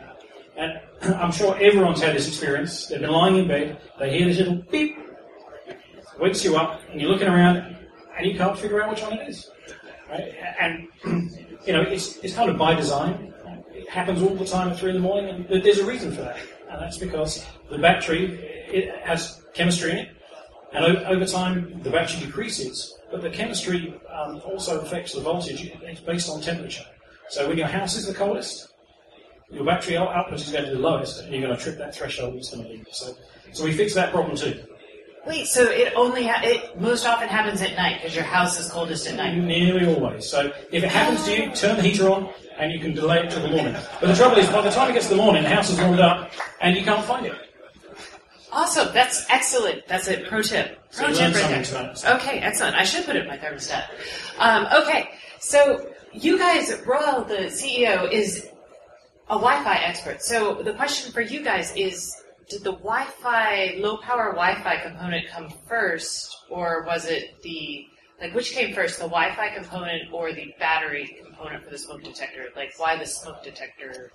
And 0.58 0.80
I'm 1.16 1.32
sure 1.32 1.56
everyone's 1.60 2.02
had 2.02 2.16
this 2.16 2.28
experience. 2.28 2.88
They've 2.88 3.02
been 3.02 3.12
lying 3.12 3.38
in 3.38 3.48
bed, 3.48 3.82
they 4.00 4.18
hear 4.18 4.28
this 4.28 4.38
little 4.38 4.64
beep, 4.72 4.98
wakes 6.20 6.44
you 6.44 6.56
up, 6.56 6.82
and 6.90 7.02
you're 7.02 7.10
looking 7.10 7.28
around, 7.28 7.58
and 8.18 8.26
you 8.26 8.38
can't 8.38 8.58
figure 8.58 8.82
out 8.82 8.92
which 8.92 9.02
one 9.02 9.14
it 9.14 9.28
is. 9.28 9.50
Right? 10.10 10.34
And, 10.60 10.88
you 11.66 11.74
know, 11.74 11.82
it's, 11.82 12.18
it's 12.18 12.36
kind 12.36 12.50
of 12.50 12.58
by 12.58 12.76
design. 12.76 13.34
It 13.72 13.90
happens 13.90 14.22
all 14.22 14.36
the 14.36 14.46
time 14.46 14.70
at 14.70 14.80
3 14.80 14.92
in 14.92 14.96
the 14.96 15.02
morning, 15.02 15.30
and 15.30 15.64
there's 15.64 15.80
a 15.80 15.86
reason 15.86 16.12
for 16.12 16.22
that. 16.22 16.38
And 16.70 16.82
that's 16.82 16.98
because 16.98 17.46
the 17.70 17.78
battery 17.78 18.26
it 18.68 18.96
has 19.04 19.42
chemistry 19.54 19.92
in 19.92 19.98
it, 19.98 20.10
and 20.72 20.98
over 20.98 21.26
time 21.26 21.82
the 21.84 21.90
battery 21.92 22.26
decreases 22.26 22.96
but 23.14 23.22
the 23.22 23.30
chemistry 23.30 23.94
um, 24.12 24.42
also 24.44 24.82
affects 24.82 25.14
the 25.14 25.22
voltage. 25.22 25.72
It's 25.84 26.02
based 26.02 26.28
on 26.32 26.42
temperature. 26.42 26.84
So 27.30 27.48
when 27.48 27.58
your 27.58 27.68
house 27.68 27.96
is 27.96 28.06
the 28.06 28.14
coldest, 28.14 28.70
your 29.50 29.66
battery 29.66 29.98
output 29.98 30.40
is 30.40 30.52
going 30.52 30.66
to 30.66 30.72
be 30.72 30.76
the 30.78 30.82
lowest, 30.82 31.22
and 31.22 31.34
you're 31.34 31.42
going 31.42 31.56
to 31.56 31.62
trip 31.62 31.78
that 31.78 31.96
threshold. 31.96 32.36
It's 32.36 32.52
going 32.52 32.64
to 32.64 32.70
leave. 32.70 32.88
So, 32.92 33.16
so 33.52 33.64
we 33.64 33.72
fix 33.74 33.94
that 33.94 34.12
problem 34.12 34.36
too. 34.36 34.64
Wait, 35.26 35.48
so 35.48 35.64
it 35.64 35.94
only 35.96 36.28
ha- 36.28 36.42
it 36.44 36.80
most 36.82 37.06
often 37.06 37.30
happens 37.30 37.62
at 37.62 37.76
night 37.78 38.02
because 38.02 38.14
your 38.14 38.26
house 38.26 38.60
is 38.60 38.70
coldest 38.70 39.08
at 39.08 39.16
night. 39.16 39.38
Nearly 39.38 39.86
always. 39.86 40.28
So 40.28 40.52
if 40.72 40.84
it 40.84 40.92
happens 40.92 41.24
to 41.26 41.32
you, 41.32 41.52
turn 41.52 41.78
the 41.78 41.84
heater 41.84 42.10
on, 42.10 42.30
and 42.58 42.74
you 42.74 42.80
can 42.80 42.94
delay 42.94 43.20
it 43.20 43.32
till 43.32 43.42
the 43.42 43.48
morning. 43.48 43.76
But 44.02 44.08
the 44.08 44.16
trouble 44.16 44.38
is, 44.38 44.50
by 44.50 44.62
the 44.62 44.70
time 44.72 44.90
it 44.90 44.94
gets 44.94 45.08
to 45.08 45.16
the 45.16 45.22
morning, 45.22 45.44
the 45.44 45.50
house 45.50 45.70
is 45.70 45.80
warmed 45.80 46.02
up, 46.02 46.32
and 46.60 46.76
you 46.76 46.84
can't 46.84 47.06
find 47.06 47.26
it. 47.26 47.34
Awesome, 48.52 48.94
that's 48.94 49.26
excellent. 49.30 49.88
That's 49.88 50.10
a 50.10 50.18
pro 50.28 50.42
tip. 50.42 50.78
Pro 50.92 51.08
you 51.08 51.16
tip 51.16 51.34
right 51.34 51.66
there. 51.66 52.16
Okay, 52.16 52.40
excellent. 52.40 52.76
I 52.76 52.84
should 52.84 53.06
put 53.06 53.16
it 53.16 53.24
in 53.24 53.28
my 53.28 53.38
thermostat. 53.38 53.86
Um, 54.40 54.68
okay, 54.84 55.10
so 55.40 55.90
you 56.14 56.38
guys, 56.38 56.74
Royal, 56.86 57.24
the 57.24 57.50
CEO, 57.50 58.12
is 58.12 58.48
a 59.30 59.36
Wi-Fi 59.36 59.76
expert. 59.76 60.22
So 60.22 60.62
the 60.62 60.74
question 60.74 61.12
for 61.12 61.22
you 61.22 61.44
guys 61.44 61.74
is: 61.76 62.16
Did 62.50 62.64
the 62.64 62.74
Wi-Fi, 62.74 63.76
low-power 63.80 64.32
Wi-Fi 64.32 64.78
component 64.78 65.28
come 65.30 65.50
first, 65.68 66.38
or 66.50 66.84
was 66.86 67.06
it 67.06 67.42
the 67.44 67.88
like 68.22 68.34
which 68.34 68.52
came 68.52 68.74
first, 68.74 69.00
the 69.00 69.06
Wi-Fi 69.06 69.50
component 69.50 70.14
or 70.14 70.32
the 70.34 70.54
battery 70.60 71.18
component 71.24 71.64
for 71.64 71.72
the 71.72 71.78
smoke 71.78 72.04
detector? 72.04 72.48
Like, 72.56 72.74
why 72.78 72.98
the 72.98 73.06
smoke 73.06 73.44
detector? 73.44 74.12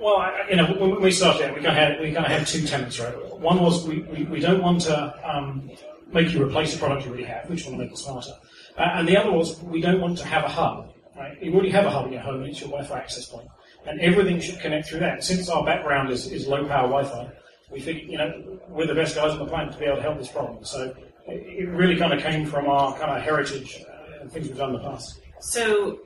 Well, 0.00 0.30
you 0.48 0.56
know, 0.56 0.66
when 0.78 1.00
we 1.00 1.10
started 1.10 1.54
we 1.54 1.62
kind 1.62 1.66
of 1.66 1.74
had, 1.74 2.00
we 2.00 2.12
kind 2.12 2.26
of 2.26 2.32
had 2.32 2.46
two 2.46 2.66
tenets, 2.66 3.00
right? 3.00 3.14
One 3.38 3.60
was 3.60 3.86
we, 3.86 4.00
we, 4.02 4.24
we 4.24 4.40
don't 4.40 4.62
want 4.62 4.82
to 4.82 5.28
um, 5.28 5.70
make 6.12 6.32
you 6.32 6.42
replace 6.42 6.72
the 6.72 6.78
product 6.78 7.04
you 7.04 7.10
already 7.10 7.24
have, 7.24 7.48
want 7.48 7.60
to 7.60 7.76
make 7.76 7.90
it 7.90 7.98
smarter. 7.98 8.32
Uh, 8.76 8.82
and 8.94 9.08
the 9.08 9.16
other 9.16 9.32
was 9.32 9.60
we 9.62 9.80
don't 9.80 10.00
want 10.00 10.18
to 10.18 10.26
have 10.26 10.44
a 10.44 10.48
hub, 10.48 10.92
right? 11.20 11.42
You 11.42 11.52
already 11.54 11.70
have 11.70 11.86
a 11.86 11.90
hub 11.90 12.06
in 12.06 12.12
your 12.12 12.22
home, 12.22 12.42
it's 12.44 12.60
your 12.60 12.70
Wi-Fi 12.70 12.98
access 12.98 13.26
point, 13.26 13.48
and 13.86 14.00
everything 14.00 14.40
should 14.40 14.58
connect 14.60 14.88
through 14.88 15.00
that. 15.00 15.22
Since 15.22 15.48
our 15.48 15.64
background 15.64 16.10
is, 16.10 16.26
is 16.32 16.46
low 16.46 16.66
power 16.66 16.88
Wi-Fi, 16.88 17.30
we 17.70 17.80
think, 17.80 18.04
you 18.08 18.18
know, 18.18 18.58
we're 18.68 18.86
the 18.86 18.94
best 18.94 19.14
guys 19.14 19.32
on 19.32 19.38
the 19.38 19.46
planet 19.46 19.72
to 19.72 19.78
be 19.78 19.84
able 19.84 19.96
to 19.96 20.02
help 20.02 20.18
this 20.18 20.28
problem. 20.28 20.64
So 20.64 20.94
it 21.28 21.62
it 21.62 21.68
really 21.68 21.96
kind 21.96 22.12
of 22.12 22.20
came 22.20 22.46
from 22.46 22.66
our 22.66 22.96
kind 22.98 23.16
of 23.16 23.22
heritage 23.22 23.82
uh, 23.88 24.22
and 24.22 24.32
things 24.32 24.48
we've 24.48 24.56
done 24.56 24.74
in 24.74 24.82
the 24.82 24.88
past. 24.88 25.20
So, 25.40 26.00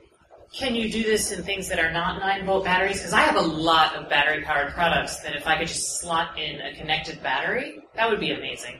can 0.53 0.75
you 0.75 0.89
do 0.91 1.03
this 1.03 1.31
in 1.31 1.43
things 1.43 1.67
that 1.69 1.79
are 1.79 1.91
not 1.91 2.19
9 2.19 2.45
volt 2.45 2.63
batteries? 2.63 2.97
Because 2.97 3.13
I 3.13 3.21
have 3.21 3.35
a 3.35 3.41
lot 3.41 3.95
of 3.95 4.07
battery 4.09 4.43
powered 4.43 4.73
products 4.73 5.17
that 5.21 5.35
if 5.35 5.47
I 5.47 5.57
could 5.57 5.67
just 5.67 5.99
slot 5.99 6.39
in 6.39 6.61
a 6.61 6.73
connected 6.75 7.21
battery, 7.23 7.79
that 7.95 8.09
would 8.09 8.19
be 8.19 8.31
amazing. 8.31 8.79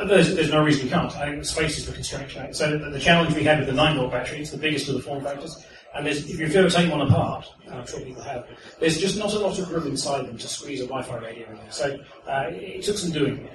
Uh, 0.00 0.04
There's, 0.06 0.34
there's 0.34 0.50
no 0.50 0.62
reason 0.62 0.84
we 0.84 0.90
can't. 0.90 1.14
I 1.16 1.30
think 1.30 1.44
space 1.44 1.78
is 1.78 1.86
the 1.86 1.92
constraint. 1.92 2.34
Right? 2.36 2.54
So 2.54 2.78
the, 2.78 2.90
the 2.90 3.00
challenge 3.00 3.34
we 3.34 3.42
had 3.42 3.58
with 3.58 3.68
the 3.68 3.74
9 3.74 3.96
volt 3.96 4.12
battery, 4.12 4.40
it's 4.40 4.50
the 4.50 4.58
biggest 4.58 4.88
of 4.88 4.94
the 4.94 5.02
form 5.02 5.24
factors. 5.24 5.64
And 5.94 6.06
there's, 6.06 6.28
if 6.28 6.38
you've 6.38 6.54
ever 6.54 6.68
taken 6.68 6.90
one 6.90 7.00
apart, 7.00 7.46
and 7.64 7.74
I'm 7.74 7.86
sure 7.86 8.00
people 8.00 8.22
have, 8.22 8.46
there's 8.78 8.98
just 8.98 9.18
not 9.18 9.32
a 9.32 9.38
lot 9.38 9.58
of 9.58 9.70
room 9.70 9.86
inside 9.86 10.26
them 10.26 10.36
to 10.36 10.46
squeeze 10.46 10.80
a 10.80 10.86
Wi-Fi 10.86 11.16
radio 11.18 11.48
in 11.50 11.56
there. 11.56 11.70
So 11.70 11.98
uh, 12.28 12.44
it 12.50 12.84
took 12.84 12.98
some 12.98 13.12
doing. 13.12 13.48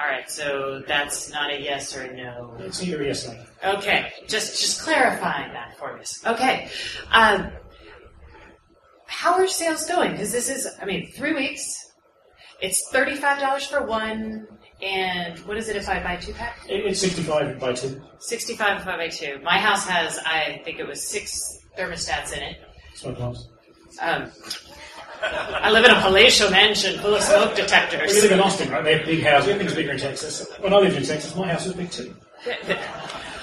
Alright, 0.00 0.30
so 0.30 0.82
that's 0.86 1.30
not 1.30 1.50
a 1.50 1.60
yes 1.60 1.96
or 1.96 2.02
a 2.02 2.16
no. 2.16 2.56
It's 2.60 2.82
either 2.82 3.02
a 3.02 3.06
yes 3.06 3.28
or 3.28 3.34
no. 3.34 3.74
Okay, 3.74 4.10
just 4.26 4.60
just 4.60 4.80
clarifying 4.82 5.52
that 5.52 5.76
for 5.78 5.98
us. 5.98 6.24
Okay, 6.26 6.68
um, 7.12 7.50
how 9.06 9.34
are 9.34 9.46
sales 9.46 9.86
going? 9.86 10.12
Because 10.12 10.32
this 10.32 10.48
is, 10.48 10.66
I 10.80 10.86
mean, 10.86 11.12
three 11.12 11.34
weeks. 11.34 11.76
It's 12.60 12.88
thirty-five 12.90 13.38
dollars 13.40 13.66
for 13.66 13.84
one, 13.86 14.46
and 14.82 15.38
what 15.40 15.56
is 15.56 15.68
it 15.68 15.76
if 15.76 15.88
I 15.88 16.02
buy 16.02 16.16
two 16.16 16.32
pack? 16.32 16.58
It, 16.68 16.84
it's 16.84 17.00
65 17.00 17.60
by 17.60 17.72
2. 17.72 18.02
Sixty-five 18.18 18.82
if 18.82 18.86
I 18.86 18.96
buy 18.96 19.08
two. 19.08 19.38
My 19.42 19.58
house 19.58 19.86
has, 19.86 20.18
I 20.18 20.60
think 20.64 20.78
it 20.78 20.86
was 20.86 21.06
six 21.06 21.58
thermostats 21.78 22.32
in 22.32 22.42
it. 22.42 22.58
Smoke 22.94 23.18
alarms. 23.18 23.48
Um, 24.00 24.30
I 25.22 25.70
live 25.70 25.84
in 25.84 25.90
a 25.90 26.00
palatial 26.00 26.50
mansion 26.50 26.98
full 26.98 27.14
of 27.14 27.22
smoke 27.22 27.54
detectors. 27.54 28.12
We 28.12 28.22
live 28.22 28.32
in 28.32 28.40
Austin, 28.40 28.70
right? 28.70 28.82
They 28.82 28.98
have 28.98 29.06
big 29.06 29.22
houses. 29.22 29.50
Everything's 29.50 29.74
bigger 29.74 29.92
in 29.92 29.98
Texas. 29.98 30.48
When 30.60 30.72
I 30.72 30.78
lived 30.78 30.96
in 30.96 31.04
Texas, 31.04 31.34
my 31.36 31.48
house 31.48 31.64
was 31.64 31.74
big 31.74 31.90
too. 31.90 32.14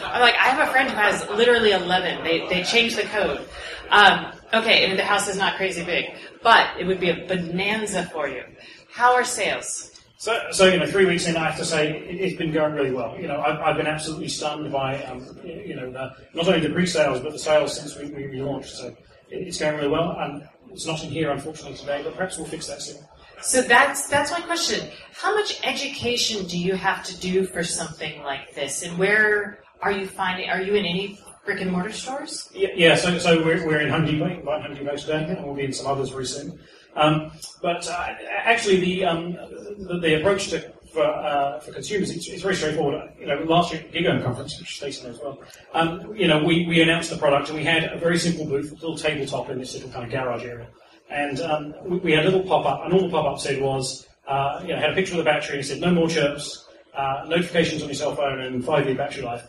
I'm 0.04 0.22
like, 0.22 0.36
I 0.36 0.50
have 0.50 0.68
a 0.68 0.72
friend 0.72 0.90
who 0.90 0.96
has 0.96 1.28
literally 1.30 1.72
11. 1.72 2.24
They, 2.24 2.48
they 2.48 2.64
changed 2.64 2.98
the 2.98 3.04
code. 3.04 3.48
Um, 3.90 4.34
okay, 4.54 4.90
and 4.90 5.00
the 5.00 5.06
house 5.06 5.30
is 5.30 5.38
not 5.38 5.56
crazy 5.56 5.84
big, 5.86 6.06
but 6.44 6.68
it 6.80 6.86
would 6.86 7.00
be 7.00 7.10
a 7.10 7.26
bonanza 7.28 8.06
for 8.12 8.28
you. 8.28 8.44
How 8.92 9.14
are 9.14 9.24
sales? 9.24 9.99
So, 10.20 10.38
so 10.52 10.66
you 10.66 10.78
know, 10.78 10.86
three 10.86 11.06
weeks 11.06 11.28
in, 11.28 11.38
I 11.38 11.46
have 11.46 11.58
to 11.60 11.66
say 11.66 11.98
it, 11.98 12.20
it's 12.20 12.36
been 12.36 12.52
going 12.52 12.74
really 12.74 12.92
well. 12.92 13.18
You 13.18 13.30
know, 13.30 13.40
I've, 13.40 13.58
I've 13.60 13.78
been 13.78 13.88
absolutely 13.88 14.28
stunned 14.28 14.70
by, 14.70 15.02
um, 15.04 15.26
you 15.46 15.78
know, 15.78 15.90
the, 15.90 16.14
not 16.34 16.46
only 16.46 16.60
the 16.60 16.74
pre-sales 16.74 17.22
but 17.22 17.32
the 17.32 17.40
sales 17.40 17.80
since 17.80 17.96
we, 17.96 18.08
we 18.12 18.24
relaunched. 18.24 18.66
So 18.66 18.88
it, 18.88 18.98
it's 19.30 19.58
going 19.58 19.78
really 19.78 19.88
well, 19.88 20.18
and 20.20 20.46
it's 20.72 20.86
not 20.86 21.02
in 21.06 21.10
here 21.10 21.32
unfortunately 21.32 21.78
today, 21.78 22.02
but 22.04 22.18
perhaps 22.18 22.38
we'll 22.38 22.48
fix 22.48 22.68
that 22.68 22.82
soon. 22.82 23.02
So 23.42 23.62
that's 23.62 24.10
that's 24.10 24.30
my 24.32 24.42
question. 24.42 24.90
How 25.14 25.34
much 25.34 25.58
education 25.64 26.46
do 26.48 26.60
you 26.60 26.76
have 26.76 27.02
to 27.06 27.18
do 27.22 27.46
for 27.46 27.64
something 27.64 28.22
like 28.22 28.54
this, 28.54 28.84
and 28.84 28.98
where 28.98 29.60
are 29.82 29.94
you 29.94 30.06
finding? 30.06 30.50
Are 30.50 30.62
you 30.62 30.76
in 30.76 30.84
any 30.84 31.18
brick 31.46 31.62
and 31.62 31.72
mortar 31.72 31.94
stores? 31.94 32.50
Yeah, 32.54 32.68
yeah 32.76 32.96
so, 32.98 33.18
so 33.18 33.38
we're, 33.38 33.66
we're 33.66 33.80
in 33.80 33.90
Home 33.90 34.06
Depot, 34.06 34.44
right, 34.44 34.62
Home 34.66 34.76
Depot 34.76 34.98
today, 34.98 35.24
and 35.30 35.46
we'll 35.46 35.56
be 35.56 35.64
in 35.64 35.72
some 35.72 35.88
others 35.88 36.10
very 36.10 36.26
soon. 36.26 36.60
Um, 36.96 37.32
but 37.62 37.88
uh, 37.88 38.16
actually, 38.44 38.80
the, 38.82 39.06
um, 39.06 39.38
the 39.80 40.00
the 40.00 40.20
approach 40.20 40.50
to 40.50 40.74
for, 40.92 41.04
uh, 41.04 41.60
for 41.60 41.72
consumers 41.72 42.10
it's, 42.10 42.28
it's 42.28 42.42
very 42.42 42.56
straightforward. 42.56 43.14
You 43.20 43.28
know, 43.28 43.36
last 43.44 43.72
year 43.72 43.82
at 43.82 43.92
the 43.92 44.00
GigaOM 44.00 44.24
conference, 44.24 44.60
which 44.60 44.78
Stacey 44.78 45.06
knows 45.06 45.20
well, 45.24 45.40
um, 45.74 46.16
you 46.16 46.28
know, 46.28 46.44
we, 46.44 46.66
we 46.66 46.82
announced 46.82 47.12
the 47.12 47.18
product 47.18 47.50
and 47.50 47.58
we 47.58 47.64
had 47.64 47.84
a 47.84 47.98
very 47.98 48.18
simple 48.18 48.46
booth, 48.46 48.72
a 48.72 48.76
little 48.76 48.98
tabletop 48.98 49.50
in 49.50 49.60
this 49.60 49.76
little 49.76 49.90
kind 49.90 50.06
of 50.06 50.12
garage 50.12 50.44
area, 50.44 50.68
and 51.10 51.40
um, 51.42 51.74
we, 51.86 51.98
we 52.00 52.12
had 52.12 52.26
a 52.26 52.30
little 52.30 52.44
pop 52.44 52.66
up, 52.66 52.86
and 52.86 52.94
all 52.94 53.02
the 53.02 53.10
pop 53.10 53.26
up 53.26 53.40
said 53.40 53.62
was, 53.62 54.08
uh, 54.28 54.60
you 54.64 54.70
know, 54.70 54.78
had 54.78 54.92
a 54.92 54.96
picture 54.96 55.14
of 55.14 55.20
the 55.20 55.24
battery 55.24 55.58
and 55.58 55.64
it 55.64 55.68
said 55.68 55.80
no 55.80 55.92
more 55.92 56.10
chirps, 56.10 56.66
uh, 56.96 57.24
notifications 57.28 57.82
on 57.84 57.88
your 57.88 57.96
cell 57.96 58.16
phone, 58.16 58.40
and 58.40 58.66
five 58.66 58.86
year 58.86 58.96
battery 58.96 59.24
life. 59.24 59.46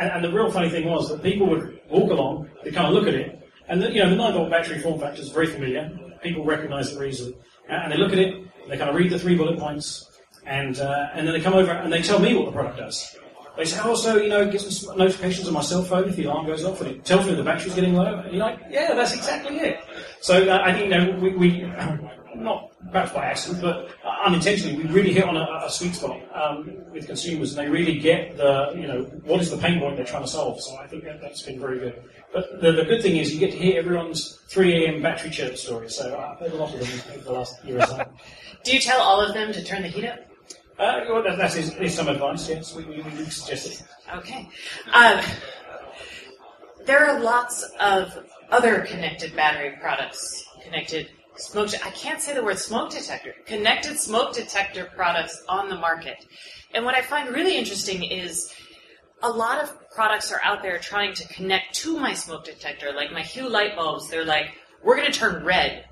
And, 0.00 0.10
and 0.10 0.24
the 0.24 0.32
real 0.32 0.50
funny 0.50 0.70
thing 0.70 0.86
was 0.86 1.08
that 1.08 1.22
people 1.22 1.48
would 1.50 1.80
walk 1.88 2.10
along, 2.10 2.50
they 2.64 2.72
kind 2.72 2.88
of 2.88 2.94
look 2.94 3.06
at 3.06 3.14
it, 3.14 3.40
and 3.70 3.80
the, 3.80 3.92
you 3.92 4.02
know, 4.02 4.10
the 4.10 4.16
9 4.16 4.32
volt 4.32 4.50
battery 4.50 4.80
form 4.80 4.98
factor 4.98 5.22
is 5.22 5.30
very 5.30 5.46
familiar. 5.46 5.88
People 6.22 6.44
recognize 6.44 6.90
it 6.90 6.96
very 6.96 7.10
easily. 7.10 7.36
And 7.68 7.92
they 7.92 7.96
look 7.96 8.12
at 8.12 8.18
it, 8.18 8.49
they 8.68 8.76
kind 8.76 8.90
of 8.90 8.96
read 8.96 9.10
the 9.10 9.18
three 9.18 9.36
bullet 9.36 9.58
points, 9.58 10.10
and, 10.46 10.78
uh, 10.80 11.08
and 11.14 11.26
then 11.26 11.34
they 11.34 11.40
come 11.40 11.54
over 11.54 11.70
and 11.70 11.92
they 11.92 12.02
tell 12.02 12.18
me 12.18 12.34
what 12.34 12.46
the 12.46 12.52
product 12.52 12.78
does. 12.78 13.16
They 13.56 13.64
say, 13.64 13.80
oh, 13.82 13.94
so, 13.94 14.16
you 14.16 14.28
know, 14.28 14.50
gives 14.50 14.88
me 14.88 14.96
notifications 14.96 15.46
on 15.46 15.54
my 15.54 15.60
cell 15.60 15.82
phone 15.82 16.08
if 16.08 16.16
the 16.16 16.24
alarm 16.24 16.46
goes 16.46 16.64
off, 16.64 16.80
and 16.80 16.90
it 16.90 17.04
tells 17.04 17.26
me 17.26 17.34
the 17.34 17.42
battery's 17.42 17.74
getting 17.74 17.94
low. 17.94 18.20
And 18.20 18.32
you're 18.32 18.44
like, 18.44 18.58
yeah, 18.70 18.94
that's 18.94 19.14
exactly 19.14 19.58
it. 19.58 19.80
So 20.20 20.48
uh, 20.48 20.62
I 20.64 20.72
think, 20.72 20.84
you 20.84 20.90
know, 20.90 21.18
we, 21.20 21.36
we 21.36 21.60
not 22.36 22.70
perhaps 22.90 23.12
by 23.12 23.26
accident, 23.26 23.60
but 23.62 23.90
unintentionally, 24.24 24.76
we 24.76 24.84
really 24.90 25.12
hit 25.12 25.24
on 25.24 25.36
a, 25.36 25.46
a 25.64 25.70
sweet 25.70 25.94
spot 25.94 26.20
um, 26.34 26.72
with 26.92 27.06
consumers, 27.06 27.56
and 27.56 27.66
they 27.66 27.70
really 27.70 27.98
get 27.98 28.36
the, 28.36 28.72
you 28.74 28.86
know, 28.86 29.02
what 29.24 29.40
is 29.40 29.50
the 29.50 29.56
pain 29.58 29.80
point 29.80 29.96
they're 29.96 30.06
trying 30.06 30.22
to 30.22 30.28
solve. 30.28 30.60
So 30.62 30.76
I 30.76 30.86
think 30.86 31.04
that, 31.04 31.20
that's 31.20 31.42
been 31.42 31.60
very 31.60 31.78
good. 31.78 32.02
But 32.32 32.60
the, 32.60 32.72
the 32.72 32.84
good 32.84 33.02
thing 33.02 33.16
is 33.16 33.32
you 33.32 33.40
get 33.40 33.52
to 33.52 33.58
hear 33.58 33.78
everyone's 33.80 34.36
3 34.48 34.84
a.m. 34.84 35.02
battery 35.02 35.30
chirp 35.30 35.56
stories. 35.56 35.96
So 35.96 36.16
I've 36.16 36.38
heard 36.38 36.52
a 36.52 36.56
lot 36.56 36.72
of 36.74 36.80
them 36.80 37.14
over 37.14 37.24
the 37.24 37.32
last 37.32 37.64
year 37.64 37.78
or 37.78 37.86
so. 37.86 38.04
Do 38.64 38.72
you 38.72 38.80
tell 38.80 39.00
all 39.00 39.20
of 39.20 39.34
them 39.34 39.52
to 39.52 39.64
turn 39.64 39.82
the 39.82 39.88
heat 39.88 40.06
up? 40.06 40.20
Uh, 40.78 41.00
well, 41.08 41.22
that, 41.22 41.38
that 41.38 41.56
is, 41.56 41.74
is 41.76 41.94
some 41.94 42.08
advice, 42.08 42.48
yes. 42.48 42.74
We, 42.74 42.84
we, 42.84 43.02
we 43.02 43.24
suggest 43.26 43.66
it. 43.66 43.82
Okay. 44.16 44.48
Um, 44.92 45.20
there 46.86 47.06
are 47.06 47.20
lots 47.20 47.62
of 47.80 48.16
other 48.50 48.80
connected 48.80 49.34
battery 49.36 49.76
products, 49.80 50.44
connected 50.64 51.10
smoke. 51.36 51.70
I 51.84 51.90
can't 51.90 52.20
say 52.20 52.34
the 52.34 52.42
word 52.42 52.58
smoke 52.58 52.90
detector. 52.90 53.34
Connected 53.46 53.98
smoke 53.98 54.34
detector 54.34 54.90
products 54.96 55.42
on 55.48 55.68
the 55.68 55.76
market, 55.76 56.26
and 56.74 56.84
what 56.84 56.94
I 56.94 57.02
find 57.02 57.28
really 57.28 57.56
interesting 57.56 58.02
is 58.04 58.52
a 59.22 59.30
lot 59.30 59.62
of 59.62 59.90
products 59.90 60.32
are 60.32 60.40
out 60.42 60.62
there 60.62 60.78
trying 60.78 61.14
to 61.14 61.28
connect 61.28 61.74
to 61.76 61.98
my 61.98 62.14
smoke 62.14 62.44
detector. 62.44 62.92
Like 62.94 63.12
my 63.12 63.22
Hue 63.22 63.48
light 63.48 63.76
bulbs, 63.76 64.08
they're 64.08 64.24
like, 64.24 64.56
we're 64.82 64.96
going 64.96 65.10
to 65.10 65.18
turn 65.18 65.44
red 65.44 65.84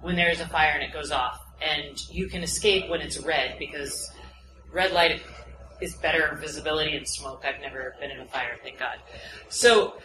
when 0.00 0.16
there's 0.16 0.40
a 0.40 0.46
fire 0.46 0.72
and 0.72 0.82
it 0.82 0.92
goes 0.92 1.10
off, 1.10 1.40
and 1.60 1.98
you 2.10 2.28
can 2.28 2.42
escape 2.42 2.88
when 2.88 3.00
it's 3.00 3.18
red 3.18 3.56
because 3.58 4.10
red 4.72 4.92
light 4.92 5.22
is 5.80 5.94
better 5.96 6.38
visibility 6.40 6.96
in 6.96 7.04
smoke. 7.04 7.44
I've 7.44 7.60
never 7.60 7.94
been 8.00 8.10
in 8.10 8.20
a 8.20 8.26
fire, 8.26 8.56
thank 8.62 8.78
God. 8.78 8.98
So, 9.48 9.96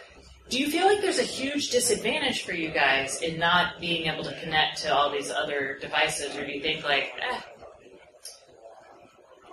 do 0.49 0.59
you 0.59 0.69
feel 0.69 0.85
like 0.85 1.01
there's 1.01 1.19
a 1.19 1.23
huge 1.23 1.69
disadvantage 1.69 2.43
for 2.43 2.53
you 2.53 2.71
guys 2.71 3.21
in 3.21 3.39
not 3.39 3.79
being 3.79 4.07
able 4.07 4.23
to 4.23 4.37
connect 4.41 4.81
to 4.81 4.93
all 4.93 5.11
these 5.11 5.31
other 5.31 5.77
devices, 5.79 6.35
or 6.35 6.45
do 6.45 6.51
you 6.51 6.61
think 6.61 6.83
like, 6.83 7.13
eh, 7.21 7.39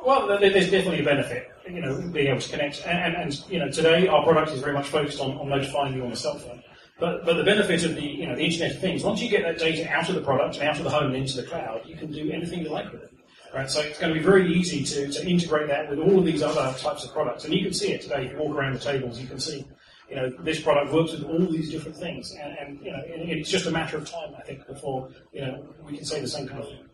Well, 0.05 0.27
there's 0.27 0.71
definitely 0.71 1.01
a 1.01 1.05
benefit, 1.05 1.51
you 1.71 1.81
know, 1.81 2.01
being 2.13 2.29
able 2.29 2.41
to 2.41 2.51
connect. 2.51 2.83
And, 2.87 2.99
and, 2.99 3.17
and 3.17 3.51
you 3.51 3.59
know, 3.59 3.71
today 3.71 4.07
our 4.09 4.23
product 4.23 4.53
is 4.53 4.61
very 4.61 4.73
much 4.73 4.89
focused 4.89 5.21
on, 5.21 5.33
on 5.39 5.49
notifying 5.49 5.95
you 5.95 6.05
on 6.05 6.11
the 6.11 6.17
cell 6.17 6.39
phone. 6.39 6.63
But, 6.99 7.25
but 7.25 7.35
the 7.35 7.45
benefit 7.45 7.85
of 7.85 7.95
the, 7.95 8.03
you 8.03 8.27
know, 8.27 8.35
the 8.35 8.43
Internet 8.43 8.77
of 8.77 8.81
Things, 8.81 9.05
once 9.05 9.23
you 9.23 9.29
get 9.29 9.43
that 9.43 9.59
data 9.59 9.89
out 9.89 10.09
of 10.09 10.17
the 10.17 10.21
product 10.21 10.57
and 10.57 10.69
out 10.69 10.79
of 10.79 10.85
the 10.85 10.91
home 10.91 11.07
and 11.07 11.17
into 11.17 11.37
the 11.41 11.47
cloud, 11.47 11.83
you 11.87 11.97
can 11.97 12.11
do 12.11 12.31
anything 12.31 12.63
you 12.63 12.71
like 12.71 12.93
with 12.93 13.03
it. 13.03 13.13
Right, 13.55 13.71
so 13.71 13.81
it's 13.81 13.99
going 13.99 14.13
to 14.13 14.19
be 14.19 14.25
very 14.25 14.53
easy 14.53 14.85
to, 14.85 15.11
to 15.11 15.27
integrate 15.27 15.69
that 15.69 15.89
with 15.89 15.99
all 16.01 16.19
of 16.19 16.27
these 16.27 16.43
other 16.43 16.77
types 16.79 17.05
of 17.05 17.13
products. 17.15 17.47
And 17.47 17.55
you 17.55 17.63
can 17.63 17.73
see 17.73 17.93
it 17.93 18.03
today. 18.03 18.27
If 18.27 18.33
you 18.33 18.39
walk 18.39 18.55
around 18.55 18.75
the 18.75 18.79
tables, 18.79 19.19
you 19.19 19.27
can 19.27 19.41
see, 19.41 19.67
you 20.11 20.17
know, 20.17 20.31
this 20.41 20.61
product 20.61 20.93
works 20.93 21.13
with 21.13 21.25
all 21.25 21.47
these 21.51 21.71
different 21.71 21.97
things. 21.97 22.33
And, 22.33 22.59
and 22.59 22.85
you 22.85 22.93
know, 22.93 22.99
it, 23.07 23.39
it's 23.39 23.49
just 23.49 23.65
a 23.65 23.71
matter 23.71 23.97
of 23.97 24.11
time, 24.11 24.35
I 24.37 24.43
think, 24.43 24.67
before, 24.67 25.09
you 25.33 25.41
know, 25.41 25.67
we 25.83 25.97
can 25.97 26.05
say 26.05 26.21
the 26.21 26.29
same 26.29 26.47
kind 26.47 26.61
of 26.61 26.69
thing. 26.69 26.88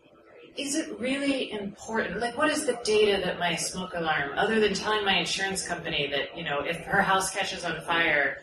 Is 0.57 0.75
it 0.75 0.97
really 0.99 1.51
important? 1.51 2.21
Like, 2.21 2.37
what 2.37 2.49
is 2.49 2.65
the 2.65 2.79
data 2.85 3.21
that 3.25 3.39
my 3.39 3.55
smoke 3.55 3.91
alarm, 3.93 4.37
other 4.37 4.61
than 4.61 4.73
telling 4.73 5.03
my 5.03 5.17
insurance 5.17 5.67
company 5.67 6.07
that, 6.11 6.37
you 6.37 6.45
know, 6.45 6.61
if 6.61 6.77
her 6.85 7.01
house 7.01 7.29
catches 7.29 7.65
on 7.65 7.81
fire, 7.81 8.37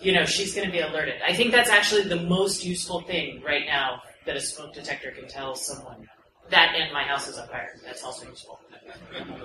you 0.00 0.12
know, 0.12 0.24
she's 0.24 0.54
going 0.54 0.66
to 0.66 0.72
be 0.72 0.80
alerted? 0.80 1.22
I 1.24 1.34
think 1.34 1.52
that's 1.52 1.70
actually 1.70 2.02
the 2.02 2.20
most 2.22 2.64
useful 2.64 3.02
thing 3.02 3.42
right 3.42 3.64
now 3.64 4.02
that 4.26 4.36
a 4.36 4.40
smoke 4.40 4.74
detector 4.74 5.12
can 5.12 5.28
tell 5.28 5.54
someone. 5.54 6.08
That 6.50 6.74
and 6.76 6.92
my 6.92 7.02
house 7.04 7.28
is 7.28 7.38
on 7.38 7.48
fire. 7.48 7.70
That's 7.84 8.02
also 8.02 8.28
useful. 8.28 8.60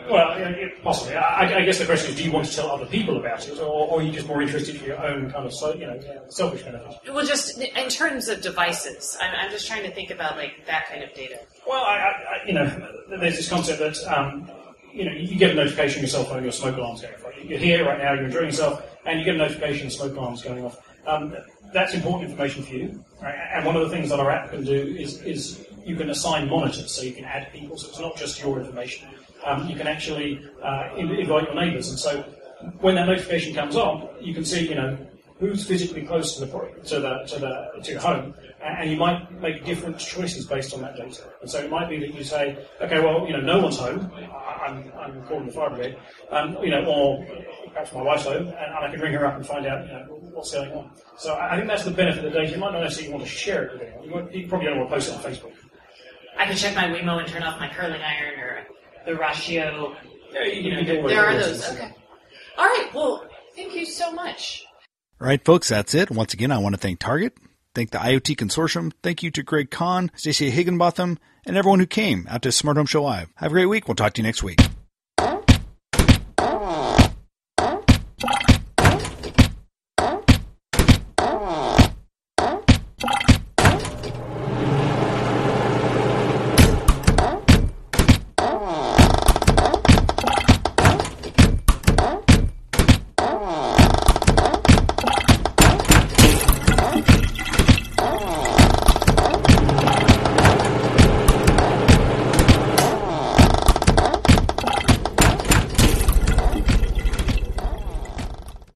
Well, 0.10 0.38
yeah, 0.40 0.50
yeah, 0.50 0.68
possibly. 0.84 1.16
I, 1.16 1.60
I 1.60 1.66
guess 1.66 1.80
the 1.80 1.86
question 1.86 2.12
is, 2.12 2.18
do 2.18 2.24
you 2.24 2.32
want 2.32 2.48
to 2.48 2.56
tell 2.56 2.70
other 2.70 2.86
people 2.86 3.18
about 3.18 3.48
it, 3.48 3.58
or, 3.60 3.88
or 3.88 4.00
are 4.00 4.04
you 4.04 4.12
just 4.12 4.28
more 4.28 4.42
interested 4.42 4.78
for 4.78 4.86
your 4.86 5.02
own 5.06 5.32
kind 5.32 5.46
of, 5.46 5.54
so- 5.54 5.74
you 5.74 5.86
know, 5.86 6.00
selfish 6.30 6.64
kind 6.64 6.76
benefit? 6.78 7.14
Well, 7.14 7.26
just 7.26 7.58
in 7.58 7.90
terms 7.90 8.28
of 8.28 8.42
devices, 8.42 9.18
I'm, 9.22 9.34
I'm 9.36 9.52
just 9.52 9.68
trying 9.68 9.84
to 9.84 9.92
think 9.92 10.12
about 10.12 10.38
like 10.38 10.66
that 10.66 10.88
kind 10.90 11.04
of 11.04 11.14
data. 11.14 11.40
Well, 11.68 11.84
I, 11.84 11.96
I, 11.96 12.48
you 12.48 12.54
know, 12.54 12.66
there's 13.20 13.38
this 13.38 13.50
concept 13.50 13.80
that 13.80 13.98
um, 14.18 14.50
you 14.94 15.06
know 15.06 15.12
you 15.12 15.38
get 15.38 15.52
a 15.52 15.54
notification 15.54 16.00
on 16.00 16.04
your 16.04 16.10
cell 16.10 16.24
phone, 16.26 16.44
your 16.44 16.52
smoke 16.52 16.76
alarm's 16.78 17.02
going 17.02 17.14
off. 17.14 17.22
You're 17.44 17.60
here 17.60 17.86
right 17.86 18.00
now, 18.00 18.14
you're 18.14 18.26
enjoying 18.26 18.48
yourself, 18.48 18.84
and 19.06 19.20
you 19.20 19.26
get 19.26 19.36
a 19.36 19.38
notification, 19.38 19.90
smoke 19.90 20.16
alarm's 20.16 20.42
going 20.42 20.66
off. 20.66 20.78
Um, 21.06 21.34
that's 21.74 21.94
important 21.94 22.30
information 22.30 22.64
for 22.64 22.74
you. 22.74 23.04
Right? 23.22 23.36
And 23.54 23.66
one 23.66 23.76
of 23.76 23.82
the 23.84 23.90
things 23.90 24.10
that 24.10 24.20
our 24.20 24.30
app 24.32 24.52
can 24.52 24.64
do 24.64 24.74
is, 24.74 25.22
is 25.22 25.67
you 25.88 25.96
can 25.96 26.10
assign 26.10 26.50
monitors, 26.50 26.92
so 26.92 27.02
you 27.02 27.14
can 27.14 27.26
add 27.26 27.52
people. 27.54 27.78
So 27.78 27.88
it's 27.90 28.00
not 28.00 28.16
just 28.18 28.42
your 28.42 28.60
information. 28.60 29.08
Um, 29.46 29.68
you 29.70 29.76
can 29.76 29.88
actually 29.88 30.30
uh, 30.62 30.90
invite 30.98 31.44
your 31.48 31.56
neighbours, 31.56 31.90
and 31.90 31.98
so 31.98 32.22
when 32.80 32.96
that 32.96 33.08
notification 33.08 33.54
comes 33.54 33.76
on, 33.76 34.10
you 34.20 34.34
can 34.34 34.44
see, 34.44 34.68
you 34.68 34.76
know, 34.76 34.98
who's 35.40 35.66
physically 35.66 36.02
close 36.02 36.36
to 36.36 36.46
the 36.46 36.48
to 36.86 37.00
the 37.00 37.14
to 37.28 37.40
the 37.40 37.82
to 37.84 37.92
your 37.92 38.02
home, 38.02 38.34
and 38.62 38.90
you 38.90 38.98
might 38.98 39.32
make 39.40 39.64
different 39.64 39.98
choices 40.00 40.46
based 40.48 40.74
on 40.74 40.82
that 40.82 40.98
data. 40.98 41.24
And 41.42 41.50
so 41.50 41.60
it 41.60 41.70
might 41.70 41.90
be 41.90 42.00
that 42.00 42.14
you 42.14 42.24
say, 42.24 42.58
okay, 42.82 43.00
well, 43.00 43.26
you 43.28 43.34
know, 43.34 43.42
no 43.42 43.62
one's 43.62 43.78
home. 43.78 44.12
I'm 44.66 44.92
I'm 45.00 45.24
calling 45.28 45.46
the 45.46 45.54
fire 45.54 45.70
brigade, 45.70 45.98
um, 46.32 46.58
you 46.64 46.72
know, 46.72 46.84
or 46.86 47.26
perhaps 47.72 47.94
my 47.94 48.02
wife's 48.02 48.24
home, 48.24 48.48
and, 48.48 48.70
and 48.76 48.86
I 48.86 48.92
can 48.92 49.00
ring 49.00 49.14
her 49.14 49.26
up 49.26 49.36
and 49.36 49.46
find 49.46 49.66
out, 49.66 49.86
you 49.86 49.94
know, 49.94 50.06
what's 50.34 50.52
going 50.52 50.72
on. 50.72 50.92
So 51.18 51.34
I 51.34 51.54
I 51.54 51.56
think 51.56 51.68
that's 51.68 51.86
the 51.86 51.92
benefit 51.92 52.26
of 52.26 52.34
the 52.34 52.40
data. 52.40 52.52
You 52.52 52.58
might 52.58 52.74
not 52.74 52.82
necessarily 52.82 53.14
want 53.14 53.24
to 53.24 53.30
share 53.30 53.66
it 53.66 53.74
with 53.74 53.82
anyone. 53.84 54.04
You, 54.04 54.12
might, 54.16 54.34
you 54.34 54.48
probably 54.48 54.68
don't 54.68 54.78
want 54.80 54.90
to 54.90 54.96
post 54.96 55.10
it 55.10 55.16
on 55.16 55.22
Facebook. 55.32 55.54
I 56.38 56.46
can 56.46 56.56
check 56.56 56.76
my 56.76 56.86
Wemo 56.86 57.20
and 57.20 57.28
turn 57.28 57.44
off 57.44 57.60
my 57.60 57.70
curling 57.70 58.02
iron 58.02 58.40
or 58.40 58.68
the 59.06 59.16
Ratio. 59.16 59.96
Yeah, 60.32 60.44
you, 60.44 60.62
You 60.62 60.72
know, 60.72 60.84
can 60.84 61.08
there 61.08 61.26
are 61.26 61.34
those. 61.34 61.68
Okay. 61.70 61.92
All 62.58 62.66
right. 62.66 62.90
Well, 62.94 63.26
thank 63.56 63.74
you 63.76 63.86
so 63.86 64.12
much. 64.12 64.66
All 65.20 65.28
right, 65.28 65.44
folks, 65.44 65.70
that's 65.70 65.96
it. 65.96 66.12
Once 66.12 66.34
again, 66.34 66.52
I 66.52 66.60
want 66.60 66.76
to 66.76 66.82
thank 66.82 67.00
Target, 67.00 67.34
thank 67.74 67.90
the 67.90 67.98
IoT 67.98 68.36
Consortium, 68.36 68.92
thank 69.02 69.24
you 69.24 69.32
to 69.32 69.42
Greg 69.42 69.72
Kahn, 69.72 70.12
Stacey 70.16 70.52
Higginbotham, 70.52 71.18
and 71.44 71.58
everyone 71.58 71.80
who 71.80 71.88
came 71.88 72.28
out 72.30 72.44
to 72.44 72.52
Smart 72.52 72.78
Home 72.78 72.86
Show 72.86 73.02
Live. 73.02 73.30
Have 73.36 73.52
a 73.52 73.54
great 73.56 73.66
week. 73.66 73.88
We'll 73.88 73.96
talk 73.96 74.14
to 74.14 74.22
you 74.22 74.28
next 74.28 74.44
week. 74.44 74.62